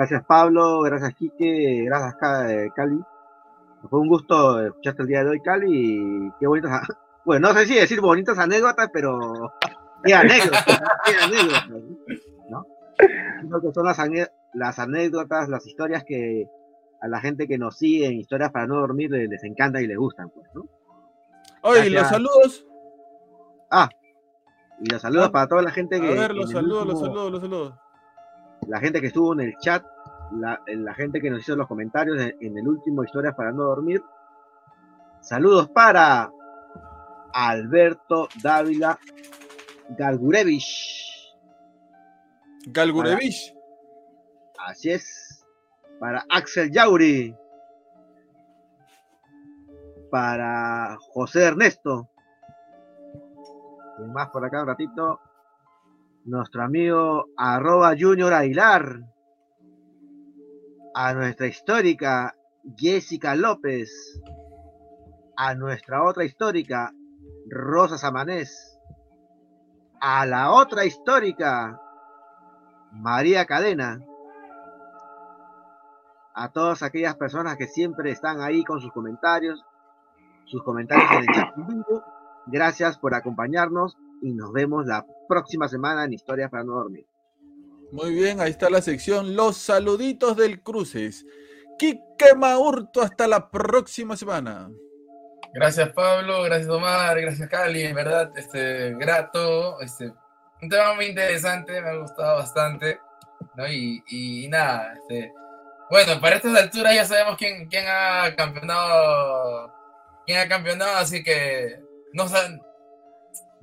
Gracias 0.01 0.25
Pablo, 0.25 0.81
gracias 0.81 1.13
Quique, 1.13 1.83
gracias 1.85 2.15
Cali. 2.15 2.99
Fue 3.87 3.99
un 3.99 4.07
gusto 4.07 4.59
escucharte 4.59 5.03
el 5.03 5.07
día 5.07 5.23
de 5.23 5.29
hoy, 5.29 5.39
Cali, 5.41 5.67
y 5.69 6.31
qué 6.39 6.47
bonitas, 6.47 6.87
bueno, 7.25 7.49
no 7.49 7.53
sé 7.53 7.67
si 7.67 7.75
decir 7.75 8.01
bonitas 8.01 8.39
anécdotas, 8.39 8.89
pero 8.91 9.53
qué 10.03 10.15
anécdotas, 10.15 10.65
qué 11.05 11.11
anécdotas, 11.23 11.69
¿no? 12.49 12.65
Creo 12.97 13.61
que 13.61 13.71
son 13.71 13.85
las, 13.85 13.99
las 14.55 14.79
anécdotas, 14.79 15.47
las 15.49 15.67
historias 15.67 16.03
que 16.03 16.47
a 16.99 17.07
la 17.07 17.19
gente 17.19 17.47
que 17.47 17.59
nos 17.59 17.77
sigue 17.77 18.07
en 18.07 18.13
Historias 18.13 18.51
para 18.51 18.65
no 18.65 18.77
dormir 18.77 19.11
les, 19.11 19.43
encanta 19.43 19.83
y 19.83 19.87
les 19.87 19.99
gustan, 19.99 20.31
pues, 20.31 20.47
¿no? 20.55 20.65
Oye, 21.61 21.91
los 21.91 22.07
saludos. 22.07 22.65
Ah, 23.69 23.87
y 24.79 24.89
los 24.89 24.99
saludos 24.99 25.27
ah. 25.27 25.31
para 25.31 25.47
toda 25.47 25.61
la 25.61 25.71
gente 25.71 26.01
que. 26.01 26.07
A 26.07 26.21
ver, 26.21 26.33
los 26.33 26.49
saludos, 26.49 26.87
los 26.87 26.99
saludos, 26.99 27.31
los 27.31 27.41
saludos 27.41 27.73
la 28.67 28.79
gente 28.79 29.01
que 29.01 29.07
estuvo 29.07 29.33
en 29.33 29.41
el 29.41 29.57
chat, 29.57 29.83
la, 30.33 30.61
la 30.67 30.93
gente 30.93 31.19
que 31.19 31.29
nos 31.29 31.41
hizo 31.41 31.55
los 31.55 31.67
comentarios 31.67 32.19
en, 32.39 32.57
el 32.57 32.67
último 32.67 33.03
Historias 33.03 33.35
para 33.35 33.51
no 33.51 33.63
dormir. 33.63 34.03
Saludos 35.21 35.69
para 35.69 36.31
Alberto 37.33 38.27
Dávila 38.41 38.99
Galgurevich. 39.89 41.35
Galgurevich. 42.67 43.55
Así 44.59 44.91
es. 44.91 45.45
Para 45.99 46.23
Axel 46.29 46.71
Yauri. 46.71 47.35
Para 50.09 50.97
José 50.99 51.43
Ernesto. 51.45 52.09
¿Quién 53.97 54.13
más 54.13 54.29
por 54.29 54.45
acá 54.45 54.61
un 54.61 54.67
ratito? 54.67 55.19
Nuestro 56.25 56.63
amigo 56.63 57.25
arroba 57.37 57.95
Junior 57.99 58.33
Aguilar. 58.33 59.01
A 60.93 61.13
nuestra 61.13 61.47
histórica 61.47 62.35
Jessica 62.77 63.35
López. 63.35 64.21
A 65.35 65.55
nuestra 65.55 66.03
otra 66.03 66.23
histórica 66.23 66.93
Rosa 67.49 67.97
Samanés. 67.97 68.77
A 69.99 70.25
la 70.25 70.51
otra 70.51 70.85
histórica 70.85 71.79
María 72.91 73.45
Cadena 73.45 73.99
a 76.33 76.49
todas 76.49 76.81
aquellas 76.83 77.15
personas 77.15 77.57
que 77.57 77.67
siempre 77.67 78.11
están 78.11 78.41
ahí 78.41 78.63
con 78.63 78.79
sus 78.79 78.91
comentarios, 78.91 79.63
sus 80.45 80.63
comentarios 80.63 81.11
en 81.11 81.19
el 81.19 81.27
chat. 81.27 81.53
Gracias 82.47 82.97
por 82.97 83.13
acompañarnos 83.13 83.97
y 84.21 84.33
nos 84.33 84.51
vemos 84.51 84.85
la 84.85 85.03
próxima 85.03 85.20
semana 85.67 86.05
en 86.05 86.13
Historias 86.13 86.49
para 86.49 86.63
no 86.63 86.73
dormir. 86.73 87.05
Muy 87.91 88.13
bien, 88.13 88.39
ahí 88.39 88.51
está 88.51 88.69
la 88.69 88.81
sección 88.81 89.35
Los 89.35 89.57
saluditos 89.57 90.37
del 90.37 90.61
Cruces. 90.61 91.25
Quique 91.77 92.35
Maurto, 92.37 93.01
hasta 93.01 93.27
la 93.27 93.49
próxima 93.49 94.15
semana. 94.15 94.69
Gracias 95.53 95.89
Pablo, 95.89 96.43
gracias 96.43 96.69
Omar, 96.69 97.19
gracias 97.19 97.49
Cali, 97.49 97.81
en 97.81 97.95
verdad, 97.95 98.31
este, 98.37 98.93
grato, 98.95 99.81
este, 99.81 100.13
un 100.61 100.69
tema 100.69 100.93
muy 100.93 101.07
interesante, 101.07 101.81
me 101.81 101.89
ha 101.89 101.95
gustado 101.95 102.37
bastante, 102.37 102.99
¿no? 103.55 103.67
Y, 103.67 104.01
y 104.07 104.47
nada, 104.47 104.93
este, 104.93 105.33
bueno, 105.91 106.21
para 106.21 106.37
estas 106.37 106.55
alturas 106.55 106.95
ya 106.95 107.03
sabemos 107.03 107.35
quién, 107.37 107.67
quién 107.67 107.83
ha 107.85 108.33
campeonado. 108.37 109.73
Quién 110.25 110.39
ha 110.39 110.47
campeonado, 110.47 110.95
así 110.95 111.21
que 111.21 111.81
no 112.13 112.29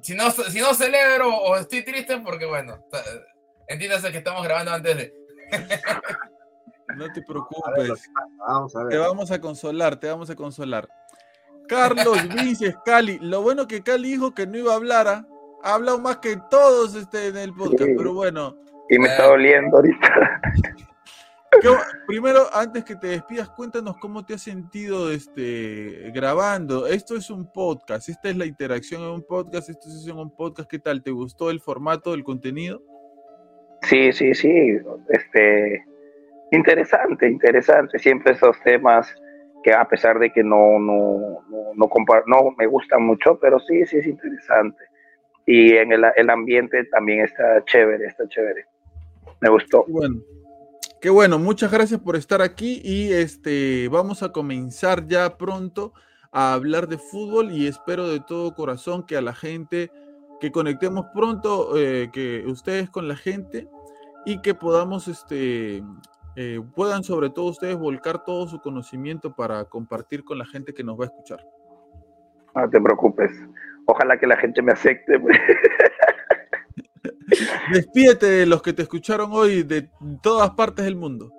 si 0.01 0.15
no, 0.15 0.31
si 0.31 0.61
no 0.61 0.75
celebro 0.75 1.35
o 1.35 1.57
estoy 1.57 1.85
triste, 1.85 2.19
porque 2.19 2.47
bueno, 2.47 2.79
entiéndase 3.67 4.13
que 4.13 4.19
estamos 4.19 4.43
grabando 4.45 4.73
antes 4.73 4.97
de. 4.97 5.15
No 6.97 7.13
te 7.13 7.23
preocupes. 7.23 8.11
vamos 8.39 8.75
a 8.75 8.85
ver. 8.85 8.89
Te 8.93 8.99
vamos 8.99 9.31
a 9.31 9.41
consolar, 9.41 10.01
te 10.01 10.09
vamos 10.09 10.31
a 10.31 10.35
consolar. 10.35 10.89
Carlos 11.69 12.27
Vinces, 12.35 12.75
Cali. 12.85 13.19
Lo 13.21 13.43
bueno 13.43 13.69
que 13.69 13.83
Cali 13.83 14.13
dijo 14.13 14.35
que 14.35 14.47
no 14.47 14.57
iba 14.57 14.73
a 14.73 14.77
hablar, 14.77 15.07
¿ah? 15.07 15.27
ha 15.63 15.75
hablado 15.75 15.99
más 15.99 16.19
que 16.19 16.39
todos 16.51 16.95
este, 16.95 17.29
en 17.29 17.37
el 17.37 17.53
podcast, 17.53 17.91
pero 17.97 18.15
bueno. 18.15 18.57
Y 18.89 18.99
me 18.99 19.09
está 19.09 19.27
doliendo 19.27 19.77
ahorita. 19.77 20.41
Primero, 22.07 22.41
antes 22.53 22.85
que 22.85 22.97
te 22.97 23.09
despidas, 23.09 23.51
cuéntanos 23.51 23.97
cómo 23.99 24.25
te 24.25 24.35
has 24.35 24.43
sentido 24.43 25.11
este, 25.11 26.11
grabando. 26.15 26.87
Esto 26.87 27.17
es 27.17 27.31
un 27.31 27.51
podcast, 27.51 28.09
esta 28.09 28.29
es 28.29 28.37
la 28.37 28.47
interacción 28.47 29.03
en 29.03 29.09
un 29.09 29.23
podcast, 29.23 29.69
esto 29.69 29.89
es 29.89 30.07
en 30.07 30.17
un 30.17 30.35
podcast. 30.35 30.71
¿Qué 30.71 30.79
tal? 30.79 31.03
¿Te 31.03 31.11
gustó 31.11 31.51
el 31.51 31.61
formato, 31.61 32.15
el 32.15 32.25
contenido? 32.25 32.83
Sí, 33.83 34.13
sí, 34.13 34.35
sí. 34.35 34.79
Este, 35.09 35.85
interesante, 36.53 37.29
interesante. 37.29 37.99
Siempre 37.99 38.33
esos 38.33 38.61
temas 38.63 39.15
que 39.63 39.73
a 39.73 39.85
pesar 39.87 40.19
de 40.19 40.31
que 40.33 40.43
no, 40.43 40.79
no, 40.79 41.45
no, 41.49 41.73
no, 41.77 42.55
me 42.57 42.67
gustan 42.67 43.03
mucho, 43.03 43.39
pero 43.41 43.59
sí, 43.61 43.85
sí 43.87 43.99
es 43.99 44.07
interesante. 44.07 44.85
Y 45.47 45.77
en 45.77 45.93
el, 45.93 46.05
el 46.17 46.31
ambiente 46.31 46.85
también 46.85 47.25
está 47.25 47.65
chévere, 47.65 48.07
está 48.07 48.29
chévere. 48.29 48.67
Me 49.41 49.49
gustó. 49.49 49.85
Bueno. 49.89 50.21
Qué 51.01 51.11
bueno, 51.11 51.39
muchas 51.39 51.71
gracias 51.71 52.01
por 52.01 52.17
estar 52.17 52.43
aquí 52.43 52.81
y 52.83 53.13
este 53.13 53.87
vamos 53.87 54.25
a 54.25 54.33
comenzar 54.33 55.07
ya 55.07 55.39
pronto 55.39 55.93
a 56.33 56.55
hablar 56.55 56.89
de 56.89 56.99
fútbol 56.99 57.53
y 57.53 57.69
espero 57.69 58.09
de 58.09 58.19
todo 58.19 58.53
corazón 58.57 59.07
que 59.07 59.17
a 59.17 59.21
la 59.21 59.33
gente, 59.33 59.93
que 60.41 60.51
conectemos 60.51 61.07
pronto, 61.15 61.79
eh, 61.79 62.11
que 62.13 62.45
ustedes 62.49 62.91
con 62.91 63.07
la 63.07 63.15
gente 63.15 63.69
y 64.27 64.43
que 64.43 64.55
podamos, 64.55 65.07
este, 65.07 65.85
eh, 66.35 66.61
puedan 66.75 67.05
sobre 67.05 67.31
todo 67.31 67.45
ustedes 67.45 67.79
volcar 67.79 68.25
todo 68.25 68.49
su 68.49 68.61
conocimiento 68.61 69.37
para 69.37 69.67
compartir 69.67 70.25
con 70.25 70.37
la 70.37 70.47
gente 70.47 70.75
que 70.75 70.83
nos 70.83 70.99
va 70.99 71.05
a 71.05 71.07
escuchar. 71.07 71.47
No 72.57 72.69
te 72.69 72.81
preocupes, 72.81 73.31
ojalá 73.87 74.19
que 74.19 74.27
la 74.27 74.37
gente 74.37 74.61
me 74.63 74.73
acepte. 74.73 75.13
Despídete 77.73 78.27
de 78.27 78.47
los 78.47 78.63
que 78.63 78.73
te 78.73 78.83
escucharon 78.83 79.31
hoy 79.33 79.63
de 79.63 79.89
todas 80.23 80.51
partes 80.51 80.85
del 80.85 80.97
mundo. 80.97 81.31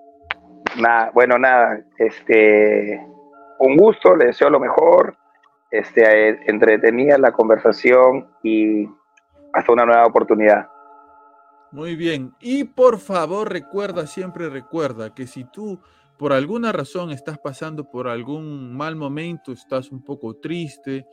Nada, 0.78 1.12
bueno, 1.14 1.38
nada, 1.38 1.84
este, 1.98 3.02
un 3.60 3.78
gusto, 3.78 4.16
le 4.16 4.28
deseo 4.28 4.50
lo 4.50 4.60
mejor, 4.60 5.18
este, 5.72 6.30
entretenida 6.50 7.18
la 7.18 7.32
conversación 7.32 8.28
y 8.44 8.88
hasta 9.54 9.72
una 9.72 9.86
nueva 9.86 10.06
oportunidad. 10.06 10.68
Muy 11.72 11.96
bien, 11.96 12.34
y 12.40 12.64
por 12.64 13.00
favor 13.00 13.52
recuerda, 13.52 14.08
siempre 14.08 14.50
recuerda 14.50 15.14
que 15.14 15.28
si 15.28 15.44
tú 15.44 15.80
por 16.18 16.34
alguna 16.34 16.72
razón 16.72 17.12
estás 17.12 17.38
pasando 17.38 17.90
por 17.90 18.08
algún 18.08 18.76
mal 18.76 18.96
momento, 18.96 19.54
estás 19.54 19.92
un 19.92 20.04
poco 20.04 20.36
triste, 20.36 21.06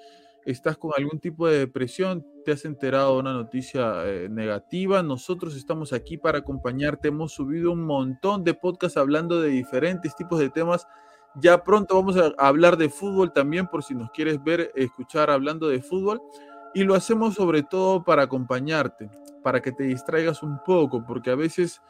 estás 0.47 0.79
con 0.79 0.93
algún 0.97 1.19
tipo 1.19 1.49
de 1.49 1.59
depresión, 1.59 2.25
te 2.45 2.53
has 2.53 2.65
enterado 2.65 3.15
de 3.15 3.21
una 3.21 3.33
noticia 3.33 4.07
eh, 4.07 4.29
negativa, 4.31 5.03
nosotros 5.03 5.57
estamos 5.57 5.93
aquí 5.93 6.17
para 6.17 6.39
acompañarte. 6.39 7.09
Hemos 7.09 7.33
subido 7.33 7.73
un 7.73 7.85
montón 7.85 8.45
de 8.45 8.55
podcasts 8.55 8.97
hablando 8.97 9.41
de 9.41 9.51
diferentes 9.51 10.15
tipos 10.15 10.39
de 10.39 10.49
temas. 10.49 10.87
Ya 11.35 11.65
pronto 11.65 11.97
vamos 11.97 12.17
a 12.17 12.33
hablar 12.39 12.77
de 12.77 12.89
fútbol 12.89 13.33
también, 13.33 13.67
por 13.67 13.83
si 13.83 13.95
nos 13.95 14.11
quieres 14.13 14.43
ver, 14.43 14.71
escuchar 14.77 15.31
hablando 15.31 15.69
de 15.69 15.83
fútbol. 15.83 16.23
Y 16.73 16.85
lo 16.85 16.95
hacemos 16.95 17.35
sobre 17.35 17.65
todo 17.65 18.05
para 18.05 18.23
acompañarte, 18.23 19.11
para 19.43 19.61
que 19.61 19.73
te 19.73 19.85
distraigas 19.85 20.43
un 20.43 20.59
poco, 20.65 21.05
porque 21.05 21.31
a 21.31 21.35
veces 21.35 21.83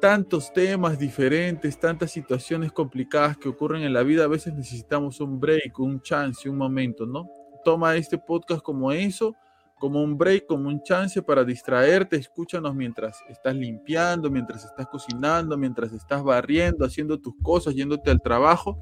tantos 0.00 0.52
temas 0.52 0.98
diferentes, 0.98 1.78
tantas 1.78 2.10
situaciones 2.10 2.72
complicadas 2.72 3.36
que 3.36 3.48
ocurren 3.48 3.82
en 3.82 3.92
la 3.92 4.02
vida, 4.02 4.24
a 4.24 4.28
veces 4.28 4.54
necesitamos 4.54 5.20
un 5.20 5.40
break, 5.40 5.78
un 5.78 6.00
chance, 6.00 6.48
un 6.48 6.56
momento, 6.56 7.06
¿no? 7.06 7.28
Toma 7.64 7.96
este 7.96 8.18
podcast 8.18 8.62
como 8.62 8.92
eso, 8.92 9.34
como 9.78 10.02
un 10.02 10.16
break, 10.16 10.46
como 10.46 10.68
un 10.68 10.82
chance 10.82 11.22
para 11.22 11.44
distraerte. 11.44 12.16
Escúchanos 12.16 12.74
mientras 12.74 13.22
estás 13.28 13.54
limpiando, 13.54 14.30
mientras 14.30 14.64
estás 14.64 14.86
cocinando, 14.88 15.56
mientras 15.56 15.92
estás 15.92 16.22
barriendo, 16.22 16.84
haciendo 16.84 17.18
tus 17.18 17.34
cosas, 17.42 17.74
yéndote 17.74 18.10
al 18.10 18.20
trabajo. 18.20 18.78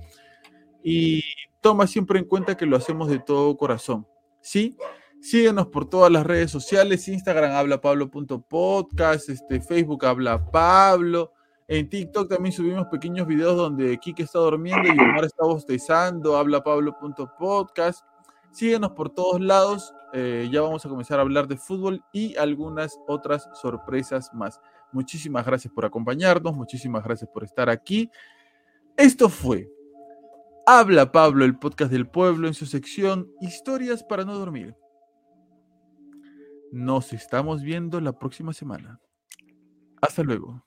Y 0.83 1.23
toma 1.61 1.87
siempre 1.87 2.19
en 2.19 2.27
cuenta 2.27 2.57
que 2.57 2.67
lo 2.67 2.77
hacemos 2.77 3.09
de 3.09 3.19
todo 3.19 3.57
corazón. 3.57 4.07
¿Sí? 4.41 4.77
Síguenos 5.21 5.67
por 5.69 5.89
todas 5.89 6.13
las 6.13 6.25
redes 6.25 6.51
sociales, 6.51 7.09
Instagram 7.09 7.53
habla 7.53 7.81
pablo.podcast, 7.81 9.29
este, 9.29 9.61
Facebook 9.61 10.05
habla 10.05 10.51
Pablo. 10.51 11.33
En 11.69 11.89
TikTok 11.89 12.29
también 12.29 12.53
subimos 12.53 12.87
pequeños 12.87 13.27
videos 13.27 13.57
donde 13.57 13.99
Kike 13.99 14.23
está 14.23 14.39
durmiendo 14.39 14.89
y 14.89 14.93
Omar 14.93 15.25
está 15.25 15.45
bostezando, 15.45 16.37
habla 16.37 16.63
pablo.podcast. 16.63 18.05
Síguenos 18.57 18.93
por 18.93 19.11
todos 19.11 19.39
lados, 19.39 19.95
eh, 20.15 20.49
ya 20.51 20.63
vamos 20.63 20.87
a 20.87 20.89
comenzar 20.89 21.19
a 21.19 21.23
hablar 21.23 21.47
de 21.47 21.59
fútbol 21.59 22.03
y 22.11 22.35
algunas 22.37 22.99
otras 23.07 23.51
sorpresas 23.53 24.33
más. 24.33 24.63
Muchísimas 24.93 25.45
gracias 25.45 25.75
por 25.75 25.85
acompañarnos, 25.85 26.57
muchísimas 26.57 27.05
gracias 27.05 27.29
por 27.29 27.45
estar 27.45 27.69
aquí. 27.69 28.11
Esto 28.97 29.29
fue 29.29 29.71
Habla 30.65 31.13
Pablo, 31.13 31.45
el 31.45 31.59
podcast 31.59 31.93
del 31.93 32.09
pueblo 32.09 32.49
en 32.49 32.55
su 32.55 32.65
sección 32.65 33.31
Historias 33.43 34.03
para 34.03 34.25
no 34.25 34.39
dormir. 34.39 34.75
Nos 36.73 37.13
estamos 37.13 37.61
viendo 37.61 38.01
la 38.01 38.19
próxima 38.19 38.55
semana. 38.55 39.03
Hasta 40.01 40.23
luego. 40.23 40.66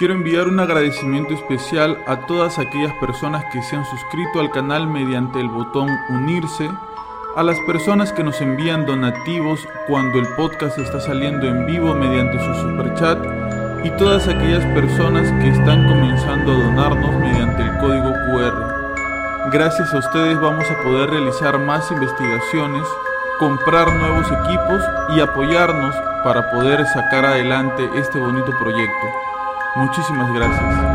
Quiero 0.00 0.14
enviar 0.14 0.48
un 0.48 0.58
agradecimiento 0.58 1.34
especial 1.34 2.02
a 2.06 2.24
todas 2.24 2.58
aquellas 2.58 2.94
personas 2.94 3.44
que 3.52 3.60
se 3.60 3.76
han 3.76 3.84
suscrito 3.84 4.40
al 4.40 4.50
canal 4.50 4.86
mediante 4.86 5.38
el 5.38 5.50
botón 5.50 5.90
unirse, 6.08 6.70
a 7.36 7.42
las 7.42 7.58
personas 7.66 8.10
que 8.10 8.24
nos 8.24 8.40
envían 8.40 8.86
donativos 8.86 9.60
cuando 9.86 10.18
el 10.18 10.26
podcast 10.36 10.78
está 10.78 11.00
saliendo 11.00 11.46
en 11.46 11.66
vivo 11.66 11.94
mediante 11.94 12.38
su 12.38 12.54
superchat 12.62 13.18
y 13.84 13.90
todas 13.98 14.26
aquellas 14.26 14.64
personas 14.72 15.30
que 15.42 15.50
están 15.50 15.86
comenzando 15.86 16.52
a 16.52 16.64
donarnos 16.64 17.14
mediante 17.16 17.62
el 17.62 17.76
código 17.76 18.10
QR. 18.10 19.50
Gracias 19.52 19.92
a 19.92 19.98
ustedes 19.98 20.40
vamos 20.40 20.64
a 20.70 20.82
poder 20.82 21.10
realizar 21.10 21.58
más 21.58 21.90
investigaciones, 21.90 22.88
comprar 23.38 23.92
nuevos 23.92 24.26
equipos 24.28 24.82
y 25.14 25.20
apoyarnos 25.20 25.94
para 26.24 26.50
poder 26.52 26.86
sacar 26.86 27.26
adelante 27.26 27.86
este 27.96 28.18
bonito 28.18 28.50
proyecto. 28.58 29.29
Muchísimas 29.76 30.32
gracias. 30.32 30.89